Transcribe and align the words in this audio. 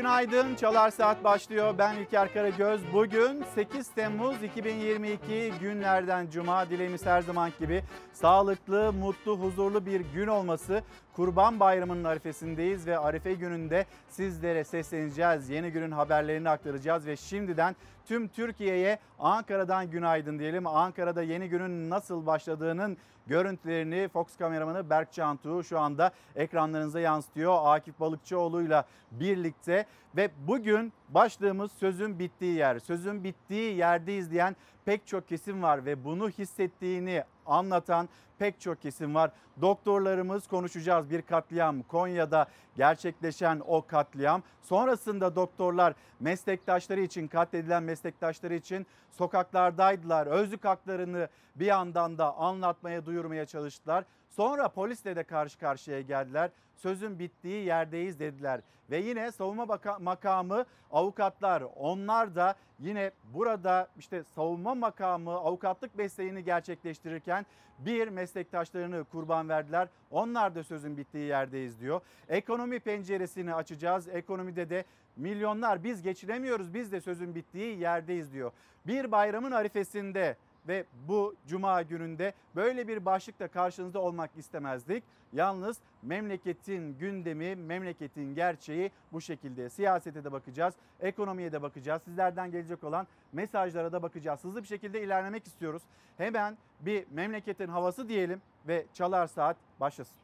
Günaydın. 0.00 0.54
Çalar 0.54 0.90
Saat 0.90 1.24
başlıyor. 1.24 1.74
Ben 1.78 1.96
İlker 1.96 2.32
Karagöz. 2.32 2.80
Bugün 2.92 3.44
8 3.54 3.88
Temmuz 3.88 4.42
2022 4.42 5.52
günlerden 5.60 6.30
Cuma. 6.30 6.70
Dileğimiz 6.70 7.06
her 7.06 7.22
zaman 7.22 7.52
gibi 7.60 7.84
sağlıklı, 8.12 8.92
mutlu, 8.92 9.38
huzurlu 9.38 9.86
bir 9.86 10.00
gün 10.00 10.26
olması. 10.26 10.82
Kurban 11.12 11.60
Bayramı'nın 11.60 12.04
arifesindeyiz 12.04 12.86
ve 12.86 12.98
Arife 12.98 13.34
gününde 13.34 13.86
sizlere 14.08 14.64
sesleneceğiz. 14.64 15.50
Yeni 15.50 15.70
günün 15.70 15.90
haberlerini 15.90 16.50
aktaracağız 16.50 17.06
ve 17.06 17.16
şimdiden 17.16 17.76
tüm 18.06 18.28
Türkiye'ye 18.28 18.98
Ankara'dan 19.18 19.90
günaydın 19.90 20.38
diyelim. 20.38 20.66
Ankara'da 20.66 21.22
yeni 21.22 21.48
günün 21.48 21.90
nasıl 21.90 22.26
başladığının 22.26 22.96
görüntülerini 23.26 24.08
Fox 24.08 24.36
kameramanı 24.36 24.90
Berk 24.90 25.12
Cantuğ 25.12 25.64
şu 25.64 25.78
anda 25.78 26.10
ekranlarınıza 26.36 27.00
yansıtıyor. 27.00 27.58
Akif 27.64 28.00
Balıkçıoğlu'yla 28.00 28.84
birlikte 29.10 29.86
ve 30.16 30.30
bugün 30.46 30.92
başlığımız 31.08 31.72
sözün 31.72 32.18
bittiği 32.18 32.54
yer. 32.54 32.78
Sözün 32.78 33.24
bittiği 33.24 33.76
yerdeyiz 33.76 34.30
diyen 34.30 34.56
pek 34.84 35.06
çok 35.06 35.28
kesim 35.28 35.62
var 35.62 35.84
ve 35.84 36.04
bunu 36.04 36.28
hissettiğini 36.28 37.24
anlatan 37.46 38.08
pek 38.38 38.60
çok 38.60 38.82
kesim 38.82 39.14
var. 39.14 39.30
Doktorlarımız 39.60 40.46
konuşacağız 40.46 41.10
bir 41.10 41.22
katliam 41.22 41.82
Konya'da 41.82 42.46
gerçekleşen 42.76 43.62
o 43.66 43.86
katliam. 43.86 44.42
Sonrasında 44.62 45.36
doktorlar 45.36 45.94
meslektaşları 46.20 47.00
için 47.00 47.28
katledilen 47.28 47.82
meslektaşları 47.82 48.54
için 48.54 48.86
sokaklardaydılar. 49.10 50.26
Özlük 50.26 50.64
haklarını 50.64 51.28
bir 51.56 51.66
yandan 51.66 52.18
da 52.18 52.36
anlatmaya 52.36 53.06
duyurmaya 53.06 53.46
çalıştılar. 53.46 54.04
Sonra 54.28 54.68
polisle 54.68 55.16
de 55.16 55.24
karşı 55.24 55.58
karşıya 55.58 56.00
geldiler. 56.00 56.50
Sözün 56.76 57.18
bittiği 57.18 57.64
yerdeyiz 57.64 58.20
dediler. 58.20 58.60
Ve 58.90 58.98
yine 58.98 59.32
savunma 59.32 59.78
makamı 60.00 60.64
avukatlar 60.90 61.62
onlar 61.76 62.34
da 62.34 62.54
yine 62.78 63.10
burada 63.24 63.88
işte 63.98 64.24
savunma 64.24 64.74
makamı 64.74 65.30
avukatlık 65.30 65.94
mesleğini 65.94 66.44
gerçekleştirirken 66.44 67.29
bir 67.78 68.08
meslektaşlarını 68.08 69.04
kurban 69.04 69.48
verdiler. 69.48 69.88
Onlar 70.10 70.54
da 70.54 70.64
sözün 70.64 70.96
bittiği 70.96 71.24
yerdeyiz 71.24 71.80
diyor. 71.80 72.00
Ekonomi 72.28 72.80
penceresini 72.80 73.54
açacağız. 73.54 74.08
Ekonomide 74.08 74.70
de 74.70 74.84
milyonlar 75.16 75.84
biz 75.84 76.02
geçiremiyoruz 76.02 76.74
biz 76.74 76.92
de 76.92 77.00
sözün 77.00 77.34
bittiği 77.34 77.78
yerdeyiz 77.78 78.32
diyor. 78.32 78.52
Bir 78.86 79.12
bayramın 79.12 79.50
arifesinde 79.50 80.36
ve 80.68 80.84
bu 81.08 81.34
cuma 81.46 81.82
gününde 81.82 82.32
böyle 82.56 82.88
bir 82.88 83.04
başlıkla 83.04 83.48
karşınızda 83.48 84.00
olmak 84.00 84.30
istemezdik. 84.36 85.04
Yalnız 85.32 85.76
memleketin 86.02 86.98
gündemi, 86.98 87.56
memleketin 87.56 88.34
gerçeği 88.34 88.90
bu 89.12 89.20
şekilde. 89.20 89.70
Siyasete 89.70 90.24
de 90.24 90.32
bakacağız, 90.32 90.74
ekonomiye 91.00 91.52
de 91.52 91.62
bakacağız. 91.62 92.02
Sizlerden 92.02 92.50
gelecek 92.50 92.84
olan 92.84 93.06
mesajlara 93.32 93.92
da 93.92 94.02
bakacağız. 94.02 94.44
Hızlı 94.44 94.62
bir 94.62 94.68
şekilde 94.68 95.02
ilerlemek 95.02 95.46
istiyoruz. 95.46 95.82
Hemen 96.18 96.58
bir 96.80 97.04
memleketin 97.10 97.68
havası 97.68 98.08
diyelim 98.08 98.42
ve 98.68 98.86
çalar 98.94 99.26
saat 99.26 99.56
başlasın. 99.80 100.16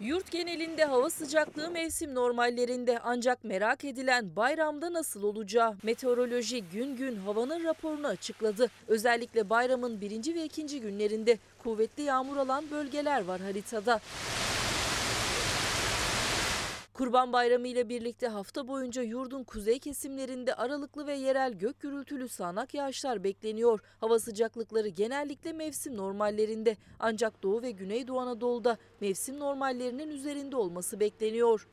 Yurt 0.00 0.30
genelinde 0.30 0.84
hava 0.84 1.10
sıcaklığı 1.10 1.70
mevsim 1.70 2.14
normallerinde 2.14 2.98
ancak 3.04 3.44
merak 3.44 3.84
edilen 3.84 4.36
bayramda 4.36 4.92
nasıl 4.92 5.22
olacağı 5.22 5.76
meteoroloji 5.82 6.64
gün 6.72 6.96
gün 6.96 7.16
havanın 7.16 7.64
raporunu 7.64 8.06
açıkladı. 8.06 8.70
Özellikle 8.88 9.50
bayramın 9.50 10.00
birinci 10.00 10.34
ve 10.34 10.44
ikinci 10.44 10.80
günlerinde 10.80 11.38
kuvvetli 11.58 12.02
yağmur 12.02 12.36
alan 12.36 12.64
bölgeler 12.70 13.24
var 13.24 13.40
haritada. 13.40 14.00
Kurban 17.00 17.32
Bayramı 17.32 17.68
ile 17.68 17.88
birlikte 17.88 18.28
hafta 18.28 18.68
boyunca 18.68 19.02
yurdun 19.02 19.44
kuzey 19.44 19.78
kesimlerinde 19.78 20.54
aralıklı 20.54 21.06
ve 21.06 21.14
yerel 21.14 21.52
gök 21.52 21.80
gürültülü 21.80 22.28
sağanak 22.28 22.74
yağışlar 22.74 23.24
bekleniyor. 23.24 23.80
Hava 24.00 24.18
sıcaklıkları 24.18 24.88
genellikle 24.88 25.52
mevsim 25.52 25.96
normallerinde 25.96 26.76
ancak 26.98 27.42
Doğu 27.42 27.62
ve 27.62 27.70
Güneydoğu 27.70 28.20
Anadolu'da 28.20 28.76
mevsim 29.00 29.38
normallerinin 29.38 30.08
üzerinde 30.08 30.56
olması 30.56 31.00
bekleniyor. 31.00 31.68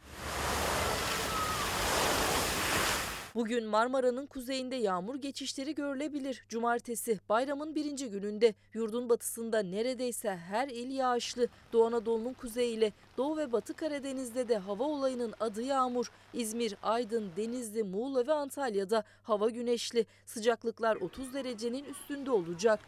Bugün 3.37 3.65
Marmara'nın 3.65 4.25
kuzeyinde 4.25 4.75
yağmur 4.75 5.15
geçişleri 5.15 5.75
görülebilir. 5.75 6.43
Cumartesi 6.49 7.19
bayramın 7.29 7.75
birinci 7.75 8.09
gününde 8.09 8.53
yurdun 8.73 9.09
batısında 9.09 9.59
neredeyse 9.59 10.35
her 10.35 10.67
il 10.67 10.91
yağışlı. 10.91 11.47
Doğu 11.73 11.85
Anadolu'nun 11.85 12.33
kuzeyiyle 12.33 12.93
Doğu 13.17 13.37
ve 13.37 13.51
Batı 13.51 13.73
Karadeniz'de 13.73 14.47
de 14.47 14.57
hava 14.57 14.83
olayının 14.83 15.33
adı 15.39 15.61
yağmur. 15.61 16.11
İzmir, 16.33 16.75
Aydın, 16.83 17.31
Denizli, 17.37 17.83
Muğla 17.83 18.27
ve 18.27 18.33
Antalya'da 18.33 19.03
hava 19.23 19.49
güneşli. 19.49 20.05
Sıcaklıklar 20.25 20.95
30 20.95 21.33
derecenin 21.33 21.85
üstünde 21.85 22.31
olacak. 22.31 22.79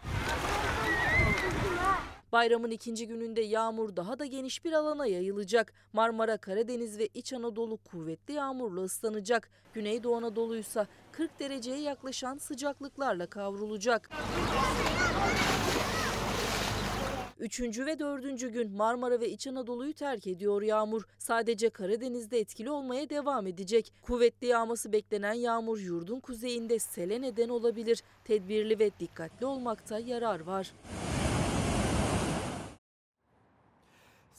Bayramın 2.31 2.71
ikinci 2.71 3.07
gününde 3.07 3.41
yağmur 3.41 3.95
daha 3.95 4.19
da 4.19 4.25
geniş 4.25 4.65
bir 4.65 4.73
alana 4.73 5.05
yayılacak. 5.05 5.73
Marmara, 5.93 6.37
Karadeniz 6.37 6.99
ve 6.99 7.07
İç 7.13 7.33
Anadolu 7.33 7.77
kuvvetli 7.77 8.33
yağmurla 8.33 8.81
ıslanacak. 8.81 9.49
Güneydoğu 9.73 10.15
Anadolu 10.15 10.57
ise 10.57 10.87
40 11.11 11.39
dereceye 11.39 11.79
yaklaşan 11.79 12.37
sıcaklıklarla 12.37 13.27
kavrulacak. 13.27 14.09
Üçüncü 17.39 17.85
ve 17.85 17.99
dördüncü 17.99 18.49
gün 18.49 18.71
Marmara 18.71 19.19
ve 19.19 19.29
İç 19.29 19.47
Anadolu'yu 19.47 19.93
terk 19.93 20.27
ediyor 20.27 20.61
yağmur. 20.61 21.03
Sadece 21.19 21.69
Karadeniz'de 21.69 22.39
etkili 22.39 22.71
olmaya 22.71 23.09
devam 23.09 23.47
edecek. 23.47 23.93
Kuvvetli 24.01 24.47
yağması 24.47 24.91
beklenen 24.91 25.33
yağmur 25.33 25.79
yurdun 25.79 26.19
kuzeyinde 26.19 26.79
sele 26.79 27.21
neden 27.21 27.49
olabilir. 27.49 28.03
Tedbirli 28.23 28.79
ve 28.79 28.91
dikkatli 28.99 29.45
olmakta 29.45 29.99
yarar 29.99 30.39
var. 30.39 30.71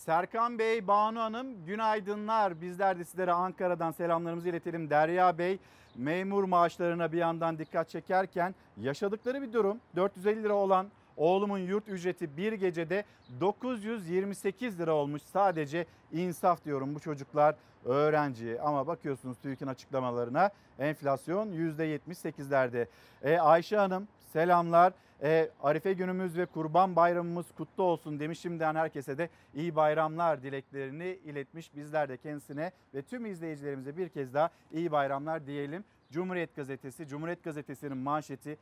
Serkan 0.00 0.58
Bey, 0.58 0.86
Banu 0.86 1.20
Hanım 1.20 1.64
günaydınlar. 1.66 2.60
Bizler 2.60 2.98
de 2.98 3.04
sizlere 3.04 3.32
Ankara'dan 3.32 3.92
selamlarımızı 3.92 4.48
iletelim. 4.48 4.90
Derya 4.90 5.38
Bey 5.38 5.58
memur 5.96 6.44
maaşlarına 6.44 7.12
bir 7.12 7.18
yandan 7.18 7.58
dikkat 7.58 7.88
çekerken 7.88 8.54
yaşadıkları 8.80 9.42
bir 9.42 9.52
durum 9.52 9.78
450 9.96 10.42
lira 10.42 10.54
olan 10.54 10.86
oğlumun 11.16 11.58
yurt 11.58 11.88
ücreti 11.88 12.36
bir 12.36 12.52
gecede 12.52 13.04
928 13.40 14.80
lira 14.80 14.94
olmuş. 14.94 15.22
Sadece 15.22 15.86
insaf 16.12 16.64
diyorum 16.64 16.94
bu 16.94 17.00
çocuklar 17.00 17.54
öğrenci 17.84 18.60
ama 18.60 18.86
bakıyorsunuz 18.86 19.38
TÜİK'in 19.38 19.66
açıklamalarına 19.66 20.50
enflasyon 20.78 21.52
%78'lerde. 21.52 22.86
E, 23.22 23.38
Ayşe 23.38 23.76
Hanım 23.76 24.08
selamlar. 24.32 24.92
E, 25.22 25.50
Arife 25.62 25.92
günümüz 25.92 26.38
ve 26.38 26.46
Kurban 26.46 26.96
Bayramımız 26.96 27.46
kutlu 27.56 27.82
olsun 27.82 28.20
demiş. 28.20 28.40
Şimdiden 28.40 28.74
herkese 28.74 29.18
de 29.18 29.28
iyi 29.54 29.76
bayramlar 29.76 30.42
dileklerini 30.42 31.18
iletmiş. 31.24 31.76
Bizler 31.76 32.08
de 32.08 32.16
kendisine 32.16 32.72
ve 32.94 33.02
tüm 33.02 33.26
izleyicilerimize 33.26 33.96
bir 33.96 34.08
kez 34.08 34.34
daha 34.34 34.50
iyi 34.72 34.92
bayramlar 34.92 35.46
diyelim. 35.46 35.84
Cumhuriyet 36.10 36.56
Gazetesi, 36.56 37.06
Cumhuriyet 37.06 37.44
Gazetesi'nin 37.44 37.96
manşeti 37.96 38.58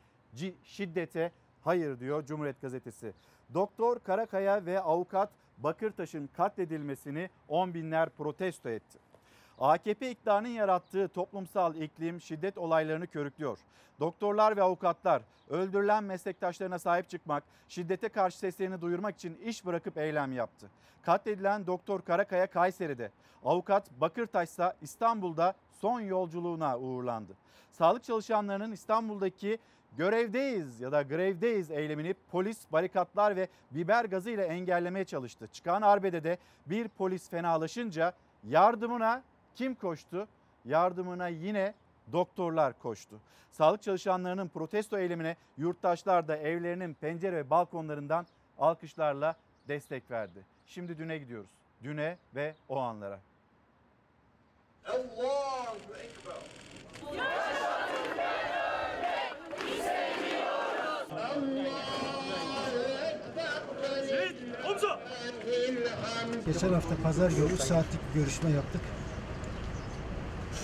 şiddete 0.65 1.33
hayır 1.65 2.01
diyor 2.01 2.27
Cumhuriyet 2.27 2.61
Gazetesi. 2.61 3.13
Doktor 3.55 3.99
Karakaya 3.99 4.67
ve 4.67 4.81
avukat 4.81 5.31
Bakırtaş'ın 5.59 6.29
katledilmesini 6.37 7.31
on 7.49 7.75
binler 7.75 8.09
protesto 8.09 8.69
etti. 8.69 8.99
AKP 9.61 10.11
iktidarının 10.11 10.49
yarattığı 10.49 11.09
toplumsal 11.09 11.75
iklim 11.75 12.21
şiddet 12.21 12.59
olaylarını 12.59 13.07
körüklüyor. 13.07 13.59
Doktorlar 14.01 14.57
ve 14.57 14.63
avukatlar 14.63 15.23
öldürülen 15.51 16.05
meslektaşlarına 16.05 16.79
sahip 16.79 17.09
çıkmak, 17.09 17.45
şiddete 17.69 18.09
karşı 18.09 18.39
seslerini 18.39 18.81
duyurmak 18.81 19.15
için 19.15 19.39
iş 19.45 19.67
bırakıp 19.67 19.99
eylem 19.99 20.33
yaptı. 20.33 20.71
Katledilen 21.03 21.67
Doktor 21.67 22.03
Karakaya 22.03 22.47
Kayseri'de, 22.47 23.11
avukat 23.45 23.91
Bakırtaş 24.01 24.49
ise 24.49 24.73
İstanbul'da 24.83 25.55
son 25.81 26.01
yolculuğuna 26.01 26.79
uğurlandı. 26.79 27.33
Sağlık 27.73 28.05
çalışanlarının 28.05 28.73
İstanbul'daki 28.73 29.59
görevdeyiz 29.97 30.81
ya 30.81 30.93
da 30.93 31.03
grevdeyiz 31.03 31.71
eylemini 31.71 32.15
polis 32.31 32.73
barikatlar 32.73 33.37
ve 33.37 33.49
biber 33.71 34.05
gazı 34.05 34.31
ile 34.31 34.45
engellemeye 34.45 35.05
çalıştı. 35.05 35.49
Çıkan 35.53 35.83
arbedede 35.83 36.39
bir 36.67 36.89
polis 36.89 37.31
fenalaşınca 37.31 38.13
yardımına 38.45 39.23
kim 39.55 39.75
koştu? 39.75 40.29
Yardımına 40.65 41.29
yine 41.29 41.75
doktorlar 42.13 42.79
koştu. 42.79 43.17
Sağlık 43.53 43.83
çalışanlarının 43.83 44.49
protesto 44.49 44.99
eylemine 44.99 45.37
yurttaşlar 45.59 46.29
da 46.29 46.37
evlerinin 46.37 46.95
pencere 46.95 47.37
ve 47.37 47.51
balkonlarından 47.51 48.27
alkışlarla 48.59 49.37
destek 49.69 50.11
verdi. 50.11 50.45
Şimdi 50.67 50.99
düne 50.99 51.19
gidiyoruz. 51.19 51.51
Düne 51.83 52.17
ve 52.35 52.55
o 52.69 52.79
anlara. 52.79 53.19
Allahu 54.87 55.77
Ekber. 55.95 56.33
Allahu 57.07 57.19
Ekber. 58.05 58.49
Geçen 66.47 66.73
hafta 66.73 66.97
pazar 67.03 67.31
günü 67.31 67.53
3 67.53 67.61
saatlik 67.61 68.01
bir 68.15 68.21
görüşme 68.21 68.51
yaptık. 68.51 68.81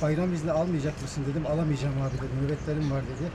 Bayram 0.05 0.35
izni 0.35 0.53
almayacak 0.53 1.03
mısın 1.03 1.25
dedim. 1.31 1.47
Alamayacağım 1.47 2.03
abi 2.03 2.17
dedim. 2.17 2.45
Nöbetlerim 2.45 2.91
var 2.91 3.03
dedi. 3.03 3.31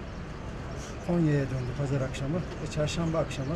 Konya'ya 1.07 1.39
döndü 1.39 1.71
pazar 1.77 2.01
akşamı 2.01 2.35
ve 2.35 2.71
çarşamba 2.71 3.17
akşamı 3.17 3.55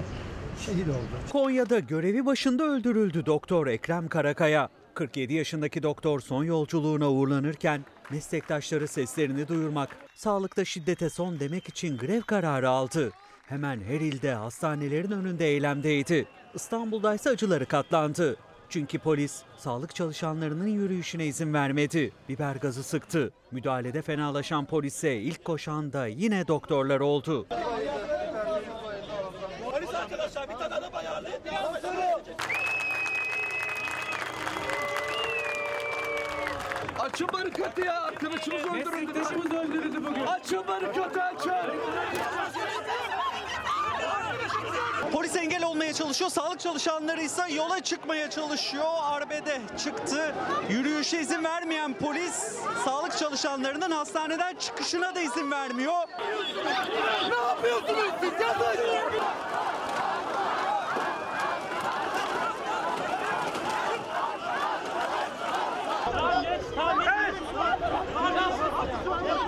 şehit 0.66 0.88
oldu. 0.88 1.32
Konya'da 1.32 1.80
görevi 1.80 2.26
başında 2.26 2.64
öldürüldü 2.64 3.26
doktor 3.26 3.68
Ekrem 3.68 4.08
Karakaya. 4.08 4.70
47 4.94 5.34
yaşındaki 5.34 5.84
doktor 5.84 6.20
son 6.20 6.44
yolculuğuna 6.44 7.12
uğurlanırken 7.12 7.86
meslektaşları 8.12 8.88
seslerini 8.88 9.48
duyurmak, 9.48 9.90
sağlıkta 10.16 10.66
şiddete 10.66 11.10
son 11.10 11.40
demek 11.40 11.70
için 11.70 11.98
grev 11.98 12.22
kararı 12.22 12.70
aldı. 12.70 13.12
Hemen 13.46 13.82
her 13.82 14.02
ilde 14.02 14.34
hastanelerin 14.34 15.12
önünde 15.12 15.48
eylemdeydi. 15.48 16.26
İstanbul'da 16.54 17.16
ise 17.16 17.30
acıları 17.30 17.66
katlandı. 17.66 18.38
Çünkü 18.70 19.00
polis 19.00 19.42
sağlık 19.58 19.96
çalışanlarının 19.96 20.68
yürüyüşüne 20.68 21.26
izin 21.26 21.54
vermedi. 21.54 22.12
Biber 22.30 22.56
gazı 22.56 22.84
sıktı. 22.84 23.32
Müdahalede 23.52 24.02
fenalaşan 24.02 24.66
polise 24.66 25.16
ilk 25.16 25.46
koşan 25.46 25.94
da 25.94 26.08
yine 26.08 26.48
doktorlar 26.48 27.00
oldu. 27.00 27.48
Açın 37.00 37.28
barikatı 37.34 37.82
ya. 37.82 38.02
Arkadaşımız 38.02 38.62
öldürüldü. 38.64 38.90
Meslektaşımız 38.90 39.52
öldürüldü 39.52 40.06
bugün. 40.06 40.26
Açın 40.26 40.68
barikatı 40.68 41.22
açın. 41.22 41.54
Polis 45.12 45.36
engel 45.36 45.64
olmaya 45.64 45.94
çalışıyor. 45.94 46.30
Sağlık 46.30 46.60
çalışanları 46.60 47.22
ise 47.24 47.42
yola 47.54 47.84
çıkmaya 47.84 48.30
çalışıyor. 48.30 48.86
Arbede 49.02 49.62
çıktı. 49.84 50.36
Yürüyüşe 50.70 51.22
izin 51.22 51.44
vermeyen 51.44 51.94
polis 51.94 52.56
sağlık 52.86 53.18
çalışanlarının 53.18 53.92
hastaneden 53.92 54.56
çıkışına 54.56 55.16
da 55.16 55.20
izin 55.22 55.52
vermiyor. 55.52 56.08
Ne 57.30 57.36
yapıyorsunuz 57.48 58.14
siz? 58.22 58.32
Yazın. 58.42 59.24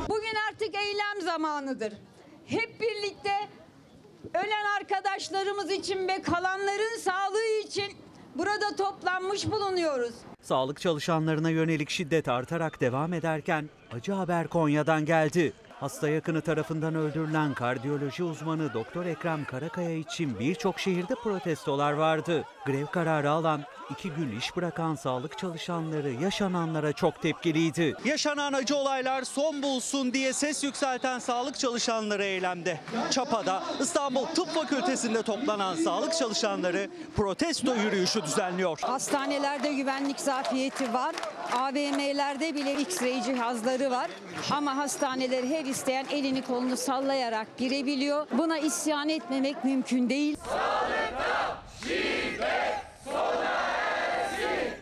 Bugün 0.10 0.36
artık 0.50 0.75
eylem 0.75 1.22
zamanıdır. 1.22 1.94
Hep 2.46 2.81
birlikte 2.81 3.31
ölen 4.36 4.66
arkadaşlarımız 4.80 5.72
için 5.72 6.08
ve 6.08 6.22
kalanların 6.22 7.00
sağlığı 7.00 7.62
için 7.66 7.94
burada 8.36 8.76
toplanmış 8.76 9.52
bulunuyoruz. 9.52 10.16
Sağlık 10.42 10.82
çalışanlarına 10.82 11.50
yönelik 11.50 11.90
şiddet 11.90 12.28
artarak 12.28 12.82
devam 12.82 13.14
ederken 13.14 13.70
acı 13.94 14.12
haber 14.12 14.48
Konya'dan 14.48 15.06
geldi. 15.06 15.54
Hasta 15.80 16.10
yakını 16.10 16.42
tarafından 16.42 16.96
öldürülen 16.96 17.54
kardiyoloji 17.54 18.24
uzmanı 18.24 18.74
Doktor 18.74 19.06
Ekrem 19.06 19.46
Karakaya 19.46 19.98
için 19.98 20.40
birçok 20.40 20.80
şehirde 20.80 21.16
protestolar 21.24 21.94
vardı. 21.94 22.46
Grev 22.65 22.85
kararı 22.85 23.31
alan, 23.31 23.62
iki 23.89 24.09
gün 24.09 24.38
iş 24.38 24.56
bırakan 24.56 24.95
sağlık 24.95 25.38
çalışanları 25.38 26.12
yaşananlara 26.12 26.94
çok 26.94 27.21
tepkiliydi. 27.21 27.95
Yaşanan 28.06 28.53
acı 28.53 28.75
olaylar 28.75 29.23
son 29.23 29.63
bulsun 29.63 30.13
diye 30.13 30.33
ses 30.33 30.63
yükselten 30.63 31.19
sağlık 31.19 31.59
çalışanları 31.59 32.23
eylemde. 32.23 32.79
Çapa'da 33.12 33.63
İstanbul 33.79 34.25
Tıp 34.25 34.47
Fakültesi'nde 34.47 35.21
toplanan 35.21 35.75
sağlık 35.75 36.13
çalışanları 36.13 36.89
protesto 37.15 37.75
yürüyüşü 37.75 38.23
düzenliyor. 38.23 38.79
Hastanelerde 38.81 39.73
güvenlik 39.73 40.19
zafiyeti 40.19 40.94
var. 40.94 41.15
AVM'lerde 41.53 42.56
bile 42.56 42.73
X-ray 42.81 43.23
cihazları 43.23 43.91
var. 43.91 44.09
Ama 44.51 44.77
hastaneleri 44.77 45.50
her 45.57 45.65
isteyen 45.65 46.06
elini 46.12 46.41
kolunu 46.41 46.77
sallayarak 46.77 47.57
girebiliyor. 47.57 48.27
Buna 48.38 48.57
isyan 48.57 49.09
etmemek 49.09 49.63
mümkün 49.63 50.09
değil. 50.09 50.38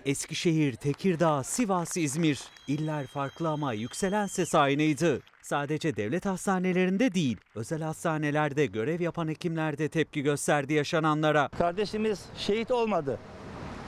Eskişehir, 0.05 0.75
Tekirdağ, 0.75 1.43
Sivas, 1.43 1.97
İzmir. 1.97 2.39
İller 2.67 3.07
farklı 3.07 3.49
ama 3.49 3.73
yükselen 3.73 4.27
ses 4.27 4.55
aynıydı. 4.55 5.21
Sadece 5.41 5.95
devlet 5.95 6.25
hastanelerinde 6.25 7.13
değil, 7.13 7.37
özel 7.55 7.81
hastanelerde 7.81 8.65
görev 8.65 9.01
yapan 9.01 9.27
hekimler 9.27 9.77
de 9.77 9.89
tepki 9.89 10.21
gösterdi 10.21 10.73
yaşananlara. 10.73 11.49
Kardeşimiz 11.57 12.25
şehit 12.37 12.71
olmadı. 12.71 13.19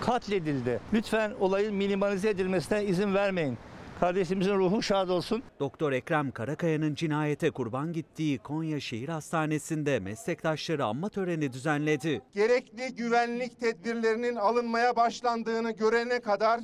Katledildi. 0.02 0.80
Lütfen 0.94 1.32
olayın 1.40 1.76
minimalize 1.76 2.30
edilmesine 2.30 2.86
izin 2.86 3.14
vermeyin. 3.14 3.58
Kardeşimizin 4.00 4.56
ruhu 4.56 4.82
şad 4.82 5.10
olsun. 5.10 5.44
Doktor 5.60 5.92
Ekrem 5.92 6.32
Karakaya'nın 6.32 6.96
cinayete 6.96 7.52
kurban 7.52 7.94
gittiği 7.94 8.38
Konya 8.38 8.80
Şehir 8.80 9.10
Hastanesi'nde 9.10 10.00
meslektaşları 10.00 10.86
anma 10.86 11.10
töreni 11.10 11.54
düzenledi. 11.54 12.22
gerekli 12.34 12.96
güvenlik 12.96 13.60
tedbirlerinin 13.60 14.36
alınmaya 14.36 14.96
başlandığını 14.96 15.72
görene 15.72 16.20
kadar 16.20 16.60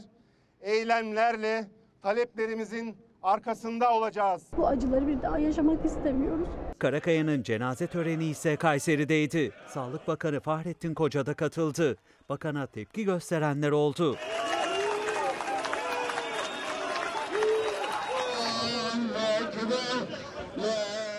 eylemlerle 0.61 1.67
taleplerimizin 2.01 2.97
arkasında 3.23 3.93
olacağız. 3.93 4.43
Bu 4.57 4.67
acıları 4.67 5.07
bir 5.07 5.21
daha 5.21 5.39
yaşamak 5.39 5.85
istemiyoruz. 5.85 6.47
Karakaya'nın 6.79 7.43
cenaze 7.43 7.87
töreni 7.87 8.25
ise 8.25 8.55
Kayseri'deydi. 8.55 9.51
Sağlık 9.67 10.07
Bakanı 10.07 10.39
Fahrettin 10.39 10.93
Koca 10.93 11.25
da 11.25 11.33
katıldı. 11.33 11.97
Bakana 12.29 12.67
tepki 12.67 13.03
gösterenler 13.05 13.71
oldu. 13.71 14.17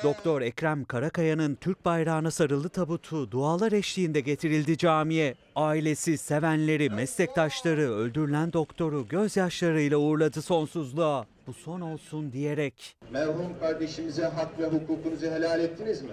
Doktor 0.05 0.43
Ekrem 0.43 0.85
Karakaya'nın 0.85 1.55
Türk 1.55 1.85
bayrağına 1.85 2.31
sarılı 2.31 2.69
tabutu 2.69 3.31
dualar 3.31 3.73
eşliğinde 3.73 4.21
getirildi 4.21 4.79
camiye. 4.79 5.35
Ailesi, 5.57 6.19
sevenleri, 6.19 6.91
meslektaşları 6.91 7.81
öldürülen 7.81 8.53
doktoru 8.53 9.09
gözyaşlarıyla 9.09 9.99
uğurladı 9.99 10.43
sonsuzluğa. 10.43 11.27
Bu 11.47 11.53
son 11.53 11.81
olsun 11.81 12.33
diyerek. 12.33 12.97
Merhum 13.11 13.59
kardeşimize 13.61 14.25
hak 14.25 14.59
ve 14.59 14.67
hukukunuzu 14.67 15.27
helal 15.27 15.61
ettiniz 15.61 16.03
mi? 16.03 16.11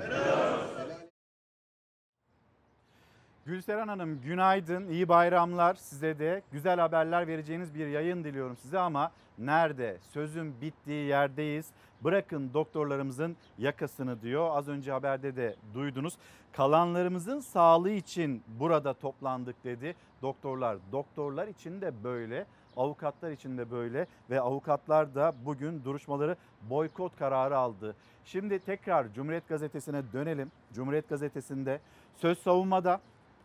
Gülseren 3.46 3.88
Hanım 3.88 4.22
günaydın, 4.22 4.90
iyi 4.90 5.10
bayramlar 5.10 5.76
size 5.76 6.20
de. 6.20 6.42
Güzel 6.52 6.80
haberler 6.80 7.28
vereceğiniz 7.28 7.76
bir 7.76 7.88
yayın 7.88 8.24
diliyorum 8.24 8.58
size 8.62 8.80
ama 8.80 9.12
nerede? 9.40 9.98
Sözün 10.14 10.62
bittiği 10.62 11.08
yerdeyiz. 11.08 11.66
Bırakın 12.04 12.54
doktorlarımızın 12.54 13.38
yakasını 13.58 14.22
diyor. 14.22 14.50
Az 14.52 14.68
önce 14.68 14.92
haberde 14.92 15.36
de 15.36 15.56
duydunuz. 15.74 16.14
Kalanlarımızın 16.52 17.40
sağlığı 17.40 17.90
için 17.90 18.44
burada 18.48 18.94
toplandık 18.94 19.64
dedi. 19.64 19.96
Doktorlar, 20.22 20.78
doktorlar 20.92 21.48
için 21.48 21.82
de 21.82 22.04
böyle. 22.04 22.46
Avukatlar 22.78 23.32
için 23.32 23.58
de 23.58 23.72
böyle 23.72 24.08
ve 24.30 24.42
avukatlar 24.42 25.16
da 25.16 25.34
bugün 25.46 25.84
duruşmaları 25.84 26.36
boykot 26.70 27.18
kararı 27.20 27.58
aldı. 27.58 27.96
Şimdi 28.26 28.60
tekrar 28.60 29.14
Cumhuriyet 29.14 29.48
Gazetesi'ne 29.48 30.04
dönelim. 30.14 30.52
Cumhuriyet 30.74 31.10
Gazetesi'nde 31.10 31.80
söz 32.16 32.40
savunmada 32.40 33.02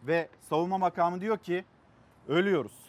ve 0.06 0.28
savunma 0.40 0.78
makamı 0.78 1.20
diyor 1.20 1.38
ki 1.38 1.64
ölüyoruz. 2.28 2.83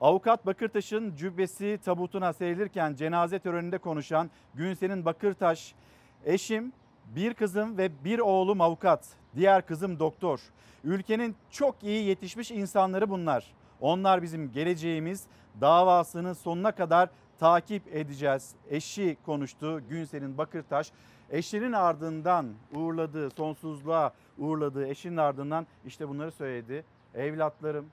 Avukat 0.00 0.46
Bakırtaş'ın 0.46 1.16
cübbesi 1.16 1.78
tabutuna 1.84 2.32
serilirken 2.32 2.94
cenaze 2.94 3.38
töreninde 3.38 3.78
konuşan 3.78 4.30
Günsel'in 4.54 5.04
Bakırtaş, 5.04 5.74
eşim, 6.24 6.72
bir 7.16 7.34
kızım 7.34 7.78
ve 7.78 8.04
bir 8.04 8.18
oğlum 8.18 8.60
avukat, 8.60 9.08
diğer 9.36 9.66
kızım 9.66 9.98
doktor. 9.98 10.40
Ülkenin 10.84 11.36
çok 11.50 11.82
iyi 11.82 12.04
yetişmiş 12.04 12.50
insanları 12.50 13.10
bunlar. 13.10 13.54
Onlar 13.80 14.22
bizim 14.22 14.52
geleceğimiz, 14.52 15.26
davasını 15.60 16.34
sonuna 16.34 16.72
kadar 16.72 17.08
takip 17.38 17.94
edeceğiz. 17.94 18.54
Eşi 18.70 19.16
konuştu 19.26 19.82
Günsel'in 19.88 20.38
Bakırtaş. 20.38 20.92
Eşinin 21.30 21.72
ardından 21.72 22.46
uğurladığı, 22.74 23.30
sonsuzluğa 23.30 24.12
uğurladığı 24.38 24.86
eşinin 24.86 25.16
ardından 25.16 25.66
işte 25.86 26.08
bunları 26.08 26.32
söyledi. 26.32 26.84
Evlatlarım, 27.14 27.86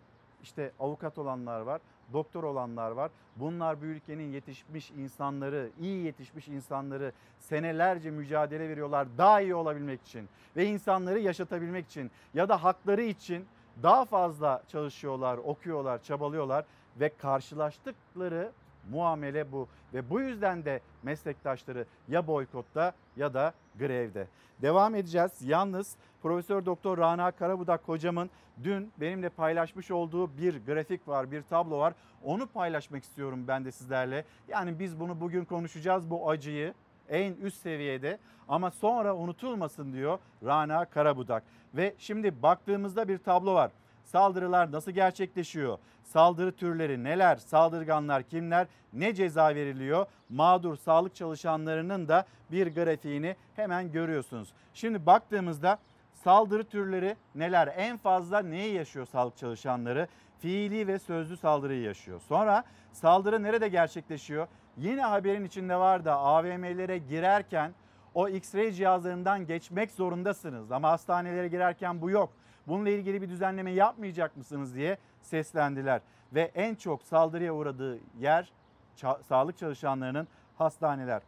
işte 0.44 0.72
avukat 0.80 1.18
olanlar 1.18 1.62
var, 1.62 1.82
doktor 2.14 2.44
olanlar 2.44 2.92
var. 2.92 3.12
Bunlar 3.36 3.82
bu 3.82 3.86
ülkenin 3.86 4.32
yetişmiş 4.32 4.92
insanları, 4.92 5.70
iyi 5.80 6.06
yetişmiş 6.06 6.48
insanları 6.48 7.12
senelerce 7.40 8.12
mücadele 8.12 8.70
veriyorlar 8.70 9.08
daha 9.18 9.42
iyi 9.42 9.56
olabilmek 9.56 10.02
için 10.02 10.30
ve 10.56 10.66
insanları 10.66 11.20
yaşatabilmek 11.20 11.86
için 11.86 12.12
ya 12.34 12.50
da 12.50 12.64
hakları 12.64 13.02
için 13.02 13.46
daha 13.84 14.06
fazla 14.06 14.64
çalışıyorlar, 14.68 15.38
okuyorlar, 15.38 16.04
çabalıyorlar 16.04 16.66
ve 17.00 17.10
karşılaştıkları 17.10 18.52
muamele 18.90 19.52
bu. 19.52 19.68
Ve 19.94 20.10
bu 20.10 20.20
yüzden 20.20 20.66
de 20.66 20.82
meslektaşları 21.04 21.86
ya 22.08 22.28
boykotta 22.28 22.94
ya 23.18 23.34
da 23.34 23.54
grevde. 23.80 24.28
Devam 24.62 24.96
edeceğiz. 24.96 25.32
Yalnız 25.42 25.96
Profesör 26.22 26.66
Doktor 26.66 26.98
Rana 26.98 27.32
Karabudak 27.32 27.82
hocamın 27.86 28.30
dün 28.64 28.92
benimle 28.98 29.30
paylaşmış 29.30 29.92
olduğu 29.92 30.38
bir 30.38 30.66
grafik 30.66 31.08
var, 31.08 31.32
bir 31.32 31.42
tablo 31.42 31.78
var. 31.78 31.94
Onu 32.24 32.48
paylaşmak 32.48 33.04
istiyorum 33.04 33.46
ben 33.48 33.66
de 33.66 33.72
sizlerle. 33.72 34.26
Yani 34.48 34.80
biz 34.80 35.00
bunu 35.00 35.22
bugün 35.22 35.46
konuşacağız 35.46 36.10
bu 36.10 36.30
acıyı 36.30 36.74
en 37.10 37.34
üst 37.34 37.62
seviyede 37.62 38.18
ama 38.48 38.72
sonra 38.72 39.16
unutulmasın 39.16 39.94
diyor 39.94 40.20
Rana 40.46 40.86
Karabudak. 40.86 41.44
Ve 41.74 41.96
şimdi 41.98 42.42
baktığımızda 42.42 43.08
bir 43.08 43.18
tablo 43.18 43.54
var. 43.54 43.72
Saldırılar 44.04 44.72
nasıl 44.72 44.92
gerçekleşiyor? 44.92 45.78
Saldırı 46.04 46.52
türleri 46.52 47.04
neler? 47.04 47.36
Saldırganlar 47.36 48.24
kimler? 48.24 48.68
Ne 48.94 49.14
ceza 49.14 49.56
veriliyor? 49.56 50.06
Mağdur 50.30 50.76
sağlık 50.76 51.16
çalışanlarının 51.16 52.08
da 52.08 52.26
bir 52.52 52.76
grafiğini 52.76 53.36
hemen 53.56 53.92
görüyorsunuz. 53.92 54.54
Şimdi 54.74 55.06
baktığımızda 55.06 55.80
saldırı 56.28 56.64
türleri 56.64 57.16
neler? 57.36 57.74
En 57.78 57.98
fazla 57.98 58.40
neyi 58.40 58.74
yaşıyor 58.74 59.06
sağlık 59.06 59.38
çalışanları? 59.38 60.08
Fiili 60.40 60.88
ve 60.88 61.00
sözlü 61.00 61.38
saldırıyı 61.38 61.82
yaşıyor. 61.82 62.22
Sonra 62.28 62.64
saldırı 62.92 63.44
nerede 63.44 63.68
gerçekleşiyor? 63.68 64.48
Yine 64.78 65.02
haberin 65.02 65.46
içinde 65.46 65.76
var 65.76 66.06
da 66.06 66.16
AVM'lere 66.18 66.98
girerken 66.98 67.74
o 68.14 68.30
X-ray 68.30 68.72
cihazlarından 68.72 69.46
geçmek 69.46 69.92
zorundasınız. 69.92 70.72
Ama 70.72 70.90
hastanelere 70.90 71.48
girerken 71.48 72.02
bu 72.02 72.10
yok. 72.10 72.30
Bununla 72.68 72.90
ilgili 72.90 73.22
bir 73.22 73.30
düzenleme 73.30 73.72
yapmayacak 73.72 74.38
mısınız 74.38 74.76
diye 74.76 74.98
seslendiler. 75.22 76.02
Ve 76.34 76.52
en 76.56 76.76
çok 76.76 77.04
saldırıya 77.04 77.54
uğradığı 77.54 78.00
yer 78.20 78.52
ça- 78.98 79.24
sağlık 79.24 79.58
çalışanlarının 79.58 80.28
hastaneler. 80.58 81.22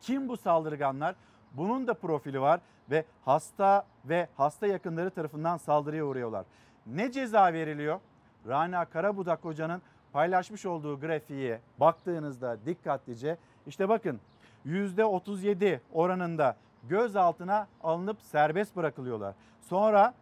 Kim 0.00 0.28
bu 0.28 0.36
saldırganlar? 0.36 1.14
Bunun 1.52 1.86
da 1.86 1.94
profili 1.94 2.40
var 2.40 2.60
ve 2.90 3.04
hasta 3.24 3.86
ve 4.04 4.28
hasta 4.36 4.66
yakınları 4.66 5.10
tarafından 5.10 5.56
saldırıya 5.56 6.04
uğruyorlar. 6.04 6.44
Ne 6.86 7.12
ceza 7.12 7.52
veriliyor? 7.52 8.00
Rana 8.48 8.84
Karabudak 8.84 9.44
hocanın 9.44 9.82
paylaşmış 10.12 10.66
olduğu 10.66 11.00
grafiğe 11.00 11.60
baktığınızda 11.80 12.56
dikkatlice 12.66 13.36
işte 13.66 13.88
bakın 13.88 14.20
%37 14.66 15.80
oranında 15.92 16.56
gözaltına 16.84 17.66
alınıp 17.82 18.22
serbest 18.22 18.76
bırakılıyorlar. 18.76 19.34
Sonra 19.60 20.14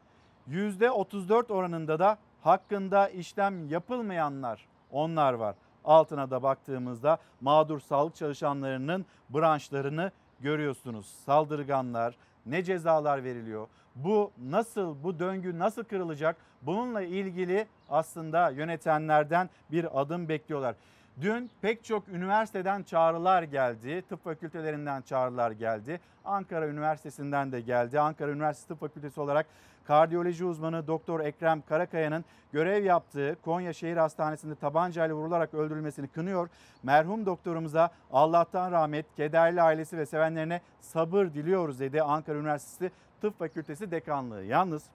%34 0.50 1.52
oranında 1.52 1.99
da 1.99 2.18
hakkında 2.42 3.09
işlem 3.09 3.68
yapılmayanlar 3.68 4.66
onlar 4.90 5.33
var. 5.33 5.54
Altına 5.85 6.30
da 6.30 6.42
baktığımızda 6.42 7.18
mağdur 7.40 7.80
sağlık 7.80 8.14
çalışanlarının 8.14 9.06
branşlarını 9.30 10.12
görüyorsunuz. 10.40 11.07
Saldırganlar, 11.26 12.14
ne 12.47 12.64
cezalar 12.64 13.25
veriliyor? 13.25 13.69
Bu 13.95 14.31
nasıl, 14.49 15.02
bu 15.02 15.19
döngü 15.19 15.59
nasıl 15.59 15.85
kırılacak? 15.85 16.37
Bununla 16.62 17.02
ilgili 17.02 17.66
aslında 17.90 18.50
yönetenlerden 18.50 19.50
bir 19.73 20.00
adım 20.00 20.28
bekliyorlar. 20.28 20.75
Dün 21.21 21.50
pek 21.62 21.85
çok 21.85 22.09
üniversiteden 22.09 22.83
çağrılar 22.83 23.43
geldi. 23.43 24.02
Tıp 24.09 24.25
fakültelerinden 24.25 25.02
çağrılar 25.02 25.50
geldi. 25.50 26.00
Ankara 26.25 26.69
Üniversitesi'nden 26.69 27.52
de 27.52 27.61
geldi. 27.61 28.00
Ankara 28.00 28.31
Üniversitesi 28.31 28.69
Tıp 28.69 28.81
Fakültesi 28.81 29.21
olarak 29.21 29.47
kardiyoloji 29.87 30.45
uzmanı 30.45 30.87
Doktor 30.87 31.21
Ekrem 31.21 31.62
Karakaya'nın 31.62 32.25
görev 32.52 32.85
yaptığı 32.85 33.37
Konya 33.43 33.73
Şehir 33.73 33.97
Hastanesi'nde 33.97 34.55
tabancayla 34.55 35.14
vurularak 35.14 35.55
öldürülmesini 35.55 36.09
kınıyor. 36.09 36.49
Merhum 36.83 37.26
doktorumuza 37.26 37.90
Allah'tan 38.12 38.73
rahmet, 38.73 39.07
kederli 39.16 39.62
ailesi 39.62 39.99
ve 39.99 40.07
sevenlerine 40.07 40.61
sabır 40.81 41.25
diliyoruz 41.25 41.81
dedi 41.81 42.02
Ankara 42.02 42.38
Üniversitesi 42.38 42.93
Tıp 43.21 43.38
Fakültesi 43.38 43.90
Dekanlığı. 43.90 44.45
Yalnız 44.45 44.90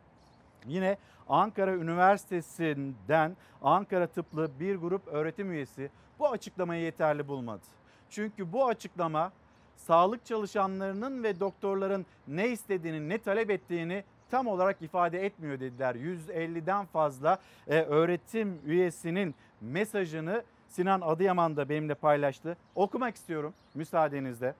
Yine 0.65 0.97
Ankara 1.29 1.75
Üniversitesi'nden 1.75 3.37
Ankara 3.61 4.07
tıplı 4.07 4.51
bir 4.59 4.75
grup 4.75 5.07
öğretim 5.07 5.51
üyesi 5.51 5.89
bu 6.19 6.29
açıklamayı 6.29 6.83
yeterli 6.83 7.27
bulmadı. 7.27 7.61
Çünkü 8.09 8.53
bu 8.53 8.65
açıklama 8.65 9.31
sağlık 9.75 10.25
çalışanlarının 10.25 11.23
ve 11.23 11.39
doktorların 11.39 12.05
ne 12.27 12.47
istediğini, 12.47 13.09
ne 13.09 13.17
talep 13.17 13.49
ettiğini 13.49 14.03
tam 14.31 14.47
olarak 14.47 14.81
ifade 14.81 15.25
etmiyor 15.25 15.59
dediler. 15.59 15.95
150'den 15.95 16.85
fazla 16.85 17.37
e, 17.67 17.81
öğretim 17.81 18.59
üyesinin 18.65 19.35
mesajını 19.61 20.43
Sinan 20.69 21.01
Adıyaman 21.01 21.57
da 21.57 21.69
benimle 21.69 21.93
paylaştı. 21.93 22.57
Okumak 22.75 23.15
istiyorum 23.15 23.53
müsaadenizle. 23.75 24.55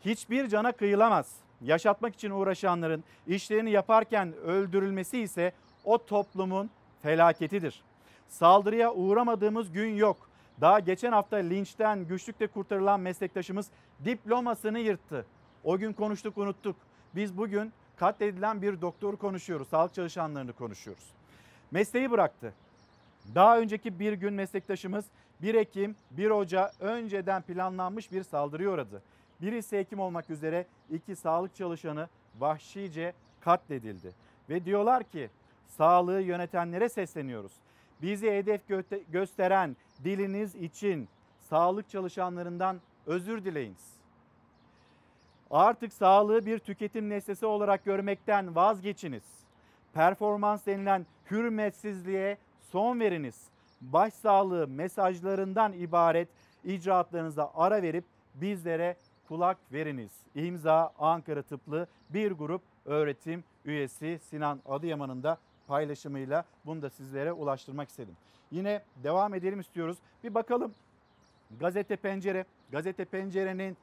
Hiçbir 0.00 0.48
cana 0.48 0.72
kıyılamaz. 0.72 1.36
Yaşatmak 1.62 2.14
için 2.14 2.30
uğraşanların 2.30 3.04
işlerini 3.26 3.70
yaparken 3.70 4.32
öldürülmesi 4.36 5.18
ise 5.18 5.52
o 5.84 6.04
toplumun 6.06 6.70
felaketidir. 7.02 7.82
Saldırıya 8.28 8.94
uğramadığımız 8.94 9.72
gün 9.72 9.94
yok. 9.94 10.28
Daha 10.60 10.80
geçen 10.80 11.12
hafta 11.12 11.36
linçten 11.36 12.04
güçlükle 12.04 12.46
kurtarılan 12.46 13.00
meslektaşımız 13.00 13.70
diplomasını 14.04 14.78
yırttı. 14.78 15.26
O 15.64 15.78
gün 15.78 15.92
konuştuk 15.92 16.38
unuttuk. 16.38 16.76
Biz 17.14 17.38
bugün 17.38 17.72
katledilen 17.98 18.62
bir 18.62 18.80
doktoru 18.80 19.16
konuşuyoruz. 19.16 19.68
Sağlık 19.68 19.94
çalışanlarını 19.94 20.52
konuşuyoruz. 20.52 21.04
Mesleği 21.70 22.10
bıraktı. 22.10 22.52
Daha 23.34 23.58
önceki 23.58 23.98
bir 23.98 24.12
gün 24.12 24.34
meslektaşımız 24.34 25.04
1 25.42 25.54
Ekim 25.54 25.96
1 26.10 26.30
Oca 26.30 26.70
önceden 26.80 27.42
planlanmış 27.42 28.12
bir 28.12 28.22
saldırıya 28.22 28.70
uğradı. 28.70 29.02
Birisi 29.40 29.78
hekim 29.78 30.00
olmak 30.00 30.30
üzere 30.30 30.66
iki 30.90 31.16
sağlık 31.16 31.54
çalışanı 31.54 32.08
vahşice 32.38 33.12
katledildi. 33.40 34.12
Ve 34.50 34.64
diyorlar 34.64 35.04
ki 35.04 35.30
sağlığı 35.66 36.20
yönetenlere 36.20 36.88
sesleniyoruz. 36.88 37.52
Bizi 38.02 38.30
hedef 38.30 38.70
gö- 38.70 39.02
gösteren 39.12 39.76
diliniz 40.04 40.54
için 40.54 41.08
sağlık 41.40 41.90
çalışanlarından 41.90 42.80
özür 43.06 43.44
dileyiniz. 43.44 43.97
Artık 45.50 45.92
sağlığı 45.92 46.46
bir 46.46 46.58
tüketim 46.58 47.08
nesnesi 47.08 47.46
olarak 47.46 47.84
görmekten 47.84 48.54
vazgeçiniz. 48.54 49.22
Performans 49.94 50.66
denilen 50.66 51.06
hürmetsizliğe 51.30 52.38
son 52.60 53.00
veriniz. 53.00 53.48
Başsağlığı 53.80 54.68
mesajlarından 54.68 55.72
ibaret 55.72 56.28
icraatlarınıza 56.64 57.52
ara 57.54 57.82
verip 57.82 58.04
bizlere 58.34 58.96
kulak 59.28 59.56
veriniz. 59.72 60.10
İmza 60.34 60.92
Ankara 60.98 61.42
Tıplı 61.42 61.86
bir 62.10 62.32
grup 62.32 62.62
öğretim 62.84 63.44
üyesi 63.64 64.20
Sinan 64.30 64.60
Adıyaman'ın 64.68 65.22
da 65.22 65.38
paylaşımıyla 65.66 66.44
bunu 66.66 66.82
da 66.82 66.90
sizlere 66.90 67.32
ulaştırmak 67.32 67.88
istedim. 67.88 68.16
Yine 68.50 68.82
devam 69.02 69.34
edelim 69.34 69.60
istiyoruz. 69.60 69.98
Bir 70.24 70.34
bakalım 70.34 70.74
Gazete 71.60 71.96
Pencere, 71.96 72.44
Gazete 72.72 73.04
Pencere'nin 73.04 73.76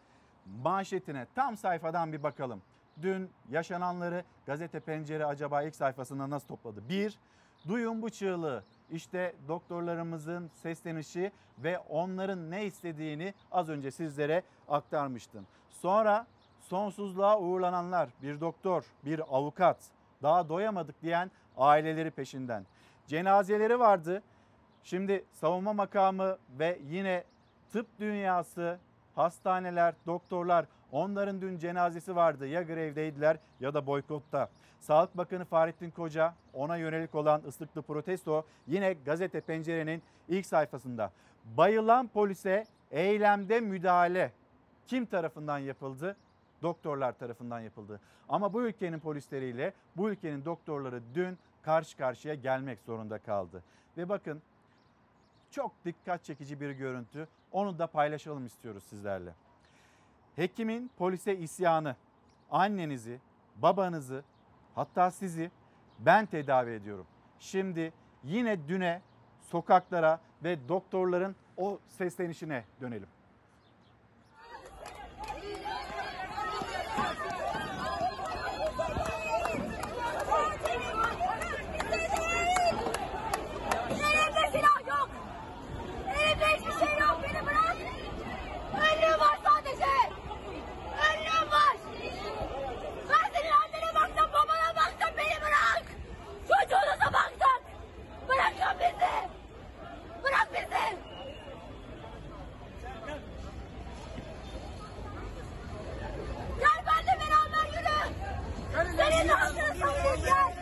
manşetine 0.63 1.27
tam 1.35 1.57
sayfadan 1.57 2.13
bir 2.13 2.23
bakalım. 2.23 2.61
Dün 3.01 3.29
yaşananları 3.49 4.23
Gazete 4.45 4.79
Pencere 4.79 5.25
acaba 5.25 5.63
ilk 5.63 5.75
sayfasında 5.75 6.29
nasıl 6.29 6.47
topladı? 6.47 6.89
Bir, 6.89 7.19
duyun 7.67 8.01
bu 8.01 8.09
çığlığı. 8.09 8.63
İşte 8.91 9.35
doktorlarımızın 9.47 10.51
seslenişi 10.53 11.31
ve 11.59 11.79
onların 11.79 12.51
ne 12.51 12.65
istediğini 12.65 13.33
az 13.51 13.69
önce 13.69 13.91
sizlere 13.91 14.43
aktarmıştım. 14.69 15.47
Sonra 15.69 16.27
sonsuzluğa 16.59 17.39
uğurlananlar, 17.39 18.09
bir 18.21 18.41
doktor, 18.41 18.83
bir 19.05 19.19
avukat, 19.19 19.77
daha 20.23 20.49
doyamadık 20.49 21.01
diyen 21.01 21.31
aileleri 21.57 22.11
peşinden. 22.11 22.65
Cenazeleri 23.07 23.79
vardı. 23.79 24.23
Şimdi 24.83 25.25
savunma 25.31 25.73
makamı 25.73 26.37
ve 26.59 26.79
yine 26.89 27.23
tıp 27.71 27.99
dünyası, 27.99 28.79
hastaneler, 29.15 29.93
doktorlar 30.07 30.65
onların 30.91 31.41
dün 31.41 31.57
cenazesi 31.57 32.15
vardı. 32.15 32.47
Ya 32.47 32.61
grevdeydiler 32.61 33.37
ya 33.59 33.73
da 33.73 33.87
boykotta. 33.87 34.49
Sağlık 34.79 35.17
Bakanı 35.17 35.45
Fahrettin 35.45 35.91
Koca 35.91 36.33
ona 36.53 36.77
yönelik 36.77 37.15
olan 37.15 37.41
ıslıklı 37.47 37.81
protesto 37.81 38.45
yine 38.67 38.93
gazete 38.93 39.41
pencerenin 39.41 40.01
ilk 40.27 40.45
sayfasında. 40.45 41.11
Bayılan 41.57 42.07
polise 42.07 42.65
eylemde 42.91 43.59
müdahale 43.59 44.31
kim 44.87 45.05
tarafından 45.05 45.57
yapıldı? 45.57 46.15
Doktorlar 46.61 47.11
tarafından 47.11 47.59
yapıldı. 47.59 47.99
Ama 48.29 48.53
bu 48.53 48.61
ülkenin 48.61 48.99
polisleriyle 48.99 49.73
bu 49.97 50.09
ülkenin 50.09 50.45
doktorları 50.45 51.01
dün 51.15 51.37
karşı 51.61 51.97
karşıya 51.97 52.35
gelmek 52.35 52.79
zorunda 52.81 53.19
kaldı. 53.19 53.63
Ve 53.97 54.09
bakın 54.09 54.41
çok 55.55 55.85
dikkat 55.85 56.23
çekici 56.23 56.61
bir 56.61 56.71
görüntü. 56.71 57.27
Onu 57.51 57.79
da 57.79 57.87
paylaşalım 57.87 58.45
istiyoruz 58.45 58.83
sizlerle. 58.83 59.33
Hekimin 60.35 60.91
polise 60.97 61.37
isyanı, 61.37 61.95
annenizi, 62.51 63.19
babanızı, 63.55 64.23
hatta 64.75 65.11
sizi 65.11 65.51
ben 65.99 66.25
tedavi 66.25 66.71
ediyorum. 66.71 67.07
Şimdi 67.39 67.93
yine 68.23 68.67
düne 68.67 69.01
sokaklara 69.41 70.19
ve 70.43 70.69
doktorların 70.69 71.35
o 71.57 71.79
seslenişine 71.87 72.63
dönelim. 72.81 73.07
Elimde 83.89 84.51
silah 84.51 84.87
yok. 84.87 85.09
Elimde 86.19 86.45
hiçbir 86.45 86.85
şey 86.85 86.97
yok. 86.99 87.19
Beni 87.23 87.45
bırak. 87.45 87.75
Önlüğüm 88.73 89.19
var 89.19 89.39
sadece. 89.43 89.91
Önlüğüm 91.07 91.51
var. 91.51 91.75
Ben 93.09 93.29
senin 93.33 93.51
annene 93.51 93.95
baktım, 93.95 94.29
babana 94.33 94.75
baktım. 94.75 95.09
Beni 95.17 95.41
bırak. 95.41 95.83
Çocuğunuza 96.41 97.13
baktık. 97.13 97.61
Bırakın 98.29 98.79
bizi. 98.79 99.15
Bırak 100.23 100.47
bizi. 100.53 100.85
Gel 106.59 106.79
benimle 106.87 107.15
beraber 107.19 107.67
yürü. 107.77 107.97
Senin 108.97 109.29
de 109.29 109.33
hakkını 109.33 109.75
savunacağız. 109.79 110.55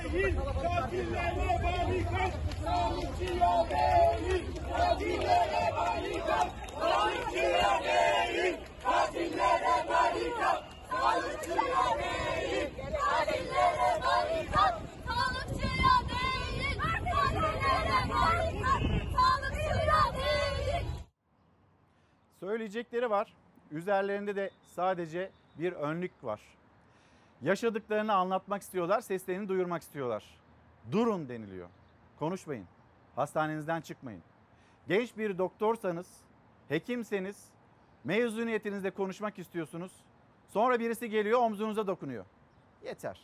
Katillere 0.63 1.59
barikat, 1.63 2.33
sağlıkçıya 2.63 3.65
değil. 3.69 4.45
Katillere 4.77 5.71
barikat, 5.77 6.47
sağlıkçıya 6.79 7.81
değil. 7.83 8.57
Söyleyecekleri 22.39 23.09
var. 23.09 23.33
Üzerlerinde 23.83 24.35
de 24.35 24.51
sadece 24.75 25.31
bir 25.59 25.73
önlük 25.73 26.23
var. 26.23 26.41
Yaşadıklarını 27.41 28.13
anlatmak 28.13 28.61
istiyorlar, 28.61 29.01
seslerini 29.01 29.49
duyurmak 29.49 29.81
istiyorlar. 29.81 30.23
Durun 30.91 31.29
deniliyor. 31.29 31.69
Konuşmayın. 32.19 32.65
Hastanenizden 33.15 33.81
çıkmayın. 33.81 34.23
Genç 34.87 35.17
bir 35.17 35.37
doktorsanız, 35.37 36.07
hekimseniz, 36.69 37.45
mezuniyetinizde 38.03 38.91
konuşmak 38.91 39.39
istiyorsunuz. 39.39 39.91
Sonra 40.49 40.79
birisi 40.79 41.09
geliyor 41.09 41.39
omzunuza 41.39 41.87
dokunuyor. 41.87 42.25
Yeter. 42.83 43.19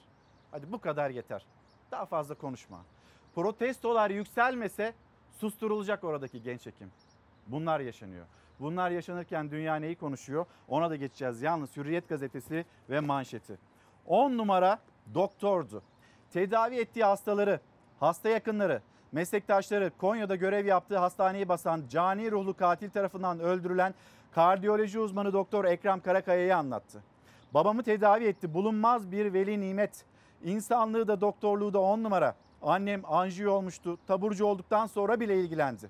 Hadi 0.51 0.71
bu 0.71 0.81
kadar 0.81 1.09
yeter. 1.09 1.45
Daha 1.91 2.05
fazla 2.05 2.35
konuşma. 2.35 2.81
Protestolar 3.35 4.09
yükselmese 4.09 4.93
susturulacak 5.37 6.03
oradaki 6.03 6.43
genç 6.43 6.65
hekim. 6.65 6.91
Bunlar 7.47 7.79
yaşanıyor. 7.79 8.25
Bunlar 8.59 8.91
yaşanırken 8.91 9.51
dünya 9.51 9.75
neyi 9.75 9.95
konuşuyor? 9.95 10.45
Ona 10.67 10.89
da 10.89 10.95
geçeceğiz. 10.95 11.41
Yalnız 11.41 11.77
Hürriyet 11.77 12.09
gazetesi 12.09 12.65
ve 12.89 12.99
manşeti. 12.99 13.57
10 14.05 14.37
numara 14.37 14.79
doktordu. 15.13 15.81
Tedavi 16.33 16.75
ettiği 16.75 17.03
hastaları, 17.03 17.59
hasta 17.99 18.29
yakınları, 18.29 18.81
meslektaşları 19.11 19.91
Konya'da 19.97 20.35
görev 20.35 20.65
yaptığı 20.65 20.97
hastaneyi 20.97 21.49
basan 21.49 21.83
cani 21.89 22.31
ruhlu 22.31 22.53
katil 22.53 22.89
tarafından 22.89 23.39
öldürülen 23.39 23.93
kardiyoloji 24.31 24.99
uzmanı 24.99 25.33
doktor 25.33 25.65
Ekrem 25.65 25.99
Karakaya'yı 25.99 26.57
anlattı. 26.57 27.03
Babamı 27.53 27.83
tedavi 27.83 28.25
etti. 28.25 28.53
Bulunmaz 28.53 29.11
bir 29.11 29.33
veli 29.33 29.61
nimet. 29.61 30.05
İnsanlığı 30.43 31.07
da 31.07 31.21
doktorluğu 31.21 31.73
da 31.73 31.79
10 31.79 32.03
numara. 32.03 32.35
Annem 32.61 33.01
anjiyo 33.05 33.53
olmuştu. 33.53 33.97
Taburcu 34.07 34.45
olduktan 34.45 34.87
sonra 34.87 35.19
bile 35.19 35.39
ilgilendi. 35.39 35.89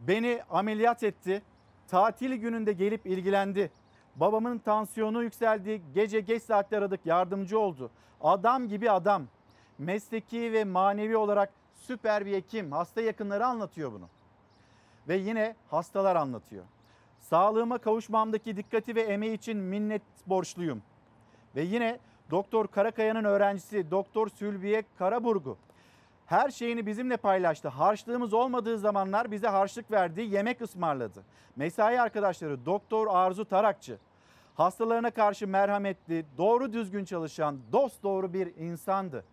Beni 0.00 0.42
ameliyat 0.50 1.02
etti. 1.02 1.42
Tatil 1.88 2.34
gününde 2.34 2.72
gelip 2.72 3.06
ilgilendi. 3.06 3.70
Babamın 4.16 4.58
tansiyonu 4.58 5.22
yükseldi. 5.22 5.82
Gece 5.94 6.20
geç 6.20 6.42
saatte 6.42 6.78
aradık. 6.78 7.06
Yardımcı 7.06 7.58
oldu. 7.58 7.90
Adam 8.20 8.68
gibi 8.68 8.90
adam. 8.90 9.26
Mesleki 9.78 10.52
ve 10.52 10.64
manevi 10.64 11.16
olarak 11.16 11.52
süper 11.74 12.26
bir 12.26 12.32
hekim. 12.32 12.72
Hasta 12.72 13.00
yakınları 13.00 13.46
anlatıyor 13.46 13.92
bunu. 13.92 14.08
Ve 15.08 15.16
yine 15.16 15.56
hastalar 15.70 16.16
anlatıyor. 16.16 16.64
Sağlığıma 17.20 17.78
kavuşmamdaki 17.78 18.56
dikkati 18.56 18.94
ve 18.94 19.02
emeği 19.02 19.34
için 19.34 19.56
minnet 19.58 20.02
borçluyum. 20.26 20.82
Ve 21.56 21.62
yine 21.62 21.98
Doktor 22.30 22.66
Karakaya'nın 22.66 23.24
öğrencisi 23.24 23.90
Doktor 23.90 24.28
Sülbiye 24.28 24.84
Karaburgu 24.98 25.56
her 26.30 26.50
şeyini 26.50 26.86
bizimle 26.86 27.16
paylaştı. 27.16 27.68
Harçlığımız 27.68 28.32
olmadığı 28.34 28.78
zamanlar 28.78 29.30
bize 29.30 29.48
harçlık 29.48 29.90
verdi, 29.90 30.20
yemek 30.20 30.60
ısmarladı. 30.62 31.24
Mesai 31.56 32.00
arkadaşları 32.00 32.66
Doktor 32.66 33.06
Arzu 33.10 33.44
Tarakçı 33.44 33.98
hastalarına 34.54 35.10
karşı 35.10 35.48
merhametli, 35.48 36.24
doğru 36.38 36.72
düzgün 36.72 37.04
çalışan, 37.04 37.58
dost 37.72 38.02
doğru 38.02 38.32
bir 38.32 38.56
insandı. 38.56 39.24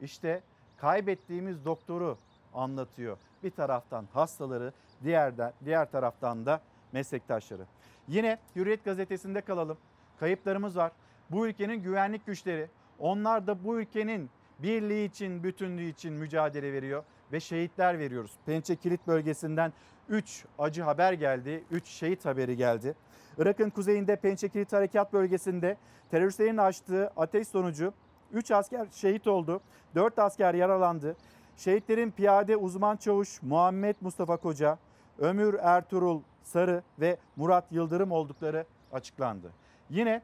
İşte 0.00 0.40
kaybettiğimiz 0.76 1.64
doktoru 1.64 2.18
anlatıyor. 2.54 3.18
Bir 3.42 3.50
taraftan 3.50 4.06
hastaları, 4.12 4.72
diğer 5.04 5.38
de, 5.38 5.52
diğer 5.64 5.90
taraftan 5.90 6.46
da 6.46 6.60
meslektaşları. 6.92 7.62
Yine 8.08 8.38
Hürriyet 8.56 8.84
gazetesinde 8.84 9.40
kalalım. 9.40 9.78
Kayıplarımız 10.20 10.76
var. 10.76 10.92
Bu 11.30 11.46
ülkenin 11.46 11.82
güvenlik 11.82 12.26
güçleri, 12.26 12.68
onlar 12.98 13.46
da 13.46 13.64
bu 13.64 13.80
ülkenin 13.80 14.30
birliği 14.62 15.04
için, 15.04 15.42
bütünlüğü 15.42 15.88
için 15.88 16.12
mücadele 16.12 16.72
veriyor 16.72 17.04
ve 17.32 17.40
şehitler 17.40 17.98
veriyoruz. 17.98 18.32
Pençe 18.46 18.76
Kilit 18.76 19.06
bölgesinden 19.06 19.72
3 20.08 20.44
acı 20.58 20.82
haber 20.82 21.12
geldi, 21.12 21.64
3 21.70 21.86
şehit 21.86 22.24
haberi 22.24 22.56
geldi. 22.56 22.94
Irak'ın 23.38 23.70
kuzeyinde 23.70 24.16
Pençe 24.16 24.48
Kilit 24.48 24.72
Harekat 24.72 25.12
Bölgesi'nde 25.12 25.76
teröristlerin 26.10 26.56
açtığı 26.56 27.12
ateş 27.16 27.48
sonucu 27.48 27.92
3 28.32 28.50
asker 28.50 28.86
şehit 28.92 29.26
oldu, 29.26 29.60
4 29.94 30.18
asker 30.18 30.54
yaralandı. 30.54 31.16
Şehitlerin 31.56 32.10
piyade 32.10 32.56
uzman 32.56 32.96
çavuş 32.96 33.42
Muhammed 33.42 33.96
Mustafa 34.00 34.36
Koca, 34.36 34.78
Ömür 35.18 35.54
Ertuğrul 35.54 36.22
Sarı 36.42 36.82
ve 37.00 37.16
Murat 37.36 37.64
Yıldırım 37.70 38.12
oldukları 38.12 38.64
açıklandı. 38.92 39.52
Yine 39.90 40.22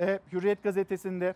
e, 0.00 0.18
Hürriyet 0.32 0.62
gazetesinde 0.62 1.34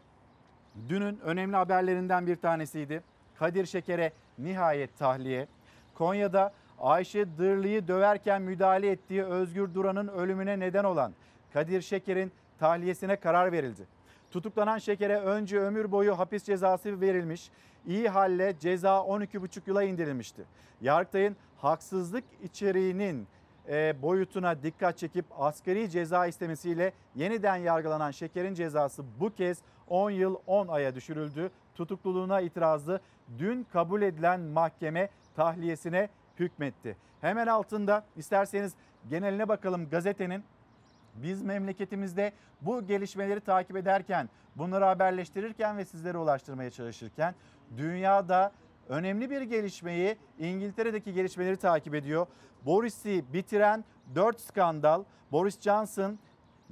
dünün 0.89 1.19
önemli 1.19 1.57
haberlerinden 1.57 2.27
bir 2.27 2.37
tanesiydi. 2.37 3.03
Kadir 3.39 3.67
Şeker'e 3.67 4.13
nihayet 4.39 4.99
tahliye. 4.99 5.47
Konya'da 5.95 6.53
Ayşe 6.81 7.39
Dırlı'yı 7.39 7.89
döverken 7.89 8.43
müdahale 8.43 8.91
ettiği 8.91 9.25
Özgür 9.25 9.75
Duran'ın 9.75 10.09
ölümüne 10.09 10.61
neden 10.61 10.85
olan 10.85 11.13
Kadir 11.53 11.81
Şeker'in 11.81 12.33
tahliyesine 12.59 13.17
karar 13.17 13.53
verildi. 13.53 13.87
Tutuklanan 14.31 14.79
Şeker'e 14.79 15.21
önce 15.21 15.59
ömür 15.59 15.93
boyu 15.93 16.19
hapis 16.19 16.45
cezası 16.45 17.01
verilmiş. 17.01 17.51
İyi 17.87 18.09
halle 18.09 18.59
ceza 18.61 18.89
12,5 18.89 19.61
yıla 19.67 19.83
indirilmişti. 19.83 20.43
Yargıtay'ın 20.81 21.37
haksızlık 21.59 22.25
içeriğinin 22.43 23.27
e, 23.69 24.03
boyutuna 24.03 24.63
dikkat 24.63 24.99
çekip 24.99 25.25
asgari 25.39 25.91
ceza 25.91 26.27
istemesiyle 26.27 26.93
yeniden 27.15 27.57
yargılanan 27.57 28.11
Şeker'in 28.11 28.55
cezası 28.55 29.05
bu 29.21 29.35
kez 29.35 29.59
10 29.93 30.11
yıl 30.11 30.37
10 30.47 30.69
aya 30.69 30.95
düşürüldü. 30.95 31.51
Tutukluluğuna 31.75 32.41
itirazı 32.41 33.01
dün 33.39 33.67
kabul 33.73 34.03
edilen 34.03 34.41
mahkeme 34.41 35.09
tahliyesine 35.37 36.09
hükmetti. 36.39 36.97
Hemen 37.21 37.47
altında 37.47 38.05
isterseniz 38.17 38.75
geneline 39.11 39.49
bakalım 39.49 39.91
gazetenin 39.91 40.45
biz 41.15 41.43
memleketimizde 41.43 42.33
bu 42.61 42.87
gelişmeleri 42.87 43.41
takip 43.41 43.77
ederken, 43.77 44.29
bunları 44.57 44.85
haberleştirirken 44.85 45.79
ve 45.79 45.85
sizlere 45.85 46.19
ulaştırmaya 46.19 46.71
çalışırken 46.71 47.35
dünyada 47.77 48.53
önemli 48.89 49.31
bir 49.31 49.43
gelişmeyi 49.43 50.17
İngiltere'deki 50.39 51.13
gelişmeleri 51.13 51.57
takip 51.57 51.95
ediyor. 51.95 52.27
Boris'i 52.67 53.25
bitiren 53.33 53.85
4 54.15 54.41
skandal, 54.41 55.05
Boris 55.33 55.61
Johnson 55.61 56.19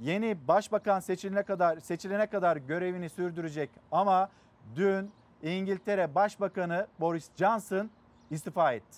yeni 0.01 0.47
başbakan 0.47 0.99
seçilene 0.99 1.43
kadar 1.43 1.79
seçilene 1.79 2.27
kadar 2.27 2.57
görevini 2.57 3.09
sürdürecek 3.09 3.69
ama 3.91 4.29
dün 4.75 5.11
İngiltere 5.43 6.15
Başbakanı 6.15 6.87
Boris 6.99 7.29
Johnson 7.35 7.89
istifa 8.31 8.73
etti. 8.73 8.97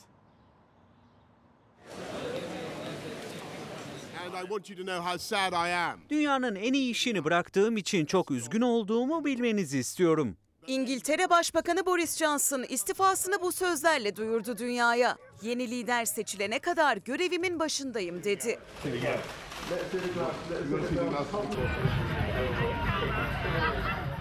Dünyanın 6.10 6.56
en 6.56 6.74
iyi 6.74 6.92
işini 6.92 7.24
bıraktığım 7.24 7.78
için 7.78 8.06
çok 8.06 8.32
üzgün 8.32 8.62
olduğumu 8.62 9.26
bilmenizi 9.26 9.80
istiyorum. 9.80 10.38
İngiltere 10.68 11.30
Başbakanı 11.30 11.86
Boris 11.86 12.18
Johnson 12.18 12.64
istifasını 12.70 13.42
bu 13.42 13.52
sözlerle 13.52 14.16
duyurdu 14.16 14.58
dünyaya. 14.58 15.18
Yeni 15.42 15.72
lider 15.72 16.06
seçilene 16.06 16.60
kadar 16.60 16.98
görevimin 16.98 17.60
başındayım 17.60 18.24
dedi. 18.24 18.60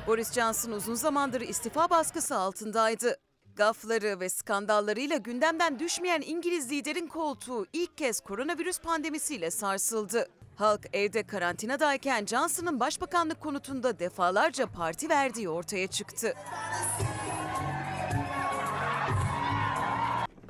Boris 0.06 0.32
Johnson 0.32 0.72
uzun 0.72 0.94
zamandır 0.94 1.40
istifa 1.40 1.90
baskısı 1.90 2.36
altındaydı. 2.36 3.16
Gafları 3.56 4.20
ve 4.20 4.28
skandallarıyla 4.28 5.16
gündemden 5.16 5.78
düşmeyen 5.78 6.22
İngiliz 6.26 6.70
liderin 6.70 7.06
koltuğu 7.06 7.66
ilk 7.72 7.96
kez 7.98 8.20
koronavirüs 8.20 8.80
pandemisiyle 8.80 9.50
sarsıldı. 9.50 10.28
Halk 10.56 10.86
evde 10.92 11.22
karantinadayken 11.22 12.26
Johnson'ın 12.26 12.80
başbakanlık 12.80 13.40
konutunda 13.40 13.98
defalarca 13.98 14.66
parti 14.66 15.08
verdiği 15.08 15.48
ortaya 15.48 15.86
çıktı. 15.86 16.34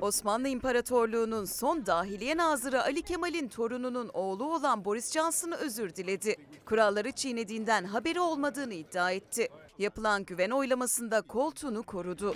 Osmanlı 0.03 0.47
İmparatorluğu'nun 0.47 1.45
son 1.45 1.85
dahiliye 1.85 2.37
nazırı 2.37 2.83
Ali 2.83 3.01
Kemal'in 3.01 3.47
torununun 3.47 4.09
oğlu 4.13 4.55
olan 4.55 4.85
Boris 4.85 5.11
Johnson'ı 5.11 5.55
özür 5.55 5.95
diledi. 5.95 6.35
Kuralları 6.65 7.11
çiğnediğinden 7.11 7.83
haberi 7.83 8.19
olmadığını 8.19 8.73
iddia 8.73 9.11
etti. 9.11 9.47
Yapılan 9.79 10.25
güven 10.25 10.49
oylamasında 10.49 11.21
koltuğunu 11.21 11.83
korudu. 11.83 12.33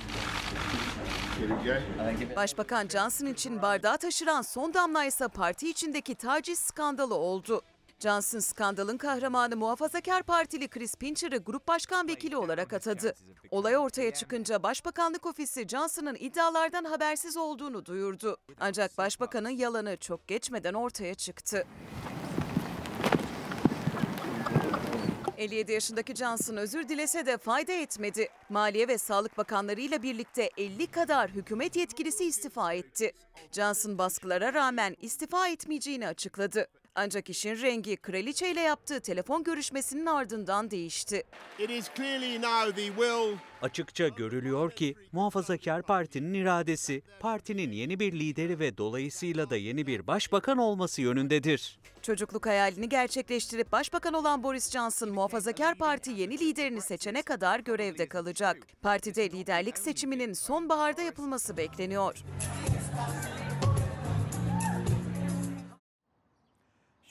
Başbakan 2.36 2.88
Johnson 2.88 3.26
için 3.26 3.62
bardağı 3.62 3.98
taşıran 3.98 4.42
son 4.42 4.74
damla 4.74 5.06
ise 5.06 5.28
parti 5.28 5.70
içindeki 5.70 6.16
taciz 6.16 6.60
skandalı 6.60 7.16
oldu. 7.16 7.62
Johnson 8.00 8.40
skandalın 8.40 8.98
kahramanı 8.98 9.58
Muhafazakar 9.58 10.24
Partili 10.24 10.68
Chris 10.68 10.96
Pincher'ı 10.96 11.38
grup 11.38 11.68
başkan 11.68 12.08
vekili 12.08 12.38
olarak 12.38 12.74
atadı. 12.74 13.14
Olay 13.52 13.78
ortaya 13.78 14.14
çıkınca 14.14 14.64
Başbakanlık 14.64 15.26
Ofisi 15.26 15.68
Johnson'ın 15.68 16.16
iddialardan 16.20 16.84
habersiz 16.84 17.38
olduğunu 17.38 17.86
duyurdu. 17.86 18.38
Ancak 18.60 18.98
başbakanın 18.98 19.50
yalanı 19.50 19.98
çok 19.98 20.28
geçmeden 20.28 20.74
ortaya 20.74 21.16
çıktı. 21.16 21.68
57 25.38 25.72
yaşındaki 25.72 26.16
Johnson 26.16 26.58
özür 26.58 26.90
dilese 26.90 27.26
de 27.26 27.38
fayda 27.38 27.72
etmedi. 27.72 28.30
Maliye 28.50 28.88
ve 28.88 28.98
Sağlık 28.98 29.38
Bakanlarıyla 29.38 30.04
birlikte 30.04 30.50
50 30.58 30.88
kadar 30.88 31.30
hükümet 31.30 31.76
yetkilisi 31.76 32.26
istifa 32.26 32.74
etti. 32.74 33.12
Johnson 33.52 33.98
baskılara 33.98 34.54
rağmen 34.54 34.96
istifa 35.02 35.48
etmeyeceğini 35.48 36.08
açıkladı. 36.08 36.68
Ancak 37.00 37.30
işin 37.30 37.62
rengi 37.62 37.98
kraliçe 37.98 38.52
ile 38.52 38.62
yaptığı 38.62 39.00
telefon 39.00 39.44
görüşmesinin 39.44 40.06
ardından 40.06 40.72
değişti. 40.72 41.24
Açıkça 43.62 44.08
görülüyor 44.08 44.72
ki 44.72 44.96
Muhafazakar 45.12 45.82
Parti'nin 45.82 46.34
iradesi 46.34 47.02
partinin 47.20 47.72
yeni 47.72 48.00
bir 48.00 48.14
lideri 48.14 48.60
ve 48.60 48.78
dolayısıyla 48.78 49.50
da 49.50 49.56
yeni 49.56 49.88
bir 49.88 50.08
başbakan 50.08 50.58
olması 50.58 51.02
yönündedir. 51.02 51.80
Çocukluk 52.02 52.46
hayalini 52.46 52.90
gerçekleştirip 52.90 53.72
başbakan 53.72 54.14
olan 54.14 54.44
Boris 54.44 54.72
Johnson 54.72 55.10
Muhafazakar 55.10 55.76
Parti 55.76 56.12
yeni 56.12 56.40
liderini 56.40 56.82
seçene 56.82 57.22
kadar 57.22 57.60
görevde 57.60 58.10
kalacak. 58.10 58.58
Partide 58.82 59.30
liderlik 59.32 59.78
seçiminin 59.78 60.34
sonbaharda 60.34 61.02
yapılması 61.02 61.58
bekleniyor. 61.58 62.24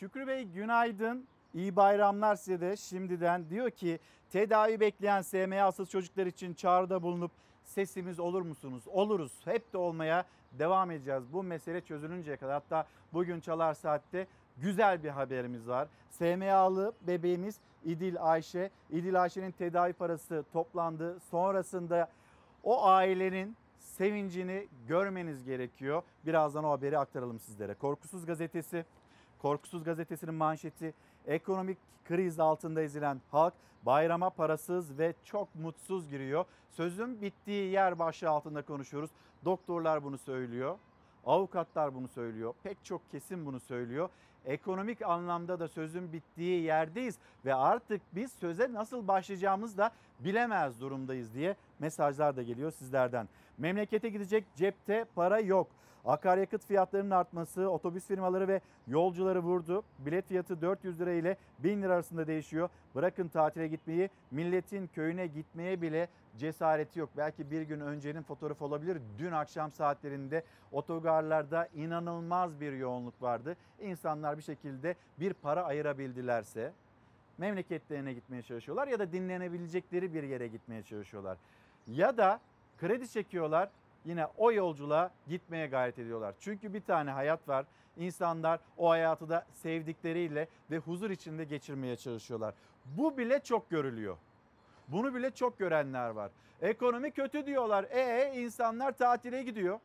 Şükrü 0.07 0.27
Bey 0.27 0.45
günaydın. 0.45 1.27
İyi 1.55 1.77
bayramlar 1.77 2.37
size 2.37 2.61
de 2.61 2.77
şimdiden. 2.77 3.51
Diyor 3.51 3.71
ki 3.71 3.99
tedavi 4.31 4.81
bekleyen 4.81 5.23
SMA'sız 5.23 5.91
çocuklar 5.91 6.27
için 6.27 6.55
çağrıda 6.55 7.03
bulunup 7.03 7.31
sesimiz 7.65 8.21
olur 8.21 8.43
musunuz? 8.43 8.83
Oluruz. 8.87 9.33
Hep 9.45 9.73
de 9.73 9.79
olmaya 9.79 10.25
devam 10.53 10.91
edeceğiz. 10.91 11.33
Bu 11.33 11.43
mesele 11.43 11.81
çözülünceye 11.81 12.37
kadar. 12.37 12.53
Hatta 12.53 12.87
bugün 13.13 13.41
Çalar 13.41 13.75
Saat'te 13.75 14.27
güzel 14.57 15.03
bir 15.03 15.09
haberimiz 15.09 15.69
var. 15.69 15.89
SMA'lı 16.11 16.93
bebeğimiz 17.07 17.59
İdil 17.85 18.17
Ayşe. 18.21 18.71
İdil 18.91 19.23
Ayşe'nin 19.23 19.51
tedavi 19.51 19.93
parası 19.93 20.45
toplandı. 20.53 21.21
Sonrasında 21.21 22.09
o 22.63 22.85
ailenin 22.85 23.57
sevincini 23.79 24.69
görmeniz 24.89 25.45
gerekiyor. 25.45 26.03
Birazdan 26.27 26.65
o 26.65 26.71
haberi 26.71 26.99
aktaralım 26.99 27.39
sizlere. 27.39 27.75
Korkusuz 27.75 28.27
gazetesi 28.27 28.85
Korkusuz 29.43 29.85
gazetesinin 29.85 30.35
manşeti 30.35 30.95
ekonomik 31.27 31.79
kriz 32.05 32.41
altında 32.41 32.83
ezilen 32.83 33.21
halk 33.31 33.55
bayrama 33.83 34.31
parasız 34.31 34.99
ve 34.99 35.15
çok 35.25 35.55
mutsuz 35.55 36.11
giriyor. 36.11 36.45
Sözün 36.71 37.23
bittiği 37.23 37.73
yer 37.73 37.99
başlığı 37.99 38.31
altında 38.31 38.63
konuşuyoruz. 38.63 39.11
Doktorlar 39.45 40.05
bunu 40.05 40.19
söylüyor. 40.19 40.79
Avukatlar 41.27 41.95
bunu 41.95 42.09
söylüyor. 42.09 42.55
Pek 42.63 42.85
çok 42.85 43.11
kesim 43.11 43.47
bunu 43.47 43.61
söylüyor. 43.61 44.09
Ekonomik 44.45 45.03
anlamda 45.03 45.61
da 45.61 45.69
sözün 45.69 46.13
bittiği 46.13 46.63
yerdeyiz 46.63 47.19
ve 47.45 47.55
artık 47.55 48.03
biz 48.13 48.33
söze 48.33 48.73
nasıl 48.73 49.09
başlayacağımız 49.09 49.79
da 49.79 49.91
bilemez 50.21 50.81
durumdayız 50.81 51.35
diye 51.35 51.57
mesajlar 51.79 52.37
da 52.37 52.43
geliyor 52.43 52.71
sizlerden. 52.71 53.29
Memlekete 53.59 54.09
gidecek 54.09 54.45
cepte 54.57 55.05
para 55.15 55.41
yok. 55.41 55.67
Akaryakıt 56.07 56.67
fiyatlarının 56.67 57.11
artması 57.11 57.71
otobüs 57.71 58.07
firmaları 58.07 58.49
ve 58.49 58.61
yolcuları 58.87 59.43
vurdu. 59.43 59.83
Bilet 59.99 60.27
fiyatı 60.29 60.61
400 60.61 61.01
lira 61.01 61.13
ile 61.13 61.37
1000 61.59 61.83
lira 61.83 61.95
arasında 61.95 62.27
değişiyor. 62.27 62.69
Bırakın 62.95 63.29
tatile 63.29 63.69
gitmeyi 63.69 64.11
milletin 64.31 64.87
köyüne 64.87 65.27
gitmeye 65.27 65.83
bile 65.83 66.09
cesareti 66.39 66.99
yok. 66.99 67.11
Belki 67.17 67.51
bir 67.51 67.63
gün 67.63 67.81
öncenin 67.81 68.23
fotoğrafı 68.23 68.65
olabilir. 68.65 68.99
Dün 69.19 69.33
akşam 69.33 69.73
saatlerinde 69.73 70.45
otogarlarda 70.73 71.69
inanılmaz 71.75 72.61
bir 72.61 72.73
yoğunluk 72.73 73.23
vardı. 73.23 73.57
İnsanlar 73.81 74.39
bir 74.39 74.43
şekilde 74.43 74.95
bir 75.21 75.33
para 75.33 75.65
ayırabildilerse 75.65 76.73
memleketlerine 77.39 78.13
gitmeye 78.13 78.43
çalışıyorlar 78.43 78.89
ya 78.89 78.99
da 78.99 79.13
dinlenebilecekleri 79.13 80.15
bir 80.15 80.23
yere 80.23 80.49
gitmeye 80.49 80.83
çalışıyorlar. 80.83 81.39
Ya 81.87 82.17
da 82.17 82.41
kredi 82.79 83.09
çekiyorlar 83.09 83.71
yine 84.07 84.27
o 84.37 84.53
yolculuğa 84.53 85.11
gitmeye 85.29 85.67
gayret 85.67 85.99
ediyorlar. 85.99 86.35
Çünkü 86.41 86.75
bir 86.75 86.81
tane 86.81 87.11
hayat 87.11 87.49
var. 87.49 87.67
İnsanlar 87.97 88.61
o 88.77 88.91
hayatı 88.91 89.29
da 89.29 89.47
sevdikleriyle 89.53 90.49
ve 90.71 90.79
huzur 90.79 91.11
içinde 91.11 91.45
geçirmeye 91.45 91.97
çalışıyorlar. 91.97 92.55
Bu 92.85 93.19
bile 93.19 93.41
çok 93.41 93.71
görülüyor. 93.71 94.17
Bunu 94.89 95.15
bile 95.15 95.31
çok 95.31 95.59
görenler 95.59 96.11
var. 96.11 96.31
Ekonomi 96.61 97.11
kötü 97.11 97.47
diyorlar. 97.47 97.85
E 97.85 98.33
insanlar 98.35 98.93
tatile 98.93 99.43
gidiyor 99.43 99.81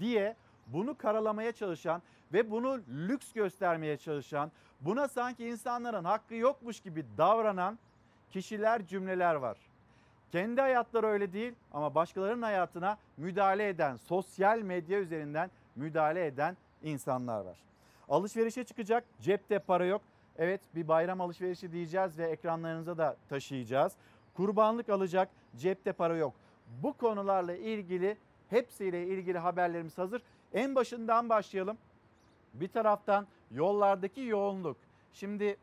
diye 0.00 0.36
bunu 0.66 0.98
karalamaya 0.98 1.52
çalışan 1.52 2.02
ve 2.32 2.50
bunu 2.50 2.80
lüks 2.88 3.32
göstermeye 3.32 3.96
çalışan, 3.96 4.52
buna 4.80 5.08
sanki 5.08 5.46
insanların 5.46 6.04
hakkı 6.04 6.34
yokmuş 6.34 6.80
gibi 6.80 7.04
davranan 7.18 7.78
kişiler, 8.30 8.86
cümleler 8.86 9.34
var. 9.34 9.58
Kendi 10.32 10.60
hayatları 10.60 11.06
öyle 11.06 11.32
değil 11.32 11.54
ama 11.72 11.94
başkalarının 11.94 12.42
hayatına 12.42 12.98
müdahale 13.16 13.68
eden, 13.68 13.96
sosyal 13.96 14.58
medya 14.58 15.00
üzerinden 15.00 15.50
müdahale 15.76 16.26
eden 16.26 16.56
insanlar 16.82 17.40
var. 17.40 17.58
Alışverişe 18.08 18.64
çıkacak, 18.64 19.04
cepte 19.20 19.58
para 19.58 19.84
yok. 19.84 20.02
Evet 20.38 20.60
bir 20.74 20.88
bayram 20.88 21.20
alışverişi 21.20 21.72
diyeceğiz 21.72 22.18
ve 22.18 22.26
ekranlarınıza 22.26 22.98
da 22.98 23.16
taşıyacağız. 23.28 23.92
Kurbanlık 24.34 24.88
alacak, 24.88 25.28
cepte 25.56 25.92
para 25.92 26.16
yok. 26.16 26.34
Bu 26.82 26.92
konularla 26.92 27.56
ilgili 27.56 28.16
hepsiyle 28.50 29.06
ilgili 29.06 29.38
haberlerimiz 29.38 29.98
hazır. 29.98 30.22
En 30.54 30.74
başından 30.74 31.28
başlayalım. 31.28 31.78
Bir 32.54 32.68
taraftan 32.68 33.26
yollardaki 33.50 34.20
yoğunluk. 34.20 34.76
Şimdi 35.12 35.56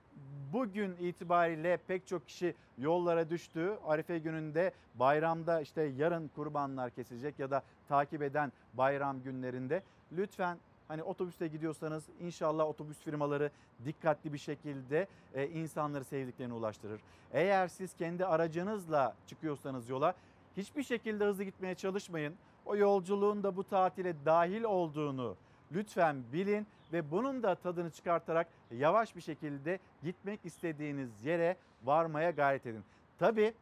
bugün 0.54 0.96
itibariyle 1.00 1.78
pek 1.88 2.08
çok 2.08 2.28
kişi 2.28 2.56
yollara 2.78 3.30
düştü. 3.30 3.78
Arife 3.86 4.20
gününde 4.20 4.72
bayramda 4.96 5.62
işte 5.62 5.82
yarın 5.82 6.28
kurbanlar 6.28 6.90
kesilecek 6.90 7.40
ya 7.40 7.52
da 7.52 7.64
takip 7.88 8.22
eden 8.22 8.52
bayram 8.74 9.24
günlerinde 9.24 9.84
lütfen 10.12 10.58
hani 10.88 11.04
otobüste 11.04 11.48
gidiyorsanız 11.48 12.04
inşallah 12.20 12.66
otobüs 12.66 13.00
firmaları 13.00 13.52
dikkatli 13.86 14.34
bir 14.34 14.38
şekilde 14.38 15.08
e, 15.34 15.48
insanları 15.48 16.04
sevdiklerine 16.04 16.54
ulaştırır. 16.54 17.02
Eğer 17.34 17.68
siz 17.68 17.94
kendi 17.94 18.26
aracınızla 18.26 19.16
çıkıyorsanız 19.28 19.90
yola 19.90 20.14
hiçbir 20.58 20.84
şekilde 20.84 21.26
hızlı 21.26 21.44
gitmeye 21.44 21.76
çalışmayın. 21.76 22.36
O 22.66 22.76
yolculuğun 22.76 23.44
da 23.44 23.56
bu 23.56 23.64
tatile 23.64 24.16
dahil 24.26 24.64
olduğunu 24.64 25.36
lütfen 25.72 26.24
bilin 26.34 26.68
ve 26.94 27.12
bunun 27.12 27.44
da 27.44 27.56
tadını 27.56 27.92
çıkartarak 27.92 28.48
yavaş 28.72 29.16
bir 29.16 29.22
şekilde 29.22 29.80
gitmek 30.04 30.40
istediğiniz 30.46 31.26
yere 31.26 31.58
varmaya 31.84 32.32
gayret 32.32 32.66
edin. 32.66 32.84
Tabii 33.20 33.54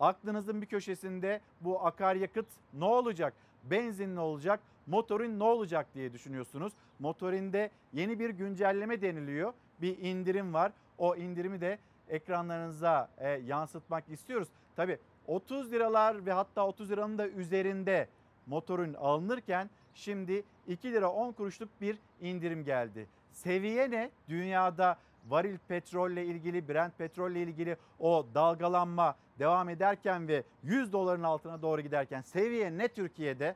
aklınızın 0.00 0.62
bir 0.62 0.66
köşesinde 0.66 1.40
bu 1.60 1.86
akaryakıt 1.86 2.46
ne 2.74 2.84
olacak? 2.84 3.34
Benzin 3.64 4.16
ne 4.16 4.20
olacak? 4.20 4.60
Motorin 4.86 5.38
ne 5.38 5.44
olacak 5.44 5.86
diye 5.94 6.12
düşünüyorsunuz. 6.12 6.72
Motorinde 6.98 7.70
yeni 7.92 8.18
bir 8.18 8.30
güncelleme 8.30 9.02
deniliyor. 9.02 9.52
Bir 9.80 9.98
indirim 9.98 10.54
var. 10.54 10.72
O 10.98 11.16
indirimi 11.16 11.60
de 11.60 11.78
ekranlarınıza 12.08 13.08
e, 13.18 13.28
yansıtmak 13.28 14.08
istiyoruz. 14.08 14.48
Tabii 14.76 14.98
30 15.26 15.72
liralar 15.72 16.26
ve 16.26 16.32
hatta 16.32 16.66
30 16.66 16.90
liranın 16.90 17.18
da 17.18 17.28
üzerinde 17.28 18.08
motorun 18.46 18.94
alınırken 18.94 19.70
şimdi 19.94 20.44
2 20.68 20.92
lira 20.92 21.10
10 21.12 21.32
kuruşluk 21.32 21.68
bir 21.80 21.98
indirim 22.20 22.64
geldi. 22.64 23.06
Seviye 23.32 23.90
ne? 23.90 24.10
Dünyada 24.28 24.98
varil 25.28 25.58
petrolle 25.68 26.24
ilgili, 26.24 26.68
Brent 26.68 26.98
petrolle 26.98 27.42
ilgili 27.42 27.76
o 27.98 28.26
dalgalanma 28.34 29.16
devam 29.38 29.68
ederken 29.68 30.28
ve 30.28 30.42
100 30.62 30.92
doların 30.92 31.22
altına 31.22 31.62
doğru 31.62 31.80
giderken 31.80 32.20
seviye 32.20 32.78
ne 32.78 32.88
Türkiye'de? 32.88 33.54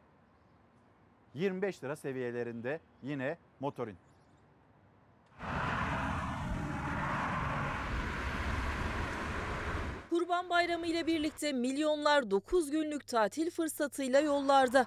25 1.35 1.85
lira 1.85 1.97
seviyelerinde 1.97 2.81
yine 3.03 3.39
motorin. 3.61 3.97
Kurban 10.11 10.51
Bayramı 10.51 10.87
ile 10.87 11.07
birlikte 11.07 11.53
milyonlar 11.53 12.31
9 12.31 12.71
günlük 12.71 13.07
tatil 13.07 13.51
fırsatıyla 13.51 14.21
yollarda. 14.21 14.87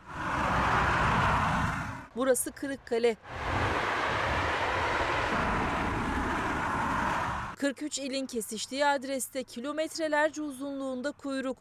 Burası 2.15 2.51
Kırıkkale. 2.51 3.15
43 7.57 7.99
ilin 7.99 8.25
kesiştiği 8.25 8.85
adreste 8.85 9.43
kilometrelerce 9.43 10.41
uzunluğunda 10.41 11.11
kuyruk. 11.11 11.57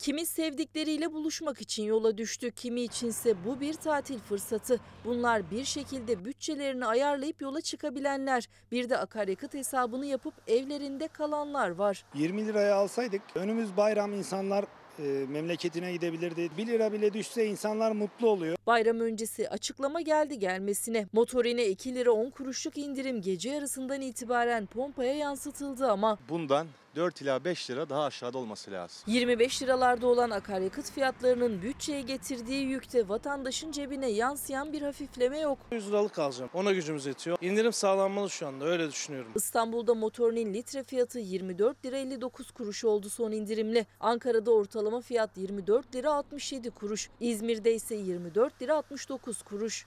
Kimi 0.00 0.26
sevdikleriyle 0.26 1.12
buluşmak 1.12 1.60
için 1.60 1.84
yola 1.84 2.18
düştü, 2.18 2.50
kimi 2.50 2.80
içinse 2.80 3.44
bu 3.44 3.60
bir 3.60 3.74
tatil 3.74 4.18
fırsatı. 4.18 4.80
Bunlar 5.04 5.50
bir 5.50 5.64
şekilde 5.64 6.24
bütçelerini 6.24 6.86
ayarlayıp 6.86 7.42
yola 7.42 7.60
çıkabilenler. 7.60 8.48
Bir 8.72 8.88
de 8.90 8.98
akaryakıt 8.98 9.54
hesabını 9.54 10.06
yapıp 10.06 10.34
evlerinde 10.46 11.08
kalanlar 11.08 11.70
var. 11.70 12.04
20 12.14 12.46
liraya 12.46 12.74
alsaydık 12.74 13.22
önümüz 13.34 13.76
bayram 13.76 14.12
insanlar 14.12 14.64
memleketine 15.02 15.92
gidebilirdi. 15.92 16.50
1 16.58 16.66
lira 16.66 16.92
bile 16.92 17.12
düşse 17.14 17.46
insanlar 17.46 17.92
mutlu 17.92 18.28
oluyor. 18.28 18.56
Bayram 18.66 19.00
öncesi 19.00 19.48
açıklama 19.48 20.00
geldi 20.00 20.38
gelmesine. 20.38 21.06
Motorine 21.12 21.66
2 21.66 21.94
lira 21.94 22.10
10 22.12 22.30
kuruşluk 22.30 22.78
indirim 22.78 23.22
gece 23.22 23.50
yarısından 23.50 24.00
itibaren 24.00 24.66
pompaya 24.66 25.14
yansıtıldı 25.14 25.90
ama 25.90 26.18
Bundan 26.28 26.66
4 26.96 27.22
ila 27.22 27.44
5 27.44 27.70
lira 27.70 27.88
daha 27.88 28.04
aşağıda 28.04 28.38
olması 28.38 28.70
lazım. 28.70 28.96
25 29.06 29.62
liralarda 29.62 30.06
olan 30.06 30.30
akaryakıt 30.30 30.90
fiyatlarının 30.90 31.62
bütçeye 31.62 32.00
getirdiği 32.00 32.62
yükte 32.62 33.08
vatandaşın 33.08 33.72
cebine 33.72 34.10
yansıyan 34.10 34.72
bir 34.72 34.82
hafifleme 34.82 35.38
yok. 35.38 35.58
100 35.72 35.88
liralık 35.88 36.18
alacağım. 36.18 36.50
Ona 36.54 36.72
gücümüz 36.72 37.06
yetiyor. 37.06 37.38
İndirim 37.40 37.72
sağlanmalı 37.72 38.30
şu 38.30 38.46
anda 38.46 38.64
öyle 38.64 38.90
düşünüyorum. 38.90 39.32
İstanbul'da 39.34 39.94
motorinin 39.94 40.54
litre 40.54 40.82
fiyatı 40.82 41.18
24 41.18 41.84
lira 41.84 41.96
59 41.96 42.50
kuruş 42.50 42.84
oldu 42.84 43.10
son 43.10 43.32
indirimle. 43.32 43.86
Ankara'da 44.00 44.50
ortalama 44.50 45.00
fiyat 45.00 45.36
24 45.36 45.94
lira 45.94 46.12
67 46.12 46.70
kuruş. 46.70 47.08
İzmir'de 47.20 47.74
ise 47.74 47.94
24 47.94 48.62
lira 48.62 48.74
69 48.76 49.42
kuruş. 49.42 49.86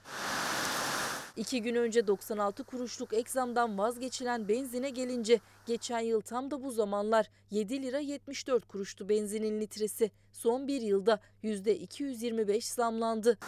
İki 1.36 1.62
gün 1.62 1.74
önce 1.74 2.06
96 2.06 2.64
kuruşluk 2.64 3.12
ek 3.12 3.30
zamdan 3.30 3.78
vazgeçilen 3.78 4.48
benzine 4.48 4.90
gelince 4.90 5.40
geçen 5.66 6.00
yıl 6.00 6.20
tam 6.20 6.50
da 6.50 6.62
bu 6.62 6.70
zamanlar 6.70 7.30
7 7.50 7.82
lira 7.82 7.98
74 7.98 8.68
kuruştu 8.68 9.08
benzinin 9.08 9.60
litresi. 9.60 10.10
Son 10.32 10.68
bir 10.68 10.80
yılda 10.80 11.20
%225 11.44 12.74
zamlandı. 12.74 13.38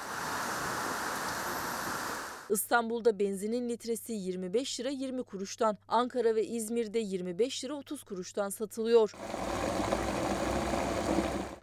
İstanbul'da 2.51 3.19
benzinin 3.19 3.69
litresi 3.69 4.13
25 4.13 4.81
lira 4.81 4.91
20 4.91 5.23
kuruştan, 5.23 5.79
Ankara 5.89 6.35
ve 6.35 6.47
İzmir'de 6.47 6.99
25 6.99 7.65
lira 7.65 7.75
30 7.75 8.05
kuruştan 8.05 8.49
satılıyor. 8.49 9.15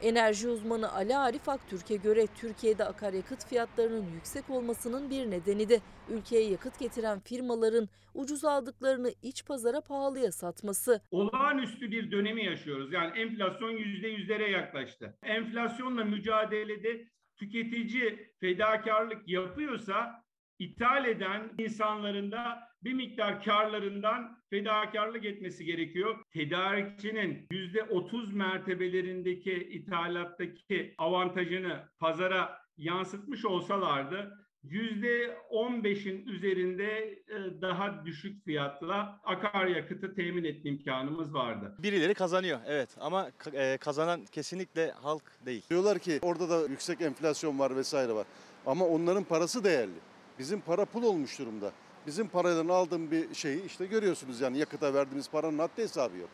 Enerji 0.01 0.49
uzmanı 0.49 0.93
Ali 0.93 1.17
Arif 1.17 1.49
Aktürk'e 1.49 1.95
göre 1.95 2.27
Türkiye'de 2.35 2.85
akaryakıt 2.85 3.45
fiyatlarının 3.45 4.05
yüksek 4.13 4.49
olmasının 4.49 5.09
bir 5.09 5.31
nedeni 5.31 5.69
de 5.69 5.79
ülkeye 6.09 6.49
yakıt 6.49 6.79
getiren 6.79 7.19
firmaların 7.19 7.89
ucuz 8.13 8.45
aldıklarını 8.45 9.11
iç 9.23 9.45
pazara 9.45 9.81
pahalıya 9.81 10.31
satması. 10.31 11.01
olağanüstü 11.11 11.91
bir 11.91 12.11
dönemi 12.11 12.45
yaşıyoruz. 12.45 12.93
Yani 12.93 13.19
enflasyon 13.19 13.71
yüzde 13.71 14.07
yüzlere 14.07 14.51
yaklaştı. 14.51 15.17
Enflasyonla 15.23 16.03
mücadelede 16.03 17.07
tüketici 17.35 18.33
fedakarlık 18.39 19.29
yapıyorsa 19.29 20.23
ithal 20.59 21.05
eden 21.05 21.49
insanların 21.57 22.31
da 22.31 22.69
bir 22.83 22.93
miktar 22.93 23.43
karlarından 23.43 24.37
fedakarlık 24.49 25.25
etmesi 25.25 25.65
gerekiyor. 25.65 26.15
Tedarikçinin 26.33 27.47
yüzde 27.51 27.83
30 27.83 28.33
mertebelerindeki 28.33 29.53
ithalattaki 29.53 30.95
avantajını 30.97 31.89
pazara 31.99 32.59
yansıtmış 32.77 33.45
olsalardı 33.45 34.39
yüzde 34.63 35.37
15'in 35.51 36.27
üzerinde 36.27 36.85
e, 37.27 37.61
daha 37.61 38.05
düşük 38.05 38.45
fiyatla 38.45 39.19
akaryakıtı 39.23 40.15
temin 40.15 40.43
etme 40.43 40.69
imkanımız 40.69 41.33
vardı. 41.33 41.75
Birileri 41.79 42.13
kazanıyor 42.13 42.59
evet 42.67 42.89
ama 42.99 43.31
e, 43.53 43.77
kazanan 43.77 44.25
kesinlikle 44.25 44.91
halk 44.91 45.23
değil. 45.45 45.63
Diyorlar 45.69 45.99
ki 45.99 46.19
orada 46.21 46.49
da 46.49 46.71
yüksek 46.71 47.01
enflasyon 47.01 47.59
var 47.59 47.75
vesaire 47.75 48.13
var. 48.13 48.27
Ama 48.65 48.85
onların 48.85 49.23
parası 49.23 49.63
değerli. 49.63 50.08
Bizim 50.39 50.61
para 50.61 50.85
pul 50.85 51.03
olmuş 51.03 51.39
durumda. 51.39 51.71
Bizim 52.07 52.27
paradan 52.27 52.67
aldığım 52.67 53.11
bir 53.11 53.33
şeyi 53.33 53.65
işte 53.65 53.85
görüyorsunuz 53.85 54.41
yani 54.41 54.57
yakıta 54.57 54.93
verdiğimiz 54.93 55.29
paranın 55.29 55.59
haddi 55.59 55.81
hesabı 55.81 56.17
yok. 56.17 56.29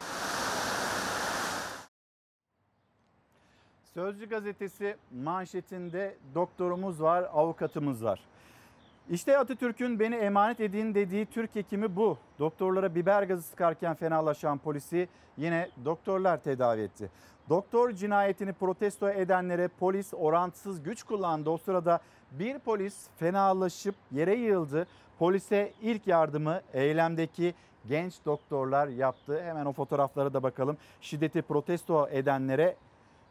Sözcü 3.93 4.29
gazetesi 4.29 4.95
manşetinde 5.11 6.17
doktorumuz 6.35 7.01
var, 7.01 7.29
avukatımız 7.33 8.03
var. 8.03 8.19
İşte 9.09 9.37
Atatürk'ün 9.37 9.99
beni 9.99 10.15
emanet 10.15 10.59
edin 10.59 10.95
dediği 10.95 11.25
Türk 11.25 11.55
hekimi 11.55 11.95
bu. 11.95 12.17
Doktorlara 12.39 12.95
biber 12.95 13.23
gazı 13.23 13.43
sıkarken 13.43 13.95
fenalaşan 13.95 14.57
polisi 14.57 15.09
yine 15.37 15.69
doktorlar 15.85 16.43
tedavi 16.43 16.81
etti. 16.81 17.11
Doktor 17.49 17.91
cinayetini 17.91 18.53
protesto 18.53 19.09
edenlere 19.09 19.67
polis 19.67 20.13
orantısız 20.13 20.83
güç 20.83 21.03
kullandı. 21.03 21.49
O 21.49 21.57
sırada 21.57 21.99
bir 22.39 22.59
polis 22.59 23.07
fenalaşıp 23.17 23.95
yere 24.11 24.35
yığıldı. 24.35 24.87
Polise 25.19 25.73
ilk 25.81 26.07
yardımı 26.07 26.61
eylemdeki 26.73 27.53
genç 27.87 28.13
doktorlar 28.25 28.87
yaptı. 28.87 29.43
Hemen 29.43 29.65
o 29.65 29.73
fotoğraflara 29.73 30.33
da 30.33 30.43
bakalım. 30.43 30.77
Şiddeti 31.01 31.41
protesto 31.41 32.07
edenlere 32.11 32.75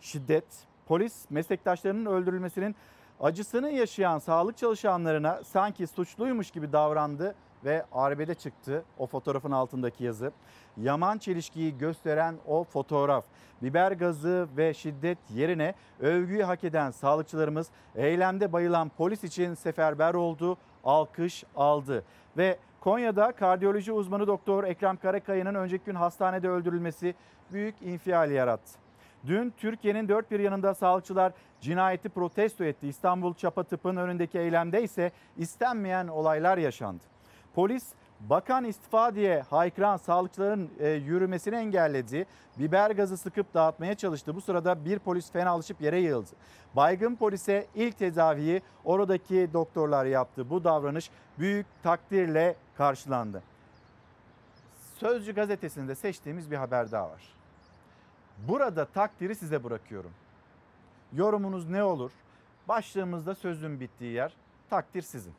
şiddet, 0.00 0.44
polis 0.86 1.30
meslektaşlarının 1.30 2.06
öldürülmesinin 2.06 2.76
acısını 3.20 3.70
yaşayan 3.70 4.18
sağlık 4.18 4.56
çalışanlarına 4.56 5.40
sanki 5.44 5.86
suçluymuş 5.86 6.50
gibi 6.50 6.72
davrandı 6.72 7.34
ve 7.64 7.84
arbede 7.92 8.34
çıktı 8.34 8.84
o 8.98 9.06
fotoğrafın 9.06 9.50
altındaki 9.50 10.04
yazı. 10.04 10.32
Yaman 10.76 11.18
çelişkiyi 11.18 11.78
gösteren 11.78 12.34
o 12.46 12.64
fotoğraf. 12.64 13.24
Biber 13.62 13.92
gazı 13.92 14.48
ve 14.56 14.74
şiddet 14.74 15.18
yerine 15.34 15.74
övgüyü 16.00 16.42
hak 16.42 16.64
eden 16.64 16.90
sağlıkçılarımız 16.90 17.70
eylemde 17.94 18.52
bayılan 18.52 18.88
polis 18.88 19.24
için 19.24 19.54
seferber 19.54 20.14
oldu, 20.14 20.56
alkış 20.84 21.44
aldı. 21.56 22.04
Ve 22.36 22.58
Konya'da 22.80 23.32
kardiyoloji 23.32 23.92
uzmanı 23.92 24.26
doktor 24.26 24.64
Ekrem 24.64 24.96
Karakaya'nın 24.96 25.54
önceki 25.54 25.84
gün 25.84 25.94
hastanede 25.94 26.48
öldürülmesi 26.48 27.14
büyük 27.52 27.82
infial 27.82 28.30
yarattı. 28.30 28.72
Dün 29.26 29.54
Türkiye'nin 29.56 30.08
dört 30.08 30.30
bir 30.30 30.40
yanında 30.40 30.74
sağlıkçılar 30.74 31.32
cinayeti 31.60 32.08
protesto 32.08 32.64
etti. 32.64 32.88
İstanbul 32.88 33.34
Çapatıp'ın 33.34 33.96
önündeki 33.96 34.38
eylemde 34.38 34.82
ise 34.82 35.12
istenmeyen 35.36 36.08
olaylar 36.08 36.58
yaşandı. 36.58 37.13
Polis 37.54 37.86
bakan 38.20 38.64
istifa 38.64 39.14
diye 39.14 39.40
haykıran 39.40 39.96
sağlıkçıların 39.96 40.70
e, 40.78 40.88
yürümesini 40.88 41.54
engelledi. 41.54 42.26
Biber 42.58 42.90
gazı 42.90 43.16
sıkıp 43.16 43.54
dağıtmaya 43.54 43.94
çalıştı. 43.94 44.34
Bu 44.34 44.40
sırada 44.40 44.84
bir 44.84 44.98
polis 44.98 45.30
fenalaşıp 45.30 45.80
yere 45.80 46.00
yığıldı. 46.00 46.30
Baygın 46.76 47.16
polise 47.16 47.66
ilk 47.74 47.98
tedaviyi 47.98 48.62
oradaki 48.84 49.48
doktorlar 49.52 50.04
yaptı. 50.04 50.50
Bu 50.50 50.64
davranış 50.64 51.10
büyük 51.38 51.66
takdirle 51.82 52.56
karşılandı. 52.76 53.42
Sözcü 54.96 55.34
gazetesinde 55.34 55.94
seçtiğimiz 55.94 56.50
bir 56.50 56.56
haber 56.56 56.92
daha 56.92 57.10
var. 57.10 57.22
Burada 58.48 58.84
takdiri 58.84 59.34
size 59.34 59.64
bırakıyorum. 59.64 60.10
Yorumunuz 61.12 61.68
ne 61.68 61.84
olur? 61.84 62.10
Başlığımızda 62.68 63.34
sözün 63.34 63.80
bittiği 63.80 64.12
yer 64.12 64.32
takdir 64.70 65.02
sizin. 65.02 65.32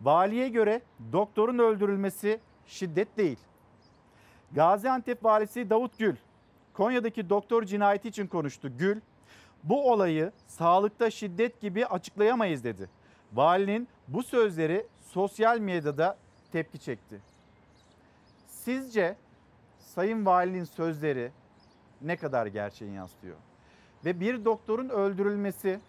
Valiye 0.00 0.48
göre 0.48 0.82
doktorun 1.12 1.58
öldürülmesi 1.58 2.40
şiddet 2.66 3.16
değil. 3.16 3.38
Gaziantep 4.52 5.24
valisi 5.24 5.70
Davut 5.70 5.98
Gül 5.98 6.16
Konya'daki 6.72 7.30
doktor 7.30 7.62
cinayeti 7.62 8.08
için 8.08 8.26
konuştu. 8.26 8.78
Gül 8.78 9.00
bu 9.64 9.92
olayı 9.92 10.32
sağlıkta 10.46 11.10
şiddet 11.10 11.60
gibi 11.60 11.86
açıklayamayız 11.86 12.64
dedi. 12.64 12.90
Valinin 13.32 13.88
bu 14.08 14.22
sözleri 14.22 14.86
sosyal 15.00 15.58
medyada 15.58 16.16
tepki 16.52 16.78
çekti. 16.78 17.20
Sizce 18.46 19.16
Sayın 19.78 20.26
Valinin 20.26 20.64
sözleri 20.64 21.32
ne 22.02 22.16
kadar 22.16 22.46
gerçeği 22.46 22.92
yansıtıyor? 22.92 23.36
Ve 24.04 24.20
bir 24.20 24.44
doktorun 24.44 24.88
öldürülmesi 24.88 25.80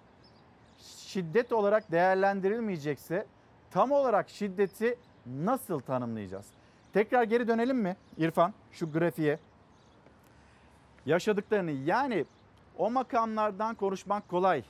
şiddet 0.80 1.52
olarak 1.52 1.92
değerlendirilmeyecekse 1.92 3.26
tam 3.72 3.92
olarak 3.92 4.30
şiddeti 4.30 4.98
nasıl 5.26 5.80
tanımlayacağız? 5.80 6.46
Tekrar 6.94 7.24
geri 7.24 7.48
dönelim 7.48 7.78
mi 7.78 7.98
İrfan 8.18 8.54
şu 8.72 8.92
grafiğe? 8.92 9.40
Yaşadıklarını 11.06 11.72
yani 11.72 12.26
o 12.78 12.92
makamlardan 12.92 13.76
konuşmak 13.76 14.30
kolay. 14.30 14.64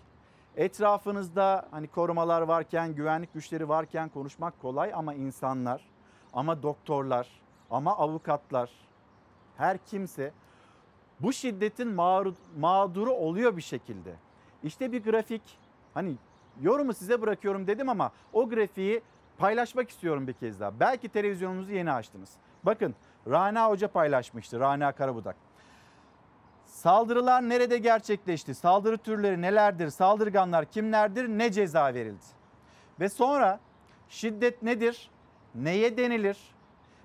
Etrafınızda 0.57 1.67
hani 1.71 1.87
korumalar 1.87 2.41
varken, 2.41 2.95
güvenlik 2.95 3.33
güçleri 3.33 3.69
varken 3.69 4.09
konuşmak 4.09 4.61
kolay 4.61 4.91
ama 4.93 5.13
insanlar, 5.13 5.81
ama 6.33 6.63
doktorlar, 6.63 7.27
ama 7.71 7.97
avukatlar, 7.97 8.69
her 9.57 9.77
kimse 9.77 10.31
bu 11.19 11.33
şiddetin 11.33 11.93
mağduru 12.57 13.11
oluyor 13.11 13.57
bir 13.57 13.61
şekilde. 13.61 14.15
İşte 14.63 14.91
bir 14.91 15.03
grafik. 15.03 15.41
Hani 15.93 16.15
yorumu 16.61 16.93
size 16.93 17.21
bırakıyorum 17.21 17.67
dedim 17.67 17.89
ama 17.89 18.11
o 18.33 18.49
grafiği 18.49 19.01
paylaşmak 19.37 19.89
istiyorum 19.89 20.27
bir 20.27 20.33
kez 20.33 20.59
daha. 20.59 20.79
Belki 20.79 21.09
televizyonunuzu 21.09 21.71
yeni 21.71 21.91
açtınız. 21.91 22.29
Bakın 22.63 22.95
Rana 23.29 23.69
Hoca 23.69 23.87
paylaşmıştı. 23.87 24.59
Rana 24.59 24.91
Karabudak. 24.91 25.35
Saldırılar 26.65 27.49
nerede 27.49 27.77
gerçekleşti? 27.77 28.55
Saldırı 28.55 28.97
türleri 28.97 29.41
nelerdir? 29.41 29.89
Saldırganlar 29.89 30.65
kimlerdir? 30.65 31.27
Ne 31.27 31.51
ceza 31.51 31.93
verildi? 31.93 32.25
Ve 32.99 33.09
sonra 33.09 33.59
şiddet 34.09 34.63
nedir? 34.63 35.09
Neye 35.55 35.97
denilir? 35.97 36.37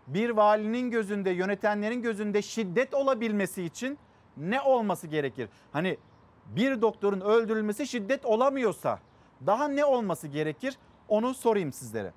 Bir 0.06 0.30
valinin 0.30 0.90
gözünde, 0.90 1.30
yönetenlerin 1.30 2.02
gözünde 2.02 2.42
şiddet 2.42 2.94
olabilmesi 2.94 3.62
için 3.62 3.98
ne 4.36 4.60
olması 4.60 5.06
gerekir? 5.06 5.48
Hani 5.72 5.98
bir 6.46 6.82
doktorun 6.82 7.20
öldürülmesi 7.20 7.86
şiddet 7.86 8.26
olamıyorsa 8.26 8.98
daha 9.46 9.68
ne 9.68 9.84
olması 9.84 10.28
gerekir? 10.28 10.78
Onu 11.08 11.34
sorayım 11.34 11.72
sizlere. 11.72 12.12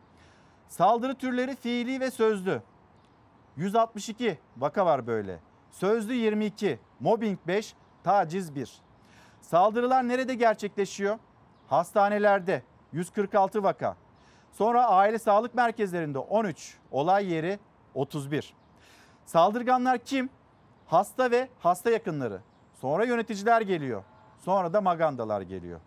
Saldırı 0.67 1.15
türleri 1.15 1.55
fiili 1.55 1.99
ve 1.99 2.11
sözlü. 2.11 2.61
162 3.57 4.39
vaka 4.57 4.85
var 4.85 5.07
böyle. 5.07 5.39
Sözlü 5.71 6.13
22, 6.13 6.79
mobbing 6.99 7.39
5, 7.47 7.73
taciz 8.03 8.55
1. 8.55 8.81
Saldırılar 9.41 10.07
nerede 10.07 10.35
gerçekleşiyor? 10.35 11.19
Hastanelerde 11.67 12.63
146 12.93 13.63
vaka. 13.63 13.95
Sonra 14.51 14.87
aile 14.87 15.19
sağlık 15.19 15.55
merkezlerinde 15.55 16.19
13, 16.19 16.77
olay 16.91 17.33
yeri 17.33 17.59
31. 17.93 18.53
Saldırganlar 19.25 19.97
kim? 19.97 20.29
Hasta 20.87 21.31
ve 21.31 21.49
hasta 21.59 21.89
yakınları. 21.89 22.41
Sonra 22.81 23.05
yöneticiler 23.05 23.61
geliyor. 23.61 24.03
Sonra 24.37 24.73
da 24.73 24.81
magandalar 24.81 25.41
geliyor. 25.41 25.79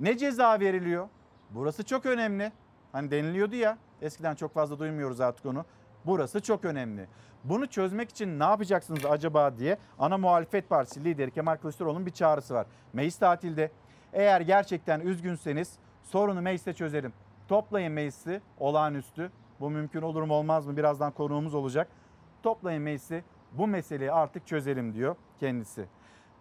Ne 0.00 0.18
ceza 0.18 0.60
veriliyor? 0.60 1.08
Burası 1.50 1.84
çok 1.84 2.06
önemli. 2.06 2.52
Hani 2.92 3.10
deniliyordu 3.10 3.54
ya 3.56 3.78
eskiden 4.02 4.34
çok 4.34 4.54
fazla 4.54 4.78
duymuyoruz 4.78 5.20
artık 5.20 5.46
onu. 5.46 5.64
Burası 6.06 6.40
çok 6.40 6.64
önemli. 6.64 7.06
Bunu 7.44 7.66
çözmek 7.66 8.10
için 8.10 8.38
ne 8.38 8.44
yapacaksınız 8.44 9.04
acaba 9.04 9.58
diye 9.58 9.78
ana 9.98 10.18
muhalefet 10.18 10.68
partisi 10.68 11.04
lideri 11.04 11.30
Kemal 11.30 11.56
Kılıçdaroğlu'nun 11.56 12.06
bir 12.06 12.10
çağrısı 12.10 12.54
var. 12.54 12.66
Meclis 12.92 13.18
tatilde 13.18 13.70
eğer 14.12 14.40
gerçekten 14.40 15.00
üzgünseniz 15.00 15.72
sorunu 16.02 16.42
mecliste 16.42 16.72
çözelim. 16.72 17.12
Toplayın 17.48 17.92
meclisi 17.92 18.40
olağanüstü. 18.58 19.30
Bu 19.60 19.70
mümkün 19.70 20.02
olur 20.02 20.22
mu 20.22 20.34
olmaz 20.34 20.66
mı 20.66 20.76
birazdan 20.76 21.12
konuğumuz 21.12 21.54
olacak. 21.54 21.88
Toplayın 22.42 22.82
meclisi 22.82 23.24
bu 23.52 23.66
meseleyi 23.66 24.12
artık 24.12 24.46
çözelim 24.46 24.94
diyor 24.94 25.16
kendisi. 25.40 25.86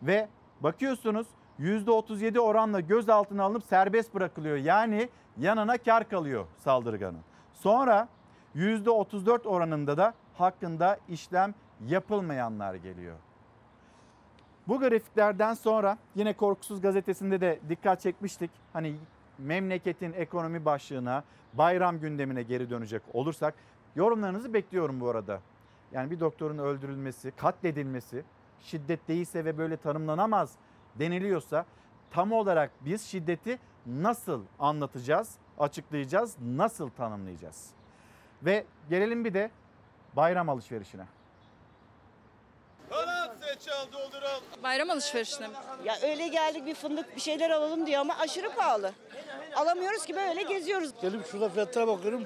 Ve 0.02 0.28
bakıyorsunuz 0.62 1.28
%37 1.60 2.40
oranla 2.40 2.80
gözaltına 2.80 3.44
alınıp 3.44 3.64
serbest 3.64 4.16
bırakılıyor. 4.16 4.58
Yani 4.58 5.10
yanına 5.38 5.78
kar 5.78 6.10
kalıyor 6.10 6.46
saldırganın. 6.58 7.22
Sonra 7.54 8.08
%34 8.56 9.48
oranında 9.48 9.98
da 9.98 10.14
hakkında 10.34 10.98
işlem 11.10 11.54
yapılmayanlar 11.88 12.76
geliyor. 12.76 13.16
Bu 14.68 14.80
grafiklerden 14.80 15.54
sonra 15.54 15.98
yine 16.16 16.34
Korkusuz 16.34 16.82
Gazetesi'nde 16.82 17.42
de 17.42 17.60
dikkat 17.70 18.02
çekmiştik. 18.02 18.52
Hani 18.74 18.96
memleketin 19.38 20.14
ekonomi 20.14 20.66
başlığına, 20.66 21.24
bayram 21.54 22.00
gündemine 22.00 22.44
geri 22.44 22.70
dönecek 22.70 23.02
olursak 23.14 23.54
yorumlarınızı 23.96 24.54
bekliyorum 24.54 25.00
bu 25.00 25.10
arada. 25.10 25.40
Yani 25.92 26.12
bir 26.12 26.20
doktorun 26.20 26.58
öldürülmesi, 26.58 27.32
katledilmesi 27.32 28.24
şiddet 28.62 29.08
değilse 29.08 29.46
ve 29.46 29.58
böyle 29.58 29.78
tanımlanamaz 29.78 30.56
deniliyorsa 31.00 31.66
tam 32.12 32.32
olarak 32.32 32.72
biz 32.82 33.06
şiddeti 33.08 33.60
nasıl 33.86 34.42
anlatacağız, 34.60 35.32
açıklayacağız, 35.60 36.36
nasıl 36.42 36.90
tanımlayacağız? 36.90 37.68
Ve 38.44 38.66
gelelim 38.90 39.26
bir 39.26 39.34
de 39.34 39.52
bayram 40.16 40.50
alışverişine. 40.50 41.06
Bayram 44.64 44.90
alışverişine 44.90 45.48
mi? 45.48 45.54
Ya 45.86 45.96
öyle 46.04 46.28
geldik 46.28 46.66
bir 46.66 46.76
fındık 46.76 47.16
bir 47.16 47.22
şeyler 47.22 47.50
alalım 47.50 47.86
diye 47.86 48.00
ama 48.00 48.18
aşırı 48.20 48.56
pahalı. 48.56 48.92
Alamıyoruz 49.56 50.06
ki 50.06 50.16
böyle 50.16 50.44
geziyoruz. 50.44 50.92
Gelip 51.02 51.28
şurada 51.28 51.50
fiyatlara 51.50 51.88
bakıyorum. 51.88 52.24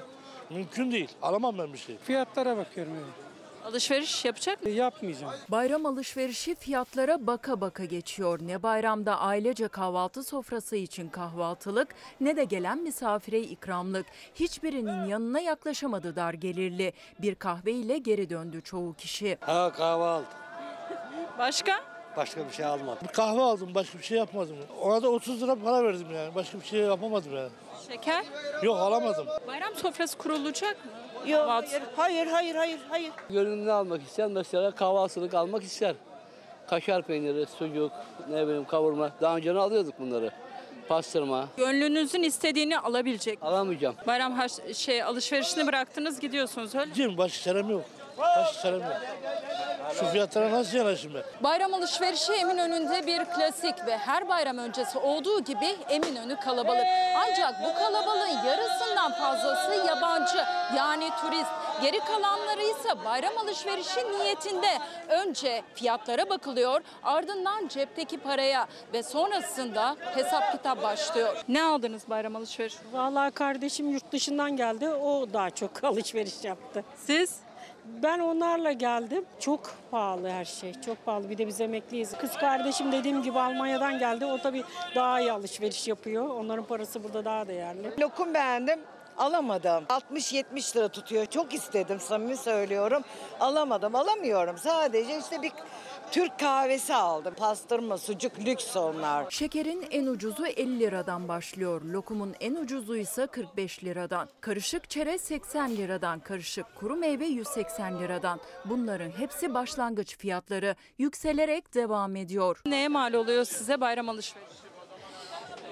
Mümkün 0.50 0.92
değil. 0.92 1.16
Alamam 1.22 1.58
ben 1.58 1.72
bir 1.72 1.78
şey. 1.78 1.98
Fiyatlara 1.98 2.56
bakıyorum 2.56 2.94
yani. 2.94 3.31
Alışveriş 3.66 4.24
yapacak 4.24 4.62
mı? 4.62 4.70
Yapmayacağım. 4.70 5.32
Bayram 5.48 5.86
alışverişi 5.86 6.54
fiyatlara 6.54 7.26
baka 7.26 7.60
baka 7.60 7.84
geçiyor. 7.84 8.38
Ne 8.42 8.62
bayramda 8.62 9.20
ailece 9.20 9.68
kahvaltı 9.68 10.22
sofrası 10.24 10.76
için 10.76 11.08
kahvaltılık 11.08 11.88
ne 12.20 12.36
de 12.36 12.44
gelen 12.44 12.78
misafire 12.78 13.40
ikramlık. 13.40 14.06
Hiçbirinin 14.34 15.06
yanına 15.06 15.40
yaklaşamadı 15.40 16.16
dar 16.16 16.34
gelirli. 16.34 16.92
Bir 17.18 17.34
kahve 17.34 17.72
ile 17.72 17.98
geri 17.98 18.30
döndü 18.30 18.62
çoğu 18.62 18.94
kişi. 18.94 19.38
Ha 19.40 19.72
kahve 19.72 20.04
aldım. 20.04 20.26
Başka? 21.38 21.80
Başka 22.16 22.46
bir 22.48 22.52
şey 22.52 22.64
almadım. 22.64 23.08
Bir 23.08 23.12
kahve 23.12 23.40
aldım. 23.40 23.74
Başka 23.74 23.98
bir 23.98 24.04
şey 24.04 24.18
yapmadım. 24.18 24.56
Ona 24.82 25.02
da 25.02 25.08
30 25.08 25.42
lira 25.42 25.56
para 25.56 25.84
verdim 25.84 26.06
yani. 26.14 26.34
Başka 26.34 26.60
bir 26.60 26.64
şey 26.66 26.80
yapamadım 26.80 27.36
yani. 27.36 27.50
Şeker? 27.88 28.24
Yok 28.62 28.76
alamadım. 28.76 29.26
Bayram 29.46 29.74
sofrası 29.74 30.18
kurulacak 30.18 30.84
mı? 30.84 30.92
Yok 31.26 31.48
hayır 31.48 31.82
hayır 31.96 32.26
hayır 32.26 32.54
hayır 32.54 32.78
hayır. 32.90 33.12
Gönlünü 33.30 33.72
almak 33.72 34.02
isteyen 34.02 34.30
mesela 34.30 34.70
kahvaltılık 34.70 35.34
almak 35.34 35.62
ister. 35.62 35.94
Kaşar 36.70 37.02
peyniri, 37.02 37.46
sucuk, 37.58 37.92
ne 38.30 38.46
bileyim 38.46 38.64
kavurma. 38.64 39.10
Daha 39.20 39.36
önce 39.36 39.52
alıyorduk 39.52 39.94
bunları. 40.00 40.30
Pastırma. 40.88 41.48
Gönlünüzün 41.56 42.22
istediğini 42.22 42.78
alabilecek. 42.78 43.38
Alamayacağım. 43.42 43.94
Bayram 44.06 44.32
haş- 44.32 44.74
şey 44.76 45.02
alışverişini 45.02 45.66
bıraktınız 45.66 46.20
gidiyorsunuz 46.20 46.74
öyle. 46.74 46.90
Gideyim 46.90 47.18
başka 47.18 47.44
çarem 47.44 47.70
yok. 47.70 47.84
Şu 49.98 50.06
fiyatlara 50.06 50.50
nasıl 50.52 50.76
yanaşayım 50.76 51.14
ben? 51.14 51.22
Bayram 51.42 51.74
alışverişi 51.74 52.32
Eminönü'nde 52.32 53.06
bir 53.06 53.24
klasik 53.24 53.86
ve 53.86 53.98
her 53.98 54.28
bayram 54.28 54.58
öncesi 54.58 54.98
olduğu 54.98 55.40
gibi 55.44 55.76
Eminönü 55.88 56.36
kalabalık. 56.36 56.86
Ancak 57.16 57.54
bu 57.64 57.74
kalabalığın 57.78 58.46
yarısından 58.46 59.12
fazlası 59.12 59.74
yabancı 59.88 60.44
yani 60.76 61.10
turist. 61.20 61.50
Geri 61.82 61.98
kalanları 61.98 62.62
ise 62.62 63.04
bayram 63.04 63.38
alışverişi 63.38 64.12
niyetinde. 64.18 64.78
Önce 65.08 65.62
fiyatlara 65.74 66.28
bakılıyor 66.28 66.80
ardından 67.02 67.68
cepteki 67.68 68.18
paraya 68.18 68.66
ve 68.92 69.02
sonrasında 69.02 69.96
hesap 70.14 70.52
kitap 70.52 70.82
başlıyor. 70.82 71.44
Ne 71.48 71.62
aldınız 71.62 72.02
bayram 72.10 72.36
alışverişi? 72.36 72.78
Vallahi 72.92 73.30
kardeşim 73.30 73.90
yurt 73.90 74.12
dışından 74.12 74.56
geldi. 74.56 74.88
O 74.88 75.26
daha 75.32 75.50
çok 75.50 75.84
alışveriş 75.84 76.44
yaptı. 76.44 76.84
Siz? 76.96 77.36
Ben 77.84 78.18
onlarla 78.18 78.72
geldim. 78.72 79.24
Çok 79.40 79.70
pahalı 79.90 80.28
her 80.30 80.44
şey. 80.44 80.72
Çok 80.86 81.04
pahalı. 81.04 81.30
Bir 81.30 81.38
de 81.38 81.46
biz 81.46 81.60
emekliyiz. 81.60 82.12
Kız 82.18 82.36
kardeşim 82.36 82.92
dediğim 82.92 83.22
gibi 83.22 83.38
Almanya'dan 83.40 83.98
geldi. 83.98 84.26
O 84.26 84.38
tabii 84.38 84.64
daha 84.94 85.20
iyi 85.20 85.32
alışveriş 85.32 85.88
yapıyor. 85.88 86.28
Onların 86.28 86.64
parası 86.64 87.04
burada 87.04 87.24
daha 87.24 87.48
değerli. 87.48 88.00
Lokum 88.00 88.34
beğendim. 88.34 88.80
Alamadım. 89.18 89.84
60-70 89.88 90.76
lira 90.76 90.88
tutuyor. 90.88 91.26
Çok 91.26 91.54
istedim 91.54 92.00
samimi 92.00 92.36
söylüyorum. 92.36 93.02
Alamadım. 93.40 93.94
Alamıyorum. 93.94 94.58
Sadece 94.58 95.18
işte 95.18 95.42
bir 95.42 95.52
Türk 96.12 96.38
kahvesi 96.38 96.94
aldım. 96.94 97.34
Pastırma, 97.34 97.98
sucuk 97.98 98.38
lüks 98.38 98.76
onlar. 98.76 99.30
Şekerin 99.30 99.86
en 99.90 100.06
ucuzu 100.06 100.46
50 100.46 100.80
liradan 100.80 101.28
başlıyor. 101.28 101.82
Lokumun 101.82 102.34
en 102.40 102.54
ucuzu 102.54 102.96
ise 102.96 103.26
45 103.26 103.84
liradan. 103.84 104.28
Karışık 104.40 104.90
çerez 104.90 105.20
80 105.20 105.76
liradan. 105.76 106.20
Karışık 106.20 106.66
kuru 106.76 106.96
meyve 106.96 107.26
180 107.26 108.00
liradan. 108.00 108.40
Bunların 108.64 109.10
hepsi 109.10 109.54
başlangıç 109.54 110.18
fiyatları. 110.18 110.76
Yükselerek 110.98 111.74
devam 111.74 112.16
ediyor. 112.16 112.60
Neye 112.66 112.88
mal 112.88 113.12
oluyor 113.12 113.44
size 113.44 113.80
bayram 113.80 114.08
alışverişi? 114.08 114.56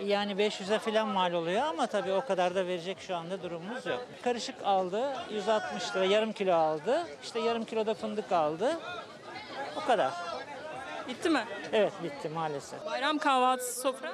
Yani 0.04 0.32
500'e 0.32 0.78
falan 0.78 1.08
mal 1.08 1.32
oluyor 1.32 1.62
ama 1.62 1.86
tabii 1.86 2.12
o 2.12 2.26
kadar 2.26 2.54
da 2.54 2.66
verecek 2.66 3.00
şu 3.00 3.16
anda 3.16 3.42
durumumuz 3.42 3.86
yok. 3.86 4.06
Karışık 4.24 4.54
aldı 4.64 5.12
160 5.30 5.96
lira 5.96 6.04
yarım 6.04 6.32
kilo 6.32 6.54
aldı. 6.54 7.06
İşte 7.22 7.40
yarım 7.40 7.64
kilo 7.64 7.86
da 7.86 7.94
fındık 7.94 8.32
aldı. 8.32 8.78
O 9.76 9.86
kadar. 9.86 10.29
Bitti 11.10 11.30
mi? 11.30 11.44
Evet 11.72 11.92
bitti 12.04 12.28
maalesef. 12.28 12.86
Bayram 12.86 13.18
kahvaltısı 13.18 13.80
sofra? 13.80 14.12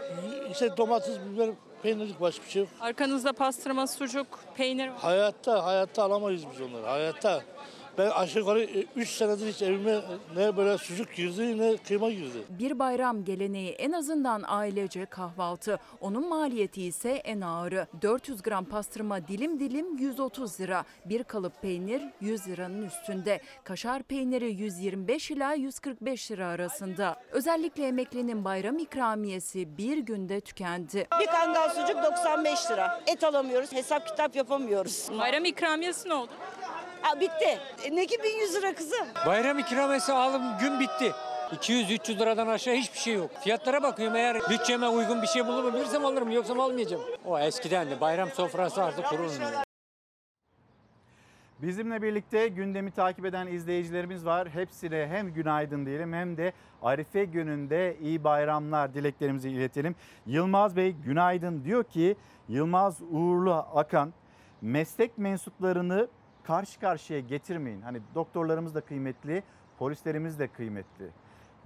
İşte 0.51 0.77
domates, 0.77 1.17
biber 1.21 1.51
peynirlik 1.83 2.21
başka 2.21 2.45
bir 2.45 2.51
şey 2.51 2.63
yok. 2.63 2.71
Arkanızda 2.81 3.33
pastırma, 3.33 3.87
sucuk, 3.87 4.27
peynir 4.57 4.89
var. 4.89 4.97
Hayatta, 4.99 5.65
hayatta 5.65 6.03
alamayız 6.03 6.43
biz 6.53 6.61
onları. 6.61 6.87
Hayatta. 6.87 7.43
Ben 7.99 8.11
aşağı 8.11 8.41
yukarı 8.41 8.67
3 8.97 9.09
senedir 9.09 9.47
hiç 9.47 9.63
evime 9.63 10.01
ne 10.37 10.57
böyle 10.57 10.79
sucuk 10.79 11.15
girdi 11.15 11.59
ne 11.59 11.77
kıyma 11.77 12.11
girdi. 12.11 12.39
Bir 12.49 12.79
bayram 12.79 13.25
geleneği 13.25 13.71
en 13.71 13.93
azından 13.93 14.43
ailece 14.47 15.07
kahvaltı. 15.07 15.79
Onun 16.01 16.29
maliyeti 16.29 16.83
ise 16.83 17.11
en 17.11 17.41
ağırı. 17.41 17.87
400 18.03 18.43
gram 18.43 18.65
pastırma 18.65 19.29
dilim 19.29 19.61
dilim 19.61 19.99
130 19.99 20.61
lira. 20.61 20.85
Bir 21.05 21.25
kalıp 21.25 21.63
peynir 21.63 22.03
100 22.21 22.49
liranın 22.49 22.83
üstünde. 22.87 23.41
Kaşar 23.65 24.03
peyniri 24.03 24.53
125 24.53 25.31
ila 25.31 25.55
145 25.55 26.31
lira 26.31 26.47
arasında. 26.47 27.23
Özellikle 27.33 27.87
emeklinin 27.87 28.45
bayram 28.45 28.79
ikramiyesi 28.79 29.79
bir 29.79 29.99
günde 29.99 30.41
tükendi. 30.41 31.07
Bir 31.21 31.27
kangal 31.27 31.69
sucuk 31.69 32.03
95 32.03 32.71
lira. 32.71 33.01
Et 33.07 33.25
alamıyoruz, 33.25 33.73
hesap 33.73 34.07
kitap 34.07 34.37
yapamıyoruz. 34.37 35.09
Bayram 35.19 35.45
ikramiyesi 35.45 36.09
ne 36.09 36.15
oldu? 36.15 36.31
Ha, 37.03 37.21
bitti. 37.21 37.59
E, 37.85 37.97
ne 37.97 38.07
ki 38.07 38.23
1100 38.23 38.55
lira 38.55 38.75
kızım? 38.75 39.07
Bayram 39.27 39.59
ikramiyesi 39.59 40.13
alım 40.13 40.43
gün 40.61 40.81
bitti. 40.81 41.13
200-300 41.55 42.19
liradan 42.19 42.47
aşağı 42.47 42.75
hiçbir 42.75 42.99
şey 42.99 43.15
yok. 43.15 43.31
Fiyatlara 43.41 43.83
bakıyorum 43.83 44.17
eğer 44.17 44.39
bütçeme 44.51 44.89
uygun 44.89 45.23
bir 45.23 45.27
şey 45.27 45.47
bulabilirsem 45.47 46.05
alırım 46.05 46.31
yoksa 46.31 46.55
almayacağım. 46.63 47.03
O 47.25 47.39
eskiden 47.39 47.91
de 47.91 48.01
bayram 48.01 48.29
sofrası 48.31 48.85
artık 48.85 49.05
kurulmuyor. 49.07 49.53
Bizimle 51.63 52.03
birlikte 52.03 52.49
gündemi 52.49 52.91
takip 52.91 53.25
eden 53.25 53.47
izleyicilerimiz 53.47 54.27
var. 54.27 54.49
Hepsine 54.49 55.07
hem 55.11 55.33
günaydın 55.33 55.87
diyelim 55.87 56.13
hem 56.13 56.37
de 56.37 56.53
Arife 56.83 57.25
gününde 57.25 57.97
iyi 58.01 58.25
bayramlar 58.25 58.95
dileklerimizi 58.95 59.51
iletelim. 59.51 59.95
Yılmaz 60.27 60.77
Bey 60.77 60.93
günaydın 60.93 61.65
diyor 61.65 61.85
ki 61.85 62.17
Yılmaz 62.49 63.03
Uğurlu 63.11 63.55
Akan 63.55 64.13
meslek 64.63 65.19
mensuplarını 65.19 66.09
karşı 66.47 66.81
karşıya 66.81 67.21
getirmeyin. 67.21 67.83
Hani 67.83 68.01
doktorlarımız 68.15 68.75
da 68.75 68.81
kıymetli, 68.81 69.43
polislerimiz 69.79 70.39
de 70.39 70.49
kıymetli. 70.49 71.11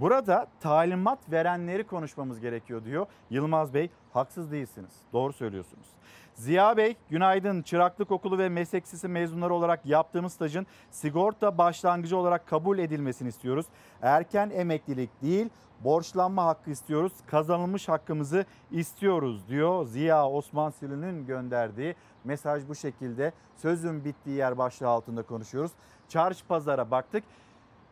Burada 0.00 0.46
talimat 0.60 1.18
verenleri 1.32 1.84
konuşmamız 1.86 2.40
gerekiyor 2.40 2.84
diyor. 2.84 3.06
Yılmaz 3.30 3.74
Bey 3.74 3.90
haksız 4.12 4.52
değilsiniz. 4.52 4.92
Doğru 5.12 5.32
söylüyorsunuz. 5.32 5.86
Ziya 6.34 6.76
Bey 6.76 6.96
günaydın. 7.10 7.62
Çıraklık 7.62 8.10
okulu 8.10 8.38
ve 8.38 8.48
meslek 8.48 8.84
lisesi 8.84 9.08
mezunları 9.08 9.54
olarak 9.54 9.86
yaptığımız 9.86 10.32
stajın 10.32 10.66
sigorta 10.90 11.58
başlangıcı 11.58 12.16
olarak 12.16 12.46
kabul 12.46 12.78
edilmesini 12.78 13.28
istiyoruz. 13.28 13.66
Erken 14.02 14.50
emeklilik 14.50 15.22
değil 15.22 15.48
borçlanma 15.84 16.44
hakkı 16.44 16.70
istiyoruz. 16.70 17.12
Kazanılmış 17.26 17.88
hakkımızı 17.88 18.44
istiyoruz 18.70 19.48
diyor 19.48 19.84
Ziya 19.84 20.28
Osman 20.28 20.70
Sülü'nün 20.70 21.26
gönderdiği 21.26 21.94
mesaj 22.24 22.68
bu 22.68 22.74
şekilde. 22.74 23.32
Sözün 23.56 24.04
bittiği 24.04 24.36
yer 24.36 24.58
başlığı 24.58 24.88
altında 24.88 25.22
konuşuyoruz. 25.22 25.72
Çarşı 26.08 26.46
pazara 26.46 26.90
baktık. 26.90 27.24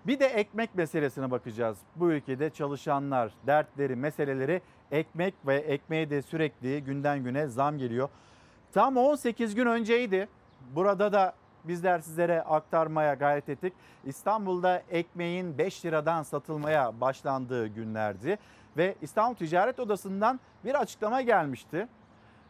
Bir 0.07 0.21
de 0.21 0.27
ekmek 0.27 0.75
meselesine 0.75 1.31
bakacağız. 1.31 1.79
Bu 1.97 2.13
ülkede 2.13 2.51
çalışanlar, 2.51 3.33
dertleri, 3.47 3.97
meseleleri 3.97 4.63
ekmek 4.91 5.35
ve 5.47 5.57
ekmeğe 5.57 6.11
de 6.11 6.23
sürekli 6.23 6.85
günden 6.85 7.25
güne 7.25 7.47
zam 7.47 7.79
geliyor. 7.79 8.09
Tam 8.73 8.97
18 8.97 9.55
gün 9.55 9.67
önceydi. 9.67 10.29
Burada 10.75 11.13
da 11.13 11.33
bizler 11.65 11.99
sizlere 11.99 12.43
aktarmaya 12.43 13.15
gayret 13.15 13.49
ettik. 13.49 13.73
İstanbul'da 14.05 14.83
ekmeğin 14.91 15.59
5 15.59 15.85
liradan 15.85 16.23
satılmaya 16.23 17.01
başlandığı 17.01 17.67
günlerdi. 17.67 18.39
Ve 18.77 18.95
İstanbul 19.03 19.37
Ticaret 19.37 19.81
Odası'ndan 19.81 20.41
bir 20.65 20.75
açıklama 20.75 21.23
gelmişti. 21.23 21.89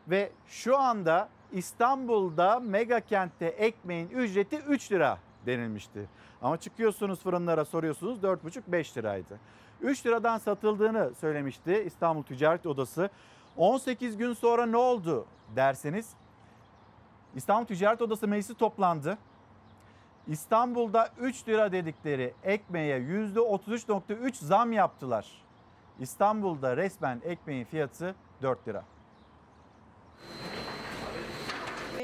Ve 0.08 0.30
şu 0.46 0.78
anda 0.78 1.28
İstanbul'da 1.52 2.60
mega 2.60 3.00
kentte 3.00 3.46
ekmeğin 3.46 4.08
ücreti 4.08 4.56
3 4.56 4.92
lira 4.92 5.18
denilmişti. 5.46 6.08
Ama 6.42 6.56
çıkıyorsunuz 6.56 7.20
fırınlara 7.20 7.64
soruyorsunuz 7.64 8.18
4,5-5 8.22 8.96
liraydı. 8.96 9.38
3 9.80 10.06
liradan 10.06 10.38
satıldığını 10.38 11.12
söylemişti 11.20 11.82
İstanbul 11.86 12.22
Ticaret 12.22 12.66
Odası. 12.66 13.10
18 13.56 14.16
gün 14.16 14.32
sonra 14.34 14.66
ne 14.66 14.76
oldu 14.76 15.26
derseniz 15.56 16.10
İstanbul 17.34 17.66
Ticaret 17.66 18.02
Odası 18.02 18.28
meclisi 18.28 18.54
toplandı. 18.54 19.18
İstanbul'da 20.26 21.08
3 21.20 21.48
lira 21.48 21.72
dedikleri 21.72 22.34
ekmeğe 22.42 22.98
%33.3 22.98 24.34
zam 24.34 24.72
yaptılar. 24.72 25.26
İstanbul'da 26.00 26.76
resmen 26.76 27.20
ekmeğin 27.24 27.64
fiyatı 27.64 28.14
4 28.42 28.68
lira. 28.68 28.84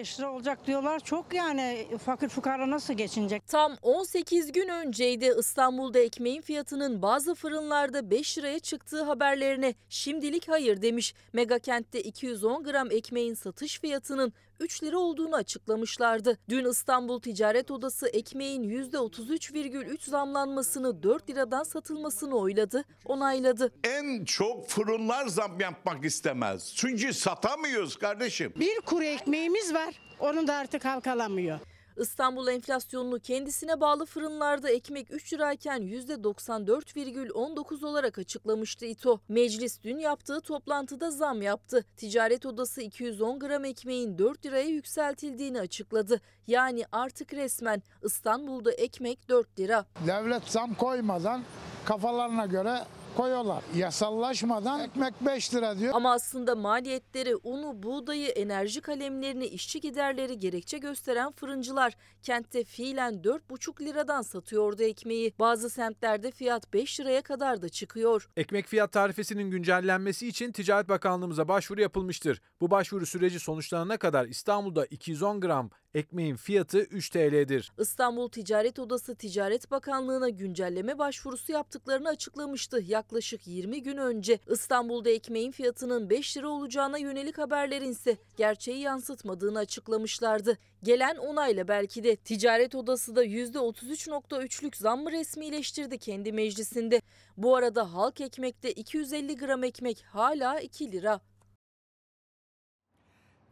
5 0.04 0.20
lira 0.20 0.32
olacak 0.32 0.66
diyorlar. 0.66 1.00
Çok 1.00 1.34
yani 1.34 1.86
fakir 2.04 2.28
fukara 2.28 2.70
nasıl 2.70 2.94
geçinecek? 2.94 3.46
Tam 3.46 3.76
18 3.82 4.52
gün 4.52 4.68
önceydi 4.68 5.34
İstanbul'da 5.38 5.98
ekmeğin 5.98 6.42
fiyatının 6.42 7.02
bazı 7.02 7.34
fırınlarda 7.34 8.10
5 8.10 8.38
liraya 8.38 8.58
çıktığı 8.58 9.02
haberlerine 9.02 9.74
şimdilik 9.88 10.48
hayır 10.48 10.82
demiş. 10.82 11.14
Megakent'te 11.32 12.02
210 12.02 12.64
gram 12.64 12.90
ekmeğin 12.90 13.34
satış 13.34 13.80
fiyatının 13.80 14.32
3 14.60 14.82
lira 14.82 14.98
olduğunu 14.98 15.34
açıklamışlardı. 15.36 16.38
Dün 16.48 16.64
İstanbul 16.70 17.20
Ticaret 17.20 17.70
Odası 17.70 18.08
ekmeğin 18.08 18.62
%33,3 18.62 20.10
zamlanmasını 20.10 21.02
4 21.02 21.30
liradan 21.30 21.62
satılmasını 21.62 22.34
oyladı, 22.36 22.84
onayladı. 23.04 23.72
En 23.84 24.24
çok 24.24 24.68
fırınlar 24.68 25.26
zam 25.26 25.60
yapmak 25.60 26.04
istemez. 26.04 26.72
Çünkü 26.76 27.12
satamıyoruz 27.12 27.96
kardeşim. 27.96 28.52
Bir 28.56 28.80
kuru 28.80 29.04
ekmeğimiz 29.04 29.74
var. 29.74 30.00
Onu 30.20 30.46
da 30.46 30.54
artık 30.54 30.84
halk 30.84 31.06
alamıyor. 31.06 31.60
İstanbul 31.96 32.48
enflasyonunu 32.48 33.20
kendisine 33.20 33.80
bağlı 33.80 34.06
fırınlarda 34.06 34.70
ekmek 34.70 35.10
3 35.10 35.32
lirayken 35.32 35.82
%94,19 35.82 37.86
olarak 37.86 38.18
açıklamıştı 38.18 38.86
İTO. 38.86 39.20
Meclis 39.28 39.82
dün 39.82 39.98
yaptığı 39.98 40.40
toplantıda 40.40 41.10
zam 41.10 41.42
yaptı. 41.42 41.84
Ticaret 41.96 42.46
Odası 42.46 42.82
210 42.82 43.38
gram 43.38 43.64
ekmeğin 43.64 44.18
4 44.18 44.46
liraya 44.46 44.68
yükseltildiğini 44.68 45.60
açıkladı. 45.60 46.20
Yani 46.46 46.84
artık 46.92 47.34
resmen 47.34 47.82
İstanbul'da 48.02 48.72
ekmek 48.72 49.28
4 49.28 49.58
lira. 49.58 49.84
Devlet 50.06 50.44
zam 50.44 50.74
koymadan 50.74 51.42
kafalarına 51.84 52.46
göre 52.46 52.78
koyuyorlar. 53.16 53.62
Yasallaşmadan 53.76 54.80
ekmek 54.80 55.14
5 55.20 55.54
lira 55.54 55.78
diyor. 55.78 55.94
Ama 55.94 56.12
aslında 56.12 56.54
maliyetleri 56.54 57.36
unu, 57.36 57.82
buğdayı, 57.82 58.28
enerji 58.28 58.80
kalemlerini, 58.80 59.46
işçi 59.46 59.80
giderleri 59.80 60.38
gerekçe 60.38 60.78
gösteren 60.78 61.32
fırıncılar 61.32 61.96
kentte 62.22 62.64
fiilen 62.64 63.14
4,5 63.14 63.84
liradan 63.84 64.22
satıyordu 64.22 64.82
ekmeği. 64.82 65.34
Bazı 65.38 65.70
semtlerde 65.70 66.30
fiyat 66.30 66.72
5 66.72 67.00
liraya 67.00 67.22
kadar 67.22 67.62
da 67.62 67.68
çıkıyor. 67.68 68.28
Ekmek 68.36 68.66
fiyat 68.66 68.92
tarifesinin 68.92 69.50
güncellenmesi 69.50 70.28
için 70.28 70.52
Ticaret 70.52 70.88
Bakanlığımıza 70.88 71.48
başvuru 71.48 71.80
yapılmıştır. 71.80 72.40
Bu 72.60 72.70
başvuru 72.70 73.06
süreci 73.06 73.40
sonuçlanana 73.40 73.96
kadar 73.96 74.26
İstanbul'da 74.26 74.86
210 74.86 75.40
gram 75.40 75.70
ekmeğin 75.94 76.36
fiyatı 76.36 76.78
3 76.78 77.10
TL'dir. 77.10 77.72
İstanbul 77.78 78.28
Ticaret 78.28 78.78
Odası 78.78 79.14
Ticaret 79.14 79.70
Bakanlığı'na 79.70 80.28
güncelleme 80.28 80.98
başvurusu 80.98 81.52
yaptıklarını 81.52 82.08
açıklamıştı 82.08 82.82
yaklaşık 82.86 83.46
20 83.46 83.82
gün 83.82 83.96
önce. 83.96 84.38
İstanbul'da 84.50 85.10
ekmeğin 85.10 85.50
fiyatının 85.50 86.10
5 86.10 86.36
lira 86.36 86.48
olacağına 86.48 86.98
yönelik 86.98 87.38
haberlerin 87.38 87.90
ise 87.90 88.16
gerçeği 88.36 88.80
yansıtmadığını 88.80 89.58
açıklamışlardı. 89.58 90.58
Gelen 90.82 91.16
onayla 91.16 91.68
belki 91.68 92.04
de 92.04 92.16
Ticaret 92.16 92.74
Odası 92.74 93.16
da 93.16 93.24
%33.3'lük 93.24 94.76
zammı 94.76 95.12
resmileştirdi 95.12 95.98
kendi 95.98 96.32
meclisinde. 96.32 97.02
Bu 97.36 97.56
arada 97.56 97.94
halk 97.94 98.20
ekmekte 98.20 98.72
250 98.72 99.36
gram 99.36 99.64
ekmek 99.64 100.04
hala 100.08 100.60
2 100.60 100.92
lira. 100.92 101.20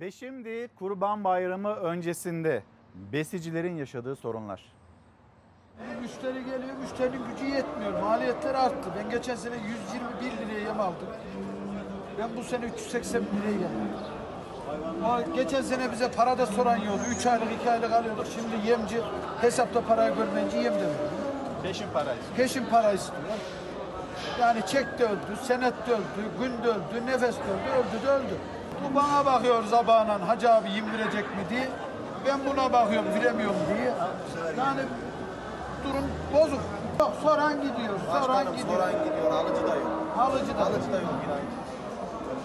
Ve 0.02 0.10
şimdi 0.10 0.68
Kurban 0.78 1.24
Bayramı 1.24 1.74
öncesinde 1.74 2.62
besicilerin 2.94 3.76
yaşadığı 3.76 4.16
sorunlar. 4.16 4.72
Müşteri 6.00 6.44
geliyor, 6.44 6.76
müşterinin 6.80 7.20
gücü 7.24 7.44
yetmiyor. 7.44 8.00
Maliyetler 8.00 8.54
arttı. 8.54 8.90
Ben 8.98 9.10
geçen 9.10 9.34
sene 9.34 9.54
121 9.54 10.46
liraya 10.46 10.60
yem 10.60 10.80
aldım. 10.80 11.06
Ben 12.18 12.36
bu 12.36 12.42
sene 12.42 12.64
380 12.64 13.22
liraya 13.22 13.52
geldim. 13.52 13.88
Ama 15.04 15.20
geçen 15.20 15.62
sene 15.62 15.92
bize 15.92 16.10
para 16.12 16.38
da 16.38 16.46
soran 16.46 16.76
yoktu. 16.76 17.04
3 17.16 17.26
aylık, 17.26 17.52
2 17.60 17.70
aylık 17.70 17.92
alıyorduk. 17.92 18.26
Şimdi 18.26 18.68
yemci 18.68 19.00
hesapta 19.40 19.80
parayı 19.86 20.14
görmeyince 20.14 20.56
yem 20.56 20.74
de 20.74 20.78
veriyor. 20.78 20.94
Peşin 21.62 21.86
para 21.94 22.14
Peşin 22.36 22.64
para 22.66 22.92
istiyor. 22.92 23.22
Yani 24.40 24.66
çek 24.66 24.98
de 24.98 25.04
öldü, 25.04 25.36
senet 25.42 25.86
de 25.86 25.92
öldü, 25.92 26.28
gün 26.40 26.64
de 26.64 26.68
öldü, 26.68 27.06
nefes 27.06 27.36
de 27.36 27.42
öldü, 27.42 27.70
öldü 27.78 28.06
de 28.06 28.10
öldü. 28.10 28.38
Bu 28.84 28.94
bana 28.94 29.26
bakıyor 29.26 29.64
zabağından 29.64 30.20
hacı 30.20 30.52
abi 30.52 30.70
yem 30.70 30.92
verecek 30.92 31.24
mi 31.24 31.42
diye. 31.50 31.68
Ben 32.26 32.40
buna 32.46 32.72
bakıyorum 32.72 33.08
veremiyorum 33.14 33.56
diye. 33.76 33.92
Yani 34.58 34.80
durum 35.84 36.04
bozuk. 36.34 36.60
Yok, 37.00 37.12
soran 37.22 37.52
gidiyor, 37.52 37.94
soran 38.22 38.56
gidiyor. 38.56 38.68
Soran 38.78 38.92
gidiyor, 39.04 39.32
alıcı 39.32 39.62
da 39.68 39.74
yok. 39.76 39.86
Alıcı 40.18 40.58
da, 40.58 40.62
Alıcı 40.66 40.92
da 40.92 40.96
yok. 40.96 41.14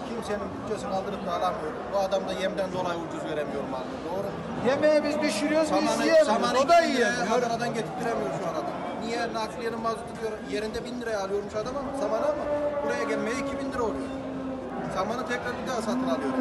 Kimsenin 0.08 0.40
bütçesini 0.54 0.90
kaldırıp 0.90 1.26
da 1.26 1.30
alamıyor. 1.32 1.72
Bu 1.94 1.98
adam 1.98 2.28
da 2.28 2.32
yemden 2.32 2.72
dolayı 2.72 2.98
ucuz 2.98 3.24
veremiyor 3.30 3.62
malını. 3.70 3.98
Doğru? 4.08 4.28
Yemeği 4.68 5.04
biz 5.04 5.16
pişiriyoruz, 5.18 5.70
biz 5.72 6.00
yiyemiyoruz. 6.06 6.28
O 6.64 6.68
da 6.68 6.80
iki 6.80 6.92
yiyemiyor. 6.92 7.38
Adana'dan 7.38 7.74
getirtiremiyor 7.74 8.30
şu 8.40 8.48
an 8.48 8.54
adam. 8.54 8.72
Niye 9.04 9.34
nakliyenin 9.34 9.80
mazotu 9.80 10.12
diyor 10.20 10.32
yerinde 10.50 10.84
bin 10.84 11.00
liraya 11.00 11.20
alıyormuş 11.24 11.54
adam 11.54 11.74
ama 11.76 11.90
samanı 12.00 12.24
ama 12.32 12.44
buraya 12.84 13.04
gelmeye 13.04 13.36
2000 13.38 13.72
lira 13.72 13.82
oluyor. 13.82 14.08
Samanı 14.94 15.26
tekrar 15.28 15.52
bir 15.62 15.66
daha 15.70 15.82
satın 15.82 16.02
alıyor. 16.08 16.32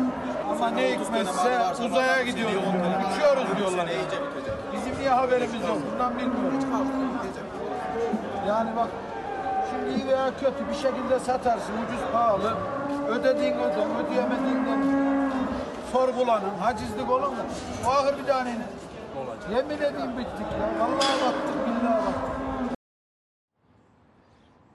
Ama 0.51 0.69
ne 0.69 0.91
hikmetse 0.91 1.59
uzaya 1.85 2.23
gidiyoruz 2.23 2.53
diyorlar. 2.55 3.11
Uçuyoruz 3.11 3.57
diyorlar. 3.57 3.87
iyice 3.87 4.17
bitecek. 4.25 4.53
Bizim 4.73 4.99
niye 4.99 5.09
haberimiz 5.09 5.61
yok? 5.61 5.77
Bundan 5.93 6.17
bilmiyoruz. 6.17 6.63
Yani 8.47 8.69
bak 8.75 8.87
şimdi 9.69 9.97
iyi 9.97 10.07
veya 10.07 10.25
kötü 10.39 10.69
bir 10.69 10.75
şekilde 10.75 11.19
satarsın 11.19 11.73
ucuz 11.73 12.01
pahalı. 12.13 12.53
Ödediğin 13.09 13.53
ödem, 13.53 13.89
ödeyemediğinden 14.05 14.81
sorgulanın. 15.91 16.57
Hacizlik 16.61 17.11
olur 17.11 17.27
mu? 17.27 17.35
O 17.87 17.89
ahır 17.89 18.17
bir 18.17 18.25
tane 18.25 18.49
ne? 18.49 18.65
Yemin 19.55 19.75
edeyim 19.77 20.17
bittik 20.17 20.47
ya. 20.59 20.67
Vallahi 20.79 21.17
battık, 21.23 21.67
billahi 21.67 21.97
battık. 22.05 22.26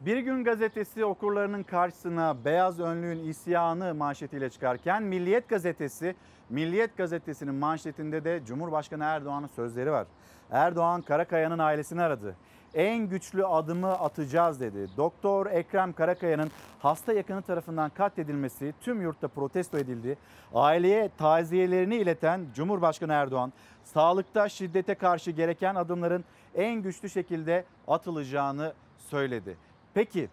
Bir 0.07 0.19
gün 0.19 0.45
gazetesi 0.45 1.05
okurlarının 1.05 1.63
karşısına 1.63 2.45
beyaz 2.45 2.81
önlüğün 2.81 3.19
isyanı 3.19 3.95
manşetiyle 3.95 4.51
çıkarken 4.51 5.03
Milliyet 5.03 5.49
gazetesi, 5.49 6.15
Milliyet 6.51 6.97
gazetesinin 6.97 7.55
manşetinde 7.55 8.25
de 8.25 8.41
Cumhurbaşkanı 8.47 9.05
Erdoğan'ın 9.05 9.47
sözleri 9.47 9.93
var. 9.93 10.07
Erdoğan 10.51 11.03
Karakaya'nın 11.03 11.59
ailesini 11.59 12.03
aradı. 12.03 12.37
En 12.75 13.09
güçlü 13.09 13.47
adımı 13.47 13.91
atacağız 13.91 14.61
dedi. 14.61 14.89
Doktor 14.97 15.47
Ekrem 15.47 15.93
Karakaya'nın 15.93 16.51
hasta 16.79 17.13
yakını 17.13 17.43
tarafından 17.43 17.91
katledilmesi 17.91 18.75
tüm 18.81 19.03
yurtta 19.03 19.29
protesto 19.29 19.79
edildi. 19.79 20.19
Aileye 20.55 21.11
taziyelerini 21.19 21.97
ileten 21.97 22.47
Cumhurbaşkanı 22.55 23.13
Erdoğan, 23.13 23.53
sağlıkta 23.85 24.49
şiddete 24.49 24.95
karşı 24.95 25.31
gereken 25.31 25.75
adımların 25.75 26.25
en 26.55 26.83
güçlü 26.83 27.11
şekilde 27.11 27.65
atılacağını 27.89 28.73
söyledi. 28.99 29.57
Peki 29.95 30.29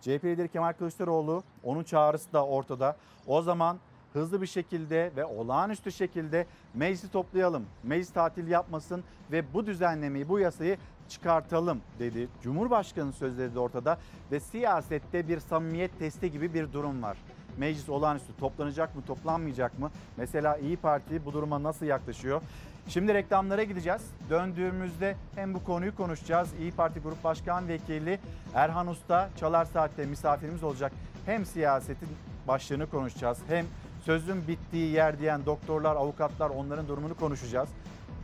CHP 0.00 0.24
lideri 0.24 0.48
Kemal 0.48 0.72
Kılıçdaroğlu 0.72 1.42
onun 1.64 1.82
çağrısı 1.82 2.32
da 2.32 2.46
ortada. 2.46 2.96
O 3.26 3.42
zaman 3.42 3.78
hızlı 4.12 4.42
bir 4.42 4.46
şekilde 4.46 5.12
ve 5.16 5.24
olağanüstü 5.24 5.92
şekilde 5.92 6.46
meclisi 6.74 7.12
toplayalım. 7.12 7.66
Meclis 7.82 8.12
tatil 8.12 8.48
yapmasın 8.48 9.04
ve 9.32 9.54
bu 9.54 9.66
düzenlemeyi, 9.66 10.28
bu 10.28 10.38
yasayı 10.38 10.78
çıkartalım 11.08 11.80
dedi. 11.98 12.28
Cumhurbaşkanının 12.42 13.12
sözleri 13.12 13.54
de 13.54 13.58
ortada 13.58 13.98
ve 14.32 14.40
siyasette 14.40 15.28
bir 15.28 15.40
samimiyet 15.40 15.98
testi 15.98 16.32
gibi 16.32 16.54
bir 16.54 16.72
durum 16.72 17.02
var. 17.02 17.16
Meclis 17.58 17.88
olağanüstü 17.88 18.36
toplanacak 18.40 18.96
mı, 18.96 19.02
toplanmayacak 19.06 19.78
mı? 19.78 19.90
Mesela 20.16 20.56
İyi 20.56 20.76
Parti 20.76 21.24
bu 21.24 21.32
duruma 21.32 21.62
nasıl 21.62 21.86
yaklaşıyor? 21.86 22.42
Şimdi 22.88 23.14
reklamlara 23.14 23.62
gideceğiz. 23.62 24.02
Döndüğümüzde 24.30 25.16
hem 25.34 25.54
bu 25.54 25.64
konuyu 25.64 25.96
konuşacağız. 25.96 26.48
İyi 26.60 26.72
Parti 26.72 27.00
Grup 27.00 27.24
Başkan 27.24 27.68
Vekili 27.68 28.18
Erhan 28.54 28.86
Usta 28.86 29.30
Çalar 29.36 29.64
Saat'te 29.64 30.06
misafirimiz 30.06 30.62
olacak. 30.62 30.92
Hem 31.26 31.46
siyasetin 31.46 32.08
başlığını 32.48 32.90
konuşacağız. 32.90 33.38
Hem 33.48 33.66
sözün 34.04 34.48
bittiği 34.48 34.92
yer 34.92 35.18
diyen 35.18 35.46
doktorlar, 35.46 35.96
avukatlar 35.96 36.50
onların 36.50 36.88
durumunu 36.88 37.14
konuşacağız. 37.14 37.68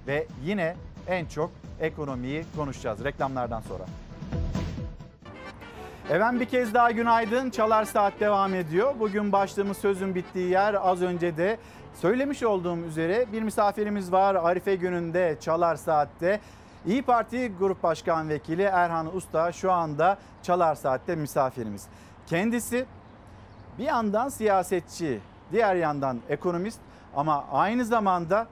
Ve 0.07 0.27
yine 0.45 0.77
en 1.09 1.27
çok 1.27 1.51
ekonomiyi 1.81 2.45
konuşacağız 2.57 3.05
reklamlardan 3.05 3.61
sonra. 3.61 3.85
Efendim 6.11 6.41
bir 6.41 6.47
kez 6.47 6.75
daha 6.75 6.91
günaydın. 6.91 7.51
Çalar 7.51 7.85
Saat 7.85 8.21
devam 8.21 8.55
ediyor. 8.55 8.95
Bugün 9.01 9.33
başlığımız 9.33 9.77
sözün 9.77 10.15
bittiği 10.15 10.51
yer 10.51 10.75
az 10.75 11.03
önce 11.03 11.37
de 11.37 11.59
söylemiş 12.01 12.43
olduğum 12.43 12.77
üzere 12.77 13.27
bir 13.33 13.43
misafirimiz 13.43 14.13
var. 14.13 14.35
Arife 14.35 14.75
gününde 14.75 15.37
Çalar 15.41 15.77
Saat'te. 15.77 16.41
İyi 16.87 17.03
Parti 17.03 17.53
Grup 17.59 17.83
Başkan 17.83 18.29
Vekili 18.29 18.63
Erhan 18.63 19.17
Usta 19.17 19.53
şu 19.53 19.73
anda 19.73 20.19
Çalar 20.43 20.75
Saat'te 20.75 21.15
misafirimiz. 21.17 21.87
Kendisi 22.27 22.87
bir 23.79 23.85
yandan 23.85 24.29
siyasetçi, 24.29 25.21
diğer 25.53 25.75
yandan 25.75 26.19
ekonomist 26.29 26.81
ama 27.17 27.45
aynı 27.53 27.85
zamanda 27.85 28.47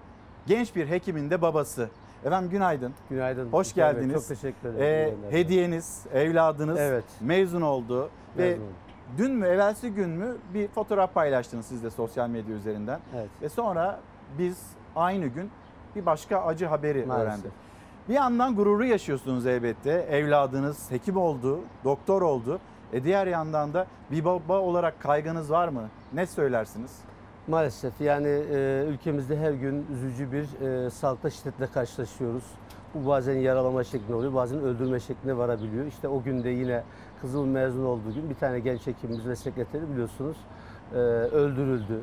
genç 0.46 0.76
bir 0.76 0.88
hekimin 0.88 1.30
de 1.30 1.42
babası. 1.42 1.88
Efendim 2.24 2.50
günaydın. 2.50 2.94
Günaydın. 3.10 3.48
Hoş 3.52 3.74
geldiniz. 3.74 4.14
çok 4.14 4.28
teşekkür 4.28 4.68
ederim. 4.68 5.18
Ee, 5.30 5.36
hediyeniz, 5.38 6.02
evladınız 6.14 6.78
Evet. 6.78 7.04
mezun 7.20 7.60
oldu. 7.62 8.10
Ve 8.38 8.42
Mezun 8.42 8.62
oldum. 8.62 8.74
Dün 9.18 9.30
mü, 9.32 9.46
evvelsi 9.46 9.90
gün 9.90 10.10
mü 10.10 10.36
bir 10.54 10.68
fotoğraf 10.68 11.14
paylaştınız 11.14 11.66
siz 11.66 11.82
de 11.82 11.90
sosyal 11.90 12.28
medya 12.28 12.56
üzerinden. 12.56 13.00
Evet. 13.16 13.28
Ve 13.42 13.48
sonra 13.48 14.00
biz 14.38 14.62
aynı 14.96 15.26
gün 15.26 15.50
bir 15.96 16.06
başka 16.06 16.42
acı 16.42 16.66
haberi 16.66 17.06
Maalesef. 17.06 17.28
öğrendik. 17.28 17.52
Bir 18.08 18.14
yandan 18.14 18.56
gururu 18.56 18.84
yaşıyorsunuz 18.84 19.46
elbette. 19.46 19.90
Evladınız 19.90 20.90
hekim 20.90 21.16
oldu, 21.16 21.60
doktor 21.84 22.22
oldu. 22.22 22.60
E 22.92 23.04
diğer 23.04 23.26
yandan 23.26 23.74
da 23.74 23.86
bir 24.10 24.24
baba 24.24 24.58
olarak 24.58 25.00
kaygınız 25.00 25.50
var 25.50 25.68
mı? 25.68 25.88
Ne 26.12 26.26
söylersiniz? 26.26 26.98
Maalesef 27.48 28.00
yani 28.00 28.28
e, 28.28 28.84
ülkemizde 28.88 29.36
her 29.38 29.52
gün 29.52 29.86
üzücü 29.92 30.32
bir 30.32 30.66
e, 30.66 30.90
sağlıkta 30.90 31.30
şiddetle 31.30 31.66
karşılaşıyoruz. 31.66 32.44
Bu 32.94 33.08
bazen 33.08 33.34
yaralama 33.34 33.84
şeklinde 33.84 34.14
oluyor, 34.14 34.34
bazen 34.34 34.60
öldürme 34.60 35.00
şeklinde 35.00 35.36
varabiliyor. 35.36 35.86
İşte 35.86 36.08
o 36.08 36.22
günde 36.22 36.48
yine 36.48 36.82
kızımın 37.24 37.48
mezun 37.48 37.84
olduğu 37.84 38.14
gün 38.14 38.30
bir 38.30 38.34
tane 38.34 38.60
genç 38.60 38.86
hekimimiz 38.86 39.26
ve 39.26 39.36
sekreteri 39.36 39.90
biliyorsunuz 39.92 40.36
e, 40.92 40.96
öldürüldü. 40.96 42.00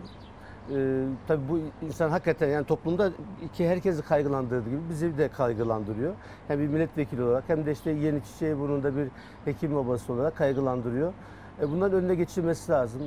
E, 0.75 1.03
tabii 1.27 1.41
bu 1.49 1.59
insan 1.85 2.09
hakikaten 2.09 2.47
yani 2.47 2.65
toplumda 2.65 3.11
ki 3.53 3.69
herkesi 3.69 4.01
kaygılandırdığı 4.01 4.69
gibi 4.69 4.81
bizi 4.89 5.17
de 5.17 5.27
kaygılandırıyor. 5.27 6.13
Hem 6.47 6.59
bir 6.59 6.67
milletvekili 6.67 7.23
olarak 7.23 7.43
hem 7.47 7.65
de 7.65 7.71
işte 7.71 7.91
yeni 7.91 8.23
çiçeği 8.23 8.59
burnunda 8.59 8.95
bir 8.95 9.07
hekim 9.45 9.75
babası 9.75 10.13
olarak 10.13 10.35
kaygılandırıyor. 10.37 11.13
E, 11.61 11.71
Bunların 11.71 11.99
önüne 12.03 12.15
geçilmesi 12.15 12.71
lazım. 12.71 13.01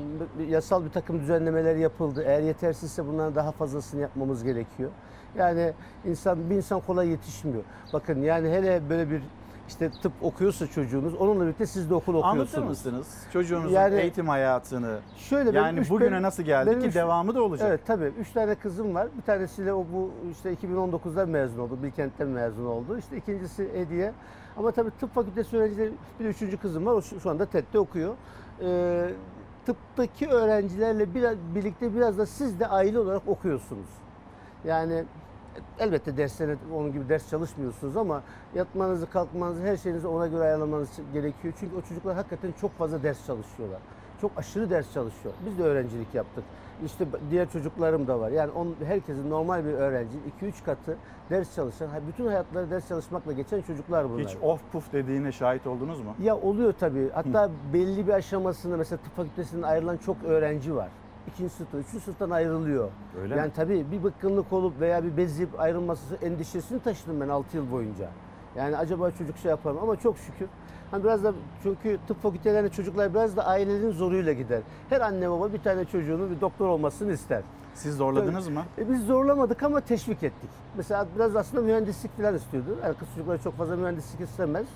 Yasal 0.49 0.85
bir 0.85 0.91
takım 0.91 1.21
düzenlemeler 1.21 1.77
yapıldı. 1.77 2.23
Eğer 2.27 2.41
yetersizse 2.43 3.07
bunların 3.07 3.35
daha 3.35 3.53
fazlasını 3.53 4.01
yapmamız 4.01 4.45
gerekiyor. 4.45 4.91
Yani 5.39 5.73
insan 6.05 6.51
bir 6.51 6.55
insan 6.55 6.81
kolay 6.81 7.09
yetişmiyor. 7.09 7.63
Bakın 7.93 8.23
yani 8.23 8.49
hele 8.49 8.83
böyle 8.91 9.11
bir 9.11 9.23
işte 9.69 9.91
tıp 10.03 10.13
okuyorsa 10.23 10.67
çocuğunuz 10.67 11.15
onunla 11.15 11.45
birlikte 11.45 11.67
siz 11.67 11.91
de 11.91 11.95
okul 11.95 12.15
okuyorsunuz. 12.15 12.55
Anlatır 12.55 12.63
mısınız 12.71 13.07
çocuğunuzun 13.33 13.75
Yani- 13.75 13.95
eğitim 14.01 14.29
hayatını? 14.29 14.99
Şöyle 15.17 15.55
benim 15.55 15.65
yani 15.65 15.81
üç- 15.81 15.91
bugüne 15.91 16.11
benim- 16.11 16.23
nasıl 16.23 16.43
geldi 16.43 16.71
benim 16.71 16.81
ki 16.81 16.87
üç- 16.89 16.95
devamı 16.95 17.35
da 17.35 17.43
olacak. 17.43 17.69
Evet 17.69 17.81
tabii. 17.87 18.13
Üç 18.21 18.31
tane 18.31 18.55
kızım 18.55 18.95
var. 18.95 19.09
Bir 19.17 19.23
tanesiyle 19.23 19.73
o 19.73 19.87
bu 19.93 20.11
işte 20.33 20.53
2019'da 20.53 21.27
mezun 21.27 21.59
oldu. 21.59 21.79
Bilkent'ten 21.83 22.29
mezun 22.29 22.65
oldu. 22.67 22.99
İşte 22.99 23.17
ikincisi 23.17 23.71
Hediye. 23.75 24.13
Ama 24.57 24.71
tabii 24.71 24.91
tıp 25.01 25.15
fakültesi 25.15 25.57
öğrencileri 25.57 25.93
bir 26.21 26.25
de 26.25 26.29
üçüncü 26.29 26.57
kızım 26.57 26.87
var. 26.87 26.93
O 26.93 27.03
şu, 27.03 27.21
şu 27.21 27.31
anda 27.31 27.47
TED'de 27.47 27.79
okuyor. 27.79 28.15
Ee, 28.63 29.11
tıptaki 29.67 30.29
öğrencilerle 30.29 31.15
biraz, 31.15 31.37
birlikte 31.55 31.95
biraz 31.95 32.19
da 32.19 32.27
siz 32.27 32.61
de 32.61 32.67
aile 32.67 32.99
olarak 32.99 33.23
okuyorsunuz. 33.29 33.87
Yani 34.65 35.05
elbette 35.79 36.17
derslerine 36.17 36.57
onun 36.75 36.93
gibi 36.93 37.09
ders 37.09 37.31
çalışmıyorsunuz 37.31 37.97
ama 37.97 38.23
yatmanızı, 38.55 39.11
kalkmanızı, 39.11 39.63
her 39.63 39.77
şeyinizi 39.77 40.07
ona 40.07 40.27
göre 40.27 40.43
ayarlamanız 40.43 40.89
gerekiyor. 41.13 41.55
Çünkü 41.61 41.77
o 41.77 41.81
çocuklar 41.81 42.15
hakikaten 42.15 42.53
çok 42.61 42.79
fazla 42.79 43.03
ders 43.03 43.27
çalışıyorlar. 43.27 43.81
Çok 44.21 44.31
aşırı 44.37 44.71
ders 44.71 44.93
çalışıyor. 44.93 45.35
Biz 45.47 45.59
de 45.59 45.63
öğrencilik 45.63 46.15
yaptık. 46.15 46.45
İşte 46.85 47.07
diğer 47.31 47.51
çocuklarım 47.51 48.07
da 48.07 48.21
var. 48.21 48.31
Yani 48.31 48.51
on, 48.51 48.75
herkesin 48.85 49.31
normal 49.31 49.65
bir 49.65 49.73
öğrenci 49.73 50.19
2-3 50.43 50.65
katı 50.65 50.97
ders 51.31 51.55
çalışan, 51.55 51.89
bütün 52.09 52.27
hayatları 52.27 52.71
ders 52.71 52.89
çalışmakla 52.89 53.33
geçen 53.33 53.63
çocuklar 53.63 54.11
bunlar. 54.11 54.27
Hiç 54.27 54.37
of 54.43 54.61
puf 54.73 54.93
dediğine 54.93 55.33
şahit 55.33 55.67
oldunuz 55.67 56.01
mu? 56.01 56.15
Ya 56.23 56.37
oluyor 56.37 56.75
tabii. 56.81 57.11
Hatta 57.11 57.51
belli 57.73 58.07
bir 58.07 58.13
aşamasında 58.13 58.77
mesela 58.77 58.99
tıp 59.03 59.17
fakültesinden 59.17 59.63
ayrılan 59.63 59.97
çok 59.97 60.17
öğrenci 60.25 60.75
var. 60.75 60.89
İkinci 61.29 61.55
sınıfta, 61.55 61.79
üçüncü 61.79 62.05
sınıftan 62.05 62.31
ayrılıyor. 62.31 62.91
Öyle 63.23 63.37
yani 63.37 63.47
mi? 63.47 63.53
tabii 63.57 63.87
bir 63.93 64.05
bıkkınlık 64.05 64.53
olup 64.53 64.81
veya 64.81 65.05
bir 65.05 65.17
bezip 65.17 65.61
ayrılması 65.61 66.15
endişesini 66.23 66.83
taşıdım 66.83 67.21
ben 67.21 67.29
6 67.29 67.57
yıl 67.57 67.71
boyunca. 67.71 68.09
Yani 68.57 68.77
acaba 68.77 69.11
çocuk 69.11 69.39
şey 69.39 69.51
yapar 69.51 69.73
mı? 69.73 69.81
Ama 69.83 69.97
çok 69.97 70.19
şükür. 70.19 70.49
Hani 70.91 71.05
biraz 71.05 71.25
da 71.25 71.33
çünkü 71.63 71.99
tıp 72.09 72.23
fakültelerine 72.23 72.69
çocuklar 72.69 73.15
biraz 73.15 73.37
da 73.37 73.47
ailelerin 73.47 73.91
zoruyla 73.91 74.33
gider. 74.33 74.61
Her 74.91 75.01
anne 75.01 75.31
baba 75.31 75.53
bir 75.53 75.63
tane 75.63 75.85
çocuğunun 75.85 76.31
bir 76.31 76.41
doktor 76.41 76.69
olmasını 76.69 77.13
ister. 77.13 77.43
Siz 77.75 77.97
zorladınız 77.97 78.49
mı? 78.49 78.63
E 78.79 78.91
biz 78.91 79.07
zorlamadık 79.07 79.63
ama 79.63 79.81
teşvik 79.81 80.23
ettik. 80.23 80.51
Mesela 80.77 81.07
biraz 81.17 81.37
aslında 81.37 81.63
mühendislik 81.63 82.17
falan 82.17 82.35
istiyordu. 82.35 82.79
Yani 82.83 82.95
kız 82.95 83.09
çocukları 83.15 83.43
çok 83.43 83.57
fazla 83.57 83.77
mühendislik 83.77 84.21
istemez. 84.21 84.67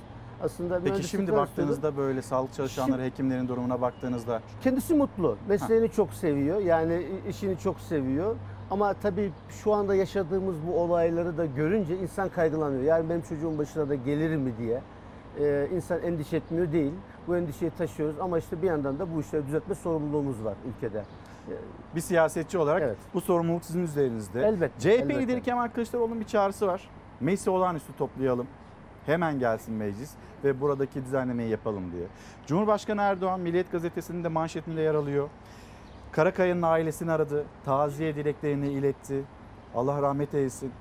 Aslında 0.42 0.80
Peki 0.84 1.08
şimdi 1.08 1.32
baktığınızda 1.32 1.96
böyle 1.96 2.22
sağlık 2.22 2.54
çalışanları, 2.54 3.02
hekimlerin 3.02 3.48
durumuna 3.48 3.80
baktığınızda 3.80 4.40
Kendisi 4.62 4.94
mutlu. 4.94 5.36
Mesleğini 5.48 5.90
çok 5.90 6.12
seviyor. 6.14 6.60
Yani 6.60 7.06
işini 7.28 7.58
çok 7.58 7.80
seviyor. 7.80 8.36
Ama 8.70 8.94
tabii 8.94 9.32
şu 9.48 9.72
anda 9.74 9.94
yaşadığımız 9.94 10.56
bu 10.66 10.80
olayları 10.80 11.38
da 11.38 11.46
görünce 11.46 11.96
insan 11.98 12.28
kaygılanıyor. 12.28 12.82
Yani 12.82 13.10
benim 13.10 13.22
çocuğum 13.22 13.58
başına 13.58 13.88
da 13.88 13.94
gelir 13.94 14.36
mi 14.36 14.52
diye. 14.58 14.80
e, 15.40 15.68
insan 15.74 16.02
endişe 16.02 16.36
etmiyor 16.36 16.72
değil. 16.72 16.92
Bu 17.28 17.36
endişeyi 17.36 17.70
taşıyoruz 17.70 18.16
ama 18.20 18.38
işte 18.38 18.62
bir 18.62 18.66
yandan 18.66 18.98
da 18.98 19.14
bu 19.14 19.20
işleri 19.20 19.46
düzeltme 19.46 19.74
sorumluluğumuz 19.74 20.44
var 20.44 20.54
ülkede. 20.76 21.02
Bir 21.94 22.00
siyasetçi 22.00 22.58
olarak 22.58 22.96
bu 23.14 23.20
sorumluluk 23.20 23.64
sizin 23.64 23.82
üzerinizde. 23.82 24.42
Elbette, 24.42 24.80
CHP 24.80 25.02
elbette. 25.02 25.20
lideri 25.20 25.42
Kemal 25.42 25.68
Kılıçdaroğlu'nun 25.68 26.20
bir 26.20 26.26
çağrısı 26.26 26.66
var. 26.66 26.88
Meclisi 27.20 27.50
olağanüstü 27.50 27.92
toplayalım. 27.98 28.46
Hemen 29.08 29.38
gelsin 29.38 29.74
meclis 29.74 30.10
ve 30.44 30.60
buradaki 30.60 31.04
düzenlemeyi 31.04 31.50
yapalım 31.50 31.92
diye. 31.92 32.06
Cumhurbaşkanı 32.46 33.00
Erdoğan 33.00 33.40
Milliyet 33.40 33.72
Gazetesi'nin 33.72 34.24
de 34.24 34.28
manşetinde 34.28 34.80
yer 34.80 34.94
alıyor. 34.94 35.28
Karakaya'nın 36.12 36.62
ailesini 36.62 37.12
aradı. 37.12 37.44
Taziye 37.64 38.16
dileklerini 38.16 38.68
iletti. 38.68 39.22
Allah 39.74 40.02
rahmet 40.02 40.34
eylesin. 40.34 40.72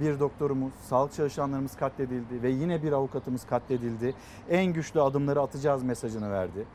Bir 0.00 0.20
doktorumuz, 0.20 0.72
sağlık 0.82 1.12
çalışanlarımız 1.12 1.76
katledildi 1.76 2.42
ve 2.42 2.50
yine 2.50 2.82
bir 2.82 2.92
avukatımız 2.92 3.46
katledildi. 3.46 4.14
En 4.50 4.66
güçlü 4.66 5.00
adımları 5.00 5.40
atacağız 5.40 5.82
mesajını 5.82 6.32
verdi. 6.32 6.66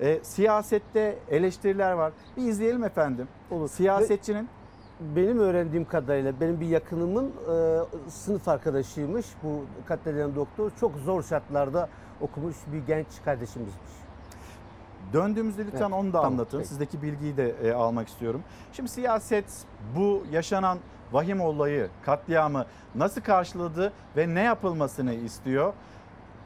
E, 0.00 0.20
siyasette 0.22 1.18
eleştiriler 1.30 1.92
var. 1.92 2.12
Bir 2.36 2.42
izleyelim 2.42 2.84
efendim. 2.84 3.28
Olur. 3.50 3.68
Siyasetçinin 3.68 4.48
Benim 5.00 5.38
öğrendiğim 5.38 5.84
kadarıyla 5.84 6.40
benim 6.40 6.60
bir 6.60 6.66
yakınımın 6.66 7.26
e, 7.26 8.10
sınıf 8.10 8.48
arkadaşıymış. 8.48 9.26
Bu 9.42 9.64
katledilen 9.86 10.34
doktor 10.34 10.70
çok 10.80 10.96
zor 10.96 11.22
şartlarda 11.22 11.88
okumuş 12.20 12.56
bir 12.72 12.86
genç 12.86 13.06
kardeşimizmiş. 13.24 13.74
Döndüğümüzde 15.12 15.64
lütfen 15.66 15.80
Evet, 15.80 15.92
onu 15.92 16.08
da 16.08 16.12
tamam, 16.12 16.32
anlatın. 16.32 16.58
peki. 16.58 16.68
Sizdeki 16.68 17.02
bilgiyi 17.02 17.36
de 17.36 17.54
e, 17.62 17.72
almak 17.72 18.08
istiyorum. 18.08 18.42
Şimdi 18.72 18.88
siyaset 18.88 19.44
bu 19.96 20.22
yaşanan 20.32 20.78
vahim 21.12 21.40
olayı, 21.40 21.88
katliamı 22.02 22.66
nasıl 22.94 23.20
karşıladı 23.20 23.92
ve 24.16 24.34
ne 24.34 24.42
yapılmasını 24.42 25.14
istiyor? 25.14 25.72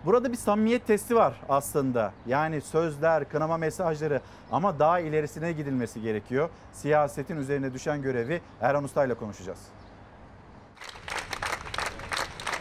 Burada 0.06 0.32
bir 0.32 0.36
samimiyet 0.36 0.86
testi 0.86 1.16
var 1.16 1.34
aslında. 1.48 2.12
Yani 2.26 2.60
sözler, 2.60 3.28
kınama 3.28 3.56
mesajları 3.56 4.20
ama 4.52 4.78
daha 4.78 5.00
ilerisine 5.00 5.52
gidilmesi 5.52 6.00
gerekiyor. 6.00 6.48
Siyasetin 6.72 7.36
üzerine 7.36 7.74
düşen 7.74 8.02
görevi 8.02 8.40
Erhan 8.60 8.84
Usta 8.84 9.04
ile 9.04 9.14
konuşacağız. 9.14 9.58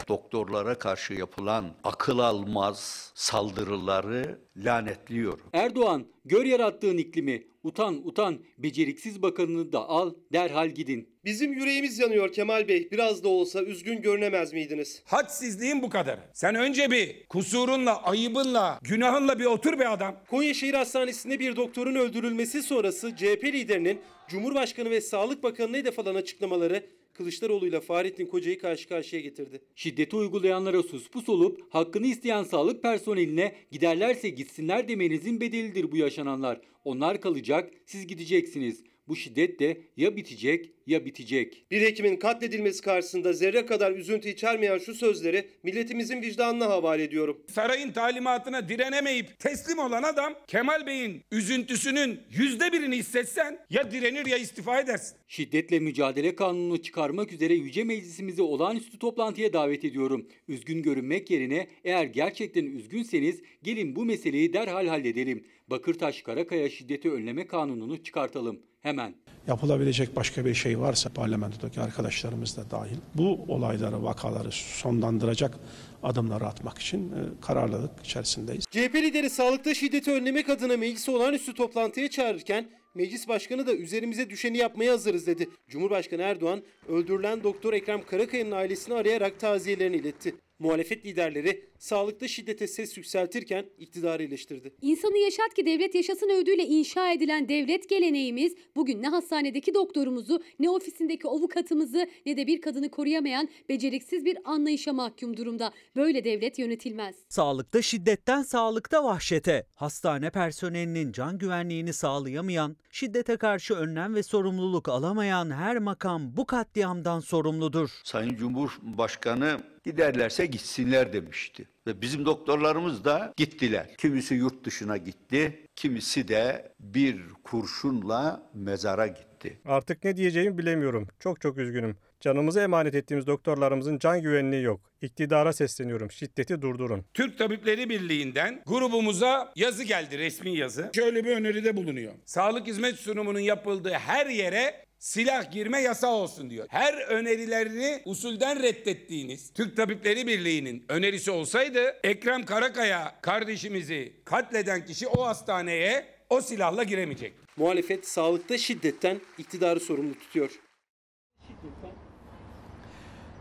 Doktorlara 0.07 0.77
karşı 0.77 1.13
yapılan 1.13 1.65
akıl 1.83 2.19
almaz 2.19 3.11
saldırıları 3.15 4.39
lanetliyorum. 4.57 5.45
Erdoğan, 5.53 6.05
gör 6.25 6.45
yarattığın 6.45 6.97
iklimi. 6.97 7.43
Utan 7.63 8.07
utan, 8.07 8.39
beceriksiz 8.57 9.21
bakanını 9.21 9.71
da 9.71 9.89
al, 9.89 10.13
derhal 10.33 10.69
gidin. 10.69 11.09
Bizim 11.25 11.53
yüreğimiz 11.53 11.99
yanıyor 11.99 12.33
Kemal 12.33 12.67
Bey. 12.67 12.91
Biraz 12.91 13.23
da 13.23 13.27
olsa 13.27 13.63
üzgün 13.63 14.01
görünemez 14.01 14.53
miydiniz? 14.53 15.01
Hadsizliğin 15.05 15.81
bu 15.81 15.89
kadar. 15.89 16.19
Sen 16.33 16.55
önce 16.55 16.91
bir 16.91 17.25
kusurunla, 17.27 18.03
ayıbınla, 18.03 18.79
günahınla 18.81 19.39
bir 19.39 19.45
otur 19.45 19.79
be 19.79 19.87
adam. 19.87 20.15
Konya 20.29 20.53
Şehir 20.53 20.73
Hastanesi'nde 20.73 21.39
bir 21.39 21.55
doktorun 21.55 21.95
öldürülmesi 21.95 22.63
sonrası 22.63 23.15
CHP 23.15 23.43
liderinin 23.43 24.01
Cumhurbaşkanı 24.27 24.89
ve 24.89 25.01
Sağlık 25.01 25.43
Bakanı'na 25.43 25.77
hedef 25.77 25.99
alan 25.99 26.15
açıklamaları 26.15 26.85
Kılıçdaroğlu 27.15 27.67
ile 27.67 27.81
Fahrettin 27.81 28.25
Koca'yı 28.25 28.59
karşı 28.59 28.89
karşıya 28.89 29.21
getirdi. 29.21 29.61
Şiddeti 29.75 30.15
uygulayanlara 30.15 30.83
sus 30.83 31.09
pus 31.09 31.29
olup 31.29 31.73
hakkını 31.73 32.07
isteyen 32.07 32.43
sağlık 32.43 32.81
personeline 32.81 33.55
giderlerse 33.71 34.29
gitsinler 34.29 34.87
demenizin 34.87 35.41
bedelidir 35.41 35.91
bu 35.91 35.97
yaşananlar. 35.97 36.61
Onlar 36.83 37.21
kalacak, 37.21 37.71
siz 37.85 38.07
gideceksiniz. 38.07 38.83
Bu 39.07 39.15
şiddet 39.15 39.59
de 39.59 39.77
ya 39.97 40.15
bitecek 40.15 40.71
ya 40.87 41.05
bitecek. 41.05 41.65
Bir 41.71 41.81
hekimin 41.81 42.17
katledilmesi 42.17 42.81
karşısında 42.81 43.33
zerre 43.33 43.65
kadar 43.65 43.91
üzüntü 43.91 44.29
içermeyen 44.29 44.77
şu 44.77 44.93
sözleri 44.93 45.47
milletimizin 45.63 46.21
vicdanına 46.21 46.65
havale 46.65 47.03
ediyorum. 47.03 47.41
Sarayın 47.51 47.91
talimatına 47.91 48.69
direnemeyip 48.69 49.39
teslim 49.39 49.79
olan 49.79 50.03
adam 50.03 50.33
Kemal 50.47 50.85
Bey'in 50.87 51.21
üzüntüsünün 51.31 52.19
yüzde 52.29 52.71
birini 52.71 52.97
hissetsen 52.97 53.59
ya 53.69 53.91
direnir 53.91 54.25
ya 54.25 54.37
istifa 54.37 54.79
edersin. 54.79 55.17
Şiddetle 55.27 55.79
mücadele 55.79 56.35
kanununu 56.35 56.81
çıkarmak 56.81 57.33
üzere 57.33 57.53
Yüce 57.53 57.83
Meclisimizi 57.83 58.41
olağanüstü 58.41 58.99
toplantıya 58.99 59.53
davet 59.53 59.85
ediyorum. 59.85 60.27
Üzgün 60.47 60.83
görünmek 60.83 61.31
yerine 61.31 61.67
eğer 61.83 62.05
gerçekten 62.05 62.65
üzgünseniz 62.65 63.41
gelin 63.63 63.95
bu 63.95 64.05
meseleyi 64.05 64.53
derhal 64.53 64.87
halledelim. 64.87 65.45
Bakırtaş 65.69 66.21
Karakaya 66.21 66.69
Şiddeti 66.69 67.11
Önleme 67.11 67.47
Kanunu'nu 67.47 68.03
çıkartalım. 68.03 68.59
Hemen. 68.81 69.15
Yapılabilecek 69.47 70.15
başka 70.15 70.45
bir 70.45 70.53
şey 70.53 70.79
varsa 70.79 71.09
parlamentodaki 71.09 71.81
arkadaşlarımız 71.81 72.57
da 72.57 72.71
dahil 72.71 72.97
bu 73.15 73.39
olayları, 73.47 74.03
vakaları 74.03 74.51
sonlandıracak 74.51 75.59
adımları 76.03 76.45
atmak 76.45 76.79
için 76.79 77.11
e, 77.11 77.15
kararlılık 77.41 78.05
içerisindeyiz. 78.05 78.65
CHP 78.71 78.95
lideri 78.95 79.29
sağlıkta 79.29 79.73
şiddeti 79.73 80.11
önlemek 80.11 80.49
adına 80.49 80.77
meclisi 80.77 81.11
olağanüstü 81.11 81.53
toplantıya 81.53 82.09
çağırırken 82.09 82.69
meclis 82.95 83.27
başkanı 83.27 83.67
da 83.67 83.73
üzerimize 83.73 84.29
düşeni 84.29 84.57
yapmaya 84.57 84.93
hazırız 84.93 85.27
dedi. 85.27 85.49
Cumhurbaşkanı 85.69 86.21
Erdoğan 86.21 86.63
öldürülen 86.87 87.43
doktor 87.43 87.73
Ekrem 87.73 88.05
Karakaya'nın 88.05 88.51
ailesini 88.51 88.95
arayarak 88.95 89.39
taziyelerini 89.39 89.95
iletti. 89.95 90.35
Muhalefet 90.59 91.05
liderleri 91.05 91.69
sağlıkta 91.79 92.27
şiddete 92.27 92.67
ses 92.67 92.97
yükseltirken 92.97 93.65
iktidarı 93.77 94.23
eleştirdi. 94.23 94.73
İnsanı 94.81 95.17
yaşat 95.17 95.53
ki 95.53 95.65
devlet 95.65 95.95
yaşasın 95.95 96.29
öğüdüyle 96.29 96.63
inşa 96.63 97.11
edilen 97.11 97.49
devlet 97.49 97.89
geleneğimiz 97.89 98.55
bugün 98.75 99.01
ne 99.01 99.07
hastanedeki 99.07 99.73
doktorumuzu 99.73 100.43
ne 100.59 100.69
ofisindeki 100.69 101.27
avukatımızı 101.27 102.07
ne 102.25 102.37
de 102.37 102.47
bir 102.47 102.61
kadını 102.61 102.91
koruyamayan 102.91 103.49
beceriksiz 103.69 104.25
bir 104.25 104.37
anlayışa 104.45 104.93
mahkum 104.93 105.37
durumda. 105.37 105.71
Böyle 105.95 106.23
devlet 106.23 106.59
yönetilmez. 106.59 107.15
Sağlıkta 107.29 107.81
şiddetten 107.81 108.41
sağlıkta 108.41 109.03
vahşete, 109.03 109.67
hastane 109.75 110.29
personelinin 110.29 111.11
can 111.11 111.37
güvenliğini 111.37 111.93
sağlayamayan, 111.93 112.77
şiddete 112.91 113.37
karşı 113.37 113.73
önlem 113.73 114.15
ve 114.15 114.23
sorumluluk 114.23 114.89
alamayan 114.89 115.51
her 115.51 115.77
makam 115.77 116.37
bu 116.37 116.45
katliamdan 116.45 117.19
sorumludur. 117.19 117.89
Sayın 118.03 118.35
Cumhurbaşkanı 118.35 119.74
giderlerse 119.85 120.45
gitsinler 120.45 121.13
demişti. 121.13 121.67
Ve 121.87 122.01
bizim 122.01 122.25
doktorlarımız 122.25 123.05
da 123.05 123.33
gittiler. 123.37 123.95
Kimisi 123.97 124.35
yurt 124.35 124.63
dışına 124.63 124.97
gitti, 124.97 125.67
kimisi 125.75 126.27
de 126.27 126.71
bir 126.79 127.21
kurşunla 127.43 128.49
mezara 128.53 129.07
gitti. 129.07 129.59
Artık 129.65 130.03
ne 130.03 130.17
diyeceğimi 130.17 130.57
bilemiyorum. 130.57 131.07
Çok 131.19 131.41
çok 131.41 131.57
üzgünüm. 131.57 131.97
Canımızı 132.19 132.59
emanet 132.59 132.95
ettiğimiz 132.95 133.27
doktorlarımızın 133.27 133.99
can 133.99 134.21
güvenliği 134.21 134.63
yok. 134.63 134.81
İktidara 135.01 135.53
sesleniyorum. 135.53 136.11
Şiddeti 136.11 136.61
durdurun. 136.61 137.05
Türk 137.13 137.37
Tabipleri 137.37 137.89
Birliği'nden 137.89 138.63
grubumuza 138.65 139.53
yazı 139.55 139.83
geldi, 139.83 140.17
resmi 140.17 140.57
yazı. 140.57 140.91
Şöyle 140.95 141.25
bir 141.25 141.37
öneride 141.37 141.77
bulunuyor. 141.77 142.13
Sağlık 142.25 142.67
hizmet 142.67 142.95
sunumunun 142.95 143.39
yapıldığı 143.39 143.93
her 143.93 144.25
yere 144.25 144.85
silah 144.99 145.51
girme 145.51 145.81
yasağı 145.81 146.11
olsun 146.11 146.49
diyor. 146.49 146.65
Her 146.69 146.93
önerilerini 146.93 148.01
usulden 148.05 148.63
reddettiğiniz 148.63 149.53
Türk 149.53 149.77
Tabipleri 149.77 150.27
Birliği'nin 150.27 150.85
önerisi 150.89 151.31
olsaydı 151.31 151.95
Ekrem 152.03 152.45
Karakaya 152.45 153.15
kardeşimizi 153.21 154.13
katleden 154.25 154.85
kişi 154.85 155.07
o 155.07 155.25
hastaneye 155.25 156.05
o 156.29 156.41
silahla 156.41 156.83
giremeyecek. 156.83 157.33
Muhalefet 157.57 158.07
sağlıkta 158.07 158.57
şiddetten 158.57 159.21
iktidarı 159.37 159.79
sorumlu 159.79 160.19
tutuyor. 160.19 160.59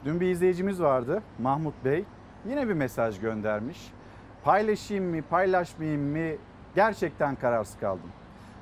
Dün 0.05 0.20
bir 0.20 0.26
izleyicimiz 0.26 0.80
vardı 0.80 1.22
Mahmut 1.38 1.84
Bey. 1.84 2.05
Yine 2.48 2.68
bir 2.68 2.72
mesaj 2.74 3.20
göndermiş. 3.20 3.78
Paylaşayım 4.44 5.05
mı, 5.05 5.22
paylaşmayayım 5.30 6.02
mı 6.02 6.36
gerçekten 6.74 7.36
kararsız 7.36 7.78
kaldım. 7.80 8.12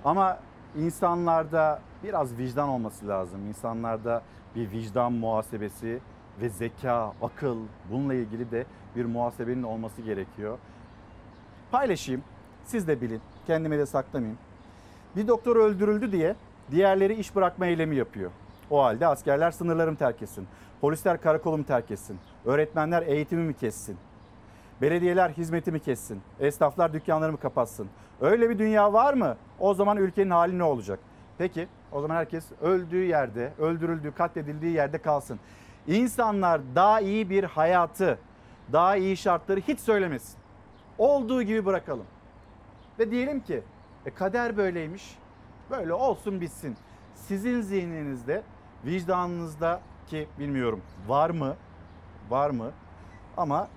Ama 0.04 0.40
insanlarda 0.78 1.80
biraz 2.04 2.38
vicdan 2.38 2.68
olması 2.68 3.08
lazım. 3.08 3.46
İnsanlarda 3.48 4.22
bir 4.56 4.70
vicdan 4.70 5.12
muhasebesi 5.12 5.98
ve 6.40 6.48
zeka, 6.48 7.12
akıl 7.22 7.58
bununla 7.90 8.14
ilgili 8.14 8.50
de 8.50 8.66
bir 8.96 9.04
muhasebenin 9.04 9.62
olması 9.62 10.02
gerekiyor. 10.02 10.58
Paylaşayım. 11.70 12.22
Siz 12.64 12.88
de 12.88 13.00
bilin. 13.00 13.20
Kendime 13.46 13.78
de 13.78 13.86
saklamayayım. 13.86 14.38
Bir 15.16 15.28
doktor 15.28 15.56
öldürüldü 15.56 16.12
diye 16.12 16.36
diğerleri 16.70 17.14
iş 17.14 17.36
bırakma 17.36 17.66
eylemi 17.66 17.96
yapıyor. 17.96 18.30
O 18.70 18.84
halde 18.84 19.06
askerler 19.06 19.50
sınırlarımı 19.50 19.96
terk 19.96 20.22
etsin. 20.22 20.46
Polisler 20.80 21.20
karakolumu 21.20 21.64
terk 21.64 21.90
etsin. 21.90 22.18
Öğretmenler 22.44 23.02
eğitimimi 23.02 23.54
kessin. 23.54 23.96
Belediyeler 24.80 25.30
hizmetimi 25.30 25.80
kessin. 25.80 26.22
Esnaflar 26.40 26.92
dükkanlarımı 26.92 27.40
kapatsın. 27.40 27.88
Öyle 28.20 28.50
bir 28.50 28.58
dünya 28.58 28.92
var 28.92 29.14
mı? 29.14 29.36
O 29.58 29.74
zaman 29.74 29.96
ülkenin 29.96 30.30
hali 30.30 30.58
ne 30.58 30.64
olacak? 30.64 30.98
Peki 31.38 31.68
o 31.92 32.00
zaman 32.00 32.14
herkes 32.16 32.44
öldüğü 32.60 33.04
yerde, 33.04 33.52
öldürüldüğü, 33.58 34.12
katledildiği 34.12 34.72
yerde 34.72 34.98
kalsın. 34.98 35.40
İnsanlar 35.86 36.60
daha 36.74 37.00
iyi 37.00 37.30
bir 37.30 37.44
hayatı, 37.44 38.18
daha 38.72 38.96
iyi 38.96 39.16
şartları 39.16 39.60
hiç 39.60 39.80
söylemesin. 39.80 40.38
Olduğu 40.98 41.42
gibi 41.42 41.66
bırakalım. 41.66 42.06
Ve 42.98 43.10
diyelim 43.10 43.40
ki 43.40 43.62
e, 44.06 44.10
kader 44.10 44.56
böyleymiş. 44.56 45.18
Böyle 45.70 45.94
olsun 45.94 46.40
bitsin. 46.40 46.76
Sizin 47.14 47.60
zihninizde, 47.60 48.42
vicdanınızda 48.84 49.80
ki 50.06 50.28
bilmiyorum 50.38 50.80
var 51.08 51.30
mı? 51.30 51.56
Var 52.30 52.50
mı? 52.50 52.70
Ama 53.36 53.68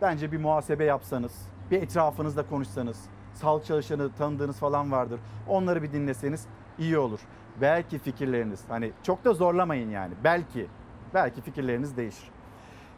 bence 0.00 0.32
bir 0.32 0.40
muhasebe 0.40 0.84
yapsanız, 0.84 1.48
bir 1.70 1.82
etrafınızda 1.82 2.48
konuşsanız, 2.48 3.04
sağlık 3.38 3.64
çalışanı 3.64 4.10
tanıdığınız 4.18 4.56
falan 4.56 4.92
vardır. 4.92 5.20
Onları 5.48 5.82
bir 5.82 5.92
dinleseniz 5.92 6.46
iyi 6.78 6.98
olur. 6.98 7.20
Belki 7.60 7.98
fikirleriniz 7.98 8.60
hani 8.68 8.92
çok 9.02 9.24
da 9.24 9.32
zorlamayın 9.34 9.90
yani. 9.90 10.14
Belki 10.24 10.66
belki 11.14 11.40
fikirleriniz 11.40 11.96
değişir. 11.96 12.30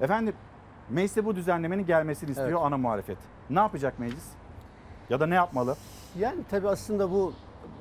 Efendim 0.01 0.34
meclise 0.91 1.24
bu 1.24 1.36
düzenlemenin 1.36 1.86
gelmesini 1.86 2.30
istiyor 2.30 2.49
Evet. 2.49 2.61
ana 2.62 2.76
muhalefet. 2.76 3.18
Ne 3.51 3.59
yapacak 3.59 3.99
meclis? 3.99 4.28
Ya 5.11 5.20
da 5.20 5.26
ne 5.26 5.34
yapmalı? 5.34 5.76
Yani 6.18 6.41
tabii 6.51 6.68
aslında 6.68 7.11
bu 7.11 7.32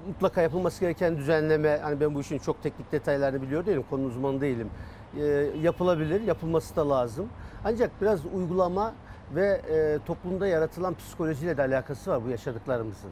mutlaka 0.07 0.41
yapılması 0.41 0.79
gereken 0.79 1.17
düzenleme, 1.17 1.79
hani 1.83 1.99
ben 1.99 2.15
bu 2.15 2.21
işin 2.21 2.37
çok 2.39 2.63
teknik 2.63 2.91
detaylarını 2.91 3.41
biliyor 3.41 3.65
değilim, 3.65 3.83
konu 3.89 4.05
uzmanı 4.05 4.41
değilim. 4.41 4.69
Ee, 5.17 5.23
yapılabilir, 5.61 6.21
yapılması 6.21 6.75
da 6.75 6.89
lazım. 6.89 7.29
Ancak 7.65 8.01
biraz 8.01 8.25
uygulama 8.25 8.93
ve 9.35 9.61
e, 9.69 9.99
toplumda 10.05 10.47
yaratılan 10.47 10.95
psikolojiyle 10.95 11.57
de 11.57 11.61
alakası 11.61 12.11
var 12.11 12.25
bu 12.25 12.29
yaşadıklarımızın. 12.29 13.11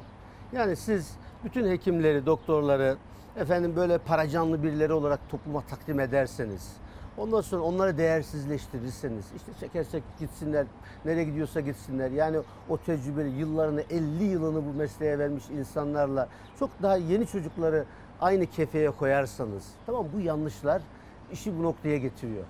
Yani 0.54 0.76
siz 0.76 1.16
bütün 1.44 1.70
hekimleri, 1.70 2.26
doktorları, 2.26 2.98
efendim 3.36 3.74
böyle 3.76 3.98
paracanlı 3.98 4.64
birileri 4.64 4.94
olarak 4.94 5.20
topluma 5.30 5.62
takdim 5.62 6.00
ederseniz, 6.00 6.78
Ondan 7.18 7.42
sonra 7.42 7.62
onları 7.62 7.98
değersizleştirirseniz, 7.98 9.26
işte 9.36 9.52
çekersek 9.60 10.04
gitsinler, 10.20 10.66
nereye 11.06 11.24
gidiyorsa 11.24 11.60
gitsinler. 11.60 12.12
Yani 12.12 12.38
o 12.70 12.78
tecrübeli 12.78 13.30
yıllarını, 13.30 13.82
50 13.90 14.24
yılını 14.24 14.66
bu 14.66 14.74
mesleğe 14.78 15.20
vermiş 15.20 15.44
insanlarla 15.50 16.30
çok 16.60 16.70
daha 16.82 16.98
yeni 16.98 17.28
çocukları 17.28 17.86
aynı 18.22 18.46
kefeye 18.46 18.92
koyarsanız, 18.92 19.64
tamam 19.86 20.06
bu 20.14 20.20
yanlışlar 20.20 20.82
işi 21.32 21.58
bu 21.60 21.64
noktaya 21.64 21.98
getiriyor. 21.98 22.44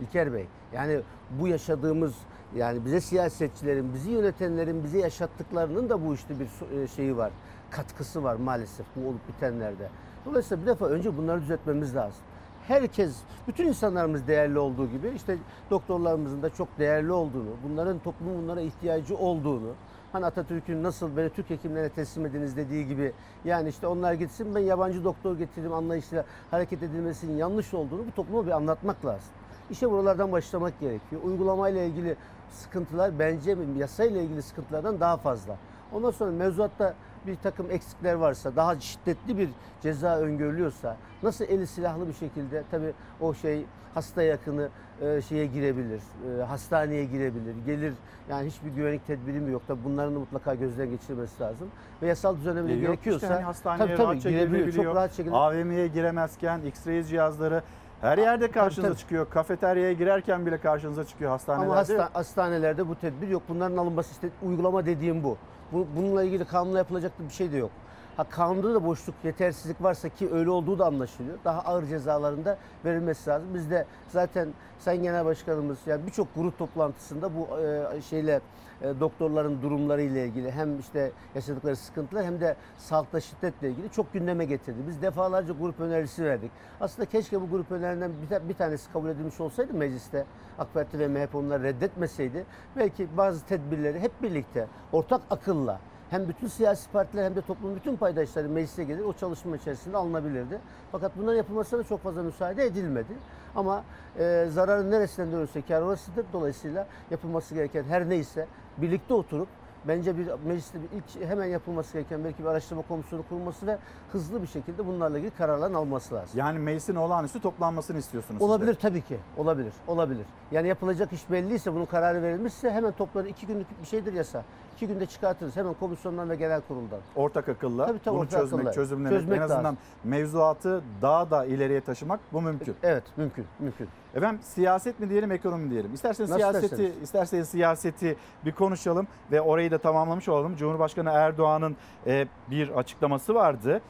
İlker 0.00 0.32
Bey, 0.32 0.46
yani 0.72 1.00
bu 1.40 1.48
yaşadığımız 1.48 2.14
yani 2.56 2.84
bize 2.84 3.00
siyasetçilerin, 3.00 3.94
bizi 3.94 4.10
yönetenlerin 4.10 4.84
bize 4.84 4.98
yaşattıklarının 4.98 5.88
da 5.88 6.06
bu 6.06 6.14
işte 6.14 6.34
bir 6.40 6.80
e, 6.82 6.88
şeyi 6.88 7.16
var. 7.16 7.32
Katkısı 7.70 8.24
var 8.24 8.34
maalesef 8.34 8.86
bu 8.96 9.08
olup 9.08 9.28
bitenlerde. 9.28 9.88
Dolayısıyla 10.26 10.62
bir 10.62 10.66
defa 10.66 10.86
önce 10.86 11.16
bunları 11.16 11.40
düzeltmemiz 11.40 11.96
lazım 11.96 12.22
herkes, 12.70 13.16
bütün 13.48 13.66
insanlarımız 13.66 14.26
değerli 14.26 14.58
olduğu 14.58 14.86
gibi 14.86 15.12
işte 15.16 15.36
doktorlarımızın 15.70 16.42
da 16.42 16.50
çok 16.50 16.78
değerli 16.78 17.12
olduğunu, 17.12 17.50
bunların 17.68 17.98
toplumun 17.98 18.42
bunlara 18.42 18.60
ihtiyacı 18.60 19.16
olduğunu, 19.16 19.72
hani 20.12 20.26
Atatürk'ün 20.26 20.82
nasıl 20.82 21.16
beni 21.16 21.30
Türk 21.30 21.50
hekimlerine 21.50 21.88
teslim 21.88 22.26
ediniz 22.26 22.56
dediği 22.56 22.88
gibi 22.88 23.12
yani 23.44 23.68
işte 23.68 23.86
onlar 23.86 24.12
gitsin 24.12 24.54
ben 24.54 24.60
yabancı 24.60 25.04
doktor 25.04 25.38
getirdim 25.38 25.72
anlayışla 25.72 26.24
hareket 26.50 26.82
edilmesinin 26.82 27.36
yanlış 27.36 27.74
olduğunu 27.74 28.06
bu 28.06 28.12
topluma 28.16 28.46
bir 28.46 28.50
anlatmak 28.50 29.06
lazım. 29.06 29.30
İşte 29.70 29.90
buralardan 29.90 30.32
başlamak 30.32 30.80
gerekiyor. 30.80 31.22
Uygulamayla 31.24 31.82
ilgili 31.82 32.16
sıkıntılar 32.50 33.18
bence 33.18 33.56
yasayla 33.78 34.20
ilgili 34.22 34.42
sıkıntılardan 34.42 35.00
daha 35.00 35.16
fazla. 35.16 35.56
Ondan 35.92 36.10
sonra 36.10 36.30
mevzuatta 36.30 36.94
bir 37.26 37.36
takım 37.36 37.70
eksikler 37.70 38.14
varsa, 38.14 38.56
daha 38.56 38.80
şiddetli 38.80 39.38
bir 39.38 39.48
ceza 39.82 40.18
öngörülüyorsa, 40.18 40.96
nasıl 41.22 41.44
eli 41.44 41.66
silahlı 41.66 42.08
bir 42.08 42.12
şekilde 42.12 42.62
tabii 42.70 42.92
o 43.20 43.34
şey 43.34 43.66
hasta 43.94 44.22
yakını 44.22 44.68
e, 45.00 45.22
şeye 45.22 45.46
girebilir, 45.46 46.00
e, 46.38 46.42
hastaneye 46.42 47.04
girebilir, 47.04 47.54
gelir 47.66 47.94
yani 48.30 48.48
hiçbir 48.48 48.70
güvenlik 48.70 49.06
tedbiri 49.06 49.40
mi 49.40 49.52
yok 49.52 49.68
da 49.68 49.84
bunların 49.84 50.14
da 50.14 50.18
mutlaka 50.18 50.54
gözden 50.54 50.90
geçirilmesi 50.90 51.42
lazım. 51.42 51.68
Ve 52.02 52.06
yasal 52.06 52.36
düzenleme 52.36 52.72
E, 52.72 52.78
gerekiyorsa 52.78 53.26
işte 53.26 53.34
hani 53.34 53.44
hastaneye 53.44 53.96
tabii 53.96 54.20
tabii 54.20 54.20
girebiliyor, 54.20 54.72
çok 54.72 54.96
rahat 54.96 55.12
şekilde. 55.12 55.34
AVM'ye 55.36 55.86
giremezken 55.88 56.60
X-ray 56.60 57.04
cihazları 57.04 57.62
her 58.00 58.18
yerde 58.18 58.50
karşınıza 58.50 58.88
tabii. 58.88 58.98
çıkıyor. 58.98 59.30
Kafeteryaya 59.30 59.92
girerken 59.92 60.46
bile 60.46 60.58
karşınıza 60.58 61.04
çıkıyor 61.04 61.30
hastanelerde. 61.30 61.70
Ama 61.70 61.80
hasta, 61.80 62.10
hastanelerde 62.12 62.88
bu 62.88 62.94
tedbir 62.94 63.28
yok. 63.28 63.42
Bunların 63.48 63.76
alınması 63.76 64.12
işte 64.12 64.30
uygulama 64.42 64.86
dediğim 64.86 65.24
bu. 65.24 65.36
bu. 65.72 65.86
Bununla 65.96 66.24
ilgili 66.24 66.44
kanunla 66.44 66.78
yapılacak 66.78 67.12
bir 67.18 67.34
şey 67.34 67.52
de 67.52 67.56
yok. 67.56 67.70
Ha 68.16 68.24
kanunda 68.24 68.74
da 68.74 68.84
boşluk, 68.84 69.14
yetersizlik 69.24 69.82
varsa 69.82 70.08
ki 70.08 70.28
öyle 70.32 70.50
olduğu 70.50 70.78
da 70.78 70.86
anlaşılıyor. 70.86 71.38
Daha 71.44 71.60
ağır 71.60 71.86
cezalarında 71.86 72.58
verilmesi 72.84 73.30
lazım. 73.30 73.48
Biz 73.54 73.70
de 73.70 73.86
zaten 74.08 74.48
Sayın 74.78 75.02
Genel 75.02 75.24
Başkanımız 75.24 75.78
yani 75.86 76.06
birçok 76.06 76.34
grup 76.34 76.58
toplantısında 76.58 77.30
bu 77.36 77.60
e, 77.60 78.02
şeyle 78.02 78.40
e, 78.82 79.00
doktorların 79.00 79.62
durumları 79.62 80.02
ile 80.02 80.26
ilgili 80.26 80.50
hem 80.50 80.78
işte 80.78 81.12
yaşadıkları 81.34 81.76
sıkıntılar 81.76 82.24
hem 82.24 82.40
de 82.40 82.56
sağlıkta 82.76 83.20
şiddetle 83.20 83.70
ilgili 83.70 83.90
çok 83.90 84.12
gündeme 84.12 84.44
getirdi. 84.44 84.78
Biz 84.88 85.02
defalarca 85.02 85.54
grup 85.60 85.80
önerisi 85.80 86.24
verdik. 86.24 86.50
Aslında 86.80 87.08
keşke 87.08 87.40
bu 87.40 87.50
grup 87.50 87.72
önerilerinden 87.72 88.12
bir, 88.22 88.28
ta- 88.28 88.48
bir 88.48 88.54
tanesi 88.54 88.92
kabul 88.92 89.08
edilmiş 89.08 89.40
olsaydı 89.40 89.74
mecliste. 89.74 90.26
AK 90.58 90.74
Parti 90.74 90.98
ve 90.98 91.08
MHP 91.08 91.34
onları 91.34 91.62
reddetmeseydi 91.62 92.46
belki 92.76 93.16
bazı 93.16 93.46
tedbirleri 93.46 94.00
hep 94.00 94.22
birlikte 94.22 94.66
ortak 94.92 95.20
akılla 95.30 95.80
hem 96.10 96.28
bütün 96.28 96.46
siyasi 96.48 96.90
partiler 96.90 97.24
hem 97.24 97.36
de 97.36 97.40
toplumun 97.40 97.76
bütün 97.76 97.96
paydaşları 97.96 98.48
meclise 98.48 98.84
gelir 98.84 99.04
o 99.04 99.12
çalışma 99.12 99.56
içerisinde 99.56 99.96
alınabilirdi. 99.96 100.58
Fakat 100.92 101.12
bunların 101.16 101.36
yapılmasına 101.36 101.82
çok 101.82 102.02
fazla 102.02 102.22
müsaade 102.22 102.64
edilmedi. 102.64 103.12
Ama 103.56 103.84
e, 104.18 104.46
zararın 104.50 104.90
neresinden 104.90 105.32
dönülse 105.32 105.62
kar 105.62 105.82
orasıdır. 105.82 106.26
Dolayısıyla 106.32 106.86
yapılması 107.10 107.54
gereken 107.54 107.84
her 107.84 108.08
neyse 108.08 108.46
birlikte 108.82 109.14
oturup 109.14 109.48
bence 109.88 110.18
bir 110.18 110.28
mecliste 110.46 110.78
bir 110.82 110.88
ilk 110.96 111.28
hemen 111.30 111.44
yapılması 111.44 111.92
gereken 111.92 112.24
belki 112.24 112.38
bir 112.42 112.48
araştırma 112.48 112.82
komisyonu 112.82 113.22
kurulması 113.28 113.66
ve 113.66 113.78
hızlı 114.12 114.42
bir 114.42 114.46
şekilde 114.46 114.86
bunlarla 114.86 115.18
ilgili 115.18 115.30
kararların 115.30 115.74
alması 115.74 116.14
lazım. 116.14 116.38
Yani 116.38 116.58
meclisin 116.58 116.94
olağanüstü 116.94 117.40
toplanmasını 117.40 117.98
istiyorsunuz 117.98 118.38
siz 118.38 118.48
de. 118.48 118.52
Olabilir 118.52 118.74
tabii 118.74 119.02
ki. 119.02 119.16
Olabilir. 119.36 119.72
Olabilir. 119.86 120.26
Yani 120.52 120.68
yapılacak 120.68 121.12
iş 121.12 121.30
belliyse, 121.30 121.74
bunun 121.74 121.84
kararı 121.84 122.22
verilmişse 122.22 122.70
hemen 122.70 122.92
toplanır. 122.92 123.26
iki 123.26 123.46
günlük 123.46 123.82
bir 123.82 123.86
şeydir 123.86 124.12
yasa. 124.12 124.44
İki 124.76 124.86
günde 124.88 125.06
çıkartırız. 125.06 125.56
Hemen 125.56 125.74
komisyondan 125.74 126.30
ve 126.30 126.36
genel 126.36 126.60
kuruldan. 126.60 126.98
Ortak 127.16 127.48
akılla 127.48 127.86
Tabii, 127.86 127.98
tabii, 127.98 128.14
bunu 128.14 128.22
ortak 128.22 128.40
çözmek, 128.40 128.60
akılla. 128.60 128.72
çözümlemek, 128.72 129.18
Çözmek 129.20 129.38
en 129.38 129.42
azından 129.42 129.64
lazım. 129.64 129.78
mevzuatı 130.04 130.82
daha 131.02 131.30
da 131.30 131.44
ileriye 131.46 131.80
taşımak 131.80 132.20
bu 132.32 132.40
mümkün. 132.42 132.74
Evet, 132.82 133.04
mümkün, 133.16 133.46
mümkün. 133.58 133.88
Efendim 134.14 134.40
siyaset 134.42 135.00
mi 135.00 135.10
diyelim, 135.10 135.32
ekonomi 135.32 135.64
mi 135.64 135.70
diyelim? 135.70 135.94
İsterseniz 135.94 136.30
Nasıl 136.30 136.40
siyaseti, 136.40 136.64
isterseniz. 136.66 137.02
isterseniz 137.02 137.48
siyaseti 137.48 138.16
bir 138.44 138.52
konuşalım 138.52 139.06
ve 139.32 139.40
orayı 139.40 139.70
da 139.70 139.78
tamamlamış 139.78 140.28
olalım. 140.28 140.56
Cumhurbaşkanı 140.56 141.10
Erdoğan'ın 141.10 141.76
e, 142.06 142.26
bir 142.50 142.68
açıklaması 142.68 143.34
vardı. 143.34 143.80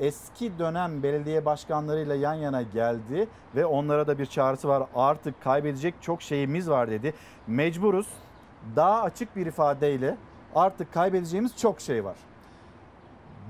Eski 0.00 0.58
dönem 0.58 1.02
belediye 1.02 1.44
başkanlarıyla 1.44 2.14
yan 2.14 2.34
yana 2.34 2.62
geldi 2.62 3.28
ve 3.56 3.66
onlara 3.66 4.06
da 4.06 4.18
bir 4.18 4.26
çağrısı 4.26 4.68
var. 4.68 4.82
Artık 4.94 5.42
kaybedecek 5.42 5.94
çok 6.00 6.22
şeyimiz 6.22 6.70
var 6.70 6.90
dedi. 6.90 7.14
Mecburuz. 7.46 8.06
Daha 8.76 9.02
açık 9.02 9.36
bir 9.36 9.46
ifadeyle 9.46 10.16
artık 10.54 10.92
kaybedeceğimiz 10.92 11.56
çok 11.56 11.80
şey 11.80 12.04
var. 12.04 12.16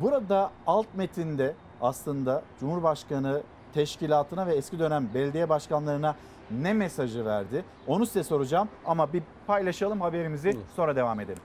Burada 0.00 0.50
alt 0.66 0.86
metinde 0.94 1.54
aslında 1.80 2.42
Cumhurbaşkanı 2.60 3.42
teşkilatına 3.74 4.46
ve 4.46 4.54
eski 4.54 4.78
dönem 4.78 5.08
belediye 5.14 5.48
başkanlarına 5.48 6.16
ne 6.50 6.72
mesajı 6.72 7.24
verdi? 7.24 7.64
Onu 7.86 8.06
size 8.06 8.22
soracağım 8.22 8.68
ama 8.84 9.12
bir 9.12 9.22
paylaşalım 9.46 10.00
haberimizi 10.00 10.56
sonra 10.76 10.96
devam 10.96 11.20
edelim. 11.20 11.42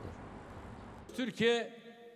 Türkiye 1.16 1.74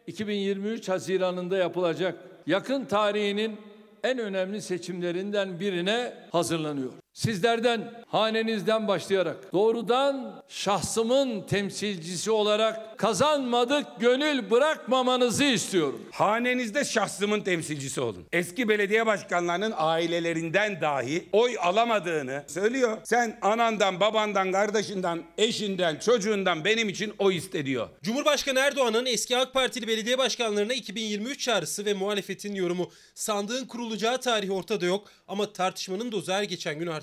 2023 0.07 0.89
Haziran'ında 0.89 1.57
yapılacak 1.57 2.17
yakın 2.47 2.85
tarihinin 2.85 3.57
en 4.03 4.19
önemli 4.19 4.61
seçimlerinden 4.61 5.59
birine 5.59 6.13
hazırlanıyor. 6.31 7.02
Sizlerden, 7.13 8.03
hanenizden 8.07 8.87
başlayarak 8.87 9.53
doğrudan 9.53 10.43
şahsımın 10.47 11.41
temsilcisi 11.41 12.31
olarak 12.31 12.97
kazanmadık 12.97 13.87
gönül 13.99 14.51
bırakmamanızı 14.51 15.43
istiyorum. 15.43 16.01
Hanenizde 16.11 16.85
şahsımın 16.85 17.41
temsilcisi 17.41 18.01
olun. 18.01 18.25
Eski 18.31 18.69
belediye 18.69 19.05
başkanlarının 19.05 19.73
ailelerinden 19.77 20.81
dahi 20.81 21.29
oy 21.31 21.55
alamadığını 21.59 22.43
söylüyor. 22.47 22.97
Sen 23.03 23.37
anandan, 23.41 23.99
babandan, 23.99 24.51
kardeşinden, 24.51 25.23
eşinden, 25.37 25.95
çocuğundan 25.95 26.65
benim 26.65 26.89
için 26.89 27.13
oy 27.19 27.35
iste 27.37 27.65
diyor. 27.65 27.89
Cumhurbaşkanı 28.03 28.59
Erdoğan'ın 28.59 29.05
eski 29.05 29.37
AK 29.37 29.53
Partili 29.53 29.87
belediye 29.87 30.17
başkanlarına 30.17 30.73
2023 30.73 31.39
çağrısı 31.39 31.85
ve 31.85 31.93
muhalefetin 31.93 32.55
yorumu. 32.55 32.91
Sandığın 33.15 33.65
kurulacağı 33.65 34.21
tarih 34.21 34.51
ortada 34.51 34.85
yok 34.85 35.07
ama 35.27 35.53
tartışmanın 35.53 36.11
dozu 36.11 36.31
her 36.31 36.43
geçen 36.43 36.79
gün 36.79 36.87
artıyor. 36.87 37.02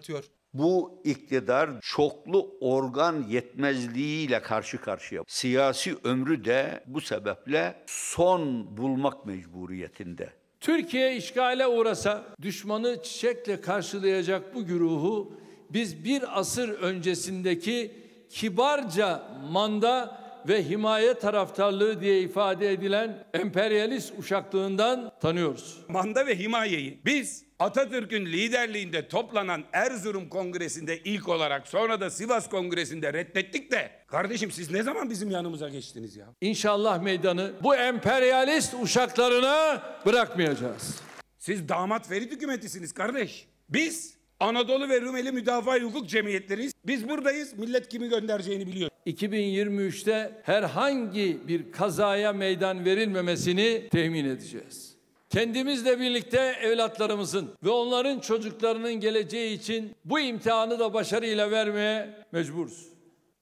Bu 0.54 1.02
iktidar 1.04 1.70
çoklu 1.80 2.56
organ 2.60 3.24
yetmezliğiyle 3.28 4.42
karşı 4.42 4.80
karşıya. 4.80 5.22
Siyasi 5.26 5.96
ömrü 6.04 6.44
de 6.44 6.84
bu 6.86 7.00
sebeple 7.00 7.82
son 7.86 8.76
bulmak 8.76 9.26
mecburiyetinde. 9.26 10.32
Türkiye 10.60 11.16
işgale 11.16 11.66
uğrasa 11.66 12.24
düşmanı 12.42 13.02
çiçekle 13.02 13.60
karşılayacak 13.60 14.54
bu 14.54 14.66
güruhu 14.66 15.32
biz 15.70 16.04
bir 16.04 16.38
asır 16.40 16.68
öncesindeki 16.68 17.92
kibarca 18.30 19.22
manda 19.50 20.20
ve 20.48 20.68
himaye 20.68 21.14
taraftarlığı 21.14 22.00
diye 22.00 22.20
ifade 22.20 22.72
edilen 22.72 23.24
emperyalist 23.34 24.18
uşaklığından 24.18 25.12
tanıyoruz. 25.20 25.80
Manda 25.88 26.26
ve 26.26 26.38
himayeyi 26.38 27.00
biz 27.04 27.49
Atatürk'ün 27.60 28.26
liderliğinde 28.26 29.08
toplanan 29.08 29.64
Erzurum 29.72 30.28
Kongresi'nde 30.28 30.98
ilk 30.98 31.28
olarak 31.28 31.68
sonra 31.68 32.00
da 32.00 32.10
Sivas 32.10 32.48
Kongresi'nde 32.48 33.12
reddettik 33.12 33.72
de 33.72 33.90
kardeşim 34.06 34.50
siz 34.50 34.70
ne 34.70 34.82
zaman 34.82 35.10
bizim 35.10 35.30
yanımıza 35.30 35.68
geçtiniz 35.68 36.16
ya? 36.16 36.26
İnşallah 36.40 37.02
meydanı 37.02 37.52
bu 37.62 37.76
emperyalist 37.76 38.74
uşaklarına 38.82 39.82
bırakmayacağız. 40.06 41.00
Siz 41.38 41.68
damat 41.68 42.08
Ferit 42.08 42.32
hükümetisiniz 42.32 42.92
kardeş. 42.92 43.46
Biz 43.68 44.14
Anadolu 44.40 44.88
ve 44.88 45.00
Rumeli 45.00 45.32
Müdafaa 45.32 45.78
Hukuk 45.78 46.08
Cemiyetleriyiz. 46.08 46.72
Biz 46.86 47.08
buradayız. 47.08 47.58
Millet 47.58 47.88
kimi 47.88 48.08
göndereceğini 48.08 48.66
biliyor. 48.66 48.90
2023'te 49.06 50.42
herhangi 50.42 51.38
bir 51.48 51.72
kazaya 51.72 52.32
meydan 52.32 52.84
verilmemesini 52.84 53.88
temin 53.88 54.24
edeceğiz. 54.24 54.89
Kendimizle 55.30 56.00
birlikte 56.00 56.38
evlatlarımızın 56.62 57.50
ve 57.64 57.70
onların 57.70 58.20
çocuklarının 58.20 58.92
geleceği 58.92 59.58
için 59.58 59.94
bu 60.04 60.20
imtihanı 60.20 60.78
da 60.78 60.94
başarıyla 60.94 61.50
vermeye 61.50 62.26
mecburuz. 62.32 62.86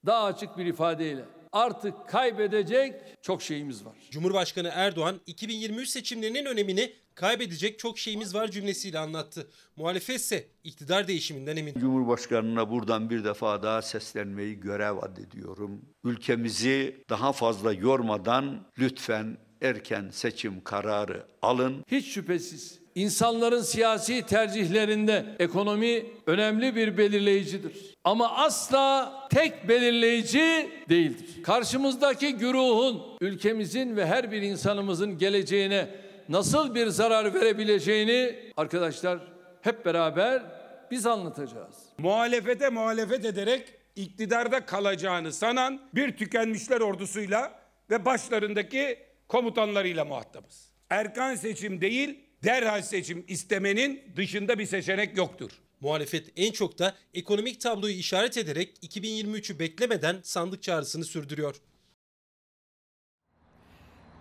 Daha 0.07 0.25
açık 0.25 0.59
bir 0.59 0.67
ifadeyle 0.67 1.25
artık 1.53 2.09
kaybedecek 2.09 2.95
çok 3.23 3.43
şeyimiz 3.43 3.85
var. 3.87 3.97
Cumhurbaşkanı 4.11 4.71
Erdoğan 4.75 5.21
2023 5.27 5.89
seçimlerinin 5.89 6.45
önemini 6.45 6.93
kaybedecek 7.15 7.79
çok 7.79 7.99
şeyimiz 7.99 8.35
var 8.35 8.49
cümlesiyle 8.51 8.99
anlattı. 8.99 9.49
Muhalefet 9.77 10.17
ise 10.17 10.47
iktidar 10.65 11.09
değişiminden 11.09 11.57
emin. 11.57 11.75
Cumhurbaşkanına 11.79 12.71
buradan 12.71 13.11
bir 13.11 13.25
defa 13.25 13.63
daha 13.63 13.83
seslenmeyi 13.83 14.61
görev 14.61 14.97
addediyorum. 14.97 15.81
Ülkemizi 16.05 17.05
daha 17.09 17.33
fazla 17.33 17.73
yormadan 17.73 18.67
lütfen 18.79 19.48
erken 19.63 20.11
seçim 20.11 20.65
kararı 20.65 21.23
alın. 21.43 21.85
Hiç 21.91 22.07
şüphesiz 22.07 22.79
insanların 22.95 23.63
siyasi 23.63 24.23
tercihlerinde 24.23 25.25
ekonomi 25.39 26.07
önemli 26.27 26.77
bir 26.77 26.99
belirleyicidir. 26.99 27.95
Ama 28.05 28.37
asla 28.37 29.13
tek 29.31 29.69
belirleyici 29.69 30.71
değildir. 30.89 31.43
Karşımızdaki 31.43 32.35
güruhun 32.35 33.03
ülkemizin 33.21 33.97
ve 33.97 34.07
her 34.07 34.33
bir 34.33 34.43
insanımızın 34.43 35.19
geleceğine 35.19 35.89
nasıl 36.29 36.75
bir 36.75 36.87
zarar 36.87 37.35
verebileceğini 37.35 38.35
arkadaşlar 38.57 39.19
hep 39.63 39.85
beraber 39.85 40.43
biz 40.91 41.07
anlatacağız. 41.07 41.77
Muhalefete 41.99 42.69
muhalefet 42.69 43.25
ederek 43.25 43.75
iktidarda 43.97 44.67
kalacağını 44.67 45.33
sanan 45.33 45.81
bir 45.95 46.17
tükenmişler 46.17 46.81
ordusuyla 46.81 47.53
ve 47.91 48.05
başlarındaki 48.05 49.08
komutanlarıyla 49.29 50.05
muhatabız. 50.05 50.71
Erken 50.91 51.35
seçim 51.35 51.81
değil, 51.81 52.21
derhal 52.45 52.83
seçim 52.83 53.25
istemenin 53.29 54.03
dışında 54.17 54.59
bir 54.59 54.67
seçenek 54.67 55.17
yoktur. 55.17 55.51
Muhalefet 55.81 56.33
en 56.37 56.53
çok 56.53 56.79
da 56.79 56.95
ekonomik 57.15 57.61
tabloyu 57.61 57.95
işaret 57.95 58.37
ederek 58.37 58.79
2023'ü 58.83 59.59
beklemeden 59.59 60.17
sandık 60.23 60.63
çağrısını 60.63 61.05
sürdürüyor. 61.05 61.57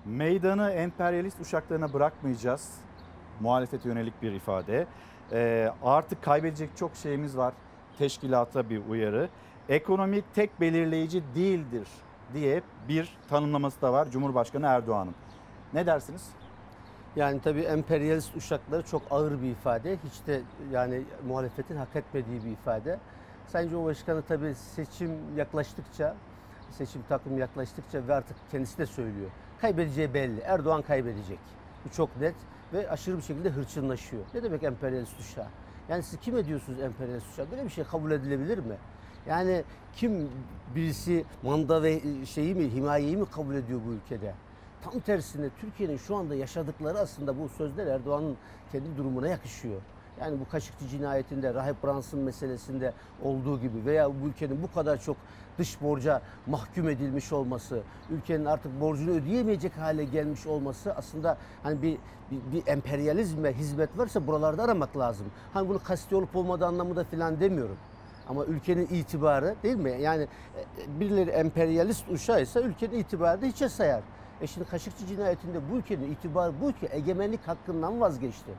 Meydanı 0.05 0.71
emperyalist 0.71 1.41
uşaklarına 1.41 1.93
bırakmayacağız. 1.93 2.71
Muhalefete 3.39 3.89
yönelik 3.89 4.21
bir 4.21 4.31
ifade. 4.31 4.87
Ee, 5.31 5.69
artık 5.83 6.23
kaybedecek 6.23 6.69
çok 6.77 6.95
şeyimiz 6.95 7.37
var. 7.37 7.53
Teşkilata 7.97 8.69
bir 8.69 8.81
uyarı. 8.89 9.29
Ekonomi 9.69 10.23
tek 10.35 10.61
belirleyici 10.61 11.23
değildir 11.35 11.87
diye 12.33 12.61
bir 12.87 13.17
tanımlaması 13.29 13.81
da 13.81 13.93
var 13.93 14.11
Cumhurbaşkanı 14.11 14.65
Erdoğan'ın. 14.65 15.15
Ne 15.73 15.85
dersiniz? 15.85 16.29
Yani 17.15 17.41
tabii 17.41 17.61
emperyalist 17.61 18.35
uşakları 18.35 18.83
çok 18.83 19.01
ağır 19.11 19.41
bir 19.41 19.51
ifade. 19.51 19.97
Hiç 20.05 20.27
de 20.27 20.41
yani 20.71 21.03
muhalefetin 21.27 21.75
hak 21.75 21.95
etmediği 21.95 22.45
bir 22.45 22.51
ifade. 22.51 22.99
Sayın 23.47 23.69
Cumhurbaşkanı 23.69 24.21
tabii 24.21 24.55
seçim 24.55 25.11
yaklaştıkça, 25.37 26.15
seçim 26.71 27.01
takvimi 27.09 27.39
yaklaştıkça 27.39 28.07
ve 28.07 28.13
artık 28.13 28.37
kendisi 28.51 28.77
de 28.77 28.85
söylüyor. 28.85 29.29
Kaybedeceği 29.61 30.13
belli. 30.13 30.39
Erdoğan 30.41 30.81
kaybedecek. 30.81 31.39
Bu 31.85 31.89
çok 31.89 32.17
net 32.17 32.35
ve 32.73 32.89
aşırı 32.89 33.17
bir 33.17 33.21
şekilde 33.21 33.49
hırçınlaşıyor. 33.49 34.23
Ne 34.33 34.43
demek 34.43 34.63
emperyalist 34.63 35.19
uşağı? 35.19 35.47
Yani 35.89 36.03
siz 36.03 36.19
kim 36.19 36.37
ediyorsunuz 36.37 36.79
emperyalist 36.79 37.31
uşağı? 37.31 37.51
Böyle 37.51 37.63
bir 37.63 37.69
şey 37.69 37.83
kabul 37.83 38.11
edilebilir 38.11 38.57
mi? 38.57 38.75
Yani 39.27 39.63
kim 39.95 40.29
birisi 40.75 41.25
manda 41.43 41.83
ve 41.83 42.01
şeyi 42.25 42.55
mi, 42.55 42.69
himayeyi 42.69 43.17
mi 43.17 43.25
kabul 43.25 43.55
ediyor 43.55 43.79
bu 43.87 43.91
ülkede? 43.91 44.33
Tam 44.81 44.99
tersine 44.99 45.49
Türkiye'nin 45.61 45.97
şu 45.97 46.15
anda 46.15 46.35
yaşadıkları 46.35 46.99
aslında 46.99 47.39
bu 47.39 47.49
sözler 47.49 47.87
Erdoğan'ın 47.87 48.37
kendi 48.71 48.97
durumuna 48.97 49.27
yakışıyor. 49.27 49.81
Yani 50.21 50.39
bu 50.39 50.49
Kaşıkçı 50.49 50.87
cinayetinde, 50.87 51.53
Rahip 51.53 51.83
Brunson 51.83 52.19
meselesinde 52.19 52.93
olduğu 53.23 53.59
gibi 53.59 53.85
veya 53.85 54.09
bu 54.09 54.27
ülkenin 54.27 54.63
bu 54.63 54.73
kadar 54.73 55.01
çok 55.01 55.17
dış 55.57 55.81
borca 55.81 56.21
mahkum 56.47 56.89
edilmiş 56.89 57.33
olması, 57.33 57.81
ülkenin 58.09 58.45
artık 58.45 58.81
borcunu 58.81 59.11
ödeyemeyecek 59.11 59.77
hale 59.77 60.03
gelmiş 60.03 60.47
olması 60.47 60.93
aslında 60.93 61.37
hani 61.63 61.81
bir, 61.81 61.97
bir, 62.31 62.53
bir 62.53 62.67
emperyalizme 62.67 63.53
hizmet 63.53 63.97
varsa 63.97 64.27
buralarda 64.27 64.63
aramak 64.63 64.97
lazım. 64.97 65.25
Hani 65.53 65.69
bunu 65.69 65.83
kasti 65.83 66.15
olup 66.15 66.35
olmadığı 66.35 66.65
anlamında 66.65 67.03
falan 67.03 67.39
demiyorum. 67.39 67.77
Ama 68.29 68.45
ülkenin 68.45 68.87
itibarı 68.87 69.55
değil 69.63 69.75
mi? 69.75 69.97
Yani 70.01 70.23
e, 70.23 70.99
birileri 70.99 71.29
emperyalist 71.29 72.09
uşağıysa 72.11 72.61
ülkenin 72.61 72.99
itibarı 72.99 73.41
da 73.41 73.45
hiçe 73.45 73.69
sayar. 73.69 74.01
E 74.41 74.47
şimdi 74.47 74.67
Kaşıkçı 74.67 75.05
cinayetinde 75.05 75.71
bu 75.71 75.77
ülkenin 75.77 76.11
itibarı 76.11 76.53
bu 76.61 76.69
ülke 76.69 76.89
egemenlik 76.91 77.47
hakkından 77.47 78.01
vazgeçti. 78.01 78.51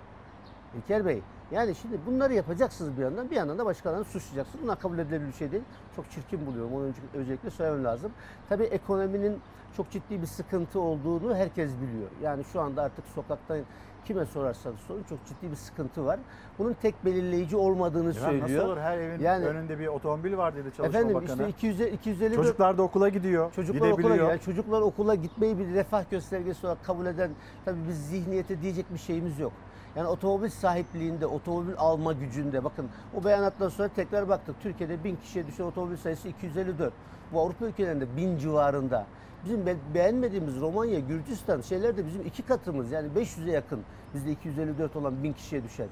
İlker 0.77 1.07
Bey 1.07 1.23
yani 1.51 1.75
şimdi 1.75 1.99
bunları 2.07 2.35
yapacaksınız 2.35 2.97
bir 2.97 3.03
yandan 3.03 3.31
bir 3.31 3.37
yandan 3.37 3.59
da 3.59 3.67
başkalarını 3.67 4.05
suçlayacaksınız. 4.05 4.63
Bunlar 4.63 4.81
kabul 4.81 4.99
edilebilir 4.99 5.29
bir 5.29 5.33
şey 5.33 5.53
değil. 5.53 5.63
Çok 5.97 6.11
çirkin 6.11 6.47
buluyorum. 6.47 6.75
Onu 6.75 6.93
özellikle 7.15 7.51
söylemem 7.51 7.85
lazım. 7.85 8.13
Tabii 8.49 8.65
ekonominin 8.65 9.41
çok 9.77 9.91
ciddi 9.91 10.23
bir 10.23 10.27
sıkıntı 10.27 10.81
olduğunu 10.81 11.35
herkes 11.35 11.71
biliyor. 11.81 12.11
Yani 12.23 12.45
şu 12.45 12.61
anda 12.61 12.83
artık 12.83 13.05
sokaktan 13.15 13.59
kime 14.09 14.27
sorarsanız 14.27 14.81
sorun 14.81 15.03
çok 15.03 15.19
ciddi 15.27 15.51
bir 15.51 15.57
sıkıntı 15.57 16.07
var. 16.07 16.19
Bunun 16.59 16.73
tek 16.83 17.05
belirleyici 17.05 17.57
olmadığını 17.57 18.11
Efendim 18.11 18.41
söylüyor. 18.41 18.61
Nasıl 18.61 18.73
olur? 18.73 18.81
Her 18.81 18.99
evin 18.99 19.21
Yani- 19.25 19.45
önünde 19.47 19.79
bir 19.79 19.87
otomobil 19.87 20.37
var 20.37 20.57
dedi 20.57 20.69
Çalışma 20.77 20.87
Efendim 20.99 21.15
Bakanı. 21.15 21.31
işte 21.31 21.49
200 21.49 21.81
250 21.81 22.35
Çocuklar 22.35 22.79
da 22.79 22.83
okula 22.83 23.09
gidiyor. 23.09 23.53
Çocuklar 23.53 23.91
okula 23.91 24.17
yani 24.17 24.41
çocuklar 24.41 24.81
okula 24.81 25.15
gitmeyi 25.15 25.59
bir 25.59 25.67
refah 25.75 26.11
göstergesi 26.11 26.67
olarak 26.67 26.85
kabul 26.85 27.07
eden 27.07 27.31
tabii 27.65 27.79
biz 27.89 28.07
zihniyete 28.09 28.63
diyecek 28.63 28.95
bir 28.95 28.99
şeyimiz 28.99 29.39
yok. 29.39 29.53
Yani 29.97 30.09
otomobil 30.09 30.49
sahipliğinde, 30.51 31.27
otomobil 31.27 31.75
alma 31.79 32.13
gücünde 32.13 32.65
bakın 32.65 32.87
o 33.21 33.25
beyanattan 33.25 33.69
sonra 33.69 33.89
tekrar 33.89 34.29
baktık. 34.29 34.61
Türkiye'de 34.63 35.05
bin 35.05 35.17
kişiye 35.17 35.47
düşen 35.47 35.65
otomobil 35.65 35.97
sayısı 35.97 36.29
254. 36.29 36.93
Bu 37.33 37.41
Avrupa 37.41 37.67
ülkelerinde 37.67 38.17
bin 38.17 38.39
civarında. 38.39 39.07
Bizim 39.45 39.67
be- 39.67 39.77
beğenmediğimiz 39.95 40.61
Romanya, 40.61 40.99
Gürcistan 40.99 41.61
şeyler 41.61 41.97
de 41.97 42.07
bizim 42.07 42.27
iki 42.27 42.43
katımız 42.43 42.91
yani 42.91 43.09
500'e 43.17 43.53
yakın. 43.53 43.81
Bizde 44.15 44.31
254 44.31 44.97
olan 44.97 45.23
bin 45.23 45.33
kişiye 45.33 45.65
düşen. 45.65 45.89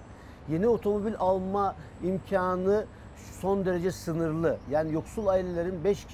Yeni 0.49 0.69
otomobil 0.69 1.15
alma 1.19 1.75
imkanı 2.05 2.85
son 3.41 3.65
derece 3.65 3.93
sınırlı. 3.93 4.57
Yani 4.71 4.93
yoksul 4.93 5.27
ailelerin 5.27 5.85
5 5.85 6.07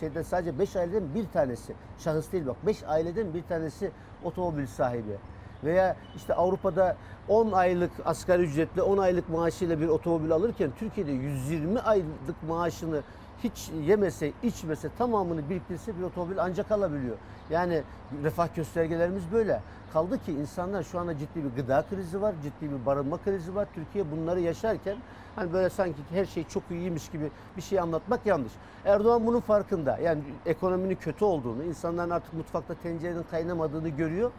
şeyden 0.00 0.22
sadece 0.22 0.58
5 0.58 0.76
aileden 0.76 1.14
bir 1.14 1.26
tanesi, 1.32 1.74
şahıs 1.98 2.32
değil 2.32 2.46
bak 2.46 2.56
5 2.66 2.82
aileden 2.82 3.34
bir 3.34 3.42
tanesi 3.42 3.90
otomobil 4.24 4.66
sahibi. 4.66 5.16
Veya 5.64 5.96
işte 6.16 6.34
Avrupa'da 6.34 6.96
10 7.28 7.52
aylık 7.52 7.90
asgari 8.04 8.42
ücretle 8.42 8.82
10 8.82 8.98
aylık 8.98 9.28
maaşıyla 9.28 9.80
bir 9.80 9.88
otomobil 9.88 10.32
alırken 10.32 10.70
Türkiye'de 10.78 11.12
120 11.12 11.80
aylık 11.80 12.42
maaşını 12.48 13.02
hiç 13.44 13.70
yemese, 13.86 14.32
içmese, 14.42 14.88
tamamını 14.98 15.50
biriktirse 15.50 15.98
bir 15.98 16.02
otomobil 16.02 16.36
ancak 16.42 16.72
alabiliyor. 16.72 17.16
Yani 17.50 17.82
refah 18.22 18.54
göstergelerimiz 18.54 19.32
böyle. 19.32 19.62
Kaldı 19.92 20.24
ki 20.24 20.32
insanlar 20.32 20.82
şu 20.82 20.98
anda 20.98 21.18
ciddi 21.18 21.44
bir 21.44 21.62
gıda 21.62 21.84
krizi 21.90 22.22
var, 22.22 22.34
ciddi 22.42 22.72
bir 22.72 22.86
barınma 22.86 23.18
krizi 23.24 23.54
var. 23.54 23.68
Türkiye 23.74 24.10
bunları 24.10 24.40
yaşarken 24.40 24.96
hani 25.36 25.52
böyle 25.52 25.70
sanki 25.70 25.98
her 26.10 26.24
şey 26.24 26.44
çok 26.44 26.62
iyiymiş 26.70 27.08
gibi 27.10 27.30
bir 27.56 27.62
şey 27.62 27.80
anlatmak 27.80 28.26
yanlış. 28.26 28.52
Erdoğan 28.84 29.26
bunun 29.26 29.40
farkında. 29.40 29.98
Yani 29.98 30.22
ekonominin 30.46 30.94
kötü 30.94 31.24
olduğunu, 31.24 31.64
insanların 31.64 32.10
artık 32.10 32.34
mutfakta 32.34 32.74
tencerenin 32.74 33.24
kaynamadığını 33.30 33.88
görüyor. 33.88 34.30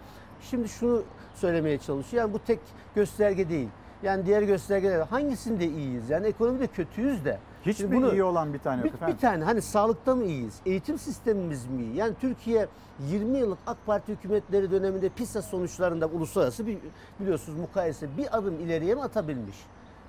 Şimdi 0.41 0.69
şunu 0.69 1.03
söylemeye 1.35 1.77
çalışıyor. 1.77 2.23
Yani 2.23 2.33
bu 2.33 2.39
tek 2.39 2.59
gösterge 2.95 3.49
değil. 3.49 3.69
Yani 4.03 4.25
diğer 4.25 4.41
göstergeler 4.41 4.99
hangisinde 4.99 5.67
iyiyiz? 5.67 6.09
Yani 6.09 6.27
ekonomide 6.27 6.67
kötüyüz 6.67 7.25
de. 7.25 7.39
Hiç 7.67 7.79
mi 7.79 7.97
iyi 7.97 8.11
iyi 8.11 8.23
olan 8.23 8.53
bir 8.53 8.59
tane 8.59 8.81
yok 8.81 8.85
bir, 8.89 8.93
efendim? 8.93 9.15
bir 9.15 9.21
tane 9.21 9.43
hani 9.43 9.61
sağlıkta 9.61 10.15
mı 10.15 10.23
iyiyiz? 10.23 10.59
Eğitim 10.65 10.97
sistemimiz 10.97 11.65
mi 11.65 11.81
iyi? 11.81 11.95
Yani 11.95 12.13
Türkiye 12.21 12.67
20 13.09 13.37
yıllık 13.37 13.59
AK 13.67 13.77
Parti 13.85 14.11
hükümetleri 14.11 14.71
döneminde 14.71 15.09
PISA 15.09 15.41
sonuçlarında 15.41 16.07
uluslararası 16.07 16.67
bir 16.67 16.77
biliyorsunuz 17.19 17.59
mukayese 17.59 18.17
bir 18.17 18.37
adım 18.37 18.59
ileriye 18.59 18.95
mi 18.95 19.01
atabilmiş? 19.01 19.57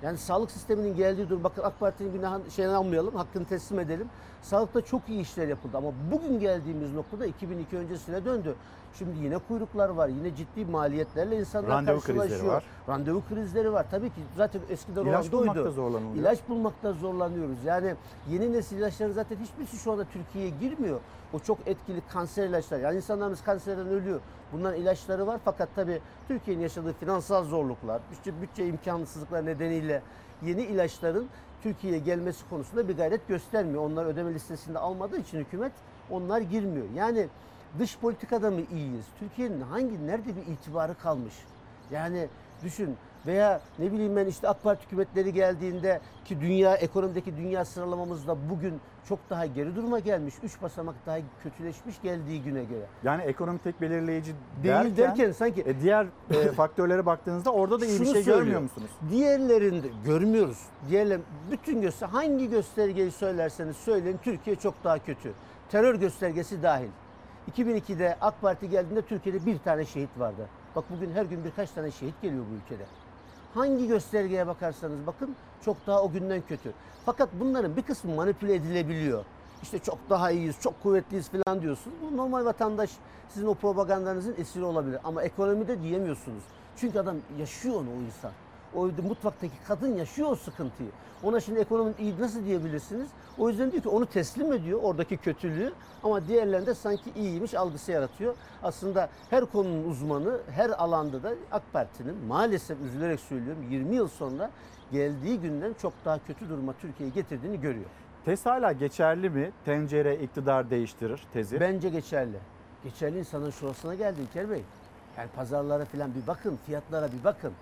Yani 0.03 0.17
sağlık 0.17 0.51
sisteminin 0.51 0.95
geldiği 0.95 1.29
durum, 1.29 1.43
bakın 1.43 1.63
AK 1.63 1.79
Parti'nin 1.79 2.13
günahını 2.13 2.51
şeyini 2.51 2.73
almayalım, 2.73 3.15
hakkını 3.15 3.45
teslim 3.45 3.79
edelim. 3.79 4.07
Sağlıkta 4.41 4.81
çok 4.81 5.01
iyi 5.09 5.21
işler 5.21 5.47
yapıldı 5.47 5.77
ama 5.77 5.91
bugün 6.11 6.39
geldiğimiz 6.39 6.93
noktada 6.93 7.25
2002 7.25 7.77
öncesine 7.77 8.25
döndü. 8.25 8.55
Şimdi 8.93 9.19
yine 9.23 9.37
kuyruklar 9.37 9.89
var, 9.89 10.07
yine 10.07 10.35
ciddi 10.35 10.65
maliyetlerle 10.65 11.39
insanlar 11.39 11.69
Randevu 11.69 11.99
krizleri 11.99 12.17
karşılaşıyor. 12.17 12.53
var. 12.53 12.63
Randevu 12.89 13.23
krizleri 13.29 13.73
var. 13.73 13.85
Tabii 13.91 14.09
ki 14.09 14.21
zaten 14.37 14.61
eskiden 14.69 15.05
İlaç 15.05 15.33
olan 15.33 15.41
bulmakta 15.47 15.71
zorlanılıyor. 15.71 16.15
İlaç 16.15 16.39
bulmakta 16.49 16.93
zorlanıyoruz. 16.93 17.57
Yani 17.65 17.95
yeni 18.29 18.53
nesil 18.53 18.77
ilaçların 18.77 19.13
zaten 19.13 19.37
hiçbirisi 19.37 19.77
şu 19.77 19.91
anda 19.91 20.05
Türkiye'ye 20.05 20.51
girmiyor. 20.61 20.99
O 21.33 21.39
çok 21.39 21.57
etkili 21.65 22.01
kanser 22.13 22.47
ilaçlar. 22.47 22.79
Yani 22.79 22.95
insanlarımız 22.95 23.43
kanserden 23.43 23.87
ölüyor. 23.87 24.19
Bunların 24.53 24.81
ilaçları 24.81 25.27
var 25.27 25.39
fakat 25.45 25.69
tabii 25.75 26.01
Türkiye'nin 26.27 26.61
yaşadığı 26.61 26.93
finansal 26.93 27.43
zorluklar, 27.43 28.01
bütçe, 28.11 28.41
bütçe 28.41 28.67
imkansızlıklar 28.67 29.45
nedeniyle 29.45 30.01
yeni 30.41 30.61
ilaçların 30.61 31.27
Türkiye'ye 31.63 31.99
gelmesi 31.99 32.49
konusunda 32.49 32.87
bir 32.87 32.97
gayret 32.97 33.27
göstermiyor. 33.27 33.83
Onlar 33.83 34.05
ödeme 34.05 34.33
listesinde 34.33 34.79
almadığı 34.79 35.17
için 35.17 35.39
hükümet 35.39 35.71
onlar 36.09 36.41
girmiyor. 36.41 36.85
Yani 36.95 37.27
dış 37.79 37.97
politikada 37.97 38.51
mı 38.51 38.61
iyiyiz? 38.71 39.05
Türkiye'nin 39.19 39.61
hangi 39.61 40.07
nerede 40.07 40.35
bir 40.35 40.53
itibarı 40.53 40.95
kalmış? 40.97 41.33
Yani 41.91 42.27
düşün 42.63 42.97
veya 43.27 43.61
ne 43.79 43.91
bileyim 43.91 44.15
ben 44.15 44.25
işte 44.25 44.47
AK 44.47 44.63
Parti 44.63 44.85
hükümetleri 44.85 45.33
geldiğinde 45.33 46.01
ki 46.25 46.41
dünya 46.41 46.75
ekonomideki 46.75 47.37
dünya 47.37 47.65
sıralamamızda 47.65 48.37
bugün 48.49 48.81
çok 49.09 49.19
daha 49.29 49.45
geri 49.45 49.75
duruma 49.75 49.99
gelmiş. 49.99 50.35
Üç 50.43 50.61
basamak 50.61 50.95
daha 51.05 51.17
kötüleşmiş 51.43 52.01
geldiği 52.01 52.43
güne 52.43 52.63
göre. 52.63 52.85
Yani 53.03 53.21
ekonomi 53.21 53.59
tek 53.59 53.81
belirleyici 53.81 54.33
Değil 54.63 54.75
derken, 54.75 54.97
derken 54.97 55.31
sanki 55.31 55.61
e, 55.61 55.81
diğer 55.81 56.07
e, 56.31 56.47
faktörlere 56.51 57.05
baktığınızda 57.05 57.51
orada 57.53 57.81
da 57.81 57.85
iyi 57.85 57.99
bir 57.99 58.05
şey 58.05 58.13
söylüyor. 58.13 58.37
görmüyor 58.37 58.61
musunuz? 58.61 58.89
Diğerlerinde 59.09 59.87
görmüyoruz. 60.05 60.59
Diğerler 60.89 61.19
bütün 61.51 61.81
göster 61.81 62.07
hangi 62.07 62.49
göstergeyi 62.49 63.11
söylerseniz 63.11 63.77
söyleyin 63.77 64.19
Türkiye 64.23 64.55
çok 64.55 64.83
daha 64.83 64.99
kötü. 64.99 65.33
Terör 65.71 65.95
göstergesi 65.95 66.63
dahil. 66.63 66.89
2002'de 67.49 68.17
AK 68.21 68.41
Parti 68.41 68.69
geldiğinde 68.69 69.01
Türkiye'de 69.01 69.45
bir 69.45 69.59
tane 69.59 69.85
şehit 69.85 70.19
vardı. 70.19 70.47
Bak 70.75 70.83
bugün 70.89 71.11
her 71.11 71.25
gün 71.25 71.45
birkaç 71.45 71.71
tane 71.71 71.91
şehit 71.91 72.21
geliyor 72.21 72.43
bu 72.51 72.55
ülkede. 72.55 72.85
Hangi 73.53 73.87
göstergeye 73.87 74.47
bakarsanız 74.47 75.07
bakın 75.07 75.35
çok 75.65 75.87
daha 75.87 76.03
o 76.03 76.11
günden 76.11 76.41
kötü. 76.47 76.73
Fakat 77.05 77.29
bunların 77.39 77.77
bir 77.77 77.81
kısmı 77.81 78.15
manipüle 78.15 78.55
edilebiliyor. 78.55 79.25
İşte 79.63 79.79
çok 79.79 79.97
daha 80.09 80.31
iyiyiz, 80.31 80.61
çok 80.61 80.83
kuvvetliyiz 80.83 81.29
falan 81.29 81.61
diyorsunuz. 81.61 81.97
Bu 82.01 82.17
normal 82.17 82.45
vatandaş 82.45 82.89
sizin 83.29 83.47
o 83.47 83.53
propagandanızın 83.53 84.35
esiri 84.37 84.63
olabilir. 84.63 84.99
Ama 85.03 85.23
ekonomide 85.23 85.81
diyemiyorsunuz. 85.81 86.43
Çünkü 86.77 86.99
adam 86.99 87.15
yaşıyor 87.39 87.75
onu 87.75 87.89
o 87.89 88.01
insan. 88.07 88.31
O 88.75 88.85
mutfaktaki 88.85 89.53
kadın 89.67 89.95
yaşıyor 89.95 90.31
o 90.31 90.35
sıkıntıyı. 90.35 90.89
Ona 91.23 91.39
şimdi 91.39 91.59
ekonomi 91.59 91.93
iyi 91.99 92.19
nasıl 92.19 92.45
diyebilirsiniz? 92.45 93.07
O 93.37 93.49
yüzden 93.49 93.71
diyor 93.71 93.83
ki 93.83 93.89
onu 93.89 94.05
teslim 94.05 94.53
ediyor 94.53 94.79
oradaki 94.83 95.17
kötülüğü 95.17 95.73
ama 96.03 96.27
diğerlerinde 96.27 96.73
sanki 96.73 97.11
iyiymiş 97.15 97.53
algısı 97.53 97.91
yaratıyor. 97.91 98.35
Aslında 98.63 99.09
her 99.29 99.45
konunun 99.45 99.89
uzmanı 99.89 100.37
her 100.51 100.69
alanda 100.69 101.23
da 101.23 101.31
AK 101.51 101.63
Parti'nin 101.73 102.25
maalesef 102.27 102.77
üzülerek 102.81 103.19
söylüyorum 103.19 103.65
20 103.69 103.95
yıl 103.95 104.07
sonra 104.07 104.51
geldiği 104.91 105.39
günden 105.39 105.73
çok 105.81 105.93
daha 106.05 106.19
kötü 106.27 106.49
duruma 106.49 106.73
Türkiye'yi 106.73 107.13
getirdiğini 107.13 107.61
görüyor. 107.61 107.89
Tez 108.25 108.45
hala 108.45 108.71
geçerli 108.71 109.29
mi? 109.29 109.51
Tencere 109.65 110.15
iktidar 110.15 110.69
değiştirir 110.69 111.23
tezi. 111.33 111.59
Bence 111.59 111.89
geçerli. 111.89 112.37
Geçerli 112.83 113.19
insanın 113.19 113.51
şurasına 113.51 113.95
geldi 113.95 114.21
İlker 114.21 114.49
Bey. 114.49 114.61
Yani 115.17 115.29
pazarlara 115.35 115.85
falan 115.85 116.15
bir 116.15 116.27
bakın, 116.27 116.59
fiyatlara 116.65 117.11
bir 117.11 117.23
bakın. 117.23 117.53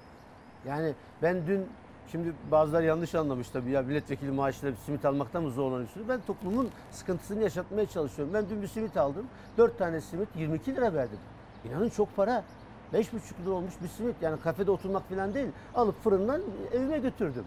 Yani 0.67 0.93
ben 1.21 1.47
dün 1.47 1.65
şimdi 2.11 2.33
bazıları 2.51 2.85
yanlış 2.85 3.15
anlamış 3.15 3.49
tabii 3.49 3.71
ya 3.71 3.81
milletvekili 3.81 4.31
maaşıyla 4.31 4.71
bir 4.71 4.77
simit 4.77 5.05
almaktan 5.05 5.43
mı 5.43 5.51
zorlanıyorsunuz? 5.51 6.09
Ben 6.09 6.19
toplumun 6.27 6.69
sıkıntısını 6.91 7.43
yaşatmaya 7.43 7.85
çalışıyorum. 7.85 8.33
Ben 8.33 8.49
dün 8.49 8.61
bir 8.61 8.67
simit 8.67 8.97
aldım. 8.97 9.25
4 9.57 9.77
tane 9.77 10.01
simit 10.01 10.29
22 10.35 10.75
lira 10.75 10.93
verdim. 10.93 11.19
İnanın 11.65 11.89
çok 11.89 12.15
para. 12.15 12.43
5,5 12.93 13.45
lira 13.45 13.53
olmuş 13.53 13.73
bir 13.83 13.87
simit. 13.87 14.15
Yani 14.21 14.41
kafede 14.41 14.71
oturmak 14.71 15.09
falan 15.09 15.33
değil. 15.33 15.47
Alıp 15.75 16.03
fırından 16.03 16.41
evime 16.73 16.99
götürdüm. 16.99 17.45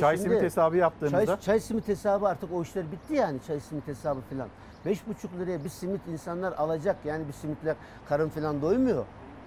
çay 0.00 0.16
şimdi- 0.16 0.28
simit 0.28 0.42
hesabı 0.42 0.76
yaptığınızda 0.76 1.26
Çay, 1.26 1.40
çay 1.40 1.60
simit 1.60 1.88
hesabı 1.88 2.28
artık 2.28 2.52
o 2.52 2.62
işler 2.62 2.92
bitti 2.92 3.14
yani 3.14 3.38
çay 3.46 3.60
simit 3.60 3.86
hesabı 3.88 4.20
falan. 4.20 4.48
5,5 4.86 5.38
liraya 5.38 5.64
bir 5.64 5.68
simit 5.68 6.00
insanlar 6.12 6.52
alacak. 6.52 6.96
Yani 7.04 7.28
bir 7.28 7.32
simitler 7.32 7.76
karın 8.08 8.28
falan 8.28 8.62
doymuyor. 8.62 9.04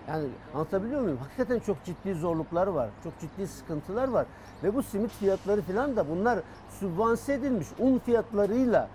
Yani 0.07 0.27
anlatabiliyor 0.53 1.01
muyum? 1.01 1.17
Hakikaten 1.17 1.59
çok 1.59 1.83
ciddi 1.83 2.13
zorluklar 2.13 2.67
var. 2.67 2.89
Çok 3.03 3.13
ciddi 3.19 3.47
sıkıntılar 3.47 4.07
var. 4.07 4.25
Ve 4.63 4.75
bu 4.75 4.83
simit 4.83 5.11
fiyatları 5.11 5.61
falan 5.61 5.95
da 5.95 6.09
bunlar 6.09 6.39
sübvanse 6.79 7.33
edilmiş 7.33 7.67
un 7.79 7.99
fiyatlarıyla 7.99 8.89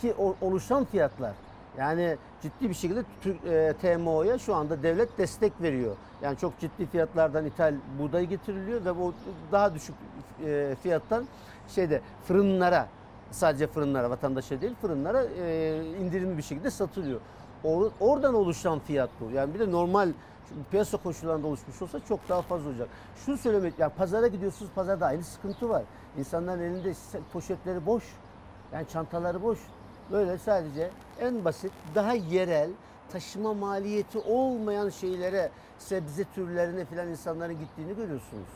ki 0.00 0.14
oluşan 0.40 0.84
fiyatlar. 0.84 1.32
Yani 1.78 2.16
ciddi 2.42 2.68
bir 2.68 2.74
şekilde 2.74 3.04
Türk 3.20 3.44
e, 3.44 3.74
TMO'ya 3.82 4.38
şu 4.38 4.54
anda 4.54 4.82
devlet 4.82 5.18
destek 5.18 5.62
veriyor. 5.62 5.96
Yani 6.22 6.36
çok 6.38 6.58
ciddi 6.58 6.86
fiyatlardan 6.86 7.44
ithal 7.46 7.74
buğday 7.98 8.26
getiriliyor 8.26 8.84
ve 8.84 8.96
bu 8.96 9.14
daha 9.52 9.74
düşük 9.74 9.94
e, 10.44 10.76
fiyattan 10.82 11.24
şeyde 11.68 12.00
fırınlara 12.24 12.88
sadece 13.30 13.66
fırınlara 13.66 14.10
vatandaşa 14.10 14.60
değil 14.60 14.74
fırınlara 14.80 15.24
e, 15.24 15.76
indirimli 16.00 16.36
bir 16.36 16.42
şekilde 16.42 16.70
satılıyor. 16.70 17.20
Or- 17.64 17.90
oradan 18.00 18.34
oluşan 18.34 18.78
fiyat 18.78 19.10
bu. 19.20 19.30
Yani 19.30 19.54
bir 19.54 19.58
de 19.58 19.72
normal 19.72 20.12
piyasa 20.70 20.96
koşullarında 20.96 21.46
oluşmuş 21.46 21.82
olsa 21.82 22.00
çok 22.08 22.28
daha 22.28 22.42
fazla 22.42 22.68
olacak. 22.68 22.88
Şunu 23.16 23.38
söylemek, 23.38 23.78
yani 23.78 23.92
pazara 23.92 24.26
gidiyorsunuz, 24.26 24.70
pazarda 24.74 25.06
aynı 25.06 25.24
sıkıntı 25.24 25.68
var. 25.68 25.82
İnsanların 26.18 26.60
elinde 26.60 26.92
poşetleri 27.32 27.86
boş. 27.86 28.04
Yani 28.72 28.88
çantaları 28.88 29.42
boş. 29.42 29.58
Böyle 30.10 30.38
sadece 30.38 30.90
en 31.20 31.44
basit, 31.44 31.72
daha 31.94 32.12
yerel, 32.12 32.70
taşıma 33.12 33.54
maliyeti 33.54 34.18
olmayan 34.18 34.88
şeylere, 34.88 35.50
sebze 35.78 36.24
türlerine 36.34 36.84
falan 36.84 37.08
insanların 37.08 37.58
gittiğini 37.58 37.96
görüyorsunuz. 37.96 38.48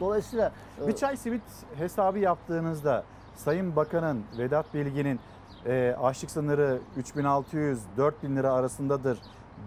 Dolayısıyla 0.00 0.52
bir 0.86 0.92
e, 0.92 0.96
çay 0.96 1.16
simit 1.16 1.42
hesabı 1.78 2.18
yaptığınızda 2.18 3.04
Sayın 3.36 3.76
Bakan'ın 3.76 4.24
Vedat 4.38 4.74
Bilgin'in 4.74 5.20
e, 5.66 5.96
açlık 6.02 6.30
sınırı 6.30 6.80
3600-4000 7.00 8.36
lira 8.36 8.52
arasındadır 8.52 9.18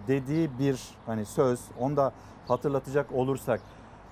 dediği 0.08 0.60
bir 0.60 0.80
hani 1.06 1.26
söz 1.26 1.60
onu 1.80 1.98
da 1.98 2.12
hatırlatacak 2.48 3.12
olursak 3.12 3.62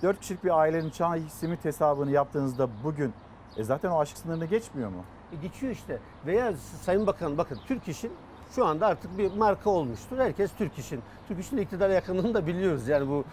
4 0.04 0.20
kişilik 0.20 0.44
bir 0.44 0.60
ailenin 0.60 0.90
çay 0.90 1.22
simit 1.30 1.66
hesabını 1.66 2.12
yaptığınızda 2.12 2.70
bugün 2.84 3.14
e 3.58 3.64
zaten 3.64 3.90
o 3.90 4.00
açlık 4.00 4.18
sınırını 4.18 4.46
geçmiyor 4.46 4.90
mu? 4.90 5.04
E, 5.32 5.36
geçiyor 5.36 5.72
işte. 5.72 6.00
Veya 6.26 6.54
Sayın 6.82 7.08
Bakan 7.08 7.38
bakın 7.38 7.60
Türk 7.68 7.88
İş'in 7.88 8.12
şu 8.56 8.66
anda 8.66 8.88
artık 8.88 9.18
bir 9.18 9.34
marka 9.34 9.70
olmuştur. 9.70 10.18
Herkes 10.18 10.52
Türk 10.58 10.78
İş'in. 10.80 11.02
Türk 11.28 11.40
İş'in 11.40 11.58
iktidara 11.58 11.94
yakınlığını 11.94 12.34
da 12.34 12.48
biliyoruz. 12.48 12.88
Yani 12.88 13.10
bu 13.10 13.24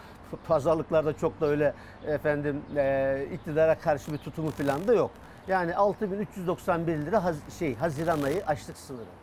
pazarlıklarda 0.48 1.16
çok 1.16 1.40
da 1.40 1.46
öyle 1.46 1.74
efendim 2.06 2.62
e, 2.76 3.26
iktidara 3.32 3.78
karşı 3.78 4.12
bir 4.12 4.18
tutumu 4.18 4.50
falan 4.50 4.88
da 4.88 4.94
yok. 4.94 5.10
Yani 5.48 5.76
6391 5.76 6.98
lira 6.98 7.24
haz- 7.24 7.58
şey 7.58 7.74
Haziran 7.76 8.22
ayı 8.22 8.46
açlık 8.46 8.76
sınırı. 8.76 9.19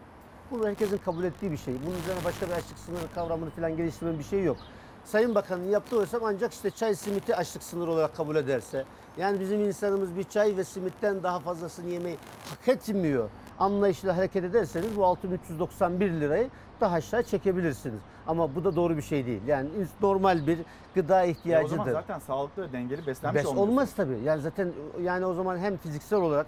Bu 0.51 0.67
herkesin 0.67 0.97
kabul 0.97 1.23
ettiği 1.23 1.51
bir 1.51 1.57
şey. 1.57 1.73
Bunun 1.85 1.95
üzerine 1.97 2.23
başka 2.25 2.45
bir 2.47 2.51
açlık 2.51 2.79
sınırı 2.79 3.13
kavramını 3.15 3.49
falan 3.49 3.77
geliştirmenin 3.77 4.19
bir 4.19 4.23
şey 4.23 4.43
yok. 4.43 4.57
Sayın 5.05 5.35
Bakan'ın 5.35 5.63
yaptığı 5.69 5.97
oysa 5.97 6.19
ancak 6.23 6.53
işte 6.53 6.69
çay 6.71 6.95
simiti 6.95 7.35
açlık 7.35 7.63
sınırı 7.63 7.91
olarak 7.91 8.15
kabul 8.15 8.35
ederse. 8.35 8.85
Yani 9.17 9.39
bizim 9.39 9.59
insanımız 9.65 10.15
bir 10.15 10.23
çay 10.23 10.57
ve 10.57 10.63
simitten 10.63 11.23
daha 11.23 11.39
fazlasını 11.39 11.89
yemeyi 11.89 12.17
hak 12.49 12.67
etmiyor. 12.67 13.29
Anlayışla 13.59 14.17
hareket 14.17 14.43
ederseniz 14.43 14.97
bu 14.97 15.05
6391 15.05 16.11
lirayı 16.11 16.49
daha 16.81 16.95
aşağı 16.95 17.23
çekebilirsiniz. 17.23 17.99
Ama 18.27 18.55
bu 18.55 18.63
da 18.63 18.75
doğru 18.75 18.97
bir 18.97 19.01
şey 19.01 19.25
değil. 19.25 19.41
Yani 19.47 19.69
normal 20.01 20.47
bir 20.47 20.59
gıda 20.95 21.23
E 21.23 21.27
o 21.27 21.29
ihtiyacıdır. 21.31 21.77
zaman 21.77 21.91
zaten 21.91 22.19
sağlıklı 22.19 22.63
ve 22.63 22.71
dengeli 22.71 23.07
beslenmiş 23.07 23.39
Bes 23.39 23.45
olmuyorsunuz. 23.45 23.69
olmaz 23.69 23.93
tabii. 23.97 24.19
Yani 24.23 24.41
zaten 24.41 24.71
yani 25.03 25.25
o 25.25 25.33
zaman 25.33 25.57
hem 25.57 25.77
fiziksel 25.77 26.19
olarak 26.19 26.47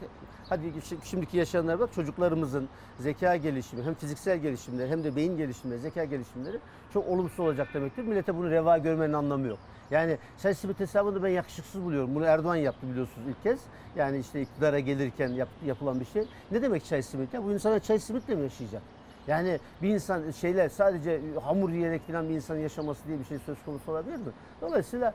hadi 0.50 0.68
şi- 0.68 1.06
şimdiki 1.06 1.38
yaşayanlara 1.38 1.80
bak 1.80 1.94
çocuklarımızın 1.94 2.70
zeka 3.00 3.36
gelişimi 3.36 3.84
hem 3.84 3.94
fiziksel 3.94 4.38
gelişimleri 4.38 4.90
hem 4.90 5.04
de 5.04 5.16
beyin 5.16 5.38
gelişimleri, 5.38 5.80
zeka 5.80 6.04
gelişimleri 6.04 6.58
çok 6.94 7.08
olumsuz 7.08 7.40
olacak 7.40 7.68
demektir. 7.74 8.04
Millete 8.04 8.36
bunu 8.38 8.50
reva 8.52 8.78
görmenin 8.78 9.14
anlamı 9.14 9.48
yok. 9.48 9.60
Yani 9.92 10.18
çay 10.42 10.54
simit 10.54 10.80
hesabını 10.80 11.24
ben 11.24 11.30
yakışıksız 11.30 11.84
buluyorum. 11.84 12.16
Bunu 12.16 12.26
Erdoğan 12.26 12.56
yaptı 12.56 12.88
biliyorsunuz 12.92 13.28
ilk 13.30 13.44
kez. 13.44 13.60
Yani 13.96 14.18
işte 14.20 14.42
iktidara 14.42 14.80
gelirken 14.80 15.28
yap- 15.30 15.50
yapılan 15.66 16.00
bir 16.00 16.06
şey. 16.06 16.24
Ne 16.52 16.62
demek 16.62 16.86
çay 16.86 17.02
simit? 17.02 17.34
Ya 17.34 17.44
bu 17.44 17.52
insana 17.52 17.80
çay 17.80 18.00
simitle 18.00 18.36
mi 18.36 18.42
yaşayacak? 18.44 18.82
Yani 19.30 19.60
bir 19.82 19.90
insan 19.90 20.32
şeyler 20.32 20.70
sadece 20.70 21.22
hamur 21.44 21.70
yiyerek 21.70 22.08
falan 22.08 22.30
bir 22.30 22.34
insanın 22.34 22.60
yaşaması 22.60 23.08
diye 23.08 23.20
bir 23.20 23.26
şey 23.26 23.40
söz 23.40 23.58
konusu 23.66 23.92
olabilir 23.92 24.16
mi? 24.16 24.32
Dolayısıyla 24.62 25.14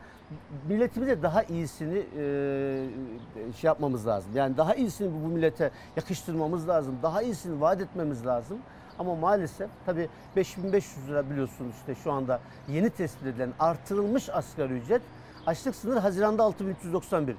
milletimize 0.68 1.22
daha 1.22 1.42
iyisini 1.42 1.98
e, 1.98 3.52
şey 3.60 3.68
yapmamız 3.68 4.06
lazım. 4.06 4.30
Yani 4.34 4.56
daha 4.56 4.74
iyisini 4.74 5.10
bu 5.24 5.28
millete 5.28 5.70
yakıştırmamız 5.96 6.68
lazım. 6.68 6.98
Daha 7.02 7.22
iyisini 7.22 7.60
vaat 7.60 7.80
etmemiz 7.80 8.26
lazım. 8.26 8.58
Ama 8.98 9.14
maalesef 9.14 9.70
tabii 9.86 10.08
5500 10.36 11.08
lira 11.08 11.30
biliyorsunuz 11.30 11.74
işte 11.76 11.94
şu 11.94 12.12
anda 12.12 12.40
yeni 12.68 12.90
tespit 12.90 13.26
edilen 13.26 13.52
artırılmış 13.58 14.28
asgari 14.30 14.72
ücret 14.72 15.02
Açlık 15.46 15.74
sınırı 15.74 15.98
Haziran'da 15.98 16.42
6391. 16.42 17.36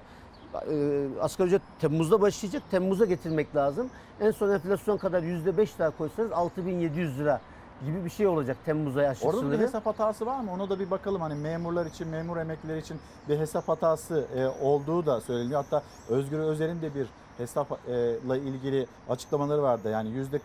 Ee, 0.70 1.06
asgari 1.22 1.48
ücret 1.48 1.62
Temmuz'da 1.82 2.22
başlayacak. 2.22 2.64
Temmuz'a 2.72 3.06
getirmek 3.06 3.56
lazım. 3.56 3.90
En 4.22 4.32
son 4.32 4.52
enflasyon 4.52 4.98
kadar 4.98 5.24
%5 5.24 5.80
daha 5.80 5.90
koysanız 5.90 6.32
6700 6.32 7.20
lira 7.20 7.42
gibi 7.86 8.06
bir 8.06 8.10
şey 8.10 8.28
olacak 8.28 8.58
Temmuz 8.66 8.98
ayı 8.98 9.10
açlık 9.10 9.34
Orada 9.34 9.52
bir 9.52 9.60
hesap 9.60 9.86
hatası 9.86 10.26
var 10.26 10.40
mı? 10.40 10.52
Ona 10.52 10.70
da 10.70 10.80
bir 10.80 10.92
bakalım. 10.92 11.22
Hani 11.22 11.36
memurlar 11.36 11.86
için, 11.86 12.08
memur 12.08 12.38
emekliler 12.38 12.78
için 12.78 12.98
bir 13.30 13.40
hesap 13.40 13.68
hatası 13.68 14.26
e, 14.36 14.66
olduğu 14.66 15.06
da 15.06 15.22
söyleniyor. 15.22 15.64
Hatta 15.64 15.84
Özgür 16.10 16.40
Özel'in 16.40 16.82
de 16.82 16.96
bir 16.96 17.08
hesapla 17.38 18.38
ilgili 18.38 18.88
açıklamaları 19.10 19.64
vardı. 19.64 19.90
Yani 19.90 20.10
%41, 20.10 20.40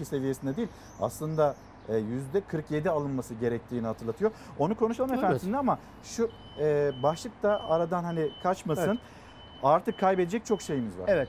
%42 0.00 0.04
seviyesinde 0.04 0.56
değil. 0.56 0.68
Aslında 1.00 1.48
e, 1.50 1.71
%47 1.88 2.88
alınması 2.90 3.34
gerektiğini 3.34 3.86
hatırlatıyor. 3.86 4.30
Onu 4.58 4.74
konuşalım 4.74 5.10
Evet. 5.14 5.24
efendim 5.24 5.58
ama 5.58 5.78
şu 6.02 6.30
e, 6.58 6.92
başlık 7.02 7.42
da 7.42 7.70
aradan 7.70 8.04
hani 8.04 8.30
kaçmasın. 8.42 8.88
Evet. 8.88 8.98
Artık 9.62 9.98
kaybedecek 9.98 10.46
çok 10.46 10.62
şeyimiz 10.62 10.98
var. 10.98 11.04
Evet. 11.08 11.28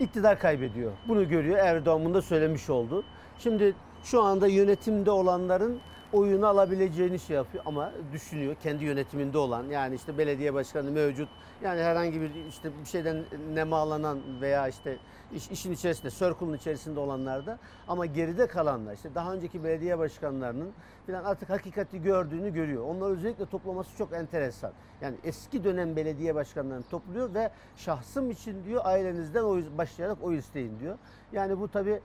İktidar 0.00 0.38
kaybediyor. 0.38 0.92
Bunu 1.08 1.28
görüyor. 1.28 1.58
Erdoğan 1.58 2.04
bunu 2.04 2.14
da 2.14 2.22
söylemiş 2.22 2.70
oldu. 2.70 3.04
Şimdi 3.38 3.74
şu 4.04 4.22
anda 4.22 4.46
yönetimde 4.46 5.10
olanların 5.10 5.80
oyunu 6.12 6.46
alabileceğini 6.46 7.18
şey 7.18 7.36
yapıyor 7.36 7.64
ama 7.66 7.92
düşünüyor 8.12 8.54
kendi 8.62 8.84
yönetiminde 8.84 9.38
olan 9.38 9.64
yani 9.64 9.94
işte 9.94 10.18
belediye 10.18 10.54
başkanı 10.54 10.90
mevcut 10.90 11.28
yani 11.62 11.80
herhangi 11.82 12.20
bir 12.20 12.30
işte 12.48 12.70
bir 12.80 12.88
şeyden 12.88 13.24
nemalanan 13.54 14.18
veya 14.40 14.68
işte 14.68 14.96
iş, 15.32 15.50
işin 15.50 15.72
içerisinde 15.72 16.10
circle'ın 16.10 16.52
içerisinde 16.52 17.00
olanlarda 17.00 17.58
ama 17.88 18.06
geride 18.06 18.46
kalanlar 18.46 18.94
işte 18.94 19.14
daha 19.14 19.32
önceki 19.32 19.64
belediye 19.64 19.98
başkanlarının 19.98 20.72
falan 21.06 21.24
artık 21.24 21.50
hakikati 21.50 22.02
gördüğünü 22.02 22.52
görüyor. 22.52 22.84
Onları 22.84 23.10
özellikle 23.10 23.46
toplaması 23.46 23.96
çok 23.96 24.12
enteresan. 24.12 24.72
Yani 25.00 25.16
eski 25.24 25.64
dönem 25.64 25.96
belediye 25.96 26.34
başkanlarını 26.34 26.84
topluyor 26.90 27.34
ve 27.34 27.50
şahsım 27.76 28.30
için 28.30 28.64
diyor 28.64 28.82
ailenizden 28.84 29.42
oy 29.42 29.64
başlayarak 29.78 30.18
oy 30.22 30.38
isteyin 30.38 30.80
diyor. 30.80 30.98
Yani 31.32 31.60
bu 31.60 31.68
tabi 31.68 32.00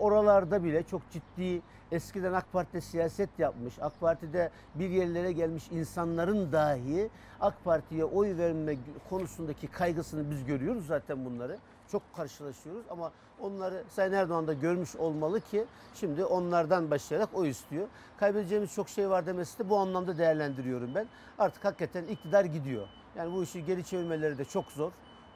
oralarda 0.00 0.64
bile 0.64 0.82
çok 0.82 1.02
ciddi 1.10 1.62
eskiden 1.92 2.32
AK 2.32 2.52
Parti'de 2.52 2.80
siyaset 2.80 3.38
yapmış, 3.38 3.74
AK 3.80 4.00
Parti'de 4.00 4.50
bir 4.74 4.88
yerlere 4.88 5.32
gelmiş 5.32 5.64
insanların 5.70 6.52
dahi 6.52 7.10
AK 7.40 7.64
Parti'ye 7.64 8.04
oy 8.04 8.36
verme 8.36 8.76
konusundaki 9.10 9.66
kaygısını 9.66 10.30
biz 10.30 10.44
görüyoruz 10.44 10.86
zaten 10.86 11.24
bunları. 11.24 11.58
Çok 11.92 12.02
karşılaşıyoruz 12.16 12.84
ama 12.90 13.12
onları 13.40 13.82
Sayın 13.90 14.12
Erdoğan 14.12 14.46
da 14.46 14.52
görmüş 14.52 14.96
olmalı 14.96 15.40
ki 15.40 15.64
şimdi 15.94 16.24
onlardan 16.24 16.90
başlayarak 16.90 17.28
oy 17.34 17.48
istiyor. 17.48 17.86
Kaybedeceğimiz 18.20 18.74
çok 18.74 18.88
şey 18.88 19.10
var 19.10 19.26
demesi 19.26 19.58
de 19.58 19.68
bu 19.70 19.76
anlamda 19.76 20.18
değerlendiriyorum 20.18 20.94
ben. 20.94 21.06
Artık 21.38 21.64
hakikaten 21.64 22.04
iktidar 22.06 22.44
gidiyor. 22.44 22.86
Yani 23.16 23.32
bu 23.34 23.42
işi 23.42 23.64
geri 23.64 23.84
çevirmeleri 23.84 24.38
de 24.38 24.44
çok 24.44 24.64
zor. 24.72 24.90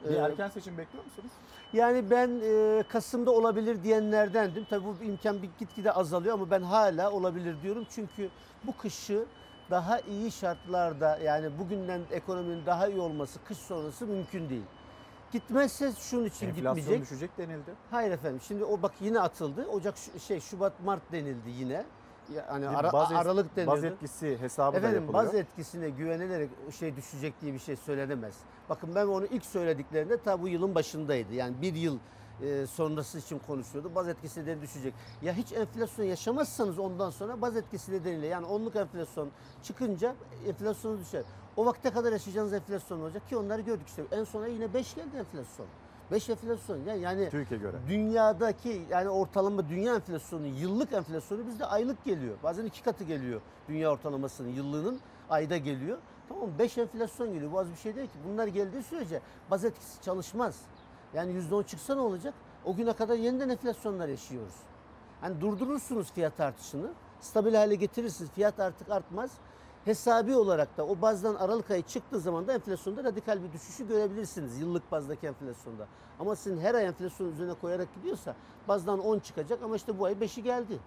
Bir 0.09 0.13
Ee, 0.15 0.17
erken 0.17 0.47
seçim 0.49 0.77
bekliyor 0.77 1.05
musunuz? 1.05 1.31
yani 1.73 2.09
ben 2.09 2.29
e, 2.43 2.83
Kasım'da 2.89 3.31
olabilir 3.31 3.83
diyenlerdendim. 3.83 4.65
Tabii 4.69 4.85
bu 4.85 5.03
imkan 5.03 5.41
bir 5.41 5.49
gitgide 5.59 5.91
azalıyor 5.91 6.33
ama 6.33 6.51
ben 6.51 6.61
hala 6.61 7.11
olabilir 7.11 7.55
diyorum. 7.63 7.85
Çünkü 7.89 8.29
bu 8.63 8.77
kışı 8.77 9.25
daha 9.69 9.99
iyi 9.99 10.31
şartlarda 10.31 11.17
yani 11.17 11.59
bugünden 11.59 12.01
ekonominin 12.11 12.65
daha 12.65 12.87
iyi 12.87 12.99
olması 12.99 13.39
kış 13.47 13.57
sonrası 13.57 14.07
mümkün 14.07 14.49
değil. 14.49 14.63
Gitmezse 15.33 15.91
şunun 15.99 16.25
için 16.25 16.47
Enflasyon 16.47 16.75
gitmeyecek. 16.75 17.01
düşecek 17.01 17.37
denildi. 17.37 17.71
Hayır 17.91 18.11
efendim. 18.11 18.41
Şimdi 18.47 18.63
o 18.63 18.81
bak 18.81 18.91
yine 19.01 19.19
atıldı. 19.19 19.67
Ocak 19.67 19.95
şey 20.27 20.39
Şubat 20.39 20.73
Mart 20.85 21.11
denildi 21.11 21.49
yine. 21.49 21.85
Yani 22.49 22.67
ara, 22.69 22.93
baz 22.93 23.11
Aralık 23.11 23.55
deniyordu. 23.55 23.77
baz 23.77 23.83
etkisi 23.83 24.37
hesabı 24.41 24.73
da 24.73 24.77
Efendim 24.77 25.01
yapılıyor. 25.01 25.25
baz 25.25 25.35
etkisine 25.35 25.89
güvenilerek 25.89 26.49
şey 26.79 26.95
düşecek 26.95 27.41
diye 27.41 27.53
bir 27.53 27.59
şey 27.59 27.75
söylenemez. 27.75 28.35
Bakın 28.69 28.95
ben 28.95 29.07
onu 29.07 29.25
ilk 29.25 29.45
söylediklerinde 29.45 30.17
ta 30.17 30.41
bu 30.41 30.47
yılın 30.47 30.75
başındaydı. 30.75 31.33
Yani 31.33 31.61
bir 31.61 31.75
yıl 31.75 31.97
e, 32.41 32.67
sonrası 32.67 33.17
için 33.19 33.39
konuşuyordu. 33.47 33.91
Baz 33.95 34.07
etkisi 34.07 34.41
nedeni 34.41 34.61
düşecek. 34.61 34.93
Ya 35.21 35.33
hiç 35.33 35.51
enflasyon 35.53 36.05
yaşamazsanız 36.05 36.79
ondan 36.79 37.09
sonra 37.09 37.41
baz 37.41 37.57
etkisi 37.57 37.91
nedeniyle 37.91 38.27
yani 38.27 38.45
onluk 38.45 38.75
enflasyon 38.75 39.29
çıkınca 39.63 40.15
enflasyonu 40.47 40.99
düşer. 40.99 41.23
O 41.57 41.65
vakte 41.65 41.89
kadar 41.89 42.11
yaşayacağınız 42.11 42.53
enflasyon 42.53 43.01
olacak 43.01 43.29
ki 43.29 43.37
onları 43.37 43.61
gördük 43.61 43.87
işte. 43.87 44.03
En 44.11 44.23
sona 44.23 44.47
yine 44.47 44.73
5 44.73 44.95
geldi 44.95 45.17
enflasyon. 45.17 45.67
5 46.11 46.29
enflasyon 46.29 46.77
yani, 46.77 47.01
yani 47.01 47.29
Türkiye 47.29 47.59
göre. 47.59 47.77
dünyadaki 47.87 48.85
yani 48.89 49.09
ortalama 49.09 49.69
dünya 49.69 49.95
enflasyonu 49.95 50.47
yıllık 50.47 50.93
enflasyonu 50.93 51.47
bizde 51.47 51.65
aylık 51.65 52.03
geliyor. 52.03 52.35
Bazen 52.43 52.65
iki 52.65 52.83
katı 52.83 53.03
geliyor 53.03 53.41
dünya 53.67 53.91
ortalamasının 53.91 54.49
yıllığının 54.49 54.99
ayda 55.29 55.57
geliyor. 55.57 55.97
Tamam 56.29 56.49
5 56.59 56.77
enflasyon 56.77 57.33
geliyor. 57.33 57.51
Bu 57.51 57.59
az 57.59 57.71
bir 57.71 57.77
şey 57.77 57.95
değil 57.95 58.07
ki. 58.07 58.17
Bunlar 58.29 58.47
geldiği 58.47 58.83
sürece 58.83 59.21
baz 59.51 59.65
etkisi 59.65 60.01
çalışmaz. 60.01 60.61
Yani 61.13 61.31
%10 61.51 61.65
çıksa 61.65 61.95
ne 61.95 62.01
olacak? 62.01 62.33
O 62.65 62.75
güne 62.75 62.93
kadar 62.93 63.15
yeniden 63.15 63.49
enflasyonlar 63.49 64.07
yaşıyoruz. 64.07 64.53
Hani 65.21 65.41
durdurursunuz 65.41 66.11
fiyat 66.11 66.39
artışını, 66.39 66.89
stabil 67.21 67.53
hale 67.53 67.75
getirirsiniz, 67.75 68.31
fiyat 68.31 68.59
artık 68.59 68.89
artmaz. 68.89 69.31
Hesabi 69.85 70.35
olarak 70.35 70.77
da 70.77 70.87
o 70.87 71.01
bazdan 71.01 71.35
Aralık 71.35 71.71
ayı 71.71 71.83
çıktığı 71.83 72.19
zaman 72.19 72.47
da 72.47 72.53
enflasyonda 72.53 73.03
radikal 73.03 73.43
bir 73.43 73.51
düşüşü 73.53 73.87
görebilirsiniz 73.87 74.59
yıllık 74.59 74.91
bazdaki 74.91 75.27
enflasyonda. 75.27 75.87
Ama 76.19 76.35
sizin 76.35 76.57
her 76.57 76.75
ay 76.75 76.85
enflasyon 76.85 77.31
üzerine 77.31 77.53
koyarak 77.53 77.95
gidiyorsa 77.95 78.35
bazdan 78.67 78.99
10 78.99 79.19
çıkacak 79.19 79.63
ama 79.63 79.75
işte 79.75 79.99
bu 79.99 80.05
ay 80.05 80.13
5'i 80.13 80.43
geldi. 80.43 80.79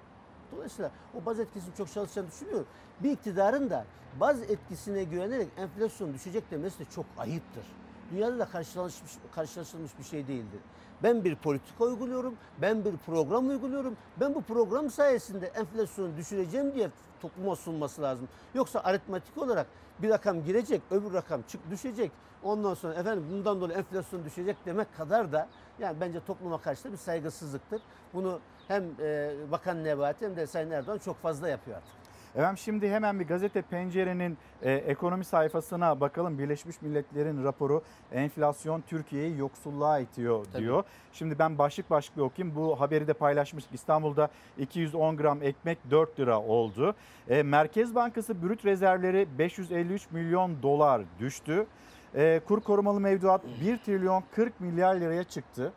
Dolayısıyla 0.53 0.91
o 1.15 1.27
baz 1.27 1.41
etkisinin 1.41 1.75
çok 1.75 1.93
çalışacağını 1.93 2.29
düşünüyorum. 2.29 2.67
Bir 3.01 3.11
iktidarın 3.11 3.71
da 3.71 3.85
baz 4.21 4.43
etkisine 4.43 5.05
güvenerek 5.05 5.49
enflasyon 5.57 6.15
düşecek 6.15 6.51
demesi 6.51 6.79
de 6.79 6.85
çok 6.85 7.07
ayıptır. 7.19 7.65
Dünyada 8.11 8.39
da 8.39 8.47
karşılaşmış, 8.47 9.13
karşılaşılmış 9.35 9.99
bir 9.99 10.05
şey 10.05 10.27
değildir. 10.27 10.61
Ben 11.03 11.25
bir 11.25 11.37
politika 11.37 11.85
uyguluyorum, 11.85 12.35
ben 12.63 12.85
bir 12.85 12.97
program 12.97 13.49
uyguluyorum. 13.49 13.97
Ben 14.21 14.35
bu 14.35 14.43
program 14.43 14.91
sayesinde 14.91 15.47
enflasyonu 15.47 16.17
düşüreceğim 16.17 16.75
diye 16.75 16.91
topluma 17.27 17.57
sunması 17.57 18.03
lazım. 18.03 18.29
Yoksa 18.55 18.81
aritmatik 18.81 19.39
olarak 19.39 19.67
bir 19.99 20.11
rakam 20.11 20.45
girecek, 20.45 20.83
öbür 20.91 21.13
rakam 21.13 21.43
çık 21.43 21.71
düşecek. 21.71 22.13
Ondan 22.43 22.75
sonra 22.75 22.95
efendim 22.95 23.27
bundan 23.33 23.61
dolayı 23.61 23.79
enflasyon 23.79 24.25
düşecek 24.25 24.57
demek 24.67 24.97
kadar 24.97 25.33
da 25.33 25.49
yani 25.79 25.97
bence 26.01 26.21
topluma 26.27 26.61
karşı 26.61 26.85
da 26.85 26.93
bir 26.93 26.97
saygısızlıktır. 26.97 27.83
Bunu 28.15 28.41
hem 28.69 28.85
e, 29.01 29.35
Bakan 29.53 29.85
Nebati 29.85 30.25
hem 30.25 30.37
de 30.37 30.47
Sayın 30.47 30.71
Erdoğan 30.71 30.99
çok 30.99 31.23
fazla 31.23 31.49
yapıyor 31.49 31.77
artık. 31.77 32.06
Efendim 32.37 32.59
şimdi 32.59 32.91
hemen 32.91 33.21
bir 33.21 33.27
gazete 33.27 33.63
pencerenin 33.63 34.39
e, 34.63 34.73
ekonomi 34.73 35.25
sayfasına 35.25 36.01
bakalım. 36.01 36.39
Birleşmiş 36.39 36.83
Milletler'in 36.83 37.45
raporu 37.45 37.83
enflasyon 38.13 38.81
Türkiye'yi 38.81 39.39
yoksulluğa 39.39 39.99
itiyor 39.99 40.45
Tabii. 40.53 40.63
diyor. 40.63 40.85
Şimdi 41.13 41.39
ben 41.39 41.59
başlık 41.59 41.91
başlık 41.91 42.19
okuyayım. 42.19 42.57
Bu 42.57 42.81
haberi 42.81 43.07
de 43.07 43.13
paylaşmıştık. 43.13 43.75
İstanbul'da 43.75 44.29
210 44.59 45.17
gram 45.17 45.43
ekmek 45.43 45.79
4 45.91 46.21
lira 46.21 46.41
oldu. 46.41 46.95
E, 47.29 47.43
Merkez 47.43 47.95
Bankası 47.95 48.43
brüt 48.43 48.65
rezervleri 48.65 49.27
553 49.39 50.11
milyon 50.11 50.63
dolar 50.63 51.03
düştü. 51.21 51.67
E, 52.15 52.41
kur 52.49 52.61
korumalı 52.61 53.01
mevduat 53.01 53.41
1 53.61 53.79
trilyon 53.79 54.23
40 54.35 54.61
milyar 54.61 54.95
liraya 54.95 55.25
çıktı. 55.25 55.73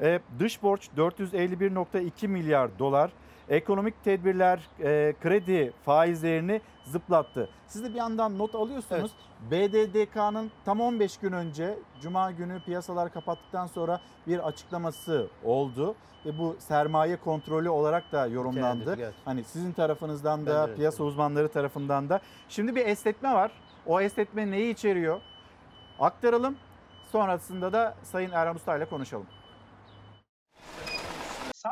E, 0.00 0.20
dış 0.38 0.62
borç 0.62 0.88
451.2 0.96 2.28
milyar 2.28 2.78
dolar. 2.78 3.10
Ekonomik 3.50 4.04
tedbirler 4.04 4.60
e, 4.80 5.14
kredi 5.22 5.72
faizlerini 5.84 6.60
zıplattı. 6.84 7.48
Siz 7.66 7.84
de 7.84 7.88
bir 7.88 7.94
yandan 7.94 8.38
not 8.38 8.54
alıyorsunuz. 8.54 9.12
BDDK'nın 9.50 10.50
tam 10.64 10.80
15 10.80 11.16
gün 11.16 11.32
önce 11.32 11.78
Cuma 12.02 12.30
günü 12.30 12.60
piyasalar 12.60 13.12
kapattıktan 13.12 13.66
sonra 13.66 14.00
bir 14.26 14.46
açıklaması 14.46 15.28
oldu. 15.44 15.94
Ve 16.26 16.38
bu 16.38 16.56
sermaye 16.58 17.16
kontrolü 17.16 17.68
olarak 17.68 18.12
da 18.12 18.26
yorumlandı. 18.26 18.96
Evet. 18.98 19.14
Hani 19.24 19.44
sizin 19.44 19.72
tarafınızdan 19.72 20.46
da 20.46 20.62
öyle 20.62 20.74
piyasa 20.74 21.04
uzmanları 21.04 21.48
tarafından 21.48 22.08
da. 22.08 22.20
Şimdi 22.48 22.74
bir 22.74 22.86
esnetme 22.86 23.34
var. 23.34 23.50
O 23.86 24.00
esnetme 24.00 24.50
neyi 24.50 24.72
içeriyor? 24.72 25.20
Aktaralım. 26.00 26.56
Sonrasında 27.12 27.72
da 27.72 27.94
Sayın 28.02 28.30
Erhan 28.30 28.56
Usta 28.56 28.76
ile 28.76 28.84
konuşalım. 28.84 29.26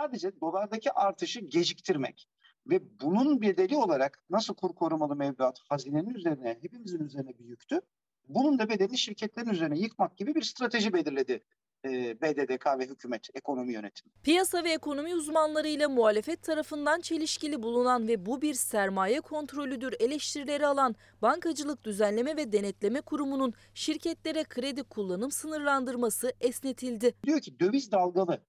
Sadece 0.00 0.40
dolardaki 0.40 0.92
artışı 0.92 1.40
geciktirmek 1.40 2.28
ve 2.66 3.00
bunun 3.00 3.42
bedeli 3.42 3.76
olarak 3.76 4.24
nasıl 4.30 4.54
kur 4.54 4.74
korumalı 4.74 5.16
mevduat 5.16 5.60
hazinenin 5.68 6.14
üzerine, 6.14 6.58
hepimizin 6.62 7.04
üzerine 7.04 7.38
bir 7.38 7.44
yüktü. 7.44 7.80
Bunun 8.28 8.58
da 8.58 8.68
bedelini 8.68 8.98
şirketlerin 8.98 9.50
üzerine 9.50 9.78
yıkmak 9.78 10.16
gibi 10.16 10.34
bir 10.34 10.42
strateji 10.42 10.92
belirledi 10.92 11.42
e, 11.84 12.20
BDDK 12.20 12.66
ve 12.78 12.86
hükümet 12.86 13.28
ekonomi 13.34 13.72
yönetimi. 13.72 14.12
Piyasa 14.22 14.64
ve 14.64 14.72
ekonomi 14.72 15.14
uzmanlarıyla 15.14 15.88
muhalefet 15.88 16.42
tarafından 16.42 17.00
çelişkili 17.00 17.62
bulunan 17.62 18.08
ve 18.08 18.26
bu 18.26 18.42
bir 18.42 18.54
sermaye 18.54 19.20
kontrolüdür 19.20 19.94
eleştirileri 20.00 20.66
alan 20.66 20.94
Bankacılık 21.22 21.84
Düzenleme 21.84 22.36
ve 22.36 22.52
Denetleme 22.52 23.00
Kurumu'nun 23.00 23.54
şirketlere 23.74 24.44
kredi 24.44 24.82
kullanım 24.82 25.30
sınırlandırması 25.30 26.32
esnetildi. 26.40 27.14
Diyor 27.24 27.40
ki 27.40 27.60
döviz 27.60 27.92
dalgalı 27.92 28.40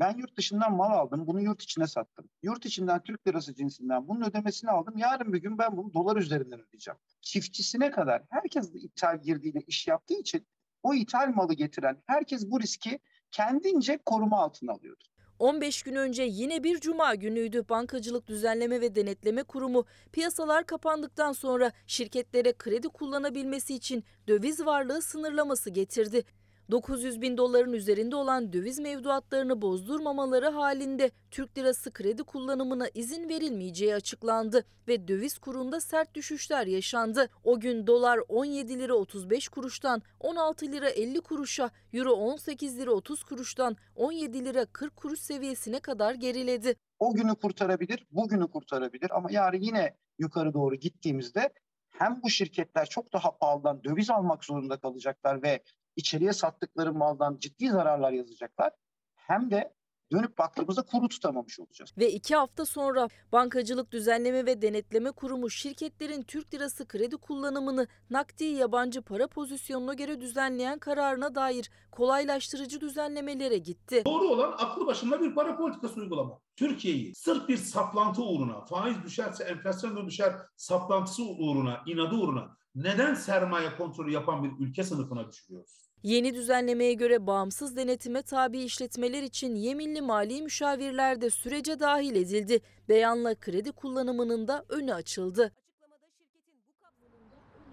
Ben 0.00 0.16
yurt 0.18 0.36
dışından 0.36 0.76
mal 0.76 0.90
aldım, 0.90 1.26
bunu 1.26 1.40
yurt 1.40 1.62
içine 1.62 1.86
sattım. 1.86 2.28
Yurt 2.42 2.66
içinden 2.66 3.02
Türk 3.02 3.26
lirası 3.26 3.54
cinsinden 3.54 4.08
bunun 4.08 4.24
ödemesini 4.30 4.70
aldım. 4.70 4.96
Yarın 4.96 5.32
bir 5.32 5.38
gün 5.38 5.58
ben 5.58 5.76
bunu 5.76 5.94
dolar 5.94 6.16
üzerinden 6.16 6.60
ödeyeceğim. 6.60 6.98
Çiftçisine 7.20 7.90
kadar 7.90 8.22
herkes 8.30 8.70
ithal 8.74 9.22
girdiğiyle 9.22 9.60
iş 9.66 9.86
yaptığı 9.86 10.14
için 10.14 10.46
o 10.82 10.94
ithal 10.94 11.28
malı 11.34 11.54
getiren 11.54 12.02
herkes 12.06 12.50
bu 12.50 12.60
riski 12.60 12.98
kendince 13.30 13.98
koruma 14.06 14.38
altına 14.38 14.72
alıyordu. 14.72 15.04
15 15.38 15.82
gün 15.82 15.94
önce 15.94 16.22
yine 16.22 16.64
bir 16.64 16.80
cuma 16.80 17.14
günüydü. 17.14 17.68
Bankacılık 17.68 18.26
Düzenleme 18.26 18.80
ve 18.80 18.94
Denetleme 18.94 19.42
Kurumu 19.42 19.84
piyasalar 20.12 20.66
kapandıktan 20.66 21.32
sonra 21.32 21.72
şirketlere 21.86 22.52
kredi 22.52 22.88
kullanabilmesi 22.88 23.74
için 23.74 24.04
döviz 24.28 24.66
varlığı 24.66 25.02
sınırlaması 25.02 25.70
getirdi. 25.70 26.24
900 26.70 27.20
bin 27.20 27.36
doların 27.36 27.72
üzerinde 27.72 28.16
olan 28.16 28.52
döviz 28.52 28.78
mevduatlarını 28.78 29.62
bozdurmamaları 29.62 30.48
halinde 30.48 31.10
Türk 31.30 31.58
lirası 31.58 31.92
kredi 31.92 32.22
kullanımına 32.22 32.88
izin 32.94 33.28
verilmeyeceği 33.28 33.94
açıklandı 33.94 34.64
ve 34.88 35.08
döviz 35.08 35.38
kurunda 35.38 35.80
sert 35.80 36.14
düşüşler 36.14 36.66
yaşandı. 36.66 37.28
O 37.44 37.60
gün 37.60 37.86
dolar 37.86 38.20
17 38.28 38.78
lira 38.78 38.94
35 38.94 39.48
kuruştan 39.48 40.02
16 40.20 40.66
lira 40.66 40.88
50 40.88 41.20
kuruşa, 41.20 41.70
euro 41.92 42.10
18 42.10 42.78
lira 42.78 42.90
30 42.90 43.24
kuruştan 43.24 43.76
17 43.94 44.44
lira 44.44 44.66
40 44.66 44.96
kuruş 44.96 45.20
seviyesine 45.20 45.80
kadar 45.80 46.14
geriledi. 46.14 46.74
O 46.98 47.14
günü 47.14 47.34
kurtarabilir, 47.34 48.06
bugünü 48.10 48.50
kurtarabilir 48.50 49.16
ama 49.16 49.28
yarın 49.32 49.60
yine 49.60 49.96
yukarı 50.18 50.54
doğru 50.54 50.74
gittiğimizde 50.74 51.52
hem 51.90 52.22
bu 52.22 52.30
şirketler 52.30 52.86
çok 52.86 53.12
daha 53.12 53.38
pahalıdan 53.38 53.84
döviz 53.84 54.10
almak 54.10 54.44
zorunda 54.44 54.76
kalacaklar 54.76 55.42
ve 55.42 55.62
içeriye 55.98 56.32
sattıkları 56.32 56.92
maldan 56.94 57.36
ciddi 57.40 57.70
zararlar 57.70 58.12
yazacaklar. 58.12 58.72
Hem 59.14 59.50
de 59.50 59.74
dönüp 60.12 60.38
baktığımızda 60.38 60.82
kuru 60.82 61.08
tutamamış 61.08 61.60
olacağız. 61.60 61.92
Ve 61.98 62.12
iki 62.12 62.36
hafta 62.36 62.64
sonra 62.64 63.08
Bankacılık 63.32 63.92
Düzenleme 63.92 64.46
ve 64.46 64.62
Denetleme 64.62 65.10
Kurumu 65.10 65.50
şirketlerin 65.50 66.22
Türk 66.22 66.54
lirası 66.54 66.88
kredi 66.88 67.16
kullanımını 67.16 67.86
nakdi 68.10 68.44
yabancı 68.44 69.02
para 69.02 69.26
pozisyonuna 69.26 69.94
göre 69.94 70.20
düzenleyen 70.20 70.78
kararına 70.78 71.34
dair 71.34 71.70
kolaylaştırıcı 71.92 72.80
düzenlemelere 72.80 73.58
gitti. 73.58 74.02
Doğru 74.06 74.28
olan 74.28 74.52
aklı 74.58 74.86
başında 74.86 75.20
bir 75.20 75.34
para 75.34 75.56
politikası 75.56 76.00
uygulamak. 76.00 76.42
Türkiye'yi 76.56 77.14
sırf 77.14 77.48
bir 77.48 77.56
saplantı 77.56 78.22
uğruna, 78.22 78.64
faiz 78.64 79.02
düşerse 79.04 79.44
enflasyon 79.44 79.96
da 79.96 80.06
düşer 80.06 80.32
saplantısı 80.56 81.22
uğruna, 81.22 81.82
inadı 81.86 82.14
uğruna 82.14 82.58
neden 82.74 83.14
sermaye 83.14 83.76
kontrolü 83.76 84.12
yapan 84.12 84.44
bir 84.44 84.66
ülke 84.66 84.82
sınıfına 84.82 85.28
düşürüyoruz? 85.28 85.87
Yeni 86.02 86.34
düzenlemeye 86.34 86.94
göre 86.94 87.26
bağımsız 87.26 87.76
denetime 87.76 88.22
tabi 88.22 88.58
işletmeler 88.58 89.22
için 89.22 89.54
yeminli 89.54 90.02
mali 90.02 90.42
müşavirler 90.42 91.20
de 91.20 91.30
sürece 91.30 91.80
dahil 91.80 92.16
edildi. 92.16 92.60
Beyanla 92.88 93.34
kredi 93.34 93.72
kullanımının 93.72 94.48
da 94.48 94.64
önü 94.68 94.94
açıldı. 94.94 95.52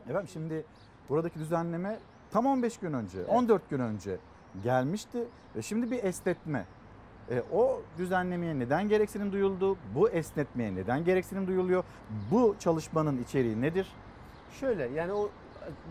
Efendim 0.09 0.29
şimdi 0.33 0.65
buradaki 1.09 1.39
düzenleme 1.39 1.99
tam 2.31 2.45
15 2.45 2.77
gün 2.77 2.93
önce, 2.93 3.25
14 3.25 3.69
gün 3.69 3.79
önce 3.79 4.17
gelmişti 4.63 5.23
ve 5.55 5.61
şimdi 5.61 5.91
bir 5.91 6.03
esnetme. 6.03 6.65
E, 7.29 7.43
o 7.53 7.81
düzenlemeye 7.97 8.59
neden 8.59 8.89
gereksinim 8.89 9.31
duyuldu? 9.31 9.77
Bu 9.95 10.09
esnetmeye 10.09 10.75
neden 10.75 11.05
gereksinim 11.05 11.47
duyuluyor? 11.47 11.83
Bu 12.31 12.55
çalışmanın 12.59 13.23
içeriği 13.23 13.61
nedir? 13.61 13.87
Şöyle 14.59 14.83
yani 14.85 15.13
o 15.13 15.29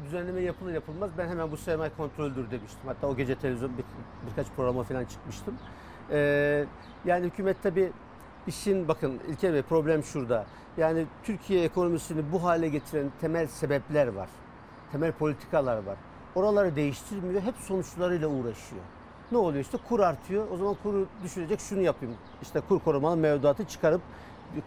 düzenleme 0.05 0.41
yapılır 0.41 0.73
yapılmaz 0.73 1.11
ben 1.19 1.29
hemen 1.29 1.53
bu 1.53 1.57
sermaye 1.57 1.91
kontroldür 1.97 2.51
demiştim. 2.51 2.81
Hatta 2.87 3.07
o 3.07 3.17
gece 3.17 3.35
televizyon 3.35 3.79
bir, 3.79 3.85
birkaç 4.31 4.47
programa 4.57 4.83
falan 4.83 5.05
çıkmıştım. 5.05 5.55
Ee, 6.11 6.65
yani 7.05 7.27
hükümet 7.27 7.57
tabii 7.63 7.93
işin 8.47 8.89
bakın 8.89 9.21
İlker 9.29 9.55
Bey 9.55 9.63
problem 9.63 10.03
şurada. 10.03 10.47
Yani 10.77 11.07
Türkiye 11.23 11.65
ekonomisini 11.65 12.33
bu 12.33 12.45
hale 12.45 12.69
getiren 12.69 13.07
temel 13.21 13.47
sebepler 13.47 14.07
var. 14.07 14.29
Temel 14.93 15.13
politikalar 15.13 15.77
var. 15.77 15.97
Oraları 16.35 16.77
değiştirmiyor. 16.77 17.43
Hep 17.43 17.55
sonuçlarıyla 17.57 18.29
uğraşıyor. 18.29 18.83
Ne 19.33 19.39
oluyor 19.39 19.65
işte 19.65 19.79
kur 19.89 20.01
artıyor. 20.01 20.47
O 20.51 20.57
zaman 20.57 20.77
kuru 20.83 21.07
düşürecek 21.25 21.61
şunu 21.61 21.81
yapayım. 21.81 22.15
İşte 22.43 22.61
kur 22.61 22.81
korumalı 22.81 23.17
mevduatı 23.17 23.65
çıkarıp 23.65 24.01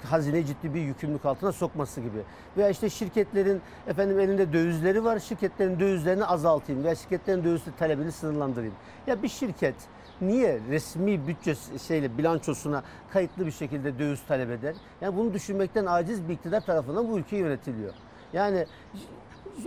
hazineyi 0.03 0.45
ciddi 0.45 0.73
bir 0.73 0.81
yükümlülük 0.81 1.25
altına 1.25 1.51
sokması 1.51 2.01
gibi. 2.01 2.17
Veya 2.57 2.69
işte 2.69 2.89
şirketlerin 2.89 3.61
efendim 3.87 4.19
elinde 4.19 4.53
dövizleri 4.53 5.03
var. 5.03 5.19
Şirketlerin 5.19 5.79
dövizlerini 5.79 6.25
azaltayım 6.25 6.83
veya 6.83 6.95
şirketlerin 6.95 7.43
döviz 7.43 7.61
talebini 7.79 8.11
sınırlandırayım. 8.11 8.73
Ya 9.07 9.23
bir 9.23 9.27
şirket 9.27 9.75
niye 10.21 10.59
resmi 10.69 11.27
bütçe 11.27 11.55
şeyle 11.87 12.17
bilançosuna 12.17 12.83
kayıtlı 13.09 13.45
bir 13.45 13.51
şekilde 13.51 13.99
döviz 13.99 14.21
talep 14.27 14.49
eder? 14.51 14.75
Yani 15.01 15.17
bunu 15.17 15.33
düşünmekten 15.33 15.85
aciz 15.85 16.29
bir 16.29 16.33
iktidar 16.33 16.61
tarafından 16.61 17.09
bu 17.09 17.17
ülke 17.19 17.37
yönetiliyor. 17.37 17.93
Yani 18.33 18.65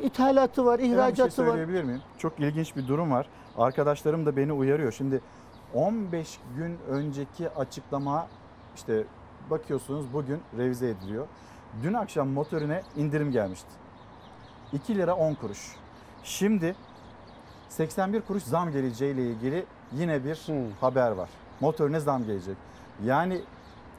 ithalatı 0.02 0.64
var, 0.64 0.80
Hemen 0.80 0.90
bir 0.90 0.96
ihracatı 0.96 1.34
şey 1.36 1.44
var. 1.44 1.50
söyleyebilir 1.50 1.84
miyim? 1.84 2.02
Çok 2.18 2.40
ilginç 2.40 2.76
bir 2.76 2.88
durum 2.88 3.10
var. 3.10 3.26
Arkadaşlarım 3.58 4.26
da 4.26 4.36
beni 4.36 4.52
uyarıyor. 4.52 4.92
Şimdi 4.92 5.20
15 5.74 6.38
gün 6.56 6.78
önceki 6.88 7.50
açıklama 7.50 8.28
işte 8.76 9.04
bakıyorsunuz 9.50 10.12
bugün 10.12 10.40
revize 10.58 10.88
ediliyor. 10.88 11.26
Dün 11.82 11.94
akşam 11.94 12.28
motorine 12.28 12.82
indirim 12.96 13.32
gelmişti. 13.32 13.68
2 14.72 14.98
lira 14.98 15.14
10 15.14 15.34
kuruş. 15.34 15.76
Şimdi 16.22 16.74
81 17.68 18.20
kuruş 18.20 18.42
zam 18.42 18.72
geleceğiyle 18.72 19.22
ilgili 19.22 19.64
yine 19.92 20.24
bir 20.24 20.38
haber 20.80 21.10
var. 21.10 21.28
Motorine 21.60 22.00
zam 22.00 22.24
gelecek. 22.24 22.56
Yani 23.04 23.40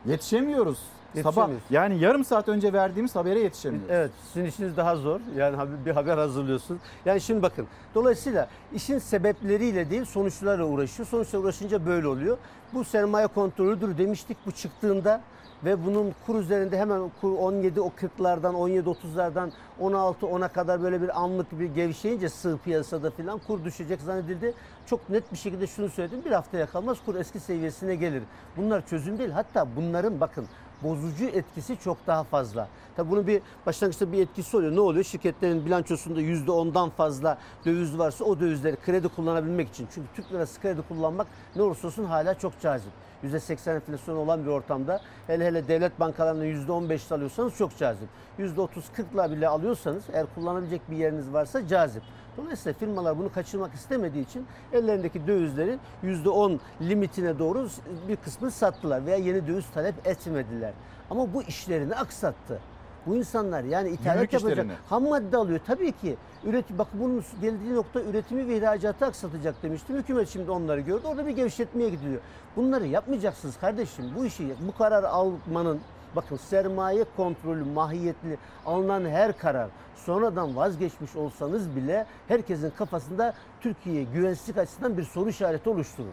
yetişemiyoruz. 0.05 0.79
Sabah 1.23 1.49
yani 1.69 1.99
yarım 1.99 2.25
saat 2.25 2.49
önce 2.49 2.73
verdiğimiz 2.73 3.15
habere 3.15 3.39
yetişemiyoruz. 3.39 3.91
Evet, 3.91 4.11
sizin 4.33 4.45
işiniz 4.45 4.77
daha 4.77 4.95
zor. 4.95 5.19
Yani 5.37 5.57
bir 5.85 5.91
haber 5.91 6.17
hazırlıyorsun. 6.17 6.79
Yani 7.05 7.21
şimdi 7.21 7.41
bakın, 7.41 7.67
dolayısıyla 7.95 8.47
işin 8.73 8.99
sebepleriyle 8.99 9.89
değil 9.89 10.05
sonuçlarla 10.05 10.65
uğraşıyor. 10.65 11.07
Sonuçla 11.07 11.39
uğraşınca 11.39 11.85
böyle 11.85 12.07
oluyor. 12.07 12.37
Bu 12.73 12.83
sermaye 12.83 13.27
kontrolüdür 13.27 13.97
demiştik 13.97 14.37
bu 14.45 14.51
çıktığında 14.51 15.21
ve 15.65 15.85
bunun 15.85 16.13
kur 16.25 16.39
üzerinde 16.39 16.77
hemen 16.77 17.11
kur 17.21 17.31
17 17.31 17.81
o 17.81 17.87
40'lardan 17.87 18.53
17 18.53 18.89
30'lardan 18.89 19.49
16 19.79 20.25
10'a 20.25 20.47
kadar 20.47 20.83
böyle 20.83 21.01
bir 21.01 21.21
anlık 21.21 21.59
bir 21.59 21.65
gevşeyince 21.65 22.29
sığ 22.29 22.57
piyasada 22.63 23.11
filan 23.11 23.39
kur 23.47 23.63
düşecek 23.65 24.01
zannedildi. 24.01 24.53
Çok 24.85 25.09
net 25.09 25.31
bir 25.31 25.37
şekilde 25.37 25.67
şunu 25.67 25.89
söyledim. 25.89 26.25
Bir 26.25 26.31
haftaya 26.31 26.65
kalmaz 26.65 26.97
kur 27.05 27.15
eski 27.15 27.39
seviyesine 27.39 27.95
gelir. 27.95 28.23
Bunlar 28.57 28.87
çözüm 28.87 29.17
değil. 29.17 29.29
Hatta 29.29 29.67
bunların 29.75 30.19
bakın 30.19 30.47
bozucu 30.83 31.25
etkisi 31.25 31.77
çok 31.83 32.07
daha 32.07 32.23
fazla. 32.23 32.67
Tabi 32.95 33.11
bunun 33.11 33.27
bir 33.27 33.41
başlangıçta 33.65 34.11
bir 34.11 34.21
etkisi 34.21 34.57
oluyor. 34.57 34.75
Ne 34.75 34.79
oluyor? 34.79 35.03
Şirketlerin 35.03 35.65
bilançosunda 35.65 36.21
%10'dan 36.21 36.89
fazla 36.89 37.37
döviz 37.65 37.97
varsa 37.97 38.25
o 38.25 38.39
dövizleri 38.39 38.75
kredi 38.75 39.07
kullanabilmek 39.07 39.69
için. 39.69 39.87
Çünkü 39.93 40.07
Türk 40.15 40.31
lirası 40.31 40.61
kredi 40.61 40.81
kullanmak 40.81 41.27
ne 41.55 41.61
olursa 41.61 41.87
olsun 41.87 42.05
hala 42.05 42.33
çok 42.33 42.61
cazip. 42.61 42.91
%80 43.23 43.75
enflasyon 43.75 44.17
olan 44.17 44.45
bir 44.45 44.49
ortamda 44.49 45.01
hele 45.27 45.45
hele 45.45 45.67
devlet 45.67 45.99
bankalarından 45.99 46.45
%15 46.45 47.13
alıyorsanız 47.13 47.55
çok 47.57 47.77
cazip. 47.77 48.09
%30-40'la 48.39 49.31
bile 49.31 49.47
alıyorsanız 49.47 50.03
eğer 50.13 50.25
kullanabilecek 50.35 50.81
bir 50.91 50.97
yeriniz 50.97 51.33
varsa 51.33 51.67
cazip. 51.67 52.03
Dolayısıyla 52.37 52.79
firmalar 52.79 53.17
bunu 53.17 53.33
kaçırmak 53.33 53.73
istemediği 53.73 54.25
için 54.25 54.47
ellerindeki 54.73 55.27
dövizlerin 55.27 55.79
%10 56.03 56.59
limitine 56.81 57.39
doğru 57.39 57.67
bir 58.07 58.15
kısmını 58.15 58.51
sattılar 58.51 59.05
veya 59.05 59.17
yeni 59.17 59.47
döviz 59.47 59.65
talep 59.73 60.07
etmediler. 60.07 60.73
Ama 61.09 61.33
bu 61.33 61.43
işlerini 61.43 61.95
aksattı. 61.95 62.59
Bu 63.07 63.15
insanlar 63.15 63.63
yani 63.63 63.89
ithalat 63.89 64.33
yapacak, 64.33 64.67
ham 64.89 65.03
madde 65.03 65.37
alıyor. 65.37 65.59
Tabii 65.67 65.91
ki 65.91 66.15
üretim, 66.43 66.77
bak 66.77 66.87
bunun 66.93 67.23
geldiği 67.41 67.75
nokta 67.75 68.01
üretimi 68.01 68.47
ve 68.47 68.57
ihracatı 68.57 69.05
aksatacak 69.05 69.63
demiştim. 69.63 69.97
Hükümet 69.97 70.29
şimdi 70.29 70.51
onları 70.51 70.81
gördü. 70.81 71.07
Orada 71.07 71.25
bir 71.27 71.31
gevşetmeye 71.31 71.89
gidiliyor. 71.89 72.21
Bunları 72.55 72.87
yapmayacaksınız 72.87 73.57
kardeşim. 73.57 74.05
Bu 74.17 74.25
işi, 74.25 74.53
bu 74.67 74.77
karar 74.77 75.03
almanın 75.03 75.79
Bakın 76.15 76.37
sermaye 76.37 77.05
kontrolü 77.17 77.63
mahiyetli 77.63 78.37
alınan 78.65 79.05
her 79.05 79.37
karar 79.37 79.69
sonradan 79.95 80.55
vazgeçmiş 80.55 81.15
olsanız 81.15 81.75
bile 81.75 82.05
herkesin 82.27 82.69
kafasında 82.69 83.33
Türkiye 83.61 84.03
güvensizlik 84.03 84.57
açısından 84.57 84.97
bir 84.97 85.03
soru 85.03 85.29
işareti 85.29 85.69
oluşturur. 85.69 86.07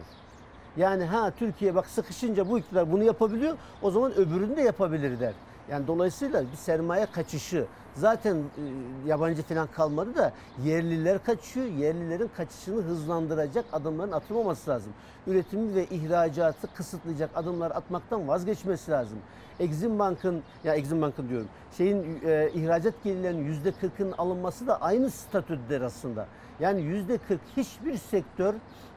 Yani 0.77 1.03
ha 1.03 1.31
Türkiye 1.31 1.75
bak 1.75 1.87
sıkışınca 1.87 2.49
bu 2.49 2.59
iktidar 2.59 2.91
bunu 2.91 3.03
yapabiliyor 3.03 3.57
o 3.81 3.91
zaman 3.91 4.13
öbürünü 4.13 4.57
de 4.57 4.61
yapabilir 4.61 5.19
der. 5.19 5.33
Yani 5.71 5.87
dolayısıyla 5.87 6.43
bir 6.51 6.57
sermaye 6.57 7.05
kaçışı 7.05 7.65
zaten 7.95 8.35
e, 8.35 8.41
yabancı 9.07 9.43
falan 9.43 9.67
kalmadı 9.67 10.15
da 10.15 10.33
yerliler 10.63 11.23
kaçıyor. 11.23 11.65
Yerlilerin 11.65 12.29
kaçışını 12.37 12.81
hızlandıracak 12.81 13.65
adımların 13.73 14.11
atılmaması 14.11 14.69
lazım. 14.69 14.93
Üretimi 15.27 15.75
ve 15.75 15.85
ihracatı 15.85 16.73
kısıtlayacak 16.73 17.29
adımlar 17.35 17.71
atmaktan 17.71 18.27
vazgeçmesi 18.27 18.91
lazım. 18.91 19.17
Exim 19.59 19.99
Bank'ın 19.99 20.43
ya 20.63 20.75
Exim 20.75 21.01
Bank'ın 21.01 21.29
diyorum. 21.29 21.47
Şeyin 21.77 22.19
e, 22.25 22.49
ihracat 22.53 22.93
gelirlerinin 23.03 23.43
yüzde 23.45 23.69
40'ın 23.69 24.11
alınması 24.17 24.67
da 24.67 24.81
aynı 24.81 25.09
statüdedir 25.09 25.81
aslında. 25.81 26.27
Yani 26.59 26.81
yüzde 26.81 27.17
40 27.17 27.39
hiçbir 27.57 27.97
sektör 27.97 28.53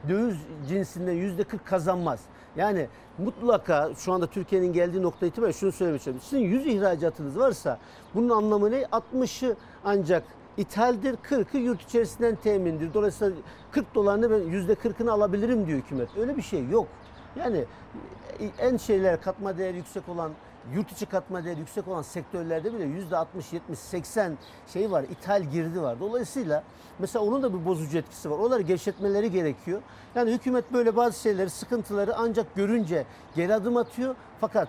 döviz 0.08 0.36
cinsinden 0.68 1.12
yüzde 1.12 1.44
40 1.44 1.66
kazanmaz. 1.66 2.20
Yani 2.56 2.88
mutlaka 3.18 3.90
şu 3.96 4.12
anda 4.12 4.26
Türkiye'nin 4.26 4.72
geldiği 4.72 5.02
nokta 5.02 5.26
itibariyle 5.26 5.58
şunu 5.58 5.72
söylemek 5.72 6.00
istiyorum. 6.00 6.22
Sizin 6.24 6.44
100 6.44 6.66
ihracatınız 6.66 7.38
varsa 7.38 7.78
bunun 8.14 8.28
anlamı 8.28 8.70
ne? 8.70 8.82
60'ı 8.82 9.56
ancak 9.84 10.22
ithaldir, 10.56 11.14
40'ı 11.14 11.60
yurt 11.60 11.82
içerisinden 11.82 12.36
temindir. 12.36 12.94
Dolayısıyla 12.94 13.36
40 13.70 13.94
dolarını 13.94 14.30
ben 14.30 14.40
%40'ını 14.40 15.10
alabilirim 15.10 15.66
diyor 15.66 15.78
hükümet. 15.78 16.08
Öyle 16.16 16.36
bir 16.36 16.42
şey 16.42 16.68
yok. 16.68 16.86
Yani 17.36 17.64
en 18.58 18.76
şeyler 18.76 19.22
katma 19.22 19.58
değeri 19.58 19.76
yüksek 19.76 20.08
olan 20.08 20.32
yurt 20.74 20.92
içi 20.92 21.06
katma 21.06 21.44
değeri 21.44 21.60
yüksek 21.60 21.88
olan 21.88 22.02
sektörlerde 22.02 22.74
bile 22.74 22.84
yüzde 22.84 23.16
60, 23.16 23.52
70, 23.52 23.78
80 23.78 24.38
şey 24.72 24.90
var, 24.90 25.02
ithal 25.02 25.42
girdi 25.42 25.82
var. 25.82 26.00
Dolayısıyla 26.00 26.62
mesela 26.98 27.24
onun 27.24 27.42
da 27.42 27.54
bir 27.54 27.64
bozucu 27.64 27.98
etkisi 27.98 28.30
var. 28.30 28.38
Onları 28.38 28.62
gevşetmeleri 28.62 29.30
gerekiyor. 29.30 29.82
Yani 30.14 30.32
hükümet 30.32 30.72
böyle 30.72 30.96
bazı 30.96 31.20
şeyleri, 31.20 31.50
sıkıntıları 31.50 32.16
ancak 32.16 32.54
görünce 32.54 33.06
geri 33.34 33.54
adım 33.54 33.76
atıyor. 33.76 34.14
Fakat 34.40 34.68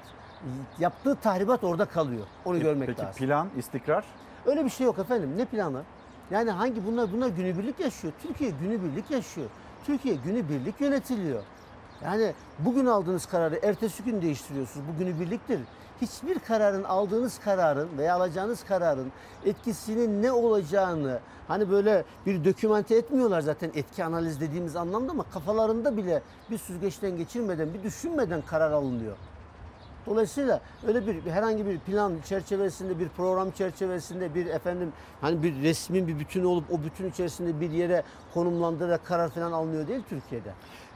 yaptığı 0.80 1.16
tahribat 1.16 1.64
orada 1.64 1.86
kalıyor. 1.86 2.26
Onu 2.46 2.60
görmek 2.60 2.88
Peki 2.88 3.02
lazım. 3.02 3.26
plan, 3.26 3.48
istikrar? 3.58 4.06
Öyle 4.46 4.66
bir 4.66 4.70
şey 4.70 4.86
yok 4.86 5.00
efendim. 5.00 5.34
Ne 5.38 5.46
planı? 5.46 5.82
Yani 6.32 6.52
hangi 6.52 6.86
bunlar 6.88 7.12
bunlar 7.14 7.28
günübirlik 7.28 7.80
yaşıyor. 7.80 8.14
Türkiye 8.24 8.50
günübirlik 8.50 9.12
yaşıyor. 9.12 9.48
Türkiye 9.86 10.16
günübirlik 10.16 10.82
yönetiliyor. 10.82 11.44
Yani 12.04 12.34
bugün 12.60 12.86
aldığınız 12.86 13.26
kararı 13.26 13.60
ertesi 13.64 14.04
gün 14.04 14.22
değiştiriyorsunuz. 14.22 14.86
Bu 14.94 15.00
günübirliktir. 15.00 15.60
Hiçbir 16.04 16.40
kararın 16.40 16.84
aldığınız 16.84 17.40
kararın 17.40 17.98
veya 17.98 18.16
alacağınız 18.16 18.64
kararın 18.64 19.12
etkisinin 19.46 20.24
ne 20.24 20.32
olacağını 20.32 21.20
hani 21.48 21.72
böyle 21.72 22.04
bir 22.26 22.46
dokümante 22.46 22.96
etmiyorlar 22.96 23.42
zaten 23.42 23.72
etki 23.76 24.04
analiz 24.04 24.42
dediğimiz 24.42 24.76
anlamda 24.76 25.12
ama 25.12 25.24
kafalarında 25.34 25.98
bile 25.98 26.22
bir 26.50 26.58
süzgeçten 26.58 27.18
geçirmeden, 27.18 27.74
bir 27.74 27.84
düşünmeden 27.84 28.42
karar 28.42 28.72
alınıyor. 28.72 29.16
Dolayısıyla 30.06 30.62
öyle 30.88 31.08
bir 31.08 31.32
herhangi 31.32 31.66
bir 31.66 31.80
plan 31.80 32.14
çerçevesinde, 32.26 33.00
bir 33.00 33.10
program 33.10 33.52
çerçevesinde, 33.52 34.36
bir 34.36 34.46
efendim 34.46 34.92
hani 35.22 35.44
bir 35.44 35.62
resmin 35.64 36.08
bir 36.08 36.20
bütünü 36.20 36.46
olup 36.46 36.72
o 36.72 36.84
bütün 36.84 37.10
içerisinde 37.10 37.62
bir 37.62 37.72
yere 37.72 38.04
konumlandırarak 38.34 39.06
karar 39.06 39.30
falan 39.30 39.52
alınıyor 39.52 39.88
değil 39.88 40.04
Türkiye'de. 40.10 40.50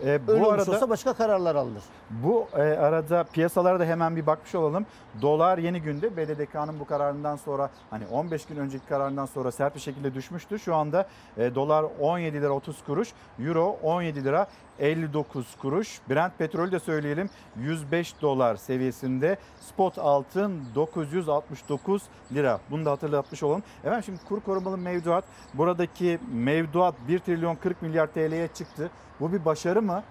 Ee, 0.05 0.27
bu 0.27 0.31
Öyle 0.31 0.45
arada 0.45 0.71
olsa 0.71 0.89
başka 0.89 1.13
kararlar 1.13 1.55
alınır. 1.55 1.83
bu 2.09 2.47
e, 2.53 2.61
arada 2.61 3.23
piyasalara 3.23 3.79
da 3.79 3.85
hemen 3.85 4.15
bir 4.15 4.25
bakmış 4.27 4.55
olalım. 4.55 4.85
Dolar 5.21 5.57
yeni 5.57 5.81
günde 5.81 6.17
BDDK'nın 6.17 6.79
bu 6.79 6.85
kararından 6.85 7.35
sonra 7.35 7.69
hani 7.89 8.03
15 8.11 8.45
gün 8.45 8.55
önceki 8.55 8.85
kararından 8.85 9.25
sonra 9.25 9.51
sert 9.51 9.75
bir 9.75 9.79
şekilde 9.79 10.13
düşmüştü. 10.13 10.59
Şu 10.59 10.75
anda 10.75 11.07
e, 11.37 11.55
dolar 11.55 11.85
17 11.99 12.41
lira 12.41 12.51
30 12.51 12.83
kuruş, 12.83 13.13
euro 13.39 13.77
17 13.83 14.23
lira 14.23 14.47
59 14.79 15.55
kuruş. 15.61 15.99
Brent 16.09 16.37
petrolü 16.37 16.71
de 16.71 16.79
söyleyelim 16.79 17.29
105 17.59 18.21
dolar 18.21 18.55
seviyesinde. 18.55 19.37
Spot 19.59 19.97
altın 19.97 20.63
969 20.75 22.03
lira. 22.33 22.59
Bunu 22.71 22.85
da 22.85 22.91
hatırlatmış 22.91 23.43
olalım. 23.43 23.63
Efendim 23.83 24.03
şimdi 24.03 24.19
kur 24.27 24.39
korumalı 24.41 24.77
mevduat. 24.77 25.23
Buradaki 25.53 26.19
mevduat 26.33 26.95
1 27.07 27.19
trilyon 27.19 27.55
40 27.55 27.81
milyar 27.81 28.07
TL'ye 28.07 28.47
çıktı. 28.47 28.89
Bu 29.19 29.33
bir 29.33 29.45
başarı 29.45 29.81
mı? 29.81 30.03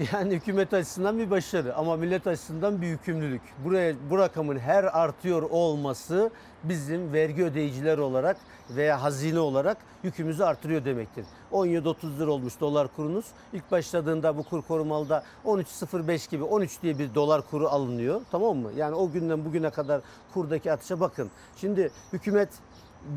Yani 0.12 0.34
hükümet 0.34 0.74
açısından 0.74 1.18
bir 1.18 1.30
başarı 1.30 1.76
ama 1.76 1.96
millet 1.96 2.26
açısından 2.26 2.82
bir 2.82 2.86
yükümlülük. 2.86 3.42
Buraya 3.64 3.94
bu 4.10 4.18
rakamın 4.18 4.58
her 4.58 4.84
artıyor 4.84 5.42
olması 5.42 6.30
bizim 6.64 7.12
vergi 7.12 7.44
ödeyiciler 7.44 7.98
olarak 7.98 8.36
veya 8.70 9.02
hazine 9.02 9.38
olarak 9.38 9.76
yükümüzü 10.02 10.42
artırıyor 10.42 10.84
demektir. 10.84 11.24
17.30 11.52 12.18
lira 12.18 12.30
olmuş 12.30 12.60
dolar 12.60 12.88
kurunuz. 12.96 13.24
İlk 13.52 13.70
başladığında 13.70 14.36
bu 14.36 14.42
kur 14.42 14.62
korumalıda 14.62 15.24
13.05 15.44 16.30
gibi 16.30 16.44
13 16.44 16.82
diye 16.82 16.98
bir 16.98 17.14
dolar 17.14 17.42
kuru 17.50 17.68
alınıyor. 17.68 18.20
Tamam 18.30 18.56
mı? 18.56 18.70
Yani 18.76 18.94
o 18.94 19.10
günden 19.10 19.44
bugüne 19.44 19.70
kadar 19.70 20.00
kurdaki 20.34 20.72
artışa 20.72 21.00
bakın. 21.00 21.30
Şimdi 21.56 21.90
hükümet 22.12 22.48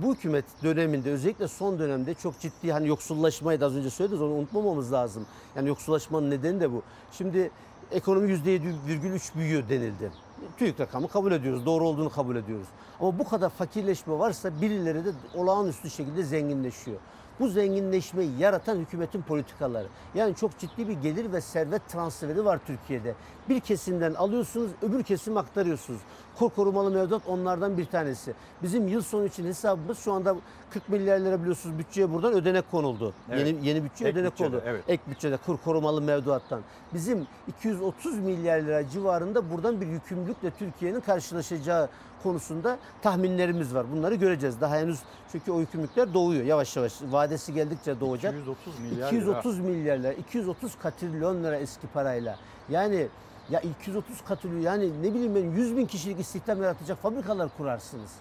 bu 0.03 0.13
hükümet 0.13 0.45
döneminde 0.63 1.11
özellikle 1.11 1.47
son 1.47 1.79
dönemde 1.79 2.13
çok 2.13 2.39
ciddi 2.39 2.71
hani 2.71 2.87
yoksullaşmayı 2.87 3.61
da 3.61 3.65
az 3.65 3.75
önce 3.75 3.89
söylediniz 3.89 4.21
onu 4.21 4.33
unutmamamız 4.33 4.93
lazım. 4.93 5.25
Yani 5.55 5.67
yoksullaşmanın 5.67 6.31
nedeni 6.31 6.59
de 6.59 6.71
bu. 6.71 6.81
Şimdi 7.11 7.51
ekonomi 7.91 8.31
%7,3 8.31 9.35
büyüyor 9.35 9.69
denildi. 9.69 10.11
TÜİK 10.57 10.79
rakamı 10.79 11.07
kabul 11.07 11.31
ediyoruz. 11.31 11.65
Doğru 11.65 11.87
olduğunu 11.87 12.09
kabul 12.09 12.35
ediyoruz. 12.35 12.67
Ama 12.99 13.19
bu 13.19 13.29
kadar 13.29 13.49
fakirleşme 13.49 14.19
varsa 14.19 14.61
birileri 14.61 15.05
de 15.05 15.11
olağanüstü 15.35 15.89
şekilde 15.89 16.23
zenginleşiyor. 16.23 16.97
Bu 17.39 17.47
zenginleşmeyi 17.47 18.31
yaratan 18.39 18.75
hükümetin 18.75 19.21
politikaları. 19.21 19.87
Yani 20.15 20.35
çok 20.35 20.59
ciddi 20.59 20.87
bir 20.87 20.93
gelir 20.93 21.33
ve 21.33 21.41
servet 21.41 21.87
transferi 21.89 22.45
var 22.45 22.59
Türkiye'de. 22.67 23.15
Bir 23.49 23.59
kesimden 23.59 24.13
alıyorsunuz, 24.13 24.71
öbür 24.81 25.03
kesim 25.03 25.37
aktarıyorsunuz. 25.37 25.99
Kur 26.35 26.49
korumalı 26.49 26.91
mevduat 26.91 27.27
onlardan 27.27 27.77
bir 27.77 27.85
tanesi. 27.85 28.33
Bizim 28.63 28.87
yıl 28.87 29.01
sonu 29.01 29.25
için 29.25 29.45
hesabımız 29.45 29.99
şu 29.99 30.13
anda 30.13 30.35
40 30.69 30.89
milyar 30.89 31.19
lira 31.19 31.39
biliyorsunuz 31.41 31.77
bütçeye 31.79 32.13
buradan 32.13 32.33
ödenek 32.33 32.71
konuldu. 32.71 33.13
Evet. 33.31 33.47
Yeni 33.47 33.67
yeni 33.67 33.83
bütçe 33.83 34.05
Ek 34.07 34.13
ödenek 34.19 34.31
bütçede, 34.31 34.47
oldu. 34.47 34.63
evet. 34.65 34.83
Ek 34.87 35.03
bütçede 35.09 35.37
kur 35.37 35.57
korumalı 35.57 36.01
mevduattan. 36.01 36.61
Bizim 36.93 37.27
230 37.47 38.19
milyar 38.19 38.61
lira 38.61 38.89
civarında 38.89 39.51
buradan 39.51 39.81
bir 39.81 39.87
yükümlülükle 39.87 40.51
Türkiye'nin 40.51 41.01
karşılaşacağı 41.01 41.89
konusunda 42.23 42.77
tahminlerimiz 43.01 43.75
var. 43.75 43.85
Bunları 43.91 44.15
göreceğiz. 44.15 44.61
Daha 44.61 44.77
henüz 44.77 44.99
çünkü 45.31 45.51
o 45.51 45.59
yükümlülükler 45.59 46.13
doğuyor 46.13 46.43
yavaş 46.43 46.75
yavaş. 46.75 46.93
Vadesi 47.01 47.53
geldikçe 47.53 47.99
doğacak. 47.99 48.33
230 48.33 48.79
milyar 48.79 49.07
230 49.07 49.59
milyar 49.59 49.97
lira, 49.97 50.13
230 50.13 50.75
katrilyon 50.81 51.43
lira 51.43 51.55
eski 51.55 51.87
parayla. 51.87 52.37
Yani 52.69 53.07
ya 53.49 53.59
230 53.59 54.21
katrilyon 54.21 54.61
yani 54.61 55.03
ne 55.03 55.13
bileyim 55.13 55.35
ben 55.35 55.51
100 55.51 55.77
bin 55.77 55.85
kişilik 55.85 56.19
istihdam 56.19 56.63
yaratacak 56.63 57.01
fabrikalar 57.01 57.49
kurarsınız. 57.57 58.11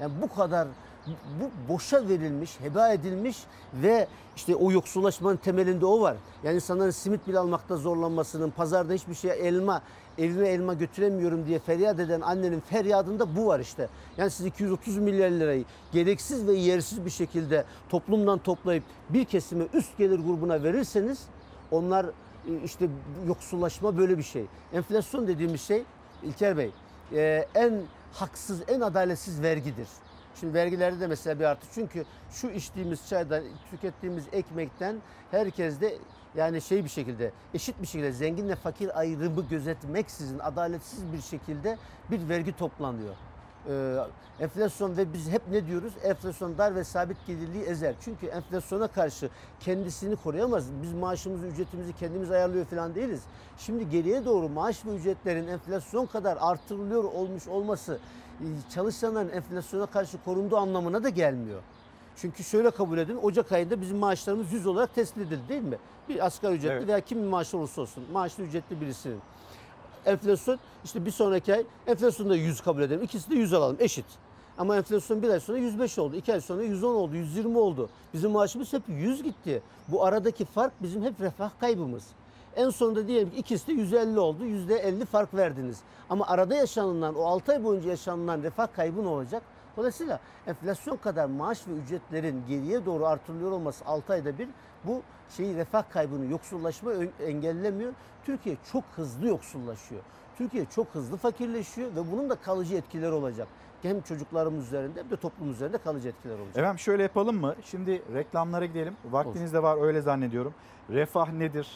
Yani 0.00 0.12
bu 0.22 0.34
kadar 0.34 0.68
bu 1.06 1.72
boşa 1.72 2.08
verilmiş, 2.08 2.60
heba 2.60 2.92
edilmiş 2.92 3.38
ve 3.74 4.08
işte 4.36 4.56
o 4.56 4.72
yoksullaşmanın 4.72 5.36
temelinde 5.36 5.86
o 5.86 6.00
var. 6.00 6.16
Yani 6.44 6.54
insanların 6.54 6.90
simit 6.90 7.28
bile 7.28 7.38
almakta 7.38 7.76
zorlanmasının, 7.76 8.50
pazarda 8.50 8.92
hiçbir 8.92 9.14
şey 9.14 9.30
elma, 9.30 9.82
evime 10.18 10.48
elma 10.48 10.74
götüremiyorum 10.74 11.46
diye 11.46 11.58
feryat 11.58 12.00
eden 12.00 12.20
annenin 12.20 12.60
feryadında 12.60 13.36
bu 13.36 13.46
var 13.46 13.60
işte. 13.60 13.88
Yani 14.16 14.30
siz 14.30 14.46
230 14.46 14.98
milyar 14.98 15.30
lirayı 15.30 15.64
gereksiz 15.92 16.46
ve 16.46 16.52
yersiz 16.52 17.04
bir 17.04 17.10
şekilde 17.10 17.64
toplumdan 17.88 18.38
toplayıp 18.38 18.84
bir 19.10 19.24
kesime 19.24 19.64
üst 19.72 19.98
gelir 19.98 20.18
grubuna 20.18 20.62
verirseniz 20.62 21.22
onlar 21.70 22.06
işte 22.64 22.88
yoksullaşma 23.26 23.98
böyle 23.98 24.18
bir 24.18 24.22
şey. 24.22 24.44
Enflasyon 24.72 25.26
dediğimiz 25.26 25.60
şey 25.60 25.84
İlker 26.22 26.56
Bey 26.56 26.70
e, 27.12 27.46
en 27.54 27.82
haksız, 28.12 28.60
en 28.68 28.80
adaletsiz 28.80 29.42
vergidir. 29.42 29.88
Şimdi 30.42 30.54
vergilerde 30.54 31.00
de 31.00 31.06
mesela 31.06 31.38
bir 31.38 31.44
artış. 31.44 31.68
Çünkü 31.74 32.04
şu 32.30 32.50
içtiğimiz 32.50 33.08
çaydan, 33.08 33.42
tükettiğimiz 33.70 34.24
ekmekten 34.32 34.96
herkes 35.30 35.80
de 35.80 35.98
yani 36.34 36.60
şey 36.60 36.84
bir 36.84 36.88
şekilde, 36.88 37.32
eşit 37.54 37.82
bir 37.82 37.86
şekilde 37.86 38.12
zenginle 38.12 38.56
fakir 38.56 38.98
ayrımı 38.98 39.48
gözetmeksizin 39.48 40.38
adaletsiz 40.38 41.12
bir 41.12 41.20
şekilde 41.20 41.78
bir 42.10 42.28
vergi 42.28 42.56
toplanıyor. 42.56 43.14
Ee, 43.68 43.96
enflasyon 44.40 44.96
ve 44.96 45.12
biz 45.12 45.30
hep 45.30 45.42
ne 45.50 45.66
diyoruz? 45.66 45.92
Enflasyon 46.02 46.58
dar 46.58 46.74
ve 46.74 46.84
sabit 46.84 47.26
gelirliği 47.26 47.62
ezer. 47.62 47.94
Çünkü 48.00 48.26
enflasyona 48.26 48.88
karşı 48.88 49.30
kendisini 49.60 50.16
koruyamaz. 50.16 50.64
Biz 50.82 50.92
maaşımızı, 50.92 51.46
ücretimizi 51.46 51.92
kendimiz 51.92 52.30
ayarlıyor 52.30 52.64
falan 52.64 52.94
değiliz. 52.94 53.20
Şimdi 53.58 53.90
geriye 53.90 54.24
doğru 54.24 54.48
maaş 54.48 54.86
ve 54.86 54.96
ücretlerin 54.96 55.46
enflasyon 55.46 56.06
kadar 56.06 56.38
artırılıyor 56.40 57.04
olmuş 57.04 57.48
olması 57.48 57.98
çalışanların 58.74 59.28
enflasyona 59.28 59.86
karşı 59.86 60.24
korunduğu 60.24 60.56
anlamına 60.56 61.04
da 61.04 61.08
gelmiyor. 61.08 61.60
Çünkü 62.16 62.44
şöyle 62.44 62.70
kabul 62.70 62.98
edin 62.98 63.18
Ocak 63.22 63.52
ayında 63.52 63.80
bizim 63.80 63.96
maaşlarımız 63.98 64.52
100 64.52 64.66
olarak 64.66 64.94
tespit 64.94 65.26
edildi 65.26 65.48
değil 65.48 65.62
mi? 65.62 65.78
Bir 66.08 66.26
asgari 66.26 66.54
ücretli 66.54 66.72
Evet. 66.72 66.86
veya 66.88 67.00
kimin 67.00 67.24
maaşı 67.24 67.58
olursa 67.58 67.80
olsun 67.82 68.04
maaşlı 68.12 68.44
ücretli 68.44 68.80
birisinin. 68.80 69.18
Enflasyon 70.06 70.58
işte 70.84 71.04
bir 71.06 71.10
sonraki 71.10 71.54
ay 71.54 71.64
enflasyonu 71.86 72.30
da 72.30 72.36
100 72.36 72.60
kabul 72.60 72.82
edelim. 72.82 73.02
İkisi 73.02 73.30
de 73.30 73.34
100 73.34 73.52
alalım 73.52 73.76
eşit. 73.80 74.06
Ama 74.58 74.76
enflasyon 74.76 75.22
bir 75.22 75.28
ay 75.28 75.40
sonra 75.40 75.58
105 75.58 75.98
oldu. 75.98 76.16
iki 76.16 76.32
ay 76.32 76.40
sonra 76.40 76.62
110 76.62 76.94
oldu, 76.94 77.16
120 77.16 77.58
oldu. 77.58 77.88
Bizim 78.14 78.30
maaşımız 78.30 78.72
hep 78.72 78.82
100 78.88 79.22
gitti. 79.22 79.62
Bu 79.88 80.04
aradaki 80.04 80.44
fark 80.44 80.72
bizim 80.82 81.02
hep 81.02 81.20
refah 81.20 81.50
kaybımız. 81.60 82.04
En 82.56 82.70
sonunda 82.70 83.08
diyelim 83.08 83.30
ki 83.30 83.36
ikisi 83.36 83.66
de 83.66 83.72
150 83.72 84.20
oldu. 84.20 84.44
%50 84.44 85.04
fark 85.04 85.34
verdiniz. 85.34 85.80
Ama 86.10 86.26
arada 86.26 86.54
yaşanılan 86.54 87.14
o 87.14 87.22
6 87.22 87.52
ay 87.52 87.64
boyunca 87.64 87.90
yaşanılan 87.90 88.42
refah 88.42 88.66
kaybı 88.76 89.04
ne 89.04 89.08
olacak? 89.08 89.42
Dolayısıyla 89.76 90.20
enflasyon 90.46 90.96
kadar 90.96 91.26
maaş 91.26 91.68
ve 91.68 91.72
ücretlerin 91.72 92.42
geriye 92.48 92.86
doğru 92.86 93.06
artırılıyor 93.06 93.50
olması 93.50 93.84
6 93.84 94.12
ayda 94.12 94.38
bir 94.38 94.48
bu 94.84 95.02
şeyi 95.36 95.56
refah 95.56 95.90
kaybını, 95.90 96.30
yoksullaşma 96.30 96.92
engellemiyor. 97.26 97.92
Türkiye 98.24 98.56
çok 98.72 98.84
hızlı 98.96 99.28
yoksullaşıyor. 99.28 100.02
Türkiye 100.38 100.64
çok 100.64 100.86
hızlı 100.92 101.16
fakirleşiyor 101.16 101.90
ve 101.96 102.12
bunun 102.12 102.30
da 102.30 102.34
kalıcı 102.34 102.76
etkileri 102.76 103.12
olacak. 103.12 103.48
Hem 103.82 104.00
çocuklarımız 104.00 104.66
üzerinde 104.66 105.00
hem 105.00 105.10
de 105.10 105.16
toplum 105.16 105.50
üzerinde 105.50 105.78
kalıcı 105.78 106.08
etkiler 106.08 106.38
olacak. 106.38 106.56
Efendim 106.56 106.78
şöyle 106.78 107.02
yapalım 107.02 107.40
mı? 107.40 107.54
Şimdi 107.64 108.02
reklamlara 108.14 108.66
gidelim. 108.66 108.96
Vaktiniz 109.10 109.52
de 109.52 109.62
var 109.62 109.82
öyle 109.82 110.00
zannediyorum. 110.00 110.54
Refah 110.90 111.32
nedir? 111.32 111.68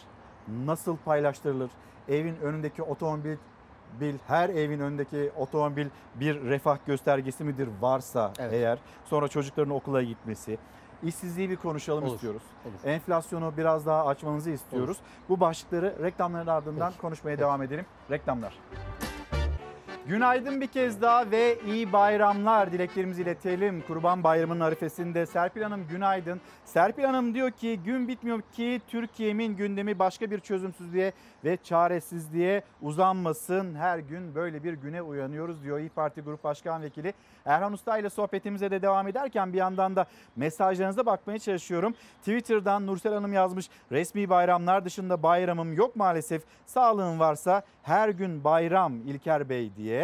Nasıl 0.65 0.97
paylaştırılır? 0.97 1.71
Evin 2.09 2.37
önündeki 2.37 2.83
otomobil 2.83 3.37
bil 4.01 4.15
her 4.27 4.49
evin 4.49 4.81
önündeki 4.81 5.31
otomobil 5.37 5.87
bir 6.15 6.41
refah 6.45 6.79
göstergesi 6.87 7.45
midir 7.45 7.69
varsa 7.81 8.33
Evet. 8.39 8.53
eğer 8.53 8.79
sonra 9.05 9.29
çocukların 9.29 9.75
okula 9.75 10.03
gitmesi 10.03 10.59
işsizliği 11.03 11.51
bir 11.51 11.57
konuşalım 11.57 12.05
Olur, 12.05 12.15
istiyoruz. 12.15 12.43
olur. 12.65 12.91
Enflasyonu 12.93 13.53
biraz 13.57 13.87
daha 13.87 14.07
açmanızı 14.07 14.51
istiyoruz. 14.51 14.97
Bu 15.29 15.41
başlıkları 15.41 15.95
reklamların 16.03 16.47
ardından 16.47 16.93
konuşmaya 17.01 17.39
devam 17.39 17.63
edelim. 17.63 17.87
Reklamlar. 18.11 18.59
Günaydın 20.09 20.61
bir 20.61 20.67
kez 20.67 21.03
daha 21.03 21.31
ve 21.31 21.59
iyi 21.67 21.93
bayramlar 21.93 22.73
dileklerimizi 22.73 23.23
iletelim. 23.23 23.85
Kurban 23.87 24.25
Bayramı'nın 24.25 24.61
arifesinde 24.61 25.27
Serpil 25.27 25.63
Hanım 25.63 25.89
günaydın. 25.89 26.41
Serpil 26.65 27.05
Hanım 27.05 27.35
diyor 27.35 27.51
ki 27.51 27.81
gün 27.85 28.09
bitmiyor 28.09 28.41
ki 28.53 28.81
Türkiye'min 28.89 29.57
gündemi 29.57 29.99
başka 29.99 30.31
bir 30.31 30.41
çözümsüzlüğe 30.41 31.13
ve 31.45 31.57
çaresizliğe 31.57 32.63
uzanmasın. 32.83 33.75
Her 33.75 33.99
gün 33.99 34.35
böyle 34.35 34.65
bir 34.65 34.73
güne 34.73 35.03
uyanıyoruz 35.03 35.63
diyor 35.63 35.79
İyi 35.79 35.89
Parti 35.89 36.21
Grup 36.21 36.45
Başkan 36.45 36.83
Vekili 36.83 37.15
Erhan 37.45 37.73
Usta 37.73 37.99
ile 37.99 38.11
sohbetimize 38.11 38.71
de 38.71 38.83
devam 38.83 39.09
ederken 39.09 39.53
bir 39.53 39.59
yandan 39.59 39.97
da 39.97 40.07
mesajlarınıza 40.37 41.07
bakmaya 41.07 41.39
çalışıyorum. 41.39 41.95
Twitter'dan 42.19 42.87
Nursel 42.87 43.15
Hanım 43.15 43.33
yazmış 43.33 43.71
resmi 43.93 44.29
bayramlar 44.29 44.85
dışında 44.85 45.23
bayramım 45.23 45.73
yok 45.73 45.97
maalesef. 45.97 46.43
Sağlığın 46.67 47.21
varsa 47.21 47.63
her 47.83 48.09
gün 48.09 48.45
bayram 48.45 48.97
İlker 48.97 49.49
Bey 49.49 49.71
diye. 49.77 49.96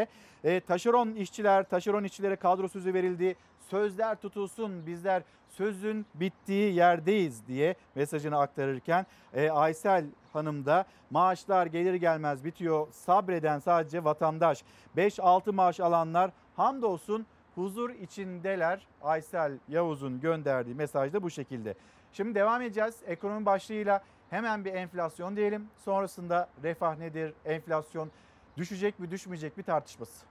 E, 0.44 0.60
taşeron 0.60 1.14
işçiler, 1.14 1.68
taşeron 1.68 2.04
işçilere 2.04 2.36
kadro 2.36 2.68
sözü 2.68 2.94
verildi. 2.94 3.36
Sözler 3.70 4.20
tutulsun 4.20 4.86
bizler 4.86 5.22
sözün 5.48 6.06
bittiği 6.14 6.74
yerdeyiz 6.74 7.46
diye 7.46 7.74
mesajını 7.94 8.38
aktarırken 8.40 9.06
e, 9.34 9.50
Aysel 9.50 10.04
Hanım 10.32 10.66
da 10.66 10.84
maaşlar 11.10 11.66
gelir 11.66 11.94
gelmez 11.94 12.44
bitiyor. 12.44 12.86
Sabreden 12.90 13.58
sadece 13.58 14.04
vatandaş. 14.04 14.64
5-6 14.96 15.52
maaş 15.52 15.80
alanlar 15.80 16.30
hamdolsun 16.56 17.26
huzur 17.54 17.90
içindeler. 17.90 18.86
Aysel 19.02 19.58
Yavuz'un 19.68 20.20
gönderdiği 20.20 20.74
mesaj 20.74 21.12
da 21.12 21.22
bu 21.22 21.30
şekilde. 21.30 21.74
Şimdi 22.12 22.34
devam 22.34 22.62
edeceğiz. 22.62 22.96
Ekonomi 23.06 23.46
başlığıyla 23.46 24.02
hemen 24.30 24.64
bir 24.64 24.74
enflasyon 24.74 25.36
diyelim. 25.36 25.68
Sonrasında 25.84 26.48
refah 26.62 26.98
nedir, 26.98 27.34
enflasyon 27.44 28.10
düşecek 28.56 28.98
mi 28.98 29.10
düşmeyecek 29.10 29.56
mi 29.56 29.62
tartışması. 29.62 30.26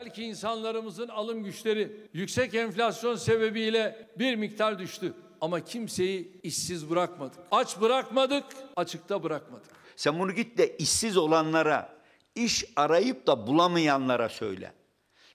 Belki 0.00 0.24
insanlarımızın 0.24 1.08
alım 1.08 1.44
güçleri 1.44 2.08
yüksek 2.12 2.54
enflasyon 2.54 3.14
sebebiyle 3.14 4.08
bir 4.18 4.36
miktar 4.36 4.78
düştü. 4.78 5.14
Ama 5.40 5.64
kimseyi 5.64 6.40
işsiz 6.42 6.90
bırakmadık. 6.90 7.38
Aç 7.50 7.80
bırakmadık, 7.80 8.44
açıkta 8.76 9.22
bırakmadık. 9.22 9.70
Sen 9.96 10.18
bunu 10.18 10.32
git 10.32 10.58
de 10.58 10.76
işsiz 10.76 11.16
olanlara, 11.16 11.98
iş 12.34 12.64
arayıp 12.76 13.26
da 13.26 13.46
bulamayanlara 13.46 14.28
söyle. 14.28 14.72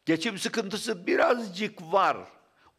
Geçim 0.06 0.38
sıkıntısı 0.38 1.08
birazcık 1.08 1.94
var. 1.94 2.18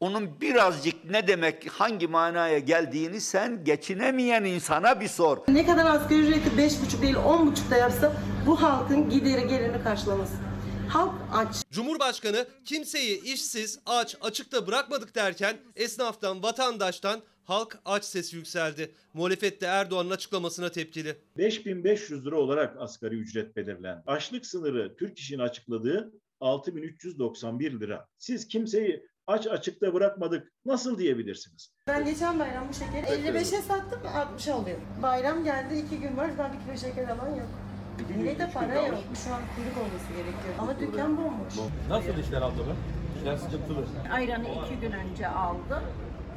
Onun 0.01 0.41
birazcık 0.41 1.05
ne 1.11 1.27
demek, 1.27 1.69
hangi 1.69 2.07
manaya 2.07 2.59
geldiğini 2.59 3.21
sen 3.21 3.65
geçinemeyen 3.65 4.45
insana 4.45 5.01
bir 5.01 5.09
sor. 5.09 5.39
Ne 5.49 5.67
kadar 5.67 5.87
asgari 5.87 6.21
ücreti 6.21 6.59
beş 6.59 6.73
buçuk 6.83 7.03
değil 7.03 7.17
on 7.17 7.53
buçuk 7.53 7.71
da 7.71 7.77
yapsa 7.77 8.13
bu 8.47 8.63
halkın 8.63 9.11
gideri 9.11 9.49
gelirini 9.49 9.83
karşılamaz. 9.83 10.33
Halk 10.89 11.15
aç. 11.33 11.57
Cumhurbaşkanı 11.71 12.47
kimseyi 12.65 13.23
işsiz, 13.23 13.79
aç, 13.87 14.17
açıkta 14.21 14.67
bırakmadık 14.67 15.15
derken 15.15 15.57
esnaftan, 15.77 16.43
vatandaştan 16.43 17.21
halk 17.45 17.79
aç 17.85 18.05
sesi 18.05 18.37
yükseldi. 18.37 18.95
Muhalefet 19.15 19.61
de 19.61 19.67
Erdoğan'ın 19.67 20.11
açıklamasına 20.11 20.69
tepkili. 20.69 21.17
5500 21.39 22.27
lira 22.27 22.37
olarak 22.37 22.77
asgari 22.79 23.15
ücret 23.15 23.57
belirlen. 23.57 24.03
Açlık 24.07 24.47
sınırı 24.47 24.97
Türk 24.97 25.19
İş'in 25.19 25.39
açıkladığı 25.39 26.13
6391 26.41 27.81
lira. 27.81 28.09
Siz 28.19 28.49
kimseyi 28.49 29.07
aç 29.27 29.47
açıkta 29.47 29.95
bırakmadık 29.95 30.53
nasıl 30.65 30.99
diyebilirsiniz? 30.99 31.73
Ben 31.89 32.05
geçen 32.05 32.39
bayram 32.39 32.69
bu 32.69 32.75
şekeri 32.75 33.07
55'e 33.07 33.63
sattım 33.63 34.01
60'a 34.03 34.55
alıyorum. 34.55 34.85
Bayram 35.03 35.45
geldi 35.45 35.75
iki 35.87 36.01
gün 36.01 36.17
var 36.17 36.39
daha 36.39 36.53
bir 36.53 36.59
kilo 36.59 36.77
şeker 36.91 37.09
alan 37.09 37.31
yok. 37.35 37.49
Yine 38.19 38.39
de 38.39 38.51
para 38.55 38.75
yok. 38.75 38.99
Şu 39.25 39.35
an 39.35 39.41
kuyruk 39.57 39.77
olması 39.79 40.09
gerekiyor. 40.13 40.55
Ama 40.59 40.81
dükkan 40.81 41.17
bomboş. 41.17 41.55
Nasıl 41.89 42.19
işler 42.19 42.43
abla? 42.43 42.63
İşler 43.19 43.37
sıkıntılı. 43.37 43.85
Ayranı 44.13 44.45
iki 44.49 44.81
gün 44.81 44.93
önce 44.93 45.29
aldım. 45.29 45.83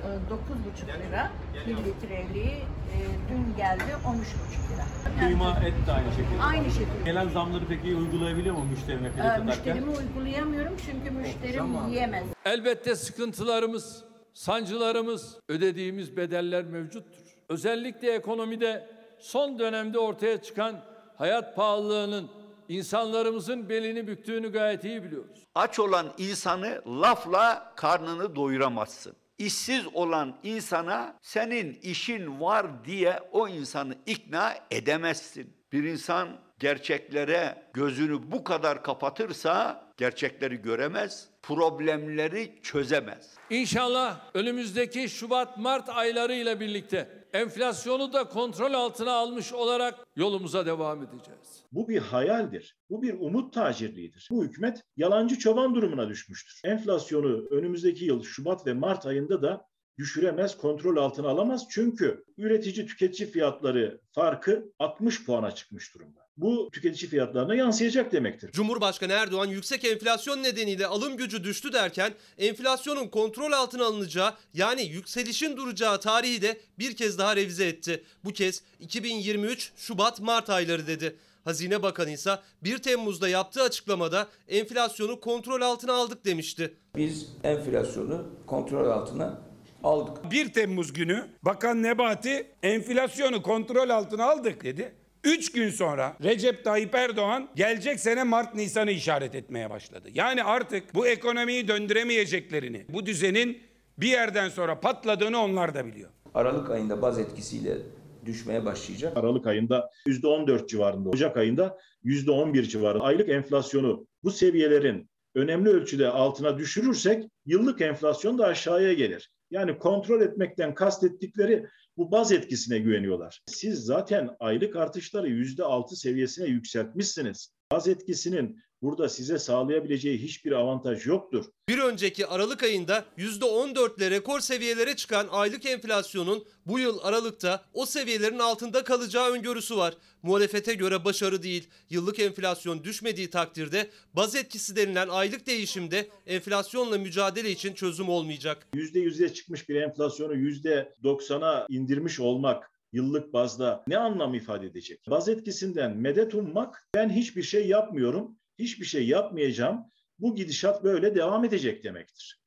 Ee, 0.03 0.87
9,5 0.87 1.09
lira. 1.09 1.31
1 1.67 1.77
litreliği 1.77 2.45
e, 2.47 2.97
dün 3.29 3.55
geldi 3.57 3.83
13,5 4.05 4.73
lira. 4.73 5.27
Kıyma, 5.27 5.51
et 5.65 5.73
de 5.87 5.91
aynı 5.91 6.09
şekilde. 6.11 6.41
Aynı 6.43 6.71
şekilde. 6.71 7.03
Gelen 7.05 7.29
zamları 7.29 7.63
peki 7.69 7.95
uygulayabiliyor 7.95 8.55
mu 8.55 8.63
müşterine 8.71 9.11
fiyat 9.11 9.39
Ee, 9.39 9.43
müşterimi 9.43 9.89
uygulayamıyorum 9.89 10.73
çünkü 10.85 11.11
müşterim 11.11 11.87
yiyemez. 11.89 12.23
Elbette 12.45 12.95
sıkıntılarımız, 12.95 14.03
sancılarımız, 14.33 15.35
ödediğimiz 15.49 16.17
bedeller 16.17 16.63
mevcuttur. 16.65 17.17
Özellikle 17.49 18.11
ekonomide 18.13 18.89
son 19.19 19.59
dönemde 19.59 19.99
ortaya 19.99 20.41
çıkan 20.41 20.75
hayat 21.15 21.55
pahalılığının 21.55 22.29
insanlarımızın 22.69 23.69
belini 23.69 24.07
büktüğünü 24.07 24.51
gayet 24.51 24.83
iyi 24.83 25.03
biliyoruz. 25.03 25.43
Aç 25.55 25.79
olan 25.79 26.07
insanı 26.17 26.81
lafla 26.87 27.73
karnını 27.75 28.35
doyuramazsın. 28.35 29.13
İşsiz 29.37 29.87
olan 29.93 30.39
insana 30.43 31.17
senin 31.21 31.73
işin 31.73 32.41
var 32.41 32.85
diye 32.85 33.19
o 33.31 33.47
insanı 33.47 33.95
ikna 34.05 34.55
edemezsin. 34.71 35.53
Bir 35.71 35.83
insan 35.83 36.29
gerçeklere 36.59 37.69
gözünü 37.73 38.31
bu 38.31 38.43
kadar 38.43 38.83
kapatırsa 38.83 39.86
gerçekleri 39.97 40.61
göremez, 40.61 41.27
problemleri 41.43 42.51
çözemez. 42.61 43.35
İnşallah 43.49 44.19
önümüzdeki 44.33 45.09
Şubat-Mart 45.09 45.89
aylarıyla 45.89 46.59
birlikte 46.59 47.27
enflasyonu 47.33 48.13
da 48.13 48.23
kontrol 48.29 48.73
altına 48.73 49.11
almış 49.11 49.53
olarak 49.53 49.95
yolumuza 50.15 50.65
devam 50.65 51.03
edeceğiz. 51.03 51.63
Bu 51.71 51.87
bir 51.87 51.97
hayaldir. 51.97 52.77
Bu 52.89 53.01
bir 53.01 53.13
umut 53.19 53.53
tacirliğidir. 53.53 54.27
Bu 54.31 54.43
hükümet 54.43 54.81
yalancı 54.97 55.39
çoban 55.39 55.75
durumuna 55.75 56.09
düşmüştür. 56.09 56.61
Enflasyonu 56.63 57.47
önümüzdeki 57.51 58.05
yıl 58.05 58.23
Şubat 58.23 58.67
ve 58.67 58.73
Mart 58.73 59.05
ayında 59.05 59.41
da 59.41 59.66
düşüremez, 59.97 60.57
kontrol 60.57 60.97
altına 60.97 61.27
alamaz. 61.27 61.65
Çünkü 61.69 62.23
üretici 62.37 62.87
tüketici 62.87 63.31
fiyatları 63.31 64.01
farkı 64.11 64.65
60 64.79 65.25
puana 65.25 65.51
çıkmış 65.51 65.95
durumda. 65.95 66.27
Bu 66.37 66.69
tüketici 66.73 67.09
fiyatlarına 67.09 67.55
yansıyacak 67.55 68.11
demektir. 68.11 68.51
Cumhurbaşkanı 68.51 69.13
Erdoğan 69.13 69.45
yüksek 69.45 69.85
enflasyon 69.85 70.43
nedeniyle 70.43 70.87
alım 70.87 71.17
gücü 71.17 71.43
düştü 71.43 71.73
derken 71.73 72.13
enflasyonun 72.37 73.07
kontrol 73.07 73.51
altına 73.51 73.85
alınacağı 73.85 74.33
yani 74.53 74.81
yükselişin 74.81 75.57
duracağı 75.57 75.99
tarihi 75.99 76.41
de 76.41 76.57
bir 76.79 76.95
kez 76.95 77.17
daha 77.17 77.35
revize 77.35 77.67
etti. 77.67 78.03
Bu 78.23 78.33
kez 78.33 78.63
2023 78.79 79.71
Şubat-Mart 79.75 80.49
ayları 80.49 80.87
dedi. 80.87 81.15
Hazine 81.43 81.83
Bakanı 81.83 82.11
ise 82.11 82.39
1 82.63 82.77
Temmuz'da 82.77 83.29
yaptığı 83.29 83.61
açıklamada 83.63 84.27
enflasyonu 84.47 85.19
kontrol 85.19 85.61
altına 85.61 85.93
aldık 85.93 86.25
demişti. 86.25 86.73
Biz 86.95 87.27
enflasyonu 87.43 88.25
kontrol 88.47 88.89
altına 88.89 89.46
aldık. 89.83 90.31
1 90.31 90.53
Temmuz 90.53 90.93
günü 90.93 91.25
Bakan 91.45 91.83
Nebati 91.83 92.47
enflasyonu 92.63 93.41
kontrol 93.41 93.89
altına 93.89 94.25
aldık 94.25 94.63
dedi. 94.63 94.93
3 95.23 95.51
gün 95.51 95.69
sonra 95.69 96.17
Recep 96.23 96.63
Tayyip 96.63 96.95
Erdoğan 96.95 97.49
gelecek 97.55 97.99
sene 97.99 98.23
Mart 98.23 98.55
Nisan'ı 98.55 98.91
işaret 98.91 99.35
etmeye 99.35 99.69
başladı. 99.69 100.09
Yani 100.13 100.43
artık 100.43 100.95
bu 100.95 101.07
ekonomiyi 101.07 101.67
döndüremeyeceklerini, 101.67 102.85
bu 102.89 103.05
düzenin 103.05 103.59
bir 103.97 104.07
yerden 104.07 104.49
sonra 104.49 104.79
patladığını 104.79 105.39
onlar 105.39 105.75
da 105.75 105.85
biliyor. 105.85 106.09
Aralık 106.33 106.69
ayında 106.69 107.01
baz 107.01 107.19
etkisiyle 107.19 107.77
düşmeye 108.25 108.65
başlayacak. 108.65 109.17
Aralık 109.17 109.47
ayında 109.47 109.89
%14 110.07 110.67
civarında, 110.67 111.09
Ocak 111.09 111.37
ayında 111.37 111.77
%11 112.03 112.63
civarında. 112.63 113.03
Aylık 113.03 113.29
enflasyonu 113.29 114.07
bu 114.23 114.31
seviyelerin 114.31 115.09
önemli 115.35 115.69
ölçüde 115.69 116.07
altına 116.07 116.57
düşürürsek 116.57 117.23
yıllık 117.45 117.81
enflasyon 117.81 118.37
da 118.37 118.45
aşağıya 118.45 118.93
gelir. 118.93 119.31
Yani 119.51 119.77
kontrol 119.77 120.21
etmekten 120.21 120.73
kastettikleri 120.73 121.67
Bu 121.97 122.11
baz 122.11 122.31
etkisine 122.31 122.79
güveniyorlar. 122.79 123.41
Siz 123.47 123.79
zaten 123.79 124.29
aylık 124.39 124.75
artışları 124.75 125.29
%6 125.29 125.95
seviyesine 125.95 126.47
yükseltmişsiniz. 126.47 127.53
Baz 127.71 127.87
etkisinin 127.87 128.59
burada 128.81 129.09
size 129.09 129.39
sağlayabileceği 129.39 130.17
hiçbir 130.17 130.51
avantaj 130.51 131.05
yoktur. 131.05 131.45
Bir 131.69 131.79
önceki 131.79 132.27
Aralık 132.27 132.63
ayında 132.63 133.05
%14'le 133.17 134.11
rekor 134.11 134.39
seviyelere 134.39 134.95
çıkan 134.95 135.27
aylık 135.31 135.65
enflasyonun 135.65 136.45
bu 136.65 136.79
yıl 136.79 136.99
Aralık'ta 137.03 137.65
o 137.73 137.85
seviyelerin 137.85 138.39
altında 138.39 138.83
kalacağı 138.83 139.31
öngörüsü 139.31 139.77
var. 139.77 139.93
Muhalefete 140.23 140.73
göre 140.73 141.05
başarı 141.05 141.43
değil. 141.43 141.69
Yıllık 141.89 142.19
enflasyon 142.19 142.83
düşmediği 142.83 143.29
takdirde 143.29 143.89
baz 144.13 144.35
etkisi 144.35 144.75
denilen 144.75 145.07
aylık 145.07 145.47
değişimde 145.47 146.07
enflasyonla 146.25 146.97
mücadele 146.97 147.51
için 147.51 147.73
çözüm 147.73 148.09
olmayacak. 148.09 148.67
%100'e 148.73 149.33
çıkmış 149.33 149.69
bir 149.69 149.75
enflasyonu 149.75 150.35
%90'a 150.35 151.65
indirmiş 151.69 152.19
olmak 152.19 152.71
yıllık 152.93 153.33
bazda 153.33 153.83
ne 153.87 153.97
anlam 153.97 154.33
ifade 154.33 154.65
edecek? 154.65 154.99
Baz 155.09 155.29
etkisinden 155.29 155.97
medet 155.97 156.35
ummak 156.35 156.87
ben 156.95 157.09
hiçbir 157.09 157.43
şey 157.43 157.67
yapmıyorum, 157.67 158.37
hiçbir 158.59 158.85
şey 158.85 159.07
yapmayacağım. 159.07 159.85
Bu 160.19 160.35
gidişat 160.35 160.83
böyle 160.83 161.15
devam 161.15 161.45
edecek 161.45 161.83
demektir. 161.83 162.41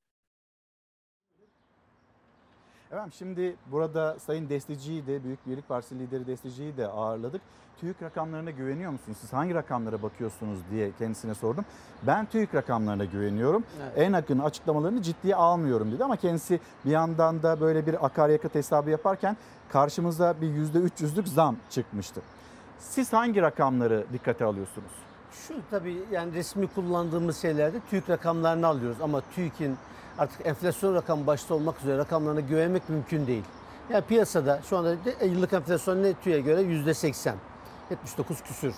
Efendim 2.90 3.12
şimdi 3.18 3.56
burada 3.66 4.18
Sayın 4.18 4.48
Destici'yi 4.48 5.06
de 5.06 5.24
Büyük 5.24 5.46
Birlik 5.46 5.68
Partisi 5.68 5.98
lideri 5.98 6.26
Destici'yi 6.26 6.76
de 6.76 6.86
ağırladık. 6.86 7.42
TÜİK 7.80 8.02
rakamlarına 8.02 8.50
güveniyor 8.50 8.92
musunuz? 8.92 9.18
Siz 9.20 9.32
hangi 9.32 9.54
rakamlara 9.54 10.02
bakıyorsunuz 10.02 10.58
diye 10.70 10.90
kendisine 10.98 11.34
sordum. 11.34 11.64
Ben 12.02 12.26
TÜİK 12.26 12.54
rakamlarına 12.54 13.04
güveniyorum. 13.04 13.64
Evet. 13.82 13.92
En 13.98 14.12
yakın 14.12 14.38
açıklamalarını 14.38 15.02
ciddiye 15.02 15.34
almıyorum 15.34 15.92
dedi 15.92 16.04
ama 16.04 16.16
kendisi 16.16 16.60
bir 16.84 16.90
yandan 16.90 17.42
da 17.42 17.60
böyle 17.60 17.86
bir 17.86 18.06
akaryakıt 18.06 18.54
hesabı 18.54 18.90
yaparken 18.90 19.36
karşımıza 19.68 20.40
bir 20.40 20.46
%300'lük 20.46 21.26
zam 21.26 21.56
çıkmıştı. 21.70 22.22
Siz 22.78 23.12
hangi 23.12 23.42
rakamları 23.42 24.06
dikkate 24.12 24.44
alıyorsunuz? 24.44 24.92
Şu 25.32 25.54
tabii 25.70 26.02
yani 26.12 26.34
resmi 26.34 26.66
kullandığımız 26.66 27.42
şeylerde 27.42 27.80
TÜİK 27.90 28.10
rakamlarını 28.10 28.66
alıyoruz 28.66 29.00
ama 29.00 29.22
TÜİK'in 29.34 29.76
artık 30.18 30.46
enflasyon 30.46 30.94
rakamı 30.94 31.26
başta 31.26 31.54
olmak 31.54 31.80
üzere 31.80 31.98
rakamlarına 31.98 32.40
güvenmek 32.40 32.88
mümkün 32.88 33.26
değil. 33.26 33.44
Yani 33.90 34.04
piyasada 34.04 34.60
şu 34.70 34.76
anda 34.76 34.96
yıllık 35.24 35.52
enflasyon 35.52 36.02
ne 36.02 36.14
TÜİK'e 36.14 36.40
göre 36.40 36.62
yüzde 36.62 36.94
80, 36.94 37.36
79 37.90 38.42
küsür. 38.42 38.74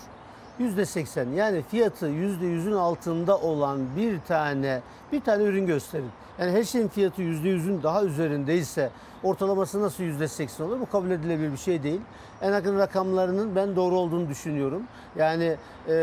Yüzde 0.59 0.85
80 0.85 1.29
yani 1.29 1.61
fiyatı 1.61 2.07
yüzde 2.07 2.45
yüzün 2.45 2.71
altında 2.71 3.37
olan 3.37 3.79
bir 3.97 4.19
tane 4.27 4.81
bir 5.11 5.21
tane 5.21 5.43
ürün 5.43 5.65
gösterin. 5.65 6.09
Yani 6.39 6.51
her 6.51 6.63
şeyin 6.63 6.87
fiyatı 6.87 7.21
yüzde 7.21 7.49
yüzün 7.49 7.83
daha 7.83 8.03
üzerindeyse 8.03 8.89
ortalaması 9.23 9.81
nasıl 9.81 10.03
yüzde 10.03 10.27
80 10.27 10.65
olur? 10.65 10.79
Bu 10.79 10.89
kabul 10.89 11.11
edilebilir 11.11 11.51
bir 11.51 11.57
şey 11.57 11.83
değil. 11.83 12.01
En 12.41 12.51
yakın 12.51 12.79
rakamlarının 12.79 13.55
ben 13.55 13.75
doğru 13.75 13.95
olduğunu 13.95 14.29
düşünüyorum. 14.29 14.83
Yani 15.15 15.57
e, 15.87 15.93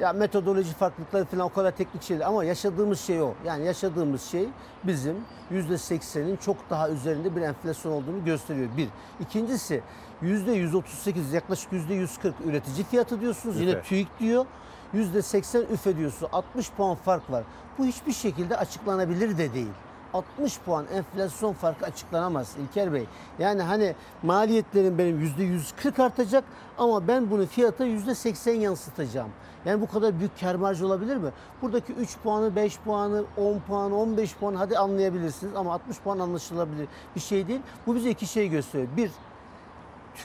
ya 0.00 0.12
metodoloji 0.12 0.72
farklılıkları 0.74 1.24
falan 1.24 1.46
o 1.46 1.48
kadar 1.48 1.70
teknik 1.70 2.02
şeyler 2.02 2.26
ama 2.26 2.44
yaşadığımız 2.44 3.00
şey 3.00 3.22
o. 3.22 3.34
Yani 3.46 3.66
yaşadığımız 3.66 4.22
şey 4.22 4.48
bizim 4.84 5.16
yüzde 5.50 5.74
80'in 5.74 6.36
çok 6.36 6.56
daha 6.70 6.88
üzerinde 6.88 7.36
bir 7.36 7.42
enflasyon 7.42 7.92
olduğunu 7.92 8.24
gösteriyor. 8.24 8.68
Bir. 8.76 8.88
İkincisi 9.20 9.82
138 10.22 11.32
yaklaşık 11.32 11.72
yüzde 11.72 11.94
140 11.94 12.34
üretici 12.44 12.84
fiyatı 12.84 13.20
diyorsunuz. 13.20 13.60
Yine 13.60 13.70
Üfe. 13.70 13.82
TÜİK 13.82 14.08
diyor. 14.20 14.46
Yüzde 14.92 15.22
80 15.22 15.62
üfe 15.62 15.96
diyorsunuz. 15.96 16.30
60 16.32 16.70
puan 16.70 16.94
fark 16.94 17.30
var. 17.30 17.44
Bu 17.78 17.84
hiçbir 17.84 18.12
şekilde 18.12 18.56
açıklanabilir 18.56 19.38
de 19.38 19.54
değil. 19.54 19.72
60 20.14 20.58
puan 20.60 20.86
enflasyon 20.94 21.52
farkı 21.52 21.86
açıklanamaz 21.86 22.56
İlker 22.58 22.92
Bey. 22.92 23.06
Yani 23.38 23.62
hani 23.62 23.94
maliyetlerim 24.22 24.98
benim 24.98 25.20
yüzde 25.20 25.42
140 25.42 25.98
artacak 25.98 26.44
ama 26.78 27.08
ben 27.08 27.30
bunu 27.30 27.46
fiyata 27.46 27.84
yüzde 27.84 28.14
80 28.14 28.54
yansıtacağım. 28.54 29.30
Yani 29.64 29.80
bu 29.80 29.88
kadar 29.88 30.18
büyük 30.18 30.40
kar 30.40 30.54
marjı 30.54 30.86
olabilir 30.86 31.16
mi? 31.16 31.30
Buradaki 31.62 31.92
3 31.92 32.18
puanı, 32.22 32.56
5 32.56 32.78
puanı, 32.78 33.24
10 33.36 33.58
puanı, 33.58 33.96
15 33.96 34.34
puanı 34.34 34.56
hadi 34.56 34.78
anlayabilirsiniz 34.78 35.56
ama 35.56 35.74
60 35.74 35.98
puan 36.00 36.18
anlaşılabilir 36.18 36.88
bir 37.16 37.20
şey 37.20 37.48
değil. 37.48 37.60
Bu 37.86 37.94
bize 37.94 38.10
iki 38.10 38.26
şey 38.26 38.48
gösteriyor. 38.48 38.88
Bir, 38.96 39.10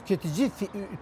tüketici 0.06 0.50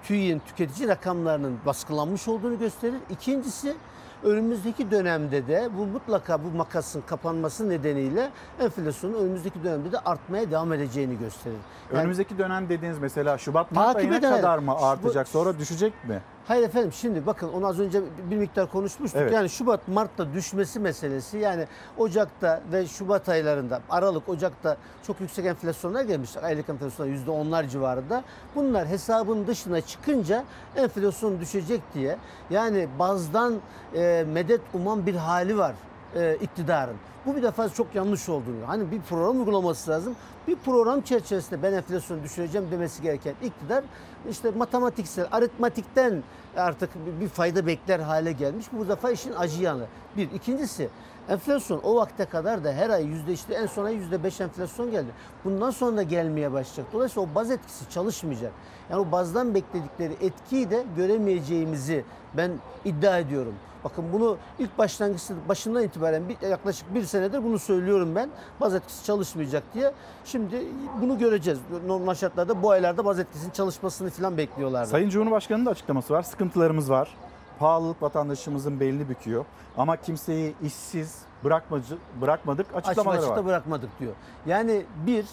TÜİ'nin 0.02 0.42
tüketici 0.46 0.88
rakamlarının 0.88 1.58
baskılanmış 1.66 2.28
olduğunu 2.28 2.58
gösterir. 2.58 2.98
İkincisi 3.10 3.74
önümüzdeki 4.22 4.90
dönemde 4.90 5.46
de 5.46 5.68
bu 5.78 5.86
mutlaka 5.86 6.44
bu 6.44 6.56
makasın 6.56 7.00
kapanması 7.06 7.68
nedeniyle 7.68 8.30
enflasyonun 8.60 9.14
önümüzdeki 9.14 9.64
dönemde 9.64 9.92
de 9.92 9.98
artmaya 9.98 10.50
devam 10.50 10.72
edeceğini 10.72 11.18
gösterir. 11.18 11.56
Yani- 11.92 12.00
Önümüzdeki 12.00 12.38
dönem 12.38 12.68
dediğiniz 12.68 12.98
mesela 12.98 13.38
Şubat 13.38 13.72
Mart 13.72 13.96
ayına 13.96 14.16
eden- 14.16 14.36
kadar 14.36 14.58
mı 14.58 14.74
artacak 14.80 15.28
sonra 15.28 15.58
düşecek 15.58 16.04
mi? 16.08 16.20
Hayır 16.48 16.62
efendim 16.62 16.92
şimdi 16.92 17.26
bakın 17.26 17.52
onu 17.52 17.66
az 17.66 17.80
önce 17.80 18.02
bir 18.30 18.36
miktar 18.36 18.70
konuşmuştuk. 18.70 19.20
Evet. 19.20 19.32
Yani 19.32 19.48
Şubat 19.50 19.88
Mart'ta 19.88 20.34
düşmesi 20.34 20.80
meselesi 20.80 21.38
yani 21.38 21.66
Ocak'ta 21.98 22.60
ve 22.72 22.86
Şubat 22.86 23.28
aylarında 23.28 23.80
Aralık 23.90 24.28
Ocak'ta 24.28 24.76
çok 25.06 25.20
yüksek 25.20 25.46
enflasyonlar 25.46 26.04
gelmiş. 26.04 26.36
Aylık 26.36 26.68
enflasyonlar 26.68 27.14
%10'lar 27.16 27.68
civarında. 27.68 28.24
Bunlar 28.54 28.88
hesabın 28.88 29.46
dışına 29.46 29.80
çıkınca 29.80 30.44
enflasyon 30.76 31.40
düşecek 31.40 31.80
diye 31.94 32.18
yani 32.50 32.88
bazdan 32.98 33.54
e, 33.94 34.24
medet 34.32 34.60
uman 34.74 35.06
bir 35.06 35.14
hali 35.14 35.58
var 35.58 35.74
e, 36.16 36.36
iktidarın. 36.40 36.96
Bu 37.26 37.36
bir 37.36 37.42
defa 37.42 37.68
çok 37.68 37.94
yanlış 37.94 38.28
olduğunu. 38.28 38.56
Hani 38.66 38.90
bir 38.90 39.00
program 39.00 39.38
uygulaması 39.38 39.90
lazım. 39.90 40.16
Bir 40.48 40.56
program 40.56 41.00
çerçevesinde 41.00 41.62
ben 41.62 41.72
enflasyonu 41.72 42.22
düşüreceğim 42.22 42.70
demesi 42.70 43.02
gereken 43.02 43.34
iktidar 43.42 43.84
işte 44.30 44.50
matematiksel, 44.50 45.26
aritmatikten 45.32 46.22
artık 46.56 46.90
bir- 47.20 47.28
fayda 47.28 47.66
bekler 47.66 48.00
hale 48.00 48.32
gelmiş. 48.32 48.66
Bu 48.72 48.88
defa 48.88 49.10
işin 49.10 49.32
acı 49.32 49.62
yanı. 49.62 49.84
Bir. 50.16 50.30
ikincisi 50.30 50.88
enflasyon 51.28 51.80
o 51.82 51.96
vakte 51.96 52.24
kadar 52.24 52.64
da 52.64 52.72
her 52.72 52.90
ay 52.90 53.04
yüzde 53.04 53.32
işte 53.32 53.54
en 53.54 53.66
sona 53.66 53.90
yüzde 53.90 54.24
beş 54.24 54.40
enflasyon 54.40 54.90
geldi. 54.90 55.08
Bundan 55.44 55.70
sonra 55.70 55.96
da 55.96 56.02
gelmeye 56.02 56.52
başlayacak. 56.52 56.86
Dolayısıyla 56.92 57.28
o 57.32 57.34
baz 57.34 57.50
etkisi 57.50 57.90
çalışmayacak. 57.90 58.52
Yani 58.90 59.00
o 59.08 59.12
bazdan 59.12 59.54
bekledikleri 59.54 60.12
etkiyi 60.20 60.70
de 60.70 60.84
göremeyeceğimizi 60.96 62.04
ben 62.36 62.50
iddia 62.84 63.18
ediyorum. 63.18 63.54
Bakın 63.84 64.04
bunu 64.12 64.36
ilk 64.58 64.78
başlangıçta 64.78 65.34
başından 65.48 65.82
itibaren 65.82 66.28
bir, 66.28 66.48
yaklaşık 66.48 66.94
bir 66.94 67.02
senedir 67.02 67.44
bunu 67.44 67.58
söylüyorum 67.58 68.14
ben. 68.14 68.30
Baz 68.60 68.74
etkisi 68.74 69.04
çalışmayacak 69.04 69.62
diye. 69.74 69.92
Şimdi 70.24 70.66
bunu 71.00 71.18
göreceğiz. 71.18 71.58
Normal 71.86 72.14
şartlarda 72.14 72.62
bu 72.62 72.70
aylarda 72.70 73.04
baz 73.04 73.18
etkisinin 73.18 73.50
çalışmasını 73.50 74.10
falan 74.10 74.36
bekliyorlardı. 74.36 74.90
Sayın 74.90 75.08
Cumhurbaşkanı'nın 75.10 75.66
da 75.66 75.70
açıklaması 75.70 76.14
var. 76.14 76.22
Sıkıntılarımız 76.22 76.90
var. 76.90 77.16
Pahalılık 77.58 78.02
vatandaşımızın 78.02 78.80
belini 78.80 79.08
büküyor. 79.08 79.44
Ama 79.76 79.96
kimseyi 79.96 80.54
işsiz 80.62 81.18
bırakmacı, 81.44 81.96
bırakmadık 82.20 82.66
açıklamaları 82.74 83.18
açıkta 83.18 83.36
var. 83.36 83.46
bırakmadık 83.46 84.00
diyor. 84.00 84.12
Yani 84.46 84.84
bir 85.06 85.26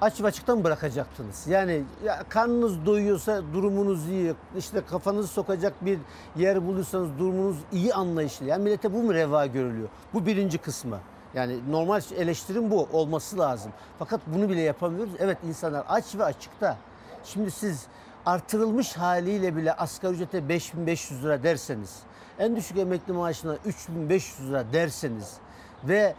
aç 0.00 0.20
ve 0.20 0.26
açıkta 0.26 0.56
mı 0.56 0.64
bırakacaktınız? 0.64 1.46
Yani 1.46 1.82
ya 2.04 2.24
karnınız 2.28 2.86
doyuyorsa 2.86 3.42
durumunuz 3.54 4.08
iyi, 4.08 4.34
işte 4.58 4.82
kafanızı 4.90 5.28
sokacak 5.28 5.84
bir 5.84 5.98
yer 6.36 6.66
bulursanız 6.66 7.18
durumunuz 7.18 7.56
iyi 7.72 7.94
anlayışlı. 7.94 8.46
Yani 8.46 8.64
millete 8.64 8.92
bu 8.94 9.02
mu 9.02 9.14
reva 9.14 9.46
görülüyor? 9.46 9.88
Bu 10.14 10.26
birinci 10.26 10.58
kısmı. 10.58 10.98
Yani 11.34 11.70
normal 11.70 12.02
eleştirim 12.16 12.70
bu 12.70 12.88
olması 12.92 13.38
lazım. 13.38 13.72
Fakat 13.98 14.20
bunu 14.26 14.48
bile 14.48 14.60
yapamıyoruz. 14.60 15.12
Evet 15.18 15.38
insanlar 15.48 15.84
aç 15.88 16.04
ve 16.14 16.24
açıkta. 16.24 16.76
Şimdi 17.24 17.50
siz 17.50 17.86
artırılmış 18.26 18.96
haliyle 18.96 19.56
bile 19.56 19.72
asgari 19.72 20.14
ücrete 20.14 20.48
5500 20.48 21.24
lira 21.24 21.42
derseniz, 21.42 21.96
en 22.38 22.56
düşük 22.56 22.78
emekli 22.78 23.12
maaşına 23.12 23.56
3500 23.64 24.50
lira 24.50 24.64
derseniz 24.72 25.32
ve 25.84 26.14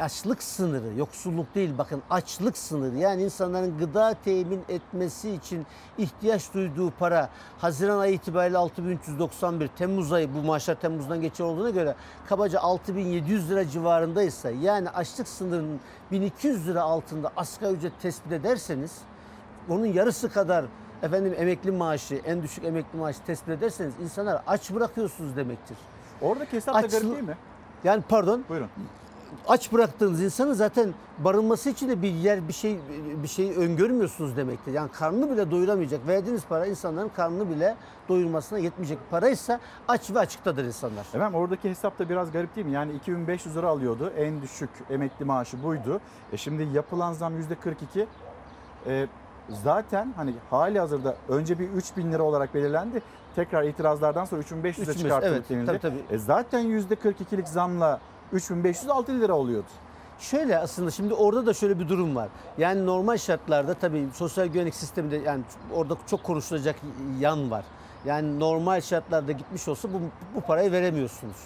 açlık 0.00 0.42
sınırı, 0.42 0.98
yoksulluk 0.98 1.54
değil 1.54 1.78
bakın 1.78 2.02
açlık 2.10 2.58
sınırı 2.58 2.96
yani 2.96 3.22
insanların 3.22 3.78
gıda 3.78 4.14
temin 4.24 4.60
etmesi 4.68 5.30
için 5.30 5.66
ihtiyaç 5.98 6.54
duyduğu 6.54 6.90
para 6.90 7.28
Haziran 7.58 7.98
ayı 7.98 8.14
itibariyle 8.14 8.58
6391, 8.58 9.68
Temmuz 9.68 10.12
ayı 10.12 10.34
bu 10.34 10.46
maaşlar 10.46 10.74
Temmuz'dan 10.74 11.20
geçer 11.20 11.44
olduğuna 11.44 11.70
göre 11.70 11.94
kabaca 12.26 12.60
6700 12.60 13.50
lira 13.50 13.68
civarındaysa 13.68 14.50
yani 14.50 14.90
açlık 14.90 15.28
sınırının 15.28 15.80
1200 16.10 16.68
lira 16.68 16.82
altında 16.82 17.32
asgari 17.36 17.72
ücret 17.72 18.00
tespit 18.02 18.32
ederseniz 18.32 18.92
onun 19.68 19.86
yarısı 19.86 20.28
kadar 20.32 20.64
efendim 21.02 21.34
emekli 21.38 21.70
maaşı, 21.70 22.14
en 22.14 22.42
düşük 22.42 22.64
emekli 22.64 22.98
maaşı 22.98 23.18
tespit 23.26 23.48
ederseniz 23.48 23.94
insanlar 24.02 24.42
aç 24.46 24.70
bırakıyorsunuz 24.74 25.36
demektir. 25.36 25.76
Oradaki 26.22 26.52
hesap 26.56 26.74
da 26.74 26.78
Açlı- 26.78 26.88
garip 26.98 27.12
değil 27.12 27.28
mi? 27.28 27.36
Yani 27.84 28.02
pardon. 28.08 28.44
Buyurun. 28.48 28.68
Aç 29.48 29.72
bıraktığınız 29.72 30.22
insanı 30.22 30.54
zaten 30.54 30.94
barınması 31.18 31.70
için 31.70 31.88
de 31.88 32.02
bir 32.02 32.10
yer 32.10 32.48
bir 32.48 32.52
şey 32.52 32.78
bir 33.22 33.28
şey 33.28 33.56
öngörmüyorsunuz 33.56 34.36
demektir. 34.36 34.72
Yani 34.72 34.90
karnını 34.90 35.30
bile 35.30 35.50
doyuramayacak. 35.50 36.06
Verdiğiniz 36.06 36.44
para 36.48 36.66
insanların 36.66 37.08
karnını 37.08 37.50
bile 37.50 37.76
doyurmasına 38.08 38.58
yetmeyecek 38.58 38.98
paraysa 39.10 39.60
aç 39.88 40.10
ve 40.10 40.18
açıktadır 40.18 40.64
insanlar. 40.64 41.06
Efendim 41.14 41.34
oradaki 41.34 41.70
hesap 41.70 41.98
da 41.98 42.08
biraz 42.08 42.32
garip 42.32 42.56
değil 42.56 42.66
mi? 42.66 42.72
Yani 42.72 42.92
2500 42.92 43.56
lira 43.56 43.68
alıyordu. 43.68 44.12
En 44.16 44.42
düşük 44.42 44.70
emekli 44.90 45.24
maaşı 45.24 45.62
buydu. 45.62 46.00
E 46.32 46.36
şimdi 46.36 46.68
yapılan 46.72 47.12
zam 47.12 47.32
%42. 47.40 48.06
E, 48.86 49.06
zaten 49.48 50.12
hani 50.16 50.34
hali 50.50 50.78
hazırda 50.78 51.16
önce 51.28 51.58
bir 51.58 51.68
3000 51.68 52.12
lira 52.12 52.22
olarak 52.22 52.54
belirlendi. 52.54 53.02
Tekrar 53.36 53.62
itirazlardan 53.62 54.24
sonra 54.24 54.42
3500'e 54.42 54.70
3500, 54.70 54.98
çıkartıldı 54.98 55.34
evet, 55.34 55.50
denildi. 55.50 55.66
tabii, 55.66 55.78
tabii. 55.78 56.14
E 56.14 56.18
zaten 56.18 56.64
%42'lik 56.64 57.48
zamla 57.48 58.00
3506 58.34 59.20
lira 59.20 59.34
oluyordu. 59.34 59.68
Şöyle 60.18 60.58
aslında 60.58 60.90
şimdi 60.90 61.14
orada 61.14 61.46
da 61.46 61.54
şöyle 61.54 61.78
bir 61.78 61.88
durum 61.88 62.16
var. 62.16 62.28
Yani 62.58 62.86
normal 62.86 63.16
şartlarda 63.16 63.74
tabii 63.74 64.08
sosyal 64.14 64.46
güvenlik 64.46 64.74
sisteminde 64.74 65.16
yani 65.16 65.42
orada 65.74 65.96
çok 66.10 66.22
konuşulacak 66.22 66.76
yan 67.20 67.50
var. 67.50 67.64
Yani 68.04 68.40
normal 68.40 68.80
şartlarda 68.80 69.32
gitmiş 69.32 69.68
olsa 69.68 69.88
bu, 69.92 69.96
bu 70.36 70.40
parayı 70.40 70.72
veremiyorsunuz. 70.72 71.36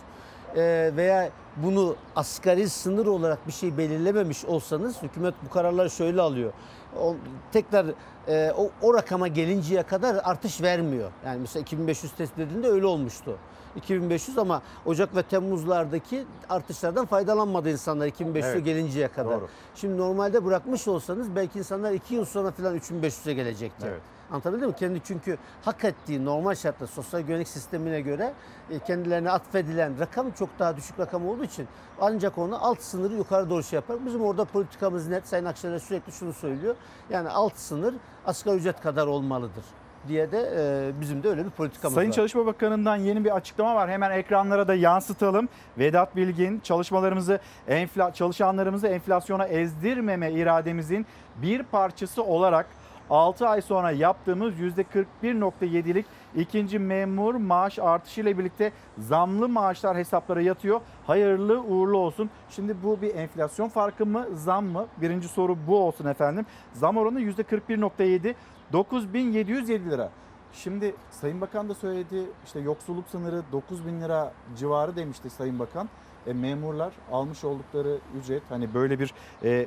Ee, 0.56 0.92
veya 0.96 1.30
bunu 1.56 1.96
asgari 2.16 2.68
sınır 2.68 3.06
olarak 3.06 3.46
bir 3.46 3.52
şey 3.52 3.78
belirlememiş 3.78 4.44
olsanız 4.44 5.02
hükümet 5.02 5.34
bu 5.46 5.50
kararları 5.50 5.90
şöyle 5.90 6.20
alıyor. 6.20 6.52
O, 7.00 7.16
tekrar 7.52 7.86
e, 8.28 8.52
o, 8.58 8.70
o 8.82 8.94
rakama 8.94 9.28
gelinceye 9.28 9.82
kadar 9.82 10.20
artış 10.24 10.62
vermiyor. 10.62 11.10
Yani 11.24 11.40
mesela 11.40 11.62
2500 11.62 12.12
tespit 12.12 12.38
edildiğinde 12.38 12.68
öyle 12.68 12.86
olmuştu. 12.86 13.38
2500 13.76 14.38
ama 14.38 14.62
Ocak 14.86 15.16
ve 15.16 15.22
Temmuzlardaki 15.22 16.24
artışlardan 16.48 17.06
faydalanmadı 17.06 17.70
insanlar 17.70 18.06
2500'e 18.06 18.48
Evet. 18.48 18.64
gelinceye 18.64 19.08
kadar. 19.08 19.40
Doğru. 19.40 19.48
Şimdi 19.74 19.96
normalde 19.98 20.44
bırakmış 20.44 20.88
olsanız 20.88 21.36
belki 21.36 21.58
insanlar 21.58 21.92
2 21.92 22.14
yıl 22.14 22.24
sonra 22.24 22.50
falan 22.50 22.76
3500'e 22.76 23.34
gelecekti. 23.34 23.86
Evet. 23.88 24.00
Anlatabildim 24.30 24.68
mi? 24.68 24.74
Kendi 24.76 25.00
çünkü 25.04 25.38
hak 25.64 25.84
ettiği 25.84 26.24
normal 26.24 26.54
şartlar 26.54 26.86
sosyal 26.86 27.20
güvenlik 27.20 27.48
sistemine 27.48 28.00
göre 28.00 28.32
e, 28.70 28.78
kendilerine 28.78 29.30
atfedilen 29.30 29.98
rakam 29.98 30.30
çok 30.30 30.48
daha 30.58 30.76
düşük 30.76 30.98
rakam 31.00 31.28
olduğu 31.28 31.44
için 31.44 31.68
ancak 32.00 32.38
onu 32.38 32.64
alt 32.66 32.80
sınırı 32.82 33.14
yukarı 33.14 33.50
doğru 33.50 33.62
şey 33.62 33.76
yapar. 33.76 33.96
Bizim 34.06 34.22
orada 34.24 34.44
politikamız 34.44 35.08
net. 35.08 35.28
Sayın 35.28 35.44
Akşener 35.44 35.78
sürekli 35.78 36.12
şunu 36.12 36.32
söylüyor. 36.32 36.74
Yani 37.10 37.28
alt 37.30 37.56
sınır 37.56 37.94
asgari 38.26 38.56
ücret 38.56 38.80
kadar 38.80 39.06
olmalıdır 39.06 39.64
diye 40.08 40.32
de 40.32 40.50
e, 40.56 41.00
bizim 41.00 41.22
de 41.22 41.28
öyle 41.28 41.44
bir 41.44 41.50
politikamız 41.50 41.94
Sayın 41.94 42.10
var. 42.10 42.16
Çalışma 42.16 42.46
Bakanı'ndan 42.46 42.96
yeni 42.96 43.24
bir 43.24 43.36
açıklama 43.36 43.74
var. 43.74 43.90
Hemen 43.90 44.10
ekranlara 44.10 44.68
da 44.68 44.74
yansıtalım. 44.74 45.48
Vedat 45.78 46.16
Bilgin 46.16 46.60
çalışmalarımızı 46.60 47.40
enfla 47.68 48.14
çalışanlarımızı 48.14 48.86
enflasyona 48.86 49.46
ezdirmeme 49.46 50.32
irademizin 50.32 51.06
bir 51.42 51.62
parçası 51.62 52.24
olarak 52.24 52.66
6 53.10 53.48
ay 53.48 53.62
sonra 53.62 53.90
yaptığımız 53.90 54.54
%41.7'lik 54.60 56.06
ikinci 56.36 56.78
memur 56.78 57.34
maaş 57.34 57.78
artışı 57.78 58.20
ile 58.20 58.38
birlikte 58.38 58.72
zamlı 58.98 59.48
maaşlar 59.48 59.96
hesaplara 59.96 60.40
yatıyor. 60.40 60.80
Hayırlı 61.06 61.60
uğurlu 61.60 61.98
olsun. 61.98 62.30
Şimdi 62.50 62.76
bu 62.82 63.02
bir 63.02 63.14
enflasyon 63.14 63.68
farkı 63.68 64.06
mı 64.06 64.26
zam 64.34 64.64
mı? 64.64 64.86
Birinci 64.96 65.28
soru 65.28 65.56
bu 65.66 65.78
olsun 65.78 66.06
efendim. 66.06 66.46
Zam 66.72 66.96
oranı 66.96 67.20
%41.7 67.20 68.34
9707 68.72 69.90
lira. 69.90 70.10
Şimdi 70.52 70.94
Sayın 71.10 71.40
Bakan 71.40 71.68
da 71.68 71.74
söyledi 71.74 72.24
işte 72.44 72.60
yoksulluk 72.60 73.08
sınırı 73.08 73.42
9 73.52 73.86
bin 73.86 74.00
lira 74.00 74.32
civarı 74.56 74.96
demişti 74.96 75.30
Sayın 75.30 75.58
Bakan. 75.58 75.88
E, 76.26 76.32
memurlar 76.32 76.92
almış 77.12 77.44
oldukları 77.44 77.98
ücret 78.20 78.42
hani 78.48 78.74
böyle 78.74 78.98
bir 78.98 79.14
e, 79.44 79.66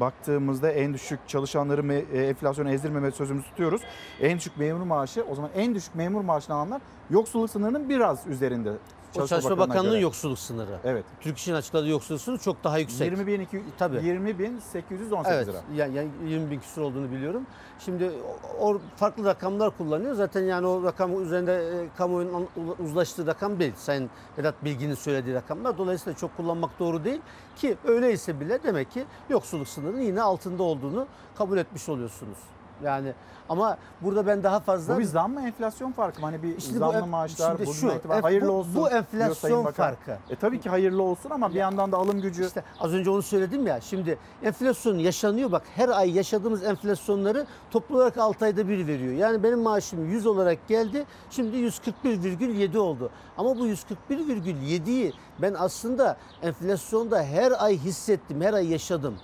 baktığımızda 0.00 0.70
en 0.70 0.94
düşük 0.94 1.28
çalışanları 1.28 1.80
me- 1.80 2.12
e, 2.12 2.26
enflasyona 2.26 2.70
ezdirmeme 2.70 3.10
sözümüzü 3.10 3.48
tutuyoruz. 3.48 3.82
En 4.20 4.38
düşük 4.38 4.58
memur 4.58 4.86
maaşı 4.86 5.24
o 5.30 5.34
zaman 5.34 5.50
en 5.54 5.74
düşük 5.74 5.94
memur 5.94 6.20
maaşını 6.20 6.56
alanlar 6.56 6.82
yoksulluk 7.10 7.50
sınırının 7.50 7.88
biraz 7.88 8.26
üzerinde. 8.26 8.72
Çalışma 9.14 9.36
Bakanı'na 9.36 9.58
Bakanlığı'nın 9.68 9.90
göre. 9.92 10.02
yoksulluk 10.02 10.38
sınırı. 10.38 10.78
Evet. 10.84 11.04
Türk 11.20 11.38
İş'in 11.38 11.54
açıkladığı 11.54 11.88
yoksulluk 11.88 12.20
sınırı 12.22 12.38
çok 12.40 12.64
daha 12.64 12.78
yüksek. 12.78 13.06
20 13.12 13.26
bin, 13.26 13.40
iki- 13.40 13.62
Tabii. 13.78 13.96
20.818 13.96 15.32
Evet, 15.34 15.46
lira. 15.48 15.56
yani, 15.76 15.96
yani 15.96 16.08
20 16.26 16.50
bin 16.50 16.60
küsur 16.60 16.82
olduğunu 16.82 17.10
biliyorum. 17.10 17.46
Şimdi 17.78 18.10
o, 18.58 18.68
o 18.68 18.80
farklı 18.96 19.24
rakamlar 19.24 19.76
kullanıyor. 19.76 20.14
Zaten 20.14 20.42
yani 20.42 20.66
o 20.66 20.82
rakam 20.82 21.22
üzerinde 21.22 21.54
e, 21.82 21.88
kamuoyunun 21.98 22.48
uzlaştığı 22.84 23.26
rakam 23.26 23.60
değil. 23.60 23.72
Sayın 23.76 24.10
Vedat 24.38 24.64
Bilgin'in 24.64 24.94
söylediği 24.94 25.34
rakamlar. 25.34 25.78
Dolayısıyla 25.78 26.18
çok 26.18 26.36
kullanmak 26.36 26.70
doğru 26.78 27.04
değil. 27.04 27.20
Ki 27.56 27.76
öyleyse 27.84 28.40
bile 28.40 28.62
demek 28.62 28.90
ki 28.92 29.04
yoksulluk 29.30 29.68
sınırının 29.68 30.00
yine 30.00 30.22
altında 30.22 30.62
olduğunu 30.62 31.06
kabul 31.38 31.58
etmiş 31.58 31.88
oluyorsunuz. 31.88 32.38
Yani 32.84 33.12
ama 33.48 33.76
burada 34.00 34.26
ben 34.26 34.42
daha 34.42 34.60
fazla... 34.60 34.94
Bu 34.96 34.98
bir 34.98 35.04
zam 35.04 35.32
mı 35.32 35.46
enflasyon 35.46 35.92
farkı 35.92 36.20
mı? 36.20 36.26
Hani 36.26 36.42
bir 36.42 36.56
İşte 36.56 36.74
bu 36.74 36.78
zamlı 36.78 36.96
enf- 36.98 37.08
maaşlar 37.08 37.56
şimdi 37.56 37.74
şu, 37.74 37.88
itibaren 37.88 38.22
hayırlı 38.22 38.48
bu- 38.48 38.52
olsun 38.52 38.74
bu 38.74 38.90
enflasyon 38.90 39.64
farkı. 39.72 40.18
E 40.30 40.36
tabii 40.36 40.60
ki 40.60 40.70
hayırlı 40.70 41.02
olsun 41.02 41.30
ama 41.30 41.50
bir 41.50 41.54
yandan 41.54 41.92
da 41.92 41.96
alım 41.96 42.20
gücü. 42.20 42.46
İşte 42.46 42.64
az 42.80 42.92
önce 42.92 43.10
onu 43.10 43.22
söyledim 43.22 43.66
ya. 43.66 43.80
Şimdi 43.80 44.18
enflasyon 44.42 44.98
yaşanıyor. 44.98 45.52
Bak 45.52 45.62
her 45.76 45.88
ay 45.88 46.16
yaşadığımız 46.16 46.64
enflasyonları 46.64 47.46
toplu 47.70 47.96
olarak 47.96 48.18
6 48.18 48.44
ayda 48.44 48.68
bir 48.68 48.86
veriyor. 48.86 49.12
Yani 49.14 49.42
benim 49.42 49.60
maaşım 49.60 50.10
100 50.10 50.26
olarak 50.26 50.68
geldi. 50.68 51.04
Şimdi 51.30 51.56
141,7 51.56 52.78
oldu. 52.78 53.10
Ama 53.38 53.58
bu 53.58 53.66
141,7'yi 53.66 55.12
ben 55.42 55.54
aslında 55.58 56.16
enflasyonda 56.42 57.22
her 57.22 57.64
ay 57.64 57.78
hissettim. 57.78 58.40
Her 58.40 58.52
ay 58.54 58.70
yaşadım. 58.70 59.14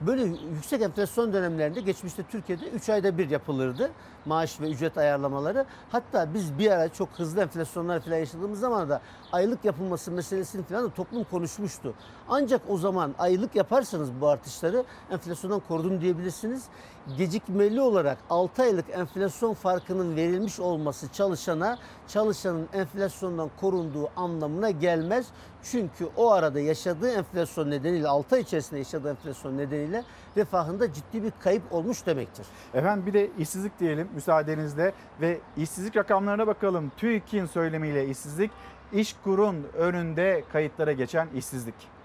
Böyle 0.00 0.22
yüksek 0.54 0.82
enflasyon 0.82 1.32
dönemlerinde 1.32 1.80
geçmişte 1.80 2.22
Türkiye'de 2.22 2.64
3 2.68 2.88
ayda 2.88 3.18
bir 3.18 3.30
yapılırdı 3.30 3.90
maaş 4.26 4.60
ve 4.60 4.70
ücret 4.70 4.98
ayarlamaları. 4.98 5.64
Hatta 5.92 6.34
biz 6.34 6.58
bir 6.58 6.70
ara 6.70 6.88
çok 6.88 7.08
hızlı 7.08 7.40
enflasyonlar 7.40 8.00
falan 8.00 8.16
yaşadığımız 8.16 8.60
zaman 8.60 8.88
da 8.88 9.00
aylık 9.32 9.64
yapılması 9.64 10.12
meselesini 10.12 10.62
falan 10.62 10.84
da 10.84 10.90
toplum 10.90 11.24
konuşmuştu. 11.24 11.94
Ancak 12.28 12.62
o 12.68 12.78
zaman 12.78 13.14
aylık 13.18 13.56
yaparsanız 13.56 14.10
bu 14.20 14.28
artışları 14.28 14.84
enflasyondan 15.10 15.62
korudum 15.68 16.00
diyebilirsiniz. 16.00 16.64
Gecikmeli 17.18 17.80
olarak 17.80 18.18
6 18.30 18.62
aylık 18.62 18.90
enflasyon 18.90 19.54
farkının 19.54 20.16
verilmiş 20.16 20.60
olması 20.60 21.12
çalışana 21.12 21.78
çalışanın 22.08 22.68
enflasyondan 22.72 23.50
korunduğu 23.60 24.08
anlamına 24.16 24.70
gelmez. 24.70 25.26
Çünkü 25.62 26.08
o 26.16 26.30
arada 26.30 26.60
yaşadığı 26.60 27.10
enflasyon 27.10 27.70
nedeniyle 27.70 28.08
6 28.08 28.34
ay 28.34 28.40
içerisinde 28.40 28.78
yaşadığı 28.78 29.10
enflasyon 29.10 29.58
nedeniyle 29.58 30.04
refahında 30.36 30.92
ciddi 30.92 31.22
bir 31.22 31.32
kayıp 31.40 31.62
olmuş 31.70 32.06
demektir. 32.06 32.46
Efendim 32.74 33.06
bir 33.06 33.12
de 33.12 33.30
işsizlik 33.38 33.80
diyelim 33.80 34.08
müsaadenizle 34.14 34.92
ve 35.20 35.40
işsizlik 35.56 35.96
rakamlarına 35.96 36.46
bakalım. 36.46 36.92
TÜİK'in 36.96 37.46
söylemiyle 37.46 38.08
işsizlik 38.08 38.50
İşkur'un 38.92 39.66
önünde 39.74 40.44
kayıtlara 40.52 40.92
geçen 40.92 41.28
işsizlik. 41.34 41.95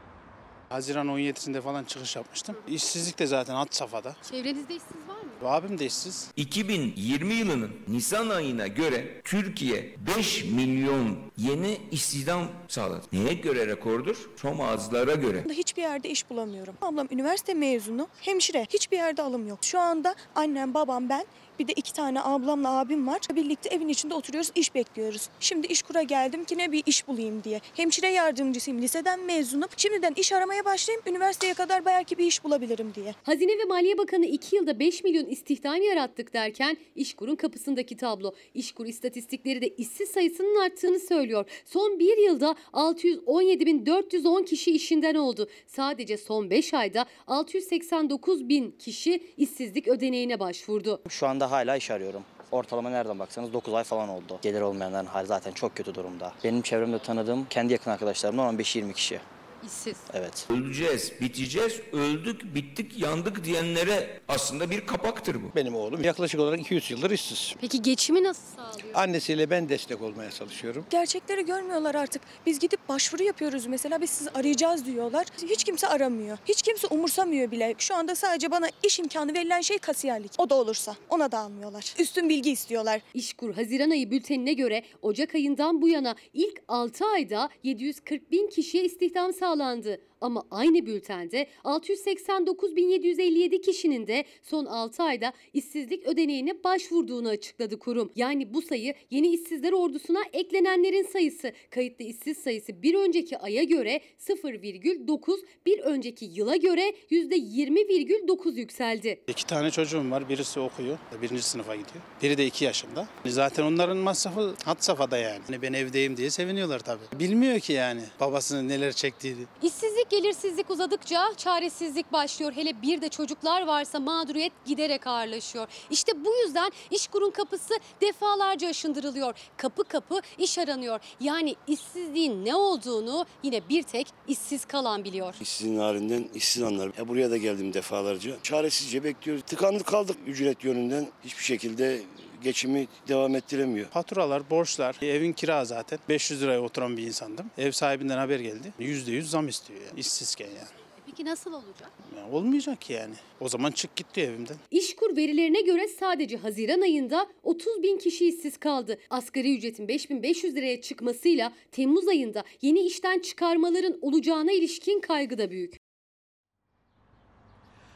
Haziran 0.72 1.08
17'sinde 1.08 1.62
falan 1.62 1.84
çıkış 1.84 2.16
yapmıştım. 2.16 2.56
İşsizlik 2.68 3.20
de 3.20 3.28
zaten 3.28 3.56
had 3.56 3.68
safhada. 3.72 4.16
Çevrenizde 4.32 4.76
işsiz 4.76 4.92
var 5.08 5.16
mı? 5.16 5.50
Abim 5.50 5.80
de 5.80 5.86
işsiz. 5.86 6.32
2020 6.36 7.34
yılının 7.34 7.72
Nisan 7.88 8.30
ayına 8.30 8.68
göre 8.68 9.22
Türkiye 9.24 9.96
5 10.18 10.44
milyon 10.44 11.18
yeni 11.38 11.78
istihdam 11.92 12.48
sağladı. 12.68 13.06
Neye 13.12 13.34
göre 13.34 13.68
rekordur? 13.68 14.30
Çom 14.42 14.62
ağızlara 14.62 15.16
göre. 15.16 15.46
Hiçbir 15.50 15.82
yerde 15.82 16.10
iş 16.10 16.30
bulamıyorum. 16.30 16.76
Ablam 16.82 17.08
üniversite 17.12 17.54
mezunu, 17.54 18.08
hemşire. 18.22 18.68
Hiçbir 18.74 18.98
yerde 18.98 19.22
alım 19.22 19.48
yok. 19.48 19.60
Şu 19.62 19.80
anda 19.80 20.16
annem, 20.36 20.74
babam, 20.74 21.10
ben 21.10 21.26
bir 21.60 21.68
de 21.68 21.74
iki 21.74 21.94
tane 21.94 22.22
ablamla 22.22 22.80
abim 22.80 23.08
var. 23.08 23.20
Birlikte 23.36 23.70
evin 23.70 23.88
içinde 23.88 24.14
oturuyoruz, 24.14 24.52
iş 24.56 24.76
bekliyoruz. 24.76 25.30
Şimdi 25.40 25.68
iş 25.68 25.82
kura 25.82 26.04
geldim 26.04 26.44
ki 26.44 26.58
ne 26.58 26.72
bir 26.72 26.84
iş 26.86 27.08
bulayım 27.08 27.44
diye. 27.44 27.62
Hemşire 27.76 28.08
yardımcısıyım, 28.08 28.82
liseden 28.82 29.20
mezunum. 29.20 29.70
Şimdiden 29.78 30.14
iş 30.16 30.34
aramaya 30.34 30.66
başlayayım, 30.66 31.04
üniversiteye 31.08 31.54
kadar 31.54 31.86
belki 31.86 32.18
bir 32.18 32.26
iş 32.26 32.44
bulabilirim 32.44 32.92
diye. 32.96 33.16
Hazine 33.24 33.52
ve 33.52 33.66
Maliye 33.66 33.98
Bakanı 33.98 34.26
2 34.26 34.56
yılda 34.56 34.80
5 34.80 35.04
milyon 35.04 35.26
istihdam 35.26 35.82
yarattık 35.82 36.34
derken 36.34 36.78
İşkur'un 36.96 37.36
kapısındaki 37.36 37.98
tablo. 37.98 38.34
İşkur 38.54 38.86
istatistikleri 38.86 39.62
de 39.62 39.68
işsiz 39.68 40.10
sayısının 40.10 40.62
arttığını 40.66 41.00
söylüyor. 41.00 41.46
Son 41.66 42.00
bir 42.00 42.18
yılda 42.18 42.56
617.410 42.74 44.46
kişi 44.46 44.72
işinden 44.72 45.16
oldu. 45.16 45.48
Sadece 45.68 46.18
son 46.18 46.50
5 46.50 46.74
ayda 46.74 47.06
689 47.28 48.50
bin 48.50 48.72
kişi 48.72 49.24
işsizlik 49.38 49.88
ödeneğine 49.88 50.40
başvurdu. 50.40 51.02
Şu 51.10 51.28
anda 51.28 51.41
hala 51.46 51.76
iş 51.76 51.92
arıyorum. 51.92 52.24
Ortalama 52.52 52.90
nereden 52.90 53.20
baksanız 53.20 53.54
9 53.54 53.74
ay 53.74 53.84
falan 53.84 54.10
oldu. 54.10 54.40
Gelir 54.42 54.62
olmayanların 54.62 55.06
hali 55.06 55.28
zaten 55.28 55.52
çok 55.52 55.76
kötü 55.76 55.96
durumda. 55.96 56.34
Benim 56.44 56.62
çevremde 56.62 57.00
tanıdığım 57.00 57.46
kendi 57.50 57.74
yakın 57.74 57.92
arkadaşlarımdan 57.92 58.56
15-20 58.58 58.94
kişi. 58.94 59.20
İşsiz. 59.66 59.98
Evet. 60.14 60.48
Öleceğiz, 60.50 61.12
biteceğiz, 61.22 61.80
öldük, 61.94 62.56
bittik, 62.56 63.00
yandık 63.00 63.44
diyenlere 63.46 64.20
aslında 64.28 64.70
bir 64.70 64.86
kapaktır 64.86 65.36
bu. 65.36 65.56
Benim 65.56 65.76
oğlum 65.76 66.04
yaklaşık 66.04 66.40
olarak 66.40 66.60
200 66.60 66.92
yıldır 66.92 67.12
işsiz. 67.12 67.56
Peki 67.62 67.82
geçimi 67.82 68.24
nasıl 68.24 68.42
sağlıyor? 68.56 68.96
Annesiyle 68.96 69.50
ben 69.50 69.70
destek 69.70 70.02
olmaya 70.02 70.32
çalışıyorum. 70.32 70.86
Gerçekleri 70.90 71.46
görmüyorlar 71.46 71.96
artık. 71.96 72.22
Biz 72.46 72.60
gidip 72.60 72.90
başvuru 72.90 73.24
yapıyoruz 73.24 73.66
mesela. 73.66 74.02
Biz 74.02 74.10
sizi 74.10 74.30
arayacağız 74.30 74.86
diyorlar. 74.86 75.28
Hiç 75.50 75.64
kimse 75.64 75.88
aramıyor. 75.88 76.38
Hiç 76.46 76.62
kimse 76.62 76.88
umursamıyor 76.88 77.52
bile. 77.52 77.76
Şu 77.78 77.96
anda 77.96 78.16
sadece 78.16 78.52
bana 78.52 78.68
iş 78.84 79.00
imkanı 79.00 79.34
verilen 79.34 79.62
şey 79.62 79.78
kasiyerlik. 79.78 80.32
O 80.38 80.50
da 80.50 80.56
olursa 80.56 80.96
ona 81.10 81.32
da 81.32 81.40
almıyorlar. 81.40 81.94
Üstün 82.00 82.30
bilgi 82.30 82.52
istiyorlar. 82.52 83.02
İşkur 83.14 83.54
Haziran 83.56 83.90
ayı 83.90 84.12
bültenine 84.12 84.54
göre 84.54 84.84
Ocak 85.02 85.36
ayından 85.36 85.82
bu 85.82 85.88
yana 85.88 86.16
ilk 86.34 86.62
6 86.68 87.06
ayda 87.06 87.50
740 87.64 88.32
bin 88.32 88.50
kişiye 88.50 88.84
istihdam 88.86 89.34
sağladı 89.34 89.51
sağlandı. 89.52 90.02
Ama 90.22 90.44
aynı 90.52 90.86
bültende 90.86 91.48
689.757 91.64 93.62
kişinin 93.62 94.08
de 94.08 94.26
son 94.44 94.66
6 94.66 95.04
ayda 95.04 95.34
işsizlik 95.54 96.06
ödeneğine 96.06 96.64
başvurduğunu 96.64 97.30
açıkladı 97.30 97.80
kurum. 97.80 98.12
Yani 98.16 98.54
bu 98.54 98.62
sayı 98.62 98.94
yeni 99.12 99.28
işsizler 99.28 99.72
ordusuna 99.72 100.20
eklenenlerin 100.34 101.04
sayısı. 101.04 101.52
Kayıtlı 101.70 102.06
işsiz 102.06 102.38
sayısı 102.38 102.82
bir 102.84 102.96
önceki 102.96 103.38
aya 103.38 103.64
göre 103.64 104.02
0,9, 104.20 105.40
bir 105.66 105.80
önceki 105.80 106.26
yıla 106.26 106.56
göre 106.56 106.94
%20,9 107.12 108.56
yükseldi. 108.60 109.22
İki 109.28 109.46
tane 109.46 109.72
çocuğum 109.72 110.12
var. 110.12 110.30
Birisi 110.30 110.60
okuyor. 110.60 110.98
Birinci 111.22 111.44
sınıfa 111.44 111.76
gidiyor. 111.76 112.04
Biri 112.24 112.38
de 112.38 112.46
iki 112.46 112.66
yaşında. 112.66 113.08
Zaten 113.26 113.64
onların 113.64 113.98
masrafı 113.98 114.56
hat 114.66 114.84
safhada 114.84 115.18
yani. 115.18 115.40
Hani 115.48 115.62
ben 115.62 115.74
evdeyim 115.74 116.18
diye 116.18 116.30
seviniyorlar 116.30 116.80
tabii. 116.80 117.20
Bilmiyor 117.20 117.60
ki 117.60 117.74
yani 117.74 118.02
babasının 118.20 118.70
neler 118.70 118.92
çektiğini. 118.94 119.42
İşsizlik, 119.64 120.11
gelirsizlik 120.12 120.70
uzadıkça 120.70 121.34
çaresizlik 121.38 122.12
başlıyor. 122.14 122.54
Hele 122.56 122.82
bir 122.82 123.02
de 123.02 123.10
çocuklar 123.10 123.68
varsa 123.68 124.00
mağduriyet 124.00 124.54
giderek 124.66 125.08
ağırlaşıyor. 125.08 125.68
İşte 125.90 126.26
bu 126.26 126.34
yüzden 126.46 126.72
İşkur'un 126.92 127.32
kapısı 127.32 127.74
defalarca 128.02 128.68
aşındırılıyor. 128.68 129.34
Kapı 129.58 129.84
kapı 129.84 130.22
iş 130.38 130.58
aranıyor. 130.58 131.00
Yani 131.20 131.56
işsizliğin 131.68 132.46
ne 132.46 132.56
olduğunu 132.56 133.26
yine 133.44 133.70
bir 133.70 133.84
tek 133.84 134.08
işsiz 134.28 134.66
kalan 134.66 135.04
biliyor. 135.04 135.36
İşsizin 135.42 135.78
halinden 135.78 136.30
işsiz 136.36 136.64
anlar. 136.64 136.92
Ya 136.98 137.08
buraya 137.08 137.32
da 137.32 137.38
geldim 137.38 137.74
defalarca. 137.74 138.38
Çaresizce 138.44 139.04
bekliyoruz. 139.04 139.44
Tıkandık 139.44 139.88
kaldık 139.88 140.18
ücret 140.28 140.64
yönünden. 140.64 141.08
Hiçbir 141.26 141.44
şekilde 141.44 142.02
geçimi 142.44 142.88
devam 143.08 143.36
ettiremiyor. 143.36 143.88
Faturalar, 143.88 144.50
borçlar, 144.50 144.96
evin 145.02 145.34
kira 145.34 145.66
zaten. 145.66 146.00
500 146.10 146.42
liraya 146.42 146.62
oturan 146.62 146.98
bir 146.98 147.04
insandım. 147.04 147.46
Ev 147.58 147.72
sahibinden 147.72 148.18
haber 148.18 148.40
geldi. 148.40 148.74
%100 148.80 149.22
zam 149.22 149.48
istiyor 149.48 149.80
yani. 149.80 150.00
İşsizken 150.00 150.48
yani. 150.48 150.68
Peki 151.06 151.26
nasıl 151.26 151.54
olacak? 151.54 151.92
yani. 152.16 152.32
Olmayacak 152.32 152.82
ki 152.82 152.94
yani. 152.94 153.14
O 153.40 153.50
zaman 153.50 153.72
çık 153.72 153.96
git 153.96 154.16
diyor 154.16 154.28
evimden. 154.28 154.58
İşkur 154.72 155.16
verilerine 155.16 155.62
göre 155.62 155.88
sadece 155.88 156.38
Haziran 156.38 156.82
ayında 156.82 157.28
30 157.44 157.84
bin 157.84 157.98
kişi 157.98 158.28
işsiz 158.28 158.58
kaldı. 158.58 158.98
Asgari 159.10 159.58
ücretin 159.58 159.88
5500 159.88 160.56
liraya 160.56 160.82
çıkmasıyla 160.82 161.54
Temmuz 161.72 162.08
ayında 162.08 162.44
yeni 162.62 162.80
işten 162.80 163.20
çıkarmaların 163.20 163.98
olacağına 164.02 164.52
ilişkin 164.52 165.00
kaygı 165.00 165.38
da 165.38 165.52
büyük. 165.52 165.91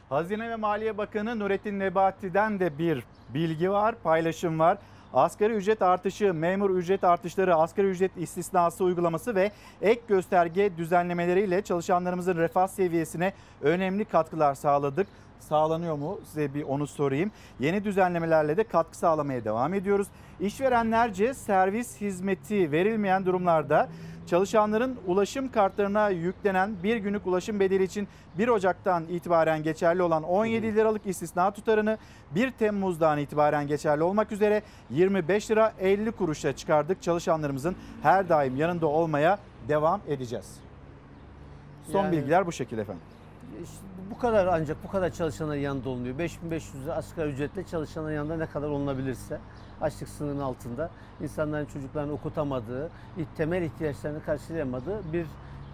Hazine 0.10 0.50
ve 0.50 0.56
Maliye 0.56 0.98
Bakanı 0.98 1.40
Nurettin 1.40 1.80
Nebati'den 1.80 2.60
de 2.60 2.78
bir 2.78 3.04
bilgi 3.34 3.72
var, 3.72 3.96
paylaşım 4.04 4.60
var. 4.60 4.78
Asgari 5.14 5.54
ücret 5.54 5.82
artışı, 5.82 6.34
memur 6.34 6.70
ücret 6.70 7.04
artışları, 7.04 7.56
asgari 7.56 7.88
ücret 7.88 8.18
istisnası 8.18 8.84
uygulaması 8.84 9.36
ve 9.36 9.52
ek 9.82 10.02
gösterge 10.08 10.78
düzenlemeleriyle 10.78 11.62
çalışanlarımızın 11.62 12.38
refah 12.38 12.68
seviyesine 12.68 13.34
önemli 13.62 14.06
katkılar 14.06 14.56
sağladık. 14.56 15.08
Sağlanıyor 15.40 15.96
mu? 15.96 16.20
Size 16.26 16.54
bir 16.54 16.64
onu 16.64 16.88
sorayım. 16.88 17.32
Yeni 17.60 17.84
düzenlemelerle 17.84 18.58
de 18.58 18.64
katkı 18.64 18.98
sağlamaya 18.98 19.46
devam 19.46 19.74
ediyoruz. 19.74 20.08
İşverenlerce 20.40 21.34
servis 21.34 22.02
hizmeti 22.02 22.72
verilmeyen 22.72 23.26
durumlarda 23.26 23.90
çalışanların 24.28 24.98
ulaşım 25.08 25.52
kartlarına 25.52 26.10
yüklenen 26.10 26.76
bir 26.84 26.98
günlük 26.98 27.28
ulaşım 27.28 27.60
bedeli 27.60 27.84
için 27.84 28.08
1 28.38 28.48
Ocak'tan 28.48 29.04
itibaren 29.10 29.64
geçerli 29.64 30.04
olan 30.04 30.24
17 30.24 30.76
liralık 30.76 31.06
istisna 31.06 31.52
tutarını 31.52 31.98
1 32.36 32.52
Temmuz'dan 32.52 33.18
itibaren 33.20 33.68
geçerli 33.68 34.04
olmak 34.04 34.32
üzere 34.32 34.62
25 34.90 35.52
lira 35.52 35.74
50 35.80 36.12
kuruşa 36.12 36.56
çıkardık. 36.56 37.02
Çalışanlarımızın 37.02 37.76
her 38.04 38.30
daim 38.30 38.56
yanında 38.58 38.88
olmaya 38.88 39.40
devam 39.68 40.02
edeceğiz. 40.08 40.56
Son 41.92 42.04
Yani- 42.04 42.12
bilgiler 42.18 42.48
bu 42.48 42.52
şekilde 42.52 42.82
efendim. 42.82 43.02
İşte 43.64 43.76
bu 44.12 44.18
kadar 44.20 44.48
ancak 44.48 44.78
bu 44.84 44.92
kadar 44.92 45.10
çalışanların 45.10 45.60
yanında 45.60 45.90
olunuyor. 45.90 46.18
5500 46.18 46.84
lira 46.84 46.94
asgari 46.96 47.30
ücretle 47.30 47.64
çalışanların 47.64 48.16
yanında 48.16 48.38
ne 48.38 48.46
kadar 48.46 48.68
olunabilirse 48.68 49.40
açlık 49.82 50.10
sınırının 50.10 50.42
altında 50.42 50.90
insanların 51.22 51.66
çocuklarını 51.66 52.12
okutamadığı, 52.14 52.90
temel 53.38 53.62
ihtiyaçlarını 53.62 54.24
karşılayamadığı 54.24 55.14
bir 55.14 55.26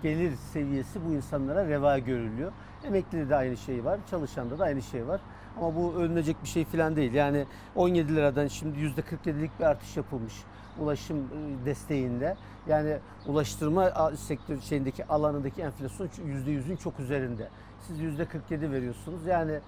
gelir 0.03 0.36
seviyesi 0.53 0.99
bu 1.07 1.14
insanlara 1.14 1.68
reva 1.68 1.99
görülüyor. 1.99 2.52
Emeklide 2.84 3.30
de 3.30 3.36
aynı 3.36 3.57
şey 3.57 3.86
var, 3.86 3.99
çalışanda 4.10 4.60
da 4.60 4.64
aynı 4.64 4.82
şey 4.82 5.07
var. 5.07 5.22
Ama 5.57 5.76
bu 5.76 5.94
önlenecek 5.94 6.44
bir 6.44 6.48
şey 6.48 6.65
falan 6.65 6.95
değil. 6.95 7.14
Yani 7.14 7.45
17 7.76 8.15
liradan 8.15 8.48
şimdi 8.48 8.80
%47'lik 8.80 9.60
bir 9.60 9.65
artış 9.65 9.98
yapılmış 9.98 10.34
ulaşım 10.80 11.18
e, 11.18 11.65
desteğinde. 11.65 12.36
Yani 12.68 12.98
ulaştırma 13.28 14.11
sektör 14.15 14.61
şeyindeki 14.61 15.06
alanındaki 15.06 15.61
enflasyon 15.61 16.07
%100'ün 16.07 16.76
çok 16.76 16.99
üzerinde. 16.99 17.48
Siz 17.88 17.99
%47 17.99 18.72
veriyorsunuz. 18.72 19.26
Yani 19.26 19.60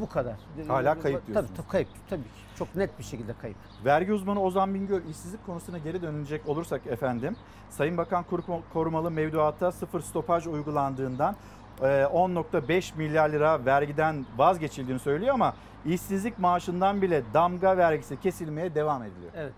bu 0.00 0.08
kadar. 0.08 0.34
Hala 0.68 1.00
kayıp 1.00 1.20
Tabii, 1.20 1.26
diyorsunuz. 1.32 1.56
tabii 1.56 1.68
kayıp 1.68 1.88
tabii 2.10 2.22
ki. 2.22 2.28
Çok 2.58 2.76
net 2.76 2.98
bir 2.98 3.04
şekilde 3.04 3.32
kayıp. 3.42 3.56
Vergi 3.84 4.12
uzmanı 4.12 4.42
Ozan 4.42 4.74
Bingöl 4.74 5.02
işsizlik 5.10 5.46
konusuna 5.46 5.78
geri 5.78 6.02
dönecek 6.02 6.48
olursak 6.48 6.86
efendim. 6.86 7.36
Sayın 7.70 7.96
Bakan 7.96 8.24
kur- 8.24 8.62
korumalı 8.72 9.10
mevduatta 9.10 9.72
sıfır 9.72 10.00
stopaj 10.00 10.46
uygulandığından 10.46 11.36
e, 11.80 11.84
10.5 11.84 12.96
milyar 12.96 13.28
lira 13.30 13.64
vergiden 13.64 14.26
vazgeçildiğini 14.36 15.00
söylüyor 15.00 15.34
ama 15.34 15.54
işsizlik 15.86 16.38
maaşından 16.38 17.02
bile 17.02 17.22
damga 17.34 17.76
vergisi 17.76 18.20
kesilmeye 18.20 18.74
devam 18.74 19.02
ediliyor. 19.02 19.32
Evet. 19.36 19.52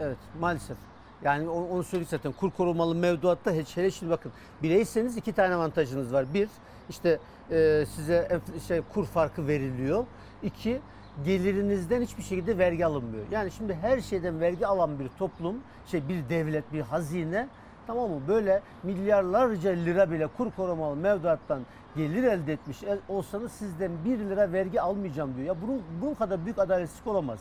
Evet 0.00 0.16
maalesef. 0.40 0.76
Yani 1.22 1.48
onu, 1.48 1.66
onu 1.68 1.82
söyledik 1.84 2.10
zaten. 2.10 2.32
Kur 2.32 2.50
korumalı 2.50 2.94
mevduatta 2.94 3.52
hiç 3.52 3.76
hele 3.76 3.90
şimdi 3.90 4.12
bakın 4.12 4.32
bireyseniz 4.62 5.16
iki 5.16 5.32
tane 5.32 5.54
avantajınız 5.54 6.12
var. 6.12 6.34
Bir 6.34 6.48
işte 6.90 7.18
e, 7.50 7.84
size 7.96 8.40
şey 8.68 8.80
kur 8.94 9.04
farkı 9.04 9.48
veriliyor. 9.48 10.06
İki 10.42 10.80
gelirinizden 11.24 12.02
hiçbir 12.02 12.22
şekilde 12.22 12.58
vergi 12.58 12.86
alınmıyor. 12.86 13.24
Yani 13.30 13.50
şimdi 13.50 13.74
her 13.74 14.00
şeyden 14.00 14.40
vergi 14.40 14.66
alan 14.66 14.98
bir 14.98 15.08
toplum, 15.08 15.56
şey 15.86 16.08
bir 16.08 16.28
devlet, 16.28 16.72
bir 16.72 16.80
hazine 16.80 17.48
tamam 17.86 18.10
mı? 18.10 18.20
Böyle 18.28 18.62
milyarlarca 18.82 19.70
lira 19.70 20.10
bile 20.10 20.26
kur 20.26 20.50
korumalı 20.50 20.96
mevduattan 20.96 21.60
gelir 21.96 22.22
elde 22.22 22.52
etmiş 22.52 22.78
olsanız 23.08 23.52
sizden 23.52 23.90
1 24.04 24.18
lira 24.18 24.52
vergi 24.52 24.80
almayacağım 24.80 25.36
diyor. 25.36 25.46
Ya 25.46 25.62
bunun, 25.62 25.82
bunun 26.02 26.14
kadar 26.14 26.44
büyük 26.44 26.58
adaletsizlik 26.58 27.06
olamaz. 27.06 27.38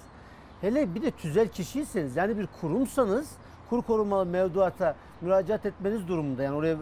Hele 0.61 0.95
bir 0.95 1.01
de 1.01 1.11
tüzel 1.11 1.47
kişiyseniz 1.47 2.15
yani 2.15 2.37
bir 2.37 2.47
kurumsanız 2.61 3.31
kur 3.69 3.81
korumalı 3.81 4.25
mevduata 4.25 4.95
müracaat 5.21 5.65
etmeniz 5.65 6.07
durumunda 6.07 6.43
yani 6.43 6.55
oraya 6.55 6.73
e, 6.73 6.77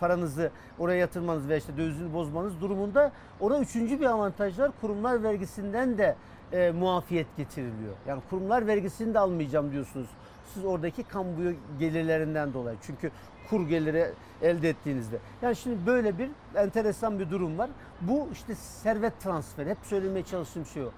paranızı 0.00 0.50
oraya 0.78 0.98
yatırmanız 0.98 1.48
ve 1.48 1.56
işte 1.58 1.76
dövizini 1.76 2.12
bozmanız 2.12 2.60
durumunda 2.60 3.12
ona 3.40 3.58
üçüncü 3.58 4.00
bir 4.00 4.06
avantaj 4.06 4.58
var. 4.58 4.70
Kurumlar 4.80 5.22
vergisinden 5.22 5.98
de 5.98 6.16
e, 6.52 6.70
muafiyet 6.70 7.36
getiriliyor. 7.36 7.94
Yani 8.06 8.22
kurumlar 8.30 8.66
vergisini 8.66 9.14
de 9.14 9.18
almayacağım 9.18 9.72
diyorsunuz. 9.72 10.08
Siz 10.54 10.64
oradaki 10.64 11.02
kamu 11.02 11.30
gelirlerinden 11.78 12.52
dolayı. 12.52 12.76
Çünkü 12.82 13.10
kur 13.50 13.68
geliri 13.68 14.10
elde 14.42 14.68
ettiğinizde. 14.68 15.18
Yani 15.42 15.56
şimdi 15.56 15.86
böyle 15.86 16.18
bir 16.18 16.30
enteresan 16.54 17.18
bir 17.18 17.30
durum 17.30 17.58
var. 17.58 17.70
Bu 18.00 18.28
işte 18.32 18.54
servet 18.54 19.20
transferi. 19.20 19.70
Hep 19.70 19.78
söylemeye 19.82 20.24
çalıştığım 20.24 20.66
şey 20.66 20.82
o 20.82 20.90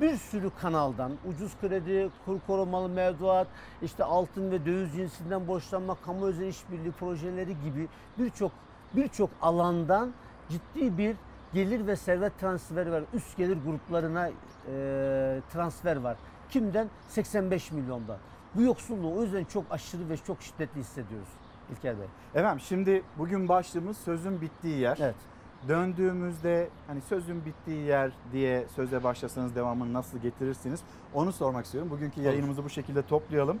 bir 0.00 0.16
sürü 0.16 0.50
kanaldan 0.60 1.12
ucuz 1.28 1.52
kredi, 1.60 2.10
kur 2.24 2.40
korumalı 2.46 2.88
mevduat, 2.88 3.46
işte 3.82 4.04
altın 4.04 4.50
ve 4.50 4.66
döviz 4.66 4.92
cinsinden 4.92 5.46
borçlanma, 5.46 5.94
kamu 5.94 6.26
özel 6.26 6.46
işbirliği 6.46 6.92
projeleri 6.92 7.60
gibi 7.60 7.88
birçok 8.18 8.52
birçok 8.94 9.30
alandan 9.42 10.12
ciddi 10.48 10.98
bir 10.98 11.16
gelir 11.54 11.86
ve 11.86 11.96
servet 11.96 12.38
transferi 12.38 12.92
var. 12.92 13.02
Üst 13.14 13.36
gelir 13.36 13.58
gruplarına 13.66 14.28
e, 14.28 14.32
transfer 15.52 15.96
var. 15.96 16.16
Kimden? 16.50 16.88
85 17.08 17.72
milyondan. 17.72 18.18
Bu 18.54 18.62
yoksulluğu 18.62 19.18
o 19.18 19.22
yüzden 19.22 19.44
çok 19.44 19.64
aşırı 19.70 20.08
ve 20.08 20.16
çok 20.16 20.42
şiddetli 20.42 20.80
hissediyoruz 20.80 21.28
İlker 21.70 21.98
Bey. 21.98 22.06
Efendim 22.34 22.60
şimdi 22.60 23.02
bugün 23.18 23.48
başlığımız 23.48 23.96
sözün 23.96 24.40
bittiği 24.40 24.78
yer. 24.78 24.98
Evet. 25.00 25.14
Döndüğümüzde 25.68 26.68
hani 26.86 27.00
sözün 27.00 27.44
bittiği 27.44 27.86
yer 27.86 28.10
diye 28.32 28.64
söze 28.76 29.04
başlasanız 29.04 29.54
devamını 29.54 29.92
nasıl 29.92 30.18
getirirsiniz? 30.18 30.80
Onu 31.14 31.32
sormak 31.32 31.64
istiyorum. 31.64 31.90
Bugünkü 31.90 32.20
yayınımızı 32.20 32.64
bu 32.64 32.70
şekilde 32.70 33.02
toplayalım. 33.02 33.58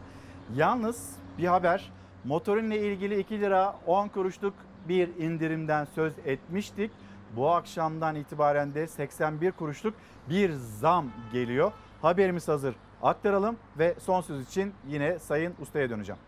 Yalnız 0.54 1.16
bir 1.38 1.46
haber 1.46 1.92
motorunla 2.24 2.74
ilgili 2.74 3.18
2 3.20 3.40
lira 3.40 3.76
10 3.86 4.08
kuruşluk 4.08 4.54
bir 4.88 5.08
indirimden 5.16 5.84
söz 5.84 6.12
etmiştik. 6.24 6.90
Bu 7.36 7.50
akşamdan 7.50 8.14
itibaren 8.16 8.74
de 8.74 8.86
81 8.86 9.52
kuruşluk 9.52 9.94
bir 10.30 10.52
zam 10.52 11.06
geliyor. 11.32 11.72
Haberimiz 12.02 12.48
hazır. 12.48 12.74
Aktaralım 13.02 13.56
ve 13.78 13.94
son 13.98 14.20
söz 14.20 14.48
için 14.48 14.74
yine 14.88 15.18
Sayın 15.18 15.54
Usta'ya 15.62 15.90
döneceğim. 15.90 16.20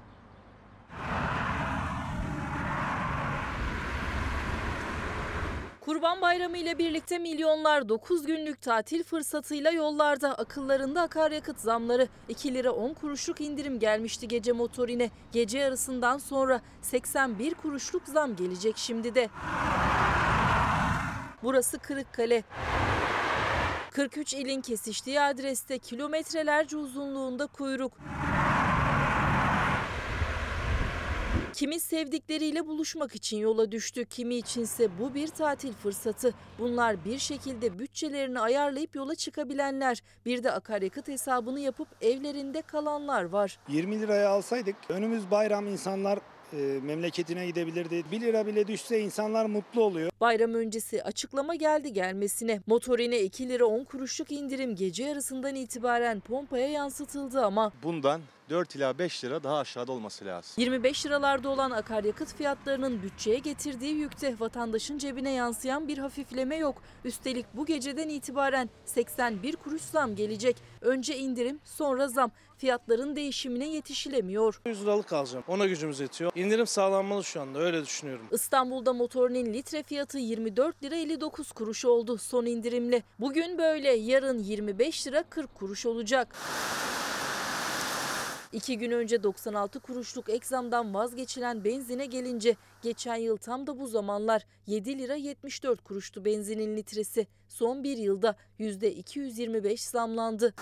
Kurban 5.86 6.20
Bayramı 6.20 6.58
ile 6.58 6.78
birlikte 6.78 7.18
milyonlar 7.18 7.88
9 7.88 8.26
günlük 8.26 8.62
tatil 8.62 9.04
fırsatıyla 9.04 9.70
yollarda. 9.70 10.34
Akıllarında 10.34 11.02
akaryakıt 11.02 11.60
zamları 11.60 12.08
2 12.28 12.54
lira 12.54 12.72
10 12.72 12.94
kuruşluk 12.94 13.40
indirim 13.40 13.78
gelmişti 13.78 14.28
gece 14.28 14.52
motorine. 14.52 15.10
Gece 15.32 15.58
yarısından 15.58 16.18
sonra 16.18 16.60
81 16.82 17.54
kuruşluk 17.54 18.08
zam 18.08 18.36
gelecek 18.36 18.76
şimdi 18.76 19.14
de. 19.14 19.28
Burası 21.42 21.78
Kırıkkale. 21.78 22.42
43 23.90 24.34
ilin 24.34 24.60
kesiştiği 24.60 25.20
adreste 25.20 25.78
kilometrelerce 25.78 26.76
uzunluğunda 26.76 27.46
kuyruk. 27.46 27.92
Kimi 31.56 31.80
sevdikleriyle 31.80 32.66
buluşmak 32.66 33.14
için 33.14 33.38
yola 33.38 33.72
düştü, 33.72 34.04
kimi 34.04 34.34
içinse 34.34 34.98
bu 34.98 35.14
bir 35.14 35.28
tatil 35.28 35.72
fırsatı. 35.72 36.34
Bunlar 36.58 37.04
bir 37.04 37.18
şekilde 37.18 37.78
bütçelerini 37.78 38.40
ayarlayıp 38.40 38.96
yola 38.96 39.14
çıkabilenler. 39.14 40.02
Bir 40.26 40.44
de 40.44 40.52
akaryakıt 40.52 41.08
hesabını 41.08 41.60
yapıp 41.60 41.88
evlerinde 42.00 42.62
kalanlar 42.62 43.24
var. 43.24 43.58
20 43.68 44.00
liraya 44.00 44.28
alsaydık 44.28 44.76
önümüz 44.88 45.30
bayram 45.30 45.66
insanlar 45.66 46.18
e, 46.52 46.56
memleketine 46.82 47.46
gidebilirdi. 47.46 48.04
1 48.12 48.20
lira 48.20 48.46
bile 48.46 48.66
düşse 48.66 49.00
insanlar 49.00 49.46
mutlu 49.46 49.82
oluyor. 49.82 50.10
Bayram 50.20 50.54
öncesi 50.54 51.02
açıklama 51.02 51.54
geldi 51.54 51.92
gelmesine. 51.92 52.60
Motorine 52.66 53.20
2 53.20 53.48
lira 53.48 53.66
10 53.66 53.84
kuruşluk 53.84 54.32
indirim 54.32 54.74
gece 54.74 55.04
yarısından 55.04 55.54
itibaren 55.54 56.20
pompaya 56.20 56.68
yansıtıldı 56.68 57.44
ama 57.44 57.72
Bundan 57.82 58.20
4 58.50 58.76
ila 58.76 58.98
5 58.98 59.24
lira 59.24 59.42
daha 59.42 59.58
aşağıda 59.58 59.92
olması 59.92 60.24
lazım. 60.24 60.54
25 60.56 61.06
liralarda 61.06 61.48
olan 61.48 61.70
akaryakıt 61.70 62.34
fiyatlarının 62.34 63.02
bütçeye 63.02 63.38
getirdiği 63.38 63.94
yükte 63.94 64.34
vatandaşın 64.40 64.98
cebine 64.98 65.30
yansıyan 65.30 65.88
bir 65.88 65.98
hafifleme 65.98 66.56
yok. 66.56 66.82
Üstelik 67.04 67.46
bu 67.54 67.66
geceden 67.66 68.08
itibaren 68.08 68.70
81 68.84 69.56
kuruş 69.56 69.82
zam 69.82 70.16
gelecek. 70.16 70.56
Önce 70.80 71.16
indirim 71.18 71.60
sonra 71.64 72.08
zam. 72.08 72.30
Fiyatların 72.58 73.16
değişimine 73.16 73.68
yetişilemiyor. 73.68 74.60
100 74.66 74.82
liralık 74.82 75.12
alacağım. 75.12 75.44
Ona 75.48 75.66
gücümüz 75.66 76.00
yetiyor. 76.00 76.32
İndirim 76.34 76.66
sağlanmalı 76.66 77.24
şu 77.24 77.40
anda 77.40 77.58
öyle 77.58 77.82
düşünüyorum. 77.84 78.26
İstanbul'da 78.32 78.92
motorinin 78.92 79.54
litre 79.54 79.82
fiyatı 79.82 80.18
24 80.18 80.82
lira 80.82 80.96
59 80.96 81.52
kuruş 81.52 81.84
oldu 81.84 82.18
son 82.18 82.46
indirimle. 82.46 83.02
Bugün 83.20 83.58
böyle 83.58 83.90
yarın 83.90 84.38
25 84.38 85.06
lira 85.06 85.22
40 85.22 85.54
kuruş 85.54 85.86
olacak. 85.86 86.34
İki 88.56 88.78
gün 88.78 88.90
önce 88.90 89.22
96 89.22 89.80
kuruşluk 89.80 90.28
ek 90.28 90.46
zamdan 90.46 90.94
vazgeçilen 90.94 91.64
benzine 91.64 92.06
gelince 92.06 92.56
geçen 92.82 93.16
yıl 93.16 93.36
tam 93.36 93.66
da 93.66 93.78
bu 93.78 93.86
zamanlar 93.86 94.46
7 94.66 94.98
lira 94.98 95.14
74 95.14 95.84
kuruştu 95.84 96.24
benzinin 96.24 96.76
litresi. 96.76 97.26
Son 97.48 97.84
bir 97.84 97.96
yılda 97.96 98.36
%225 98.60 99.90
zamlandı. 99.90 100.54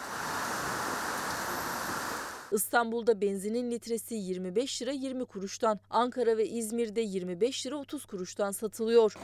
İstanbul'da 2.52 3.20
benzinin 3.20 3.70
litresi 3.70 4.14
25 4.14 4.82
lira 4.82 4.92
20 4.92 5.24
kuruştan, 5.24 5.80
Ankara 5.90 6.36
ve 6.36 6.48
İzmir'de 6.48 7.00
25 7.00 7.66
lira 7.66 7.76
30 7.76 8.04
kuruştan 8.06 8.50
satılıyor. 8.50 9.16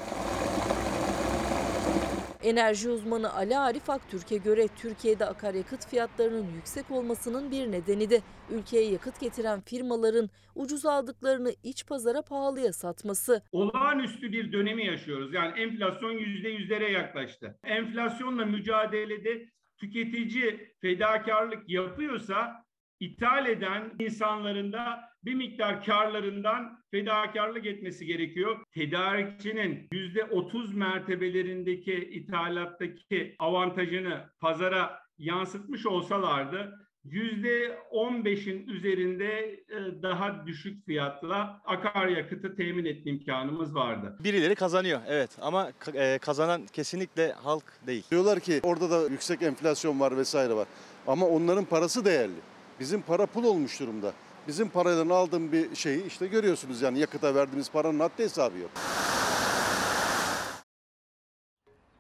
Enerji 2.43 2.91
uzmanı 2.91 3.35
Ali 3.35 3.59
Arif 3.59 3.91
Aktürk'e 3.91 4.37
göre 4.37 4.69
Türkiye'de 4.77 5.27
akaryakıt 5.27 5.87
fiyatlarının 5.87 6.47
yüksek 6.55 6.91
olmasının 6.91 7.51
bir 7.51 7.73
nedeni 7.73 8.11
de 8.11 8.21
ülkeye 8.51 8.91
yakıt 8.91 9.21
getiren 9.21 9.61
firmaların 9.61 10.31
ucuz 10.55 10.87
aldıklarını 10.87 11.53
iç 11.63 11.87
pazara 11.87 12.23
pahalıya 12.23 12.73
satması. 12.73 13.43
olağanüstü 13.53 14.33
bir 14.33 14.53
dönemi 14.53 14.87
yaşıyoruz. 14.87 15.35
Yani 15.35 15.61
enflasyon 15.61 16.13
yüzde 16.13 16.49
yüzlere 16.49 16.93
yaklaştı. 16.93 17.59
Enflasyonla 17.65 18.45
mücadelede 18.45 19.49
tüketici 19.77 20.75
fedakarlık 20.81 21.71
yapıyorsa 21.71 22.65
ithal 23.01 23.47
eden 23.47 23.93
insanların 23.99 24.73
da 24.73 25.11
bir 25.25 25.35
miktar 25.35 25.85
karlarından 25.85 26.79
fedakarlık 26.91 27.67
etmesi 27.67 28.07
gerekiyor. 28.07 28.57
Tedarikçinin 28.75 29.89
yüzde 29.93 30.25
30 30.25 30.75
mertebelerindeki 30.75 31.95
ithalattaki 31.95 33.37
avantajını 33.39 34.31
pazara 34.41 35.01
yansıtmış 35.19 35.87
olsalardı 35.87 36.81
yüzde 37.05 37.79
15'in 37.93 38.69
üzerinde 38.69 39.27
e, 39.69 40.03
daha 40.03 40.47
düşük 40.47 40.87
fiyatla 40.87 41.61
akaryakıtı 41.65 42.57
temin 42.57 42.85
etme 42.85 43.11
imkanımız 43.11 43.75
vardı. 43.75 44.17
Birileri 44.25 44.55
kazanıyor 44.55 45.01
evet 45.09 45.31
ama 45.41 45.73
e, 45.95 46.19
kazanan 46.19 46.67
kesinlikle 46.73 47.33
halk 47.33 47.65
değil. 47.87 48.05
Diyorlar 48.11 48.41
ki 48.41 48.61
orada 48.63 48.91
da 48.91 49.13
yüksek 49.13 49.43
enflasyon 49.43 50.01
var 50.01 50.17
vesaire 50.17 50.55
var. 50.55 50.69
Ama 51.07 51.27
onların 51.27 51.65
parası 51.65 52.05
değerli. 52.05 52.41
Bizim 52.81 53.03
para 53.03 53.27
pul 53.27 53.45
olmuş 53.45 53.81
durumda. 53.81 54.13
Bizim 54.49 54.69
paradan 54.69 55.09
aldığım 55.09 55.53
bir 55.53 55.75
şeyi 55.75 56.07
işte 56.07 56.27
görüyorsunuz 56.27 56.83
yani 56.83 56.99
yakıta 56.99 57.35
verdiğimiz 57.35 57.71
paranın 57.71 58.01
haddi 58.01 58.23
hesabı 58.23 58.59
yok. 58.59 58.71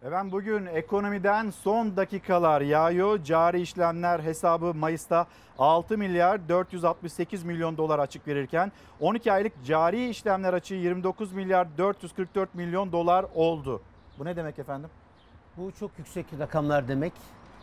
Efendim 0.02 0.32
bugün 0.32 0.66
ekonomiden 0.66 1.50
son 1.50 1.96
dakikalar 1.96 2.60
yağıyor. 2.60 3.24
Cari 3.24 3.60
işlemler 3.60 4.20
hesabı 4.20 4.74
Mayıs'ta 4.74 5.26
6 5.58 5.98
milyar 5.98 6.48
468 6.48 7.44
milyon 7.44 7.76
dolar 7.76 7.98
açık 7.98 8.28
verirken 8.28 8.72
12 9.00 9.32
aylık 9.32 9.52
cari 9.64 10.08
işlemler 10.08 10.54
açığı 10.54 10.74
29 10.74 11.32
milyar 11.32 11.78
444 11.78 12.54
milyon 12.54 12.92
dolar 12.92 13.26
oldu. 13.34 13.82
Bu 14.18 14.24
ne 14.24 14.36
demek 14.36 14.58
efendim? 14.58 14.90
Bu 15.56 15.72
çok 15.72 15.90
yüksek 15.98 16.26
rakamlar 16.38 16.88
demek. 16.88 17.12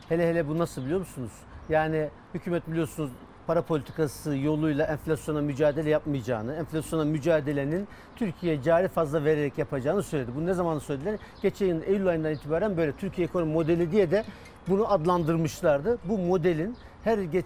Hele 0.09 0.29
hele 0.29 0.47
bu 0.47 0.57
nasıl 0.57 0.83
biliyor 0.85 0.99
musunuz? 0.99 1.31
Yani 1.69 2.09
hükümet 2.33 2.67
biliyorsunuz 2.67 3.11
para 3.47 3.61
politikası 3.61 4.37
yoluyla 4.37 4.85
enflasyona 4.85 5.41
mücadele 5.41 5.89
yapmayacağını, 5.89 6.55
enflasyona 6.55 7.05
mücadelenin 7.05 7.87
Türkiye 8.15 8.61
cari 8.61 8.87
fazla 8.87 9.25
vererek 9.25 9.57
yapacağını 9.57 10.03
söyledi. 10.03 10.31
Bu 10.35 10.45
ne 10.45 10.53
zaman 10.53 10.79
söylediler? 10.79 11.19
Geçen 11.41 11.65
yılın 11.65 11.83
Eylül 11.87 12.07
ayından 12.07 12.33
itibaren 12.33 12.77
böyle 12.77 12.91
Türkiye 12.91 13.27
ekonomi 13.27 13.53
modeli 13.53 13.91
diye 13.91 14.11
de 14.11 14.23
bunu 14.67 14.91
adlandırmışlardı. 14.91 15.97
Bu 16.05 16.17
modelin 16.17 16.75
her 17.03 17.17
geç, 17.17 17.45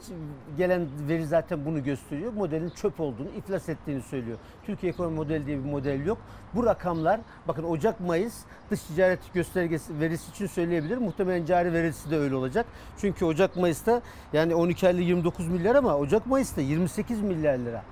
gelen 0.57 0.87
veri 1.07 1.25
zaten 1.25 1.65
bunu 1.65 1.83
gösteriyor. 1.83 2.33
Modelin 2.33 2.69
çöp 2.69 2.99
olduğunu, 2.99 3.27
iflas 3.37 3.69
ettiğini 3.69 4.01
söylüyor. 4.01 4.37
Türkiye 4.65 4.91
ekonomi 4.91 5.15
modeli 5.15 5.45
diye 5.45 5.57
bir 5.57 5.69
model 5.69 6.05
yok. 6.05 6.17
Bu 6.55 6.65
rakamlar 6.65 7.19
bakın 7.47 7.63
Ocak-Mayıs 7.63 8.33
dış 8.71 8.81
ticaret 8.81 9.33
göstergesi 9.33 9.99
verisi 9.99 10.31
için 10.31 10.47
söyleyebilir. 10.47 10.97
Muhtemelen 10.97 11.45
cari 11.45 11.73
verisi 11.73 12.11
de 12.11 12.17
öyle 12.17 12.35
olacak. 12.35 12.65
Çünkü 12.97 13.25
Ocak-Mayıs'ta 13.25 14.01
yani 14.33 14.55
12 14.55 14.87
ayda 14.87 15.01
29 15.01 15.47
milyar 15.47 15.75
ama 15.75 15.97
Ocak-Mayıs'ta 15.97 16.61
28 16.61 17.21
milyar 17.21 17.57
lira. 17.57 17.83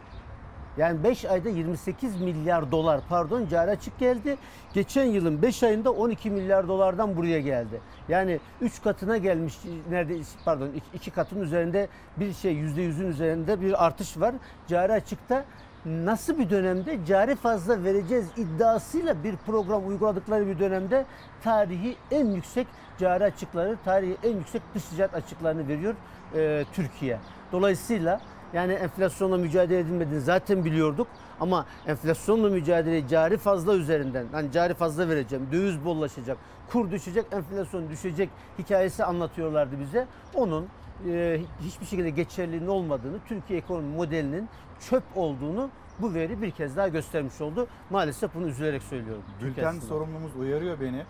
Yani 0.77 1.03
5 1.03 1.25
ayda 1.25 1.49
28 1.49 2.21
milyar 2.21 2.71
dolar 2.71 3.01
pardon 3.09 3.47
cari 3.51 3.71
açık 3.71 3.99
geldi. 3.99 4.37
Geçen 4.73 5.05
yılın 5.05 5.41
5 5.41 5.63
ayında 5.63 5.91
12 5.91 6.29
milyar 6.29 6.67
dolardan 6.67 7.17
buraya 7.17 7.39
geldi. 7.39 7.81
Yani 8.09 8.39
3 8.61 8.81
katına 8.81 9.17
gelmiş 9.17 9.57
neredeyse 9.89 10.39
pardon 10.45 10.69
2 10.93 11.11
katın 11.11 11.41
üzerinde 11.41 11.87
bir 12.17 12.33
şey 12.33 12.53
%100'ün 12.53 13.07
üzerinde 13.07 13.61
bir 13.61 13.85
artış 13.85 14.19
var. 14.19 14.35
Cari 14.67 14.93
açıkta 14.93 15.45
nasıl 15.85 16.37
bir 16.37 16.49
dönemde 16.49 17.05
cari 17.07 17.35
fazla 17.35 17.83
vereceğiz 17.83 18.27
iddiasıyla 18.37 19.23
bir 19.23 19.35
program 19.35 19.87
uyguladıkları 19.87 20.47
bir 20.47 20.59
dönemde 20.59 21.05
tarihi 21.43 21.95
en 22.11 22.25
yüksek 22.25 22.67
cari 22.97 23.23
açıkları, 23.23 23.77
tarihi 23.85 24.17
en 24.23 24.37
yüksek 24.37 24.61
dış 24.75 24.83
ticaret 24.83 25.13
açıklarını 25.13 25.67
veriyor 25.67 25.95
e, 26.35 26.65
Türkiye. 26.73 27.19
Dolayısıyla 27.51 28.21
yani 28.53 28.73
enflasyonla 28.73 29.37
mücadele 29.37 29.79
edilmediğini 29.79 30.21
zaten 30.21 30.65
biliyorduk 30.65 31.07
ama 31.39 31.65
enflasyonla 31.87 32.49
mücadele 32.49 33.07
cari 33.07 33.37
fazla 33.37 33.75
üzerinden 33.75 34.25
hani 34.31 34.51
cari 34.51 34.73
fazla 34.73 35.09
vereceğim, 35.09 35.47
döviz 35.51 35.85
bollaşacak, 35.85 36.37
kur 36.71 36.91
düşecek, 36.91 37.25
enflasyon 37.31 37.89
düşecek 37.89 38.29
hikayesi 38.59 39.05
anlatıyorlardı 39.05 39.79
bize. 39.79 40.07
Onun 40.33 40.67
e, 41.07 41.41
hiçbir 41.61 41.85
şekilde 41.85 42.09
geçerliliğinin 42.09 42.67
olmadığını, 42.67 43.17
Türkiye 43.27 43.59
ekonomi 43.59 43.95
modelinin 43.95 44.49
çöp 44.89 45.03
olduğunu 45.15 45.69
bu 45.99 46.13
veri 46.13 46.41
bir 46.41 46.51
kez 46.51 46.77
daha 46.77 46.87
göstermiş 46.87 47.41
oldu. 47.41 47.67
Maalesef 47.89 48.35
bunu 48.35 48.47
üzülerek 48.47 48.83
söylüyorum. 48.83 49.23
Bülten 49.43 49.79
sorumlumuz 49.79 50.35
uyarıyor 50.35 50.79
beni. 50.81 51.03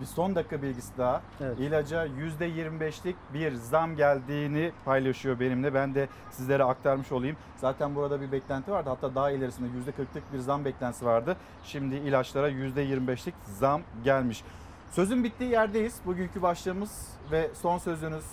Bir 0.00 0.06
son 0.06 0.34
dakika 0.34 0.62
bilgisi 0.62 0.98
daha. 0.98 1.22
İlaca 1.58 2.06
%25'lik 2.06 3.16
bir 3.34 3.52
zam 3.52 3.96
geldiğini 3.96 4.72
paylaşıyor 4.84 5.40
benimle. 5.40 5.74
Ben 5.74 5.94
de 5.94 6.08
sizlere 6.30 6.64
aktarmış 6.64 7.12
olayım. 7.12 7.36
Zaten 7.56 7.94
burada 7.94 8.20
bir 8.20 8.32
beklenti 8.32 8.70
vardı. 8.70 8.90
Hatta 8.90 9.14
daha 9.14 9.30
ilerisinde 9.30 9.68
%40'lık 9.68 10.32
bir 10.32 10.38
zam 10.38 10.64
beklentisi 10.64 11.06
vardı. 11.06 11.36
Şimdi 11.64 11.94
ilaçlara 11.94 12.50
%25'lik 12.50 13.34
zam 13.58 13.82
gelmiş. 14.04 14.44
Sözün 14.90 15.24
bittiği 15.24 15.50
yerdeyiz. 15.50 16.00
Bugünkü 16.06 16.42
başlığımız 16.42 17.08
ve 17.30 17.50
son 17.54 17.78
sözünüz 17.78 18.24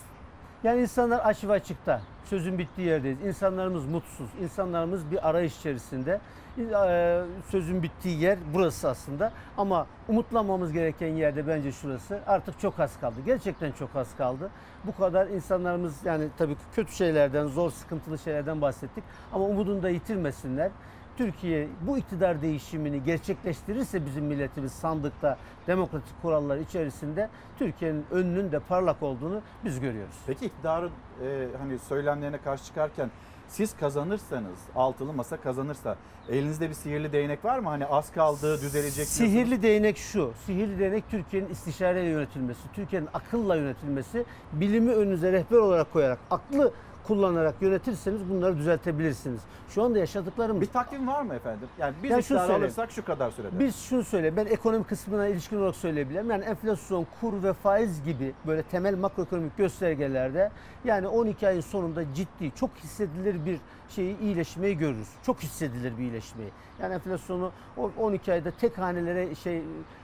Yani 0.64 0.82
insanlar 0.82 1.36
ve 1.44 1.52
açıkta. 1.52 2.02
Sözün 2.26 2.58
bittiği 2.58 2.88
yerdeyiz. 2.88 3.22
İnsanlarımız 3.22 3.86
mutsuz. 3.86 4.30
İnsanlarımız 4.42 5.12
bir 5.12 5.30
arayış 5.30 5.58
içerisinde. 5.58 6.22
Ee, 6.57 7.22
Sözün 7.49 7.84
bittiği 7.84 8.22
yer 8.22 8.38
burası 8.53 8.90
aslında. 8.90 9.32
Ama 9.57 9.88
umutlanmamız 10.07 10.72
gereken 10.72 11.07
yerde 11.07 11.48
bence 11.48 11.72
şurası. 11.72 12.19
Artık 12.27 12.60
çok 12.60 12.80
az 12.80 12.99
kaldı. 12.99 13.15
Gerçekten 13.26 13.72
çok 13.72 13.95
az 13.95 14.15
kaldı. 14.18 14.49
Bu 14.84 14.95
kadar 14.95 15.27
insanlarımız 15.27 16.06
yani 16.06 16.27
tabii 16.38 16.56
kötü 16.76 16.94
şeylerden, 16.94 17.48
zor, 17.48 17.72
sıkıntılı 17.72 18.18
şeylerden 18.18 18.61
bahsettik. 18.61 19.03
Ama 19.34 19.45
umudunu 19.45 19.84
da 19.84 19.90
yitirmesinler. 19.90 20.72
Türkiye 21.18 21.68
bu 21.82 21.98
iktidar 21.98 22.41
değişimini 22.41 23.03
gerçekleştirirse 23.03 24.06
bizim 24.06 24.26
milletimiz 24.26 24.72
sandıkta 24.72 25.38
demokratik 25.68 26.22
kurallar 26.22 26.57
içerisinde 26.57 27.30
Türkiye'nin 27.60 28.06
önünün 28.11 28.52
de 28.52 28.60
parlak 28.60 29.03
olduğunu 29.03 29.41
biz 29.65 29.80
görüyoruz. 29.80 30.15
Peki 30.27 30.45
iktidarın 30.45 30.91
e, 31.23 31.48
hani 31.60 31.80
söylemlerine 31.80 32.38
karşı 32.38 32.65
çıkarken 32.65 33.10
siz 33.56 33.77
kazanırsanız, 33.77 34.60
altılı 34.76 35.14
masa 35.14 35.38
kazanırsa 35.38 35.95
elinizde 36.30 36.69
bir 36.69 36.73
sihirli 36.73 37.11
değnek 37.11 37.45
var 37.45 37.60
mı? 37.60 37.69
Hani 37.69 37.86
az 37.86 38.11
kaldı, 38.11 38.61
düzelecek. 38.61 39.07
Sihirli 39.07 39.61
değnek 39.61 39.98
şu. 39.98 40.32
Sihirli 40.45 40.80
değnek 40.80 41.03
Türkiye'nin 41.11 41.49
istişareyle 41.49 42.10
yönetilmesi, 42.10 42.60
Türkiye'nin 42.73 43.10
akılla 43.14 43.56
yönetilmesi, 43.56 44.26
bilimi 44.53 44.91
önünüze 44.91 45.32
rehber 45.32 45.57
olarak 45.57 45.94
koyarak, 45.94 46.19
aklı 46.32 46.73
kullanarak 47.07 47.56
yönetirseniz 47.61 48.30
bunları 48.30 48.57
düzeltebilirsiniz. 48.57 49.41
Şu 49.69 49.84
anda 49.84 49.99
yaşadıklarımız... 49.99 50.61
Bir 50.61 50.68
takvim 50.68 51.07
var 51.07 51.22
mı 51.22 51.34
efendim? 51.34 51.68
Yani 51.80 51.94
biz 52.03 52.11
Yani 52.11 52.23
söyleyeyim. 52.23 52.52
alırsak 52.52 52.91
şu 52.91 53.06
kadar 53.06 53.32
sürede. 53.32 53.60
Biz 53.60 53.76
şunu 53.76 54.03
söyle, 54.03 54.38
ben 54.38 54.45
ekonomi 54.45 54.84
kısmına 54.84 55.27
ilişkin 55.27 55.57
olarak 55.57 55.76
söyleyebilirim. 55.76 56.30
Yani 56.30 56.44
enflasyon, 56.44 57.07
kur 57.22 57.44
ve 57.44 57.53
faiz 57.53 58.03
gibi 58.03 58.34
böyle 58.48 58.64
temel 58.64 58.98
makroekonomik 58.98 59.57
göstergelerde 59.57 60.52
yani 60.86 61.07
12 61.07 61.48
ayın 61.48 61.61
sonunda 61.61 62.14
ciddi, 62.14 62.52
çok 62.56 62.69
hissedilir 62.84 63.45
bir 63.45 63.60
şeyi 63.90 64.19
iyileşmeyi 64.19 64.77
görürüz. 64.77 65.10
Çok 65.23 65.40
hissedilir 65.44 65.98
bir 65.98 66.03
iyileşmeyi. 66.03 66.49
Yani 66.82 66.94
enflasyonu 66.94 67.52
o 67.77 67.91
12 67.99 68.34
ayda 68.34 68.52
tek 68.52 68.77
hanelere 68.77 69.36
şey 69.36 69.61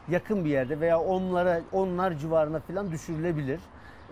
yakın 0.09 0.45
bir 0.45 0.49
yerde 0.49 0.79
veya 0.79 0.99
onlara 0.99 1.61
onlar 1.71 2.13
civarına 2.13 2.59
falan 2.59 2.91
düşürülebilir. 2.91 3.59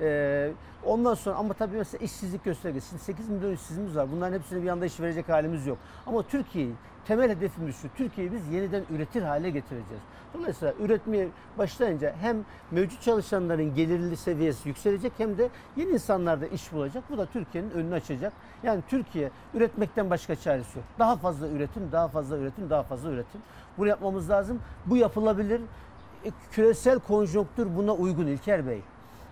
Ee, 0.01 0.51
ondan 0.85 1.13
sonra 1.13 1.35
ama 1.35 1.53
tabii 1.53 1.77
mesela 1.77 2.03
işsizlik 2.03 2.43
göstergesi. 2.43 2.89
Şimdi 2.89 3.03
8 3.03 3.29
milyon 3.29 3.53
işsizimiz 3.53 3.95
var. 3.95 4.11
Bunların 4.11 4.33
hepsine 4.33 4.63
bir 4.63 4.67
anda 4.67 4.85
iş 4.85 4.99
verecek 4.99 5.29
halimiz 5.29 5.67
yok. 5.67 5.77
Ama 6.05 6.23
Türkiye'yi 6.23 6.73
temel 7.07 7.29
hedefimiz 7.29 7.75
şu. 7.75 7.87
Türkiye'yi 7.97 8.33
biz 8.33 8.47
yeniden 8.53 8.83
üretir 8.89 9.21
hale 9.21 9.49
getireceğiz. 9.49 10.01
Dolayısıyla 10.33 10.73
üretmeye 10.79 11.27
başlayınca 11.57 12.15
hem 12.21 12.45
mevcut 12.71 13.01
çalışanların 13.01 13.75
gelirli 13.75 14.17
seviyesi 14.17 14.69
yükselecek 14.69 15.13
hem 15.17 15.37
de 15.37 15.49
yeni 15.75 15.91
insanlar 15.91 16.41
da 16.41 16.47
iş 16.47 16.73
bulacak. 16.73 17.03
Bu 17.09 17.17
da 17.17 17.25
Türkiye'nin 17.25 17.71
önünü 17.71 17.93
açacak. 17.93 18.33
Yani 18.63 18.83
Türkiye 18.87 19.31
üretmekten 19.53 20.09
başka 20.09 20.35
çaresi 20.35 20.77
yok. 20.77 20.85
Daha 20.99 21.15
fazla 21.15 21.47
üretim, 21.47 21.91
daha 21.91 22.07
fazla 22.07 22.37
üretim, 22.37 22.69
daha 22.69 22.83
fazla 22.83 23.09
üretim. 23.09 23.41
Bunu 23.77 23.87
yapmamız 23.87 24.29
lazım. 24.29 24.59
Bu 24.85 24.97
yapılabilir. 24.97 25.61
E, 26.25 26.31
Küresel 26.51 26.99
konjonktür 26.99 27.75
buna 27.75 27.93
uygun 27.93 28.27
İlker 28.27 28.67
Bey. 28.67 28.81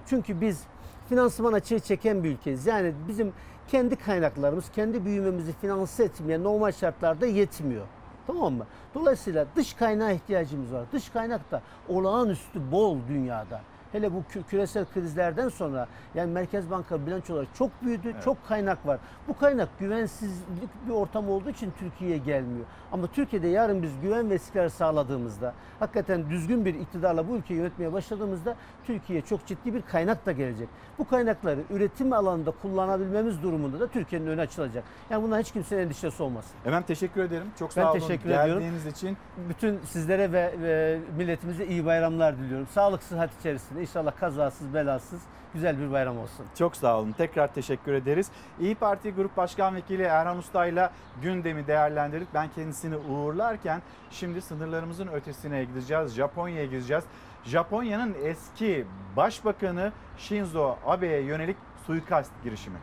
Çünkü 0.10 0.42
biz 0.42 0.64
finansman 1.10 1.54
açığı 1.54 1.80
çeken 1.80 2.24
bir 2.24 2.32
ülkeyiz. 2.32 2.68
Yani 2.68 2.94
bizim 3.08 3.34
kendi 3.68 3.96
kaynaklarımız, 3.96 4.72
kendi 4.72 5.06
büyümemizi 5.06 5.54
finanse 5.54 6.04
etmeye 6.04 6.44
normal 6.44 6.72
şartlarda 6.72 7.26
yetmiyor. 7.26 7.86
Tamam 8.28 8.54
mı? 8.54 8.66
Dolayısıyla 8.96 9.46
dış 9.56 9.74
kaynağa 9.74 10.12
ihtiyacımız 10.12 10.74
var. 10.74 10.86
Dış 10.94 11.10
kaynak 11.10 11.52
da 11.52 11.62
olağanüstü 11.88 12.72
bol 12.72 12.98
dünyada. 13.08 13.62
Hele 13.92 14.14
bu 14.14 14.18
kü- 14.34 14.44
küresel 14.50 14.86
krizlerden 14.94 15.50
sonra 15.50 15.88
yani 16.16 16.32
Merkez 16.32 16.72
Banka 16.72 17.06
bilançoları 17.06 17.46
çok 17.58 17.84
büyüdü, 17.84 18.14
çok 18.24 18.48
kaynak 18.48 18.88
var. 18.88 19.00
Bu 19.28 19.38
kaynak 19.38 19.70
güvensizlik 19.80 20.70
bir 20.88 20.94
ortam 20.94 21.30
olduğu 21.30 21.50
için 21.50 21.74
Türkiye'ye 21.80 22.18
gelmiyor. 22.18 22.66
Ama 22.92 23.08
Türkiye'de 23.08 23.48
yarın 23.48 23.84
biz 23.84 23.92
güven 24.02 24.30
ve 24.30 24.36
istikrar 24.36 24.70
sağladığımızda, 24.70 25.54
hakikaten 25.80 26.30
düzgün 26.30 26.66
bir 26.66 26.74
iktidarla 26.76 27.28
bu 27.30 27.36
ülkeyi 27.36 27.60
yönetmeye 27.60 27.94
başladığımızda 27.94 28.56
Türkiye'ye 28.86 29.26
çok 29.26 29.46
ciddi 29.46 29.74
bir 29.74 29.82
kaynak 29.82 30.26
da 30.26 30.32
gelecek. 30.32 30.70
Bu 31.00 31.08
kaynakları 31.08 31.60
üretim 31.70 32.14
alanında 32.14 32.52
kullanabilmemiz 32.62 33.44
durumunda 33.44 33.80
da 33.80 33.88
Türkiye'nin 33.88 34.28
önü 34.28 34.42
açılacak. 34.42 34.84
Yani 35.10 35.24
bundan 35.24 35.40
hiç 35.40 35.52
kimsenin 35.52 35.82
endişesi 35.82 36.24
olmasın. 36.24 36.52
Efendim 36.66 36.84
teşekkür 36.88 37.24
ederim. 37.24 37.48
Çok 37.60 37.70
Ben 37.70 37.82
sağ 37.82 37.92
olun 37.92 38.00
teşekkür 38.00 38.30
ediyorum. 38.30 38.54
geldiğiniz 38.54 38.86
için. 38.86 39.18
Bütün 39.50 39.80
sizlere 39.86 40.32
ve, 40.32 40.54
ve 40.62 41.00
milletimize 41.18 41.66
iyi 41.66 41.86
bayramlar 41.86 42.38
diliyorum. 42.38 42.68
Sağlık, 42.72 43.04
sıhhat 43.04 43.30
içerisinde 43.40 43.77
inşallah 43.82 44.18
kazasız, 44.20 44.74
belasız 44.74 45.22
güzel 45.54 45.80
bir 45.80 45.92
bayram 45.92 46.18
olsun. 46.18 46.46
Çok 46.58 46.76
sağ 46.76 47.00
olun. 47.00 47.12
Tekrar 47.12 47.54
teşekkür 47.54 47.94
ederiz. 47.94 48.32
İyi 48.60 48.76
Parti 48.76 49.12
Grup 49.12 49.38
Başkan 49.38 49.76
Vekili 49.76 50.04
Erhan 50.04 50.38
Usta 50.38 50.66
ile 50.66 50.90
gündemi 51.22 51.68
değerlendirdik. 51.68 52.28
Ben 52.34 52.50
kendisini 52.56 52.98
uğurlarken 52.98 53.82
şimdi 54.12 54.42
sınırlarımızın 54.42 55.08
ötesine 55.08 55.64
gideceğiz. 55.64 56.16
Japonya'ya 56.16 56.66
gideceğiz. 56.66 57.04
Japonya'nın 57.44 58.16
eski 58.24 58.86
başbakanı 59.16 59.92
Shinzo 60.18 60.76
Abe'ye 60.86 61.22
yönelik 61.22 61.58
suikast 61.86 62.32
girişimi. 62.44 62.78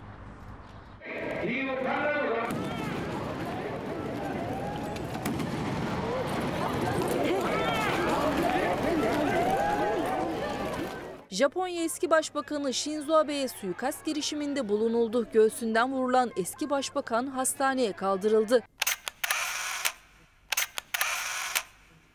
Japonya 11.34 11.84
eski 11.84 12.10
başbakanı 12.10 12.74
Shinzo 12.74 13.14
Abe'ye 13.14 13.48
suikast 13.48 14.04
girişiminde 14.04 14.68
bulunuldu. 14.68 15.26
Göğsünden 15.32 15.92
vurulan 15.92 16.30
eski 16.36 16.70
başbakan 16.70 17.26
hastaneye 17.26 17.92
kaldırıldı. 17.92 18.62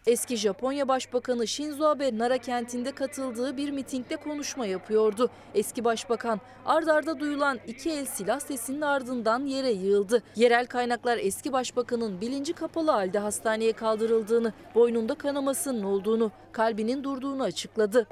Eski 0.09 0.37
Japonya 0.37 0.87
Başbakanı 0.87 1.47
Shinzo 1.47 1.85
Abe 1.85 2.17
Nara 2.17 2.37
kentinde 2.37 2.91
katıldığı 2.91 3.57
bir 3.57 3.71
mitingde 3.71 4.15
konuşma 4.15 4.65
yapıyordu. 4.65 5.29
Eski 5.55 5.83
başbakan 5.83 6.41
ard 6.65 6.87
arda 6.87 7.19
duyulan 7.19 7.59
iki 7.67 7.91
el 7.91 8.05
silah 8.05 8.39
sesinin 8.39 8.81
ardından 8.81 9.45
yere 9.45 9.71
yığıldı. 9.71 10.23
Yerel 10.35 10.65
kaynaklar 10.65 11.17
eski 11.17 11.53
başbakanın 11.53 12.21
bilinci 12.21 12.53
kapalı 12.53 12.91
halde 12.91 13.19
hastaneye 13.19 13.73
kaldırıldığını, 13.73 14.53
boynunda 14.75 15.15
kanamasının 15.15 15.83
olduğunu, 15.83 16.31
kalbinin 16.51 17.03
durduğunu 17.03 17.43
açıkladı. 17.43 18.07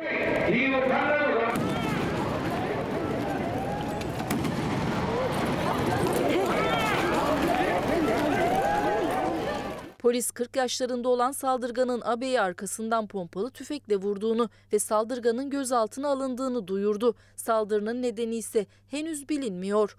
Polis 10.07 10.31
40 10.31 10.55
yaşlarında 10.55 11.09
olan 11.09 11.31
saldırganın 11.31 12.01
Abe'yi 12.05 12.41
arkasından 12.41 13.07
pompalı 13.07 13.51
tüfekle 13.51 13.95
vurduğunu 13.95 14.49
ve 14.73 14.79
saldırganın 14.79 15.49
gözaltına 15.49 16.07
alındığını 16.07 16.67
duyurdu. 16.67 17.15
Saldırının 17.35 18.01
nedeni 18.01 18.35
ise 18.35 18.65
henüz 18.91 19.29
bilinmiyor. 19.29 19.97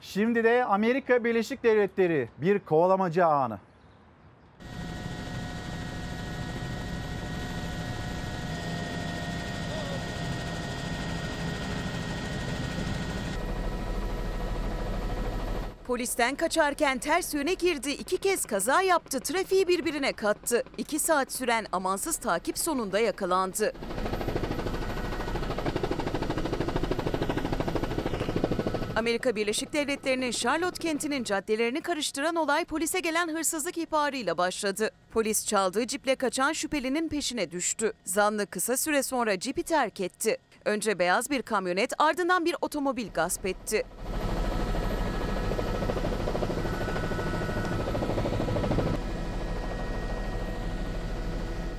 Şimdi 0.00 0.44
de 0.44 0.64
Amerika 0.64 1.24
Birleşik 1.24 1.62
Devletleri 1.62 2.28
bir 2.38 2.58
kovalamaca 2.58 3.26
anı. 3.26 3.58
Polisten 15.88 16.34
kaçarken 16.34 16.98
ters 16.98 17.34
yöne 17.34 17.54
girdi, 17.54 17.90
iki 17.90 18.18
kez 18.18 18.44
kaza 18.44 18.82
yaptı, 18.82 19.20
trafiği 19.20 19.68
birbirine 19.68 20.12
kattı. 20.12 20.62
İki 20.78 20.98
saat 20.98 21.32
süren 21.32 21.66
amansız 21.72 22.16
takip 22.16 22.58
sonunda 22.58 22.98
yakalandı. 22.98 23.72
Amerika 28.96 29.36
Birleşik 29.36 29.72
Devletleri'nin 29.72 30.30
Charlotte 30.30 30.82
kentinin 30.82 31.24
caddelerini 31.24 31.80
karıştıran 31.80 32.36
olay 32.36 32.64
polise 32.64 33.00
gelen 33.00 33.28
hırsızlık 33.28 33.78
ihbarıyla 33.78 34.38
başladı. 34.38 34.90
Polis 35.10 35.46
çaldığı 35.46 35.86
ciple 35.86 36.14
kaçan 36.14 36.52
şüphelinin 36.52 37.08
peşine 37.08 37.50
düştü. 37.50 37.92
Zanlı 38.04 38.46
kısa 38.46 38.76
süre 38.76 39.02
sonra 39.02 39.38
cipi 39.38 39.62
terk 39.62 40.00
etti. 40.00 40.36
Önce 40.64 40.98
beyaz 40.98 41.30
bir 41.30 41.42
kamyonet 41.42 41.92
ardından 41.98 42.44
bir 42.44 42.56
otomobil 42.60 43.08
gasp 43.14 43.46
etti. 43.46 43.84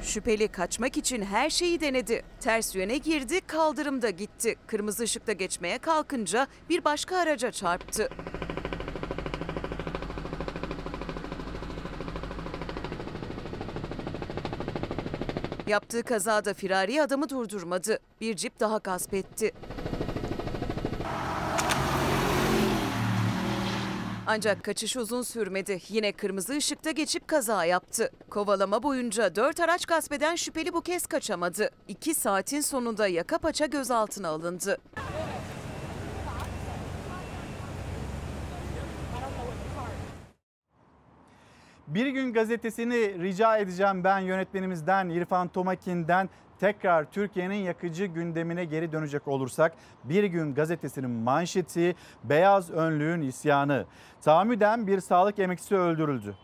Şüpheli 0.10 0.48
kaçmak 0.48 0.98
için 0.98 1.22
her 1.22 1.50
şeyi 1.50 1.82
denedi. 1.82 2.24
Ters 2.40 2.76
yöne 2.76 2.98
girdi, 2.98 3.42
kaldırımda 3.42 4.10
gitti. 4.10 4.56
Kırmızı 4.68 5.04
ışıkta 5.04 5.32
geçmeye 5.32 5.78
kalkınca 5.78 6.48
bir 6.70 6.84
başka 6.84 7.18
araca 7.18 7.52
çarptı. 7.52 8.10
Yaptığı 15.68 16.04
kazada 16.04 16.54
firari 16.54 17.02
adamı 17.02 17.30
durdurmadı. 17.30 18.00
Bir 18.22 18.36
cip 18.36 18.60
daha 18.60 18.78
gasp 18.78 19.14
etti. 19.14 19.52
Ancak 24.32 24.64
kaçış 24.64 24.98
uzun 24.98 25.22
sürmedi. 25.22 25.82
Yine 25.90 26.12
kırmızı 26.12 26.58
ışıkta 26.58 26.92
geçip 26.92 27.28
kaza 27.28 27.66
yaptı. 27.66 28.12
Kovalama 28.30 28.84
boyunca 28.84 29.36
4 29.36 29.60
araç 29.60 29.86
gasp 29.86 30.14
eden 30.14 30.36
şüpheli 30.36 30.74
bu 30.74 30.82
kez 30.82 31.08
kaçamadı. 31.08 31.70
2 31.88 32.14
saatin 32.14 32.62
sonunda 32.62 33.08
yaka 33.08 33.38
paça 33.38 33.66
gözaltına 33.66 34.30
alındı. 34.30 34.78
Bir 41.88 42.08
gün 42.08 42.34
gazetesini 42.34 43.24
rica 43.24 43.58
edeceğim 43.58 44.04
ben 44.04 44.20
yönetmenimizden 44.20 45.10
İrfan 45.10 45.48
Tomakin'den 45.48 46.30
tekrar 46.60 47.12
Türkiye'nin 47.12 47.56
yakıcı 47.56 48.06
gündemine 48.06 48.66
geri 48.66 48.92
dönecek 48.92 49.28
olursak 49.28 49.74
Bir 50.04 50.24
Gün 50.24 50.54
gazetesinin 50.54 51.10
manşeti 51.10 51.96
beyaz 52.24 52.72
önlüğün 52.72 53.22
isyanı. 53.22 53.86
Tahammüden 54.22 54.88
bir 54.88 55.00
sağlık 55.00 55.40
emekçisi 55.40 55.76
öldürüldü. 55.76 56.36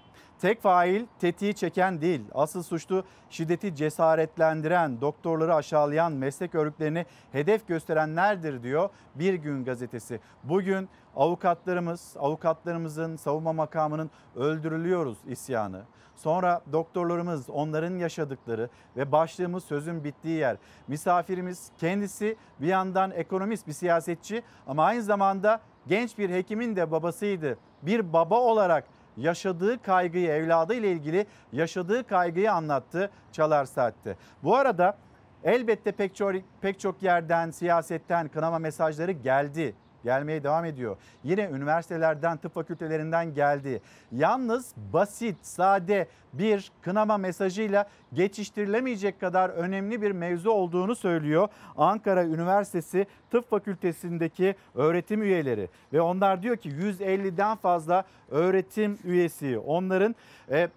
Tek 0.46 0.62
fail 0.62 1.06
tetiği 1.20 1.54
çeken 1.54 2.02
değil, 2.02 2.22
asıl 2.34 2.64
suçlu 2.64 3.04
şiddeti 3.30 3.76
cesaretlendiren, 3.76 5.02
doktorları 5.02 5.56
aşağılayan, 5.56 6.12
meslek 6.12 6.56
örgütlerini 6.56 7.06
hedef 7.32 7.68
gösterenlerdir 7.68 8.64
diyor 8.64 8.90
Bir 9.16 9.34
Gün 9.34 9.66
gazetesi. 9.66 10.20
Bugün 10.44 10.90
avukatlarımız, 11.16 12.16
avukatlarımızın 12.20 13.16
savunma 13.16 13.54
makamının 13.54 14.12
öldürülüyoruz 14.36 15.18
isyanı. 15.28 15.82
Sonra 16.16 16.62
doktorlarımız 16.72 17.50
onların 17.50 17.98
yaşadıkları 17.98 18.70
ve 18.98 19.12
başlığımız 19.12 19.64
sözün 19.64 20.04
bittiği 20.04 20.38
yer. 20.38 20.58
Misafirimiz 20.88 21.72
kendisi 21.78 22.36
bir 22.62 22.68
yandan 22.68 23.12
ekonomist 23.12 23.68
bir 23.68 23.74
siyasetçi 23.74 24.44
ama 24.68 24.84
aynı 24.84 25.04
zamanda 25.04 25.62
genç 25.88 26.18
bir 26.18 26.30
hekimin 26.30 26.76
de 26.76 26.92
babasıydı. 26.92 27.58
Bir 27.82 28.14
baba 28.14 28.40
olarak 28.40 28.84
yaşadığı 29.18 29.82
kaygıyı 29.82 30.30
evladı 30.30 30.74
ile 30.74 30.92
ilgili 30.92 31.26
yaşadığı 31.52 32.08
kaygıyı 32.08 32.54
anlattı 32.54 33.10
Çalar 33.32 33.66
Saat'te. 33.66 34.16
Bu 34.44 34.56
arada 34.56 34.98
elbette 35.44 35.92
pek 35.92 36.16
çok, 36.16 36.34
pek 36.62 36.80
çok 36.80 37.04
yerden 37.04 37.52
siyasetten 37.52 38.28
kınama 38.28 38.60
mesajları 38.60 39.12
geldi 39.12 39.76
gelmeye 40.06 40.44
devam 40.44 40.66
ediyor. 40.66 40.98
Yine 41.24 41.50
üniversitelerden, 41.54 42.38
tıp 42.38 42.54
fakültelerinden 42.54 43.34
geldi. 43.34 43.82
Yalnız 44.12 44.74
basit, 44.94 45.38
sade 45.42 46.08
bir 46.34 46.72
kınama 46.82 47.18
mesajıyla 47.18 47.86
geçiştirilemeyecek 48.14 49.20
kadar 49.20 49.50
önemli 49.50 50.02
bir 50.02 50.12
mevzu 50.12 50.52
olduğunu 50.52 50.96
söylüyor 50.96 51.48
Ankara 51.78 52.24
Üniversitesi 52.24 53.08
Tıp 53.32 53.50
Fakültesindeki 53.50 54.56
öğretim 54.76 55.22
üyeleri. 55.24 55.70
Ve 55.94 56.02
onlar 56.02 56.44
diyor 56.44 56.58
ki 56.58 56.70
150'den 56.70 57.56
fazla 57.56 58.04
öğretim 58.32 58.98
üyesi 59.04 59.60
onların 59.60 60.16
e, 60.52 60.70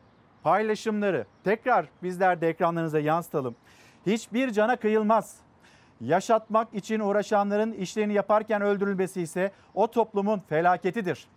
paylaşımları 0.42 1.26
tekrar 1.44 1.86
bizler 2.02 2.40
de 2.40 2.48
ekranlarınıza 2.48 2.98
yansıtalım. 2.98 3.56
Hiçbir 4.06 4.50
cana 4.50 4.76
kıyılmaz 4.76 5.36
yaşatmak 6.01 6.75
için 6.75 7.01
uğraşanların 7.01 7.73
işlerini 7.73 8.12
yaparken 8.12 8.62
öldürülmesi 8.62 9.23
ise 9.23 9.53
o 9.75 9.87
toplumun 9.87 10.43
felaketidir. 10.49 11.29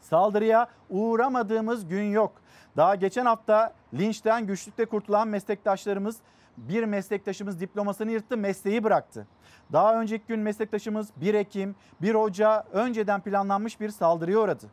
Saldırıya 0.00 0.66
uğramadığımız 0.90 1.88
gün 1.88 2.04
yok. 2.04 2.32
Daha 2.76 2.94
geçen 2.94 3.26
hafta 3.26 3.72
linçten 3.94 4.46
güçlükle 4.46 4.84
kurtulan 4.84 5.28
meslektaşlarımız 5.28 6.16
bir 6.56 6.84
meslektaşımız 6.84 7.60
diplomasını 7.60 8.10
yırttı, 8.10 8.36
mesleği 8.36 8.84
bıraktı. 8.84 9.26
Daha 9.72 10.00
önceki 10.00 10.24
gün 10.28 10.40
meslektaşımız 10.40 11.08
1 11.16 11.34
Ekim, 11.34 11.74
1 12.02 12.14
Ocağı 12.14 12.64
önceden 12.72 13.20
planlanmış 13.20 13.80
bir 13.80 13.88
saldırıya 13.88 14.38
uğradı. 14.38 14.66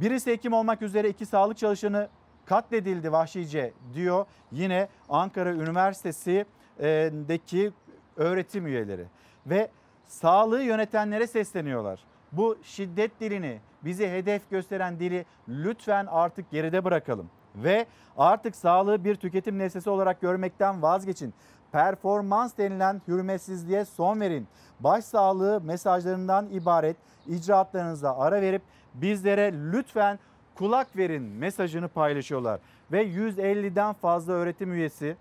Birisi 0.00 0.30
hekim 0.30 0.52
olmak 0.52 0.82
üzere 0.82 1.08
iki 1.08 1.26
sağlık 1.26 1.58
çalışanı 1.58 2.08
katledildi 2.44 3.12
vahşice 3.12 3.72
diyor 3.94 4.26
yine 4.52 4.88
Ankara 5.08 5.52
Üniversitesi'deki 5.52 7.72
öğretim 8.16 8.66
üyeleri 8.66 9.06
ve 9.46 9.68
sağlığı 10.06 10.62
yönetenlere 10.62 11.26
sesleniyorlar. 11.26 12.04
Bu 12.32 12.58
şiddet 12.62 13.20
dilini, 13.20 13.60
bizi 13.84 14.08
hedef 14.08 14.50
gösteren 14.50 15.00
dili 15.00 15.26
lütfen 15.48 16.06
artık 16.06 16.50
geride 16.50 16.84
bırakalım 16.84 17.30
ve 17.56 17.86
artık 18.16 18.56
sağlığı 18.56 19.04
bir 19.04 19.14
tüketim 19.14 19.58
nesnesi 19.58 19.90
olarak 19.90 20.20
görmekten 20.20 20.82
vazgeçin. 20.82 21.34
Performans 21.72 22.58
denilen 22.58 23.02
hürmetsizliğe 23.08 23.84
son 23.84 24.20
verin. 24.20 24.48
Baş 24.80 25.04
sağlığı 25.04 25.60
mesajlarından 25.60 26.48
ibaret 26.50 26.96
icraatlarınıza 27.26 28.16
ara 28.16 28.40
verip 28.40 28.62
bizlere 28.94 29.52
lütfen 29.72 30.18
kulak 30.54 30.96
verin 30.96 31.22
mesajını 31.22 31.88
paylaşıyorlar. 31.88 32.60
Ve 32.92 33.06
150'den 33.06 33.92
fazla 33.92 34.32
öğretim 34.32 34.72
üyesi 34.72 35.16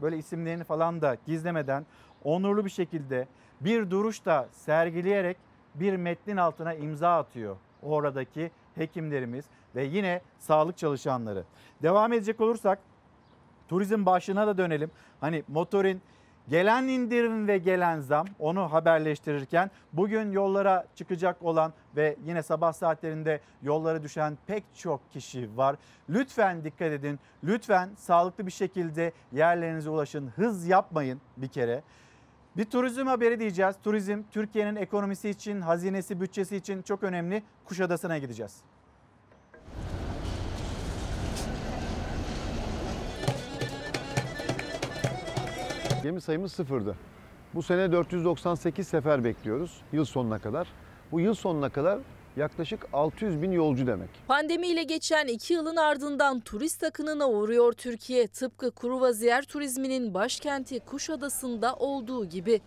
böyle 0.00 0.18
isimlerini 0.18 0.64
falan 0.64 1.02
da 1.02 1.16
gizlemeden 1.26 1.86
onurlu 2.24 2.64
bir 2.64 2.70
şekilde 2.70 3.26
bir 3.60 3.90
duruş 3.90 4.24
da 4.24 4.48
sergileyerek 4.52 5.36
bir 5.74 5.96
metnin 5.96 6.36
altına 6.36 6.74
imza 6.74 7.18
atıyor 7.18 7.56
oradaki 7.82 8.50
hekimlerimiz 8.74 9.44
ve 9.74 9.84
yine 9.84 10.20
sağlık 10.38 10.78
çalışanları. 10.78 11.44
Devam 11.82 12.12
edecek 12.12 12.40
olursak 12.40 12.78
turizm 13.68 14.06
başlığına 14.06 14.46
da 14.46 14.58
dönelim. 14.58 14.90
Hani 15.20 15.44
motorin 15.48 16.02
gelen 16.48 16.88
indirim 16.88 17.48
ve 17.48 17.58
gelen 17.58 18.00
zam 18.00 18.26
onu 18.38 18.72
haberleştirirken 18.72 19.70
bugün 19.92 20.32
yollara 20.32 20.86
çıkacak 20.94 21.42
olan 21.42 21.72
ve 21.96 22.16
yine 22.24 22.42
sabah 22.42 22.72
saatlerinde 22.72 23.40
yollara 23.62 24.02
düşen 24.02 24.38
pek 24.46 24.64
çok 24.74 25.10
kişi 25.12 25.56
var. 25.56 25.76
Lütfen 26.08 26.64
dikkat 26.64 26.92
edin. 26.92 27.20
Lütfen 27.44 27.90
sağlıklı 27.96 28.46
bir 28.46 28.52
şekilde 28.52 29.12
yerlerinize 29.32 29.90
ulaşın. 29.90 30.32
Hız 30.36 30.66
yapmayın 30.66 31.20
bir 31.36 31.48
kere. 31.48 31.82
Bir 32.56 32.64
turizm 32.64 33.06
haberi 33.06 33.40
diyeceğiz. 33.40 33.76
Turizm 33.84 34.22
Türkiye'nin 34.30 34.76
ekonomisi 34.76 35.30
için, 35.30 35.60
hazinesi, 35.60 36.20
bütçesi 36.20 36.56
için 36.56 36.82
çok 36.82 37.02
önemli. 37.02 37.42
Kuşadası'na 37.64 38.18
gideceğiz. 38.18 38.56
Gemi 46.02 46.20
sayımız 46.20 46.52
sıfırdı. 46.52 46.96
Bu 47.54 47.62
sene 47.62 47.92
498 47.92 48.88
sefer 48.88 49.24
bekliyoruz 49.24 49.80
yıl 49.92 50.04
sonuna 50.04 50.38
kadar. 50.38 50.68
Bu 51.12 51.20
yıl 51.20 51.34
sonuna 51.34 51.68
kadar 51.68 51.98
yaklaşık 52.36 52.86
600 52.92 53.42
bin 53.42 53.52
yolcu 53.52 53.86
demek. 53.86 54.08
Pandemiyle 54.28 54.82
geçen 54.82 55.26
iki 55.26 55.54
yılın 55.54 55.76
ardından 55.76 56.40
turist 56.40 56.82
akınına 56.82 57.28
uğruyor 57.28 57.72
Türkiye. 57.72 58.26
Tıpkı 58.26 58.70
kruvaziyer 58.74 59.42
turizminin 59.42 60.14
başkenti 60.14 60.80
Kuşadası'nda 60.80 61.74
olduğu 61.74 62.24
gibi. 62.24 62.60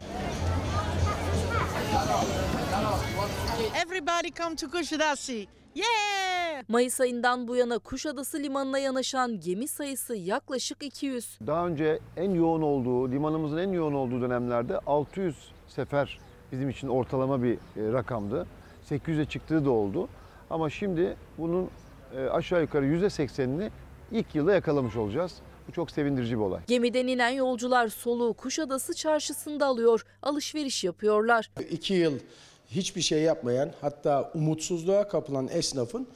Everybody 3.85 4.31
come 4.37 4.55
to 4.55 4.69
Kushadasi. 4.71 5.47
Yeah! 5.75 6.63
Mayıs 6.67 7.01
ayından 7.01 7.47
bu 7.47 7.55
yana 7.55 7.79
Kuşadası 7.79 8.39
limanına 8.39 8.79
yanaşan 8.79 9.39
gemi 9.39 9.67
sayısı 9.67 10.15
yaklaşık 10.15 10.83
200. 10.83 11.39
Daha 11.47 11.67
önce 11.67 11.99
en 12.17 12.31
yoğun 12.31 12.61
olduğu, 12.61 13.11
limanımızın 13.11 13.57
en 13.57 13.71
yoğun 13.71 13.93
olduğu 13.93 14.21
dönemlerde 14.21 14.79
600 14.79 15.35
sefer 15.67 16.19
bizim 16.51 16.69
için 16.69 16.87
ortalama 16.87 17.43
bir 17.43 17.53
e, 17.53 17.57
rakamdı. 17.93 18.47
800'e 18.89 19.25
çıktığı 19.25 19.65
da 19.65 19.71
oldu. 19.71 20.09
Ama 20.49 20.69
şimdi 20.69 21.17
bunun 21.37 21.69
e, 22.17 22.25
aşağı 22.25 22.61
yukarı 22.61 22.85
%80'ini 22.85 23.69
ilk 24.11 24.35
yılda 24.35 24.53
yakalamış 24.53 24.95
olacağız. 24.95 25.33
Bu 25.67 25.71
çok 25.71 25.91
sevindirici 25.91 26.37
bir 26.37 26.41
olay. 26.41 26.61
Gemiden 26.67 27.07
inen 27.07 27.29
yolcular 27.29 27.87
soluğu 27.87 28.33
Kuşadası 28.33 28.93
çarşısında 28.93 29.65
alıyor, 29.65 30.05
alışveriş 30.21 30.83
yapıyorlar. 30.83 31.51
İki 31.69 31.93
yıl 31.93 32.19
hiçbir 32.67 33.01
şey 33.01 33.21
yapmayan 33.21 33.71
hatta 33.81 34.31
umutsuzluğa 34.35 35.07
kapılan 35.07 35.47
esnafın 35.47 36.07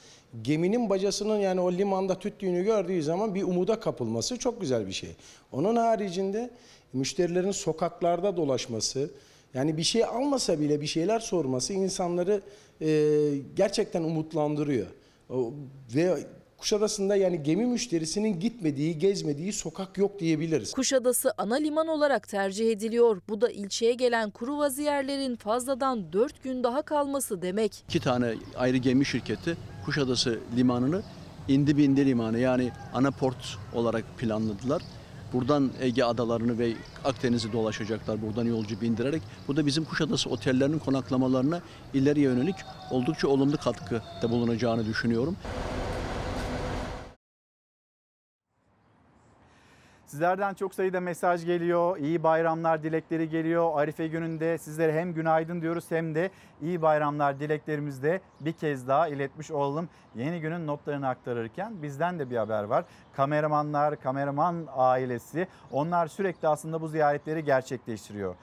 geminin 0.41 0.89
bacasının 0.89 1.37
yani 1.37 1.61
o 1.61 1.71
limanda 1.71 2.19
tüttüğünü 2.19 2.63
gördüğü 2.63 3.03
zaman 3.03 3.35
bir 3.35 3.43
umuda 3.43 3.79
kapılması 3.79 4.37
çok 4.37 4.61
güzel 4.61 4.87
bir 4.87 4.91
şey. 4.91 5.09
Onun 5.51 5.75
haricinde 5.75 6.49
müşterilerin 6.93 7.51
sokaklarda 7.51 8.37
dolaşması, 8.37 9.09
yani 9.53 9.77
bir 9.77 9.83
şey 9.83 10.05
almasa 10.05 10.59
bile 10.59 10.81
bir 10.81 10.87
şeyler 10.87 11.19
sorması 11.19 11.73
insanları 11.73 12.41
e, 12.81 12.87
gerçekten 13.55 14.03
umutlandırıyor. 14.03 14.87
O, 15.29 15.53
ve 15.95 16.17
Kuşadası'nda 16.57 17.15
yani 17.15 17.43
gemi 17.43 17.65
müşterisinin 17.65 18.39
gitmediği, 18.39 18.99
gezmediği 18.99 19.53
sokak 19.53 19.97
yok 19.97 20.19
diyebiliriz. 20.19 20.71
Kuşadası 20.71 21.33
ana 21.37 21.55
liman 21.55 21.87
olarak 21.87 22.27
tercih 22.27 22.71
ediliyor. 22.71 23.21
Bu 23.29 23.41
da 23.41 23.49
ilçeye 23.49 23.93
gelen 23.93 24.29
kuru 24.29 24.57
vaziyerlerin 24.57 25.35
fazladan 25.35 26.13
4 26.13 26.43
gün 26.43 26.63
daha 26.63 26.81
kalması 26.81 27.41
demek. 27.41 27.83
İki 27.89 27.99
tane 27.99 28.33
ayrı 28.57 28.77
gemi 28.77 29.05
şirketi 29.05 29.57
Kuşadası 29.85 30.39
limanını 30.57 31.01
indi 31.47 31.77
bindi 31.77 32.05
limanı 32.05 32.39
yani 32.39 32.71
ana 32.93 33.11
port 33.11 33.57
olarak 33.73 34.17
planladılar. 34.17 34.81
Buradan 35.33 35.71
Ege 35.81 36.03
adalarını 36.03 36.59
ve 36.59 36.73
Akdeniz'i 37.05 37.53
dolaşacaklar 37.53 38.21
buradan 38.21 38.45
yolcu 38.45 38.81
bindirerek. 38.81 39.21
Bu 39.47 39.55
da 39.55 39.65
bizim 39.65 39.85
Kuşadası 39.85 40.29
otellerinin 40.29 40.79
konaklamalarına 40.79 41.61
ileriye 41.93 42.25
yönelik 42.25 42.55
oldukça 42.91 43.27
olumlu 43.27 43.57
katkıda 43.57 44.29
bulunacağını 44.29 44.85
düşünüyorum. 44.85 45.35
Sizlerden 50.09 50.53
çok 50.53 50.75
sayıda 50.75 50.99
mesaj 50.99 51.45
geliyor. 51.45 51.97
İyi 51.97 52.23
bayramlar 52.23 52.83
dilekleri 52.83 53.29
geliyor. 53.29 53.71
Arife 53.75 54.07
gününde 54.07 54.57
sizlere 54.57 54.99
hem 54.99 55.13
günaydın 55.13 55.61
diyoruz 55.61 55.85
hem 55.89 56.15
de 56.15 56.29
iyi 56.61 56.81
bayramlar 56.81 57.39
dileklerimizi 57.39 58.03
de 58.03 58.21
bir 58.41 58.53
kez 58.53 58.87
daha 58.87 59.07
iletmiş 59.07 59.51
olalım. 59.51 59.89
Yeni 60.15 60.41
günün 60.41 60.67
notlarını 60.67 61.07
aktarırken 61.07 61.83
bizden 61.83 62.19
de 62.19 62.29
bir 62.29 62.37
haber 62.37 62.63
var. 62.63 62.85
Kameramanlar, 63.13 64.01
kameraman 64.01 64.67
ailesi 64.75 65.47
onlar 65.71 66.07
sürekli 66.07 66.47
aslında 66.47 66.81
bu 66.81 66.87
ziyaretleri 66.87 67.43
gerçekleştiriyor. 67.43 68.35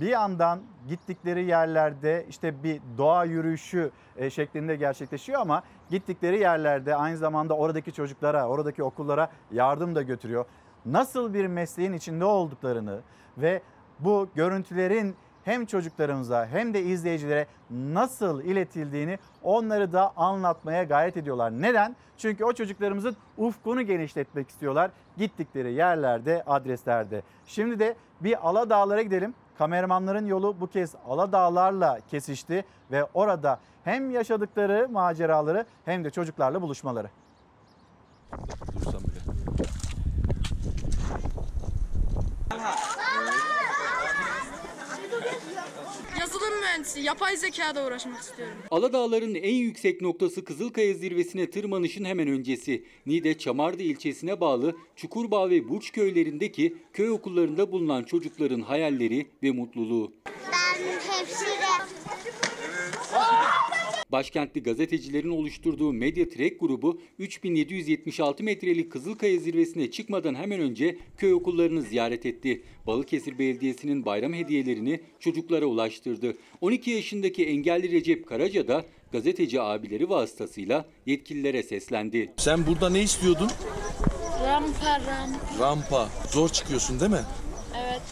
Bir 0.00 0.08
yandan 0.08 0.60
gittikleri 0.88 1.44
yerlerde 1.44 2.26
işte 2.28 2.62
bir 2.62 2.80
doğa 2.98 3.24
yürüyüşü 3.24 3.90
e, 4.16 4.30
şeklinde 4.30 4.76
gerçekleşiyor 4.76 5.40
ama 5.40 5.62
gittikleri 5.90 6.38
yerlerde 6.38 6.96
aynı 6.96 7.16
zamanda 7.16 7.56
oradaki 7.56 7.92
çocuklara, 7.92 8.48
oradaki 8.48 8.82
okullara 8.82 9.30
yardım 9.52 9.94
da 9.94 10.02
götürüyor 10.02 10.44
nasıl 10.86 11.34
bir 11.34 11.46
mesleğin 11.46 11.92
içinde 11.92 12.24
olduklarını 12.24 13.00
ve 13.38 13.62
bu 13.98 14.28
görüntülerin 14.34 15.16
hem 15.44 15.66
çocuklarımıza 15.66 16.46
hem 16.46 16.74
de 16.74 16.82
izleyicilere 16.82 17.46
nasıl 17.70 18.42
iletildiğini 18.42 19.18
onları 19.42 19.92
da 19.92 20.12
anlatmaya 20.16 20.82
gayret 20.82 21.16
ediyorlar. 21.16 21.50
Neden? 21.50 21.96
Çünkü 22.18 22.44
o 22.44 22.52
çocuklarımızın 22.52 23.16
ufkunu 23.38 23.82
genişletmek 23.82 24.50
istiyorlar 24.50 24.90
gittikleri 25.16 25.72
yerlerde, 25.72 26.42
adreslerde. 26.46 27.22
Şimdi 27.46 27.78
de 27.78 27.96
bir 28.20 28.48
Aladağlara 28.48 29.02
gidelim. 29.02 29.34
Kameramanların 29.58 30.26
yolu 30.26 30.60
bu 30.60 30.66
kez 30.66 30.94
Aladağlarla 31.08 31.98
kesişti 32.10 32.64
ve 32.90 33.04
orada 33.04 33.58
hem 33.84 34.10
yaşadıkları 34.10 34.88
maceraları 34.88 35.66
hem 35.84 36.04
de 36.04 36.10
çocuklarla 36.10 36.62
buluşmaları. 36.62 37.08
Yazılım 46.46 46.60
mühendisi, 46.60 47.00
yapay 47.00 47.36
zekada 47.36 47.86
uğraşmak 47.86 48.20
istiyorum. 48.20 48.54
Aladağların 48.70 49.34
en 49.34 49.54
yüksek 49.54 50.00
noktası 50.00 50.44
Kızılkaya 50.44 50.94
zirvesine 50.94 51.50
tırmanışın 51.50 52.04
hemen 52.04 52.28
öncesi. 52.28 52.84
Niğde 53.06 53.38
Çamardı 53.38 53.82
ilçesine 53.82 54.40
bağlı 54.40 54.76
Çukurbağ 54.96 55.50
ve 55.50 55.68
Burç 55.68 55.92
köylerindeki 55.92 56.76
köy 56.92 57.10
okullarında 57.10 57.72
bulunan 57.72 58.04
çocukların 58.04 58.60
hayalleri 58.60 59.26
ve 59.42 59.50
mutluluğu. 59.50 60.12
Ben 60.26 60.82
hemşire. 61.12 61.66
Başkentli 64.12 64.62
gazetecilerin 64.62 65.30
oluşturduğu 65.30 65.92
Medya 65.92 66.28
Trek 66.28 66.60
grubu 66.60 67.00
3776 67.18 68.42
metrelik 68.44 68.92
Kızılkaya 68.92 69.38
zirvesine 69.38 69.90
çıkmadan 69.90 70.34
hemen 70.34 70.60
önce 70.60 70.98
köy 71.18 71.34
okullarını 71.34 71.82
ziyaret 71.82 72.26
etti. 72.26 72.62
Balıkesir 72.86 73.38
Belediyesi'nin 73.38 74.06
bayram 74.06 74.32
hediyelerini 74.32 75.00
çocuklara 75.20 75.66
ulaştırdı. 75.66 76.36
12 76.60 76.90
yaşındaki 76.90 77.46
engelli 77.46 77.90
Recep 77.90 78.26
Karaca 78.26 78.68
da 78.68 78.84
gazeteci 79.12 79.60
abileri 79.60 80.08
vasıtasıyla 80.08 80.86
yetkililere 81.06 81.62
seslendi. 81.62 82.32
Sen 82.36 82.66
burada 82.66 82.90
ne 82.90 83.02
istiyordun? 83.02 83.50
Rampa 84.42 85.00
rampa. 85.06 85.58
Rampa. 85.60 86.10
Zor 86.30 86.48
çıkıyorsun 86.48 87.00
değil 87.00 87.10
mi? 87.12 87.24
Evet. 87.76 88.02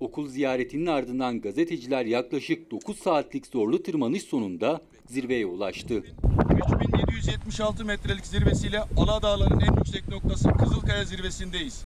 Okul 0.00 0.28
ziyaretinin 0.28 0.86
ardından 0.86 1.40
gazeteciler 1.40 2.04
yaklaşık 2.04 2.70
9 2.70 2.98
saatlik 2.98 3.46
zorlu 3.46 3.82
tırmanış 3.82 4.22
sonunda 4.22 4.80
zirveye 5.06 5.46
ulaştı. 5.46 5.94
3776 5.94 7.84
metrelik 7.84 8.26
zirvesiyle 8.26 8.80
Aladağların 8.96 9.60
en 9.60 9.76
yüksek 9.76 10.08
noktası 10.08 10.52
Kızılkaya 10.52 11.04
zirvesindeyiz. 11.04 11.84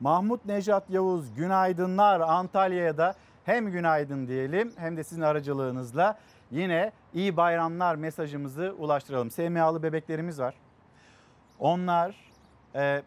Mahmut 0.00 0.44
Nejat 0.44 0.90
Yavuz 0.90 1.34
günaydınlar 1.34 2.20
Antalya'ya 2.20 2.98
da 2.98 3.14
hem 3.44 3.70
günaydın 3.70 4.28
diyelim 4.28 4.72
hem 4.76 4.96
de 4.96 5.04
sizin 5.04 5.22
aracılığınızla 5.22 6.18
yine 6.50 6.92
iyi 7.14 7.36
bayramlar 7.36 7.94
mesajımızı 7.94 8.74
ulaştıralım. 8.78 9.30
SMA'lı 9.30 9.82
bebeklerimiz 9.82 10.40
var. 10.40 10.54
Onlar 11.58 12.16
e, 12.74 13.02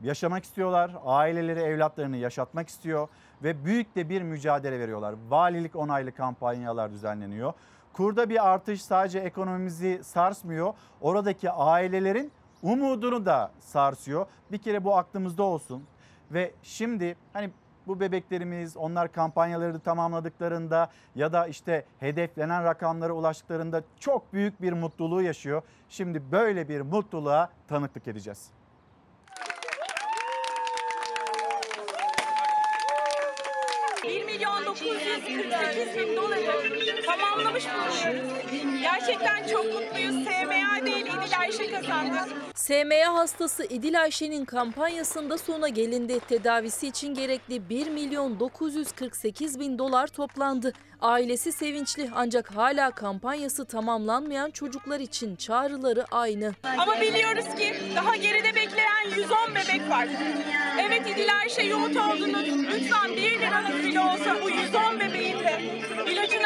yaşamak 0.00 0.44
istiyorlar. 0.44 0.90
Aileleri 1.04 1.60
evlatlarını 1.60 2.16
yaşatmak 2.16 2.68
istiyor 2.68 3.08
ve 3.42 3.64
büyük 3.64 3.96
de 3.96 4.08
bir 4.08 4.22
mücadele 4.22 4.80
veriyorlar. 4.80 5.14
Valilik 5.28 5.76
onaylı 5.76 6.12
kampanyalar 6.12 6.92
düzenleniyor. 6.92 7.52
Kurda 7.92 8.28
bir 8.28 8.48
artış 8.48 8.82
sadece 8.82 9.18
ekonomimizi 9.18 10.00
sarsmıyor. 10.04 10.74
Oradaki 11.00 11.50
ailelerin 11.50 12.32
umudunu 12.62 13.26
da 13.26 13.50
sarsıyor. 13.60 14.26
Bir 14.52 14.58
kere 14.58 14.84
bu 14.84 14.96
aklımızda 14.96 15.42
olsun. 15.42 15.84
Ve 16.30 16.52
şimdi 16.62 17.16
hani 17.32 17.50
bu 17.86 18.00
bebeklerimiz 18.00 18.76
onlar 18.76 19.12
kampanyaları 19.12 19.80
tamamladıklarında 19.80 20.90
ya 21.14 21.32
da 21.32 21.46
işte 21.46 21.84
hedeflenen 22.00 22.64
rakamlara 22.64 23.12
ulaştıklarında 23.12 23.82
çok 24.00 24.32
büyük 24.32 24.62
bir 24.62 24.72
mutluluğu 24.72 25.22
yaşıyor. 25.22 25.62
Şimdi 25.88 26.32
böyle 26.32 26.68
bir 26.68 26.80
mutluluğa 26.80 27.50
tanıklık 27.68 28.08
edeceğiz. 28.08 28.55
Milyon 34.06 34.64
948 34.66 35.96
bin 35.96 36.16
doları 36.16 37.02
tamamlamış 37.06 37.64
bulunuyoruz. 37.64 38.30
Gerçekten 38.82 39.48
çok 39.48 39.64
mutluyuz. 39.64 40.24
SMA 40.24 40.86
değil 40.86 41.06
İdil 41.06 41.38
Ayşe 41.40 41.70
kazandı. 41.70 42.16
SMA 42.54 43.14
hastası 43.14 43.64
İdil 43.64 44.00
Ayşe'nin 44.02 44.44
kampanyasında 44.44 45.38
sona 45.38 45.68
gelindi. 45.68 46.20
Tedavisi 46.20 46.88
için 46.88 47.14
gerekli 47.14 47.68
1 47.68 47.86
milyon 47.90 48.40
948 48.40 49.60
bin 49.60 49.78
dolar 49.78 50.06
toplandı. 50.06 50.72
Ailesi 51.06 51.52
sevinçli 51.52 52.10
ancak 52.14 52.56
hala 52.56 52.90
kampanyası 52.90 53.64
tamamlanmayan 53.64 54.50
çocuklar 54.50 55.00
için 55.00 55.36
çağrıları 55.36 56.04
aynı. 56.10 56.54
Ama 56.78 57.00
biliyoruz 57.00 57.44
ki 57.58 57.74
daha 57.96 58.16
geride 58.16 58.54
bekleyen 58.54 59.04
110 59.16 59.54
bebek 59.54 59.90
var. 59.90 60.08
Evet 60.80 61.02
İdil 61.06 61.36
Ayşe 61.40 61.62
yoğurt 61.62 61.96
oldunuz. 61.96 62.48
Lütfen 62.48 63.10
1 63.16 63.40
liranız 63.40 63.84
bile 63.84 64.00
olsa 64.00 64.36
bu 64.44 64.50
110 64.50 64.55
bebeğin 64.55 64.55
de 64.55 64.55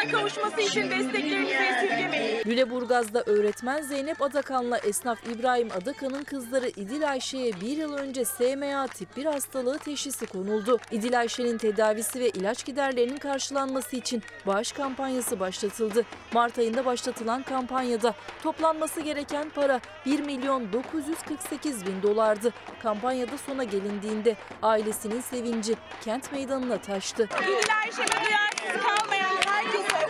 ilacına 0.01 0.19
kavuşması 0.19 0.61
için 0.61 0.89
desteklerinizi 0.91 1.53
esirgemeyin. 1.53 2.41
Lüleburgaz'da 2.45 3.23
öğretmen 3.25 3.81
Zeynep 3.81 4.21
Adakan'la 4.21 4.77
esnaf 4.77 5.27
İbrahim 5.27 5.69
Adakan'ın 5.81 6.23
kızları 6.23 6.67
İdil 6.67 7.09
Ayşe'ye 7.09 7.53
bir 7.61 7.77
yıl 7.77 7.93
önce 7.93 8.25
SMA 8.25 8.87
tip 8.87 9.17
1 9.17 9.25
hastalığı 9.25 9.77
teşhisi 9.77 10.25
konuldu. 10.25 10.79
İdil 10.91 11.19
Ayşe'nin 11.19 11.57
tedavisi 11.57 12.19
ve 12.19 12.29
ilaç 12.29 12.65
giderlerinin 12.65 13.17
karşılanması 13.17 13.95
için 13.95 14.23
bağış 14.45 14.71
kampanyası 14.71 15.39
başlatıldı. 15.39 16.05
Mart 16.33 16.59
ayında 16.59 16.85
başlatılan 16.85 17.43
kampanyada 17.43 18.13
toplanması 18.43 19.01
gereken 19.01 19.49
para 19.49 19.79
1 20.05 20.19
milyon 20.19 20.73
948 20.73 21.85
bin 21.85 22.03
dolardı. 22.03 22.53
Kampanyada 22.83 23.37
sona 23.37 23.63
gelindiğinde 23.63 24.35
ailesinin 24.61 25.21
sevinci 25.21 25.75
kent 26.03 26.31
meydanına 26.31 26.77
taştı. 26.77 27.29
İdil 27.43 27.77
Ayşe'ne 27.83 28.25
duyarsız 28.25 28.83
kalmayan 28.83 29.40
herkese 29.61 30.07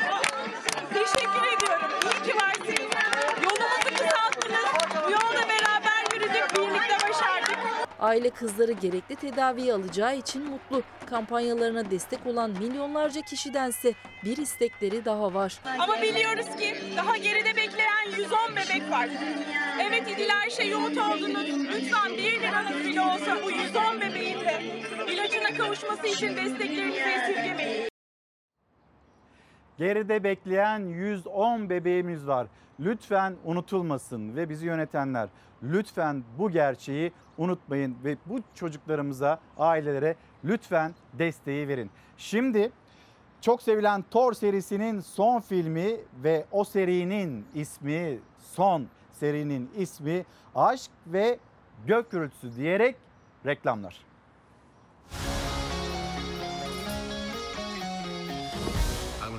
teşekkür 0.94 1.58
ediyorum. 1.58 1.90
İyi 2.04 2.24
ki 2.32 2.36
varsınız. 2.38 2.92
Yolumuzu 3.44 3.90
kısalttınız. 3.90 5.06
Bu 5.06 5.12
yolda 5.12 5.50
beraber 5.50 6.14
yürüdük, 6.16 6.56
birlikte 6.56 7.10
başardık. 7.10 7.58
Aile 8.00 8.30
kızları 8.30 8.72
gerekli 8.72 9.16
tedaviyi 9.16 9.74
alacağı 9.74 10.16
için 10.18 10.50
mutlu. 10.50 10.84
Kampanyalarına 11.10 11.92
destek 11.92 12.26
olan 12.26 12.50
milyonlarca 12.52 13.22
kişidense 13.22 13.94
bir 14.24 14.38
istekleri 14.38 15.06
daha 15.06 15.34
var. 15.34 15.58
Ama 15.80 16.02
biliyoruz 16.02 16.46
ki 16.60 16.78
daha 16.98 17.18
geride 17.18 17.56
bekleyen 17.56 18.12
110 18.18 18.38
bebek 18.56 18.92
var. 18.92 19.10
Evet 19.82 20.04
İdil 20.10 20.38
Ayşe 20.42 20.64
yoğurt 20.64 20.98
oldunuz. 20.98 21.48
Lütfen 21.76 22.12
1 22.18 22.42
liranız 22.42 22.86
bile 22.86 23.02
olsa 23.02 23.38
bu 23.44 23.52
110 23.52 24.02
bebeğin 24.02 24.40
de 24.40 24.62
ilacına 25.08 25.58
kavuşması 25.58 26.08
için 26.08 26.38
desteklerinizi 26.38 27.00
esirgemeyin. 27.00 27.91
Geride 29.78 30.24
bekleyen 30.24 30.80
110 30.80 31.70
bebeğimiz 31.70 32.28
var. 32.28 32.48
Lütfen 32.80 33.36
unutulmasın 33.46 34.36
ve 34.36 34.50
bizi 34.50 34.66
yönetenler 34.66 35.30
lütfen 35.64 36.24
bu 36.38 36.52
gerçeği 36.52 37.12
unutmayın 37.38 37.98
ve 38.04 38.18
bu 38.26 38.40
çocuklarımıza, 38.56 39.40
ailelere 39.58 40.16
lütfen 40.46 40.96
desteği 41.14 41.68
verin. 41.68 41.92
Şimdi 42.18 42.72
Çok 43.42 43.62
sevilen 43.62 44.04
Thor 44.12 44.34
serisinin 44.34 45.00
son 45.00 45.40
filmi 45.40 45.98
ve 46.24 46.46
o 46.52 46.64
serinin 46.64 47.46
ismi, 47.56 48.20
son 48.38 48.88
serinin 49.12 49.70
ismi 49.78 50.26
Aşk 50.56 50.92
ve 51.08 51.40
Gök 51.88 52.12
Gürültüsü 52.12 52.56
diyerek 52.56 52.96
reklamlar. 53.46 54.11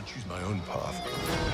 Choose 0.07 0.27
my 0.27 0.43
own 0.43 0.61
path. 0.61 1.52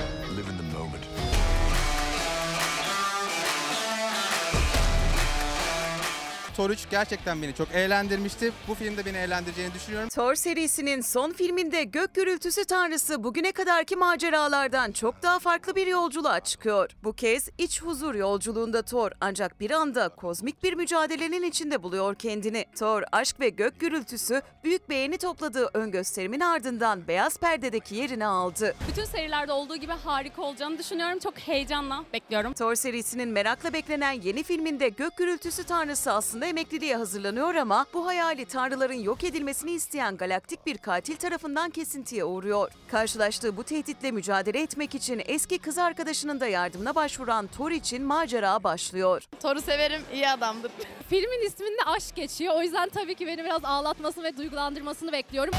Thor 6.59 6.69
3 6.69 6.89
gerçekten 6.89 7.41
beni 7.41 7.55
çok 7.55 7.71
eğlendirmişti. 7.71 8.51
Bu 8.67 8.73
filmde 8.75 9.05
beni 9.05 9.17
eğlendireceğini 9.17 9.73
düşünüyorum. 9.73 10.09
Thor 10.09 10.35
serisinin 10.35 11.01
son 11.01 11.31
filminde 11.31 11.83
gök 11.83 12.15
gürültüsü 12.15 12.65
tanrısı 12.65 13.23
bugüne 13.23 13.51
kadarki 13.51 13.95
maceralardan 13.95 14.91
çok 14.91 15.23
daha 15.23 15.39
farklı 15.39 15.75
bir 15.75 15.87
yolculuğa 15.87 16.39
çıkıyor. 16.39 16.89
Bu 17.03 17.13
kez 17.13 17.49
iç 17.57 17.81
huzur 17.81 18.15
yolculuğunda 18.15 18.81
Thor 18.81 19.11
ancak 19.21 19.59
bir 19.59 19.71
anda 19.71 20.09
kozmik 20.09 20.63
bir 20.63 20.73
mücadelenin 20.73 21.43
içinde 21.43 21.83
buluyor 21.83 22.15
kendini. 22.15 22.65
Thor 22.79 23.03
aşk 23.11 23.39
ve 23.39 23.49
gök 23.49 23.79
gürültüsü 23.79 24.41
büyük 24.63 24.89
beğeni 24.89 25.17
topladığı 25.17 25.69
ön 25.73 25.91
gösterimin 25.91 26.39
ardından 26.39 27.07
beyaz 27.07 27.37
perdedeki 27.39 27.95
yerini 27.95 28.25
aldı. 28.25 28.75
Bütün 28.87 29.05
serilerde 29.05 29.51
olduğu 29.51 29.75
gibi 29.75 29.93
harika 29.93 30.41
olacağını 30.41 30.77
düşünüyorum. 30.77 31.19
Çok 31.19 31.37
heyecanla 31.37 32.03
bekliyorum. 32.13 32.53
Thor 32.53 32.75
serisinin 32.75 33.29
merakla 33.29 33.73
beklenen 33.73 34.11
yeni 34.11 34.43
filminde 34.43 34.89
gök 34.89 35.17
gürültüsü 35.17 35.63
tanrısı 35.63 36.11
aslında 36.11 36.48
emekliliğe 36.49 36.95
hazırlanıyor 36.97 37.55
ama 37.55 37.85
bu 37.93 38.05
hayali 38.05 38.45
tanrıların 38.45 38.93
yok 38.93 39.23
edilmesini 39.23 39.71
isteyen 39.71 40.17
galaktik 40.17 40.65
bir 40.65 40.77
katil 40.77 41.15
tarafından 41.15 41.69
kesintiye 41.69 42.23
uğruyor. 42.23 42.71
Karşılaştığı 42.87 43.57
bu 43.57 43.63
tehditle 43.63 44.11
mücadele 44.11 44.61
etmek 44.61 44.95
için 44.95 45.21
eski 45.25 45.59
kız 45.59 45.77
arkadaşının 45.77 46.39
da 46.39 46.47
yardımına 46.47 46.95
başvuran 46.95 47.47
Thor 47.47 47.71
için 47.71 48.03
macera 48.03 48.63
başlıyor. 48.63 49.23
Thor'u 49.39 49.61
severim, 49.61 50.01
iyi 50.13 50.29
adamdır. 50.29 50.71
Filmin 51.09 51.47
isminde 51.47 51.83
aşk 51.85 52.15
geçiyor. 52.15 52.53
O 52.57 52.61
yüzden 52.61 52.89
tabii 52.89 53.15
ki 53.15 53.27
beni 53.27 53.43
biraz 53.43 53.65
ağlatmasını 53.65 54.23
ve 54.23 54.37
duygulandırmasını 54.37 55.11
bekliyorum. 55.11 55.53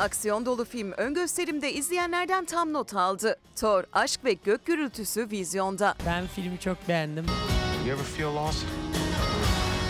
Aksiyon 0.00 0.46
dolu 0.46 0.64
film 0.64 0.92
ön 0.92 1.14
gösterimde 1.14 1.72
izleyenlerden 1.72 2.44
tam 2.44 2.72
not 2.72 2.94
aldı. 2.94 3.36
Thor, 3.56 3.84
aşk 3.92 4.24
ve 4.24 4.32
gök 4.32 4.66
gürültüsü 4.66 5.30
vizyonda. 5.30 5.94
Ben 6.06 6.26
filmi 6.26 6.60
çok 6.60 6.88
beğendim. 6.88 7.26
You 7.86 7.96
ever 7.96 8.04
feel 8.04 8.34
lost? 8.34 8.66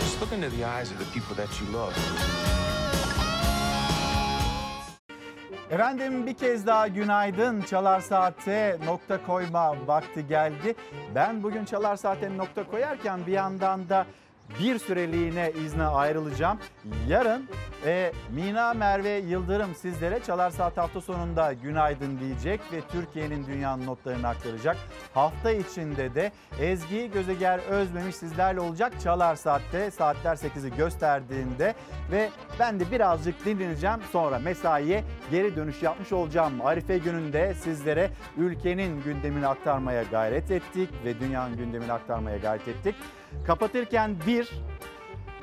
Just 0.01 0.23
look 0.23 0.32
into 0.32 0.57
the 0.57 0.62
eyes 0.62 0.93
of 0.93 0.99
the 0.99 1.20
people 1.20 1.45
that 1.45 1.61
you 1.61 1.73
love. 1.73 1.93
Efendim 5.70 6.27
bir 6.27 6.35
kez 6.35 6.66
daha 6.66 6.89
günaydın. 6.89 7.62
Çalar 7.62 8.01
Saat'e 8.01 8.78
nokta 8.85 9.27
koyma 9.27 9.87
vakti 9.87 10.27
geldi. 10.27 10.74
Ben 11.15 11.43
bugün 11.43 11.65
Çalar 11.65 11.97
Saat'e 11.97 12.37
nokta 12.37 12.66
koyarken 12.66 13.27
bir 13.27 13.32
yandan 13.32 13.89
da 13.89 14.07
bir 14.60 14.78
süreliğine 14.78 15.52
izne 15.64 15.85
ayrılacağım. 15.85 16.59
Yarın 17.09 17.48
e, 17.86 18.12
Mina 18.31 18.74
Merve 18.74 19.10
Yıldırım 19.10 19.74
sizlere 19.74 20.22
Çalar 20.22 20.51
Saat 20.51 20.77
hafta 20.77 21.01
sonunda 21.01 21.52
günaydın 21.52 22.20
diyecek 22.20 22.60
ve 22.72 22.81
Türkiye'nin 22.93 23.47
dünyanın 23.47 23.86
notlarını 23.86 24.28
aktaracak. 24.28 24.77
Hafta 25.14 25.51
içinde 25.51 26.14
de 26.14 26.32
Ezgi 26.60 27.10
Gözeger 27.10 27.59
Özmemiş 27.59 28.16
sizlerle 28.16 28.60
olacak 28.60 28.93
Çalar 29.02 29.36
Saat'te 29.36 29.90
saatler 29.90 30.36
8'i 30.36 30.77
gösterdiğinde 30.77 31.74
ve 32.12 32.28
ben 32.59 32.81
de 32.81 32.90
birazcık 32.90 33.44
dinleneceğim 33.44 34.01
sonra 34.12 34.39
mesaiye 34.39 35.05
geri 35.31 35.56
dönüş 35.56 35.82
yapmış 35.82 36.12
olacağım. 36.12 36.66
Arife 36.66 36.98
gününde 36.98 37.55
sizlere 37.55 38.10
ülkenin 38.36 39.02
gündemini 39.02 39.47
aktarmaya 39.47 40.02
gayret 40.02 40.51
ettik 40.51 40.90
ve 41.05 41.20
dünyanın 41.20 41.56
gündemini 41.56 41.93
aktarmaya 41.93 42.36
gayret 42.36 42.68
ettik. 42.68 42.94
Kapatırken 43.47 44.16
bir, 44.27 44.51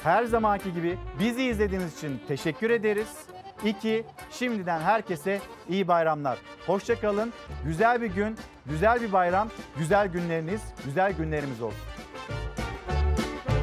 her 0.03 0.23
zamanki 0.23 0.73
gibi 0.73 0.97
bizi 1.19 1.43
izlediğiniz 1.43 1.97
için 1.97 2.19
teşekkür 2.27 2.69
ederiz. 2.69 3.25
İki, 3.65 4.05
şimdiden 4.31 4.79
herkese 4.79 5.39
iyi 5.69 5.87
bayramlar. 5.87 6.37
Hoşçakalın. 6.65 7.33
Güzel 7.65 8.01
bir 8.01 8.07
gün, 8.07 8.37
güzel 8.65 9.01
bir 9.01 9.13
bayram, 9.13 9.49
güzel 9.77 10.07
günleriniz, 10.07 10.61
güzel 10.85 11.13
günlerimiz 11.13 11.61
olsun. 11.61 11.96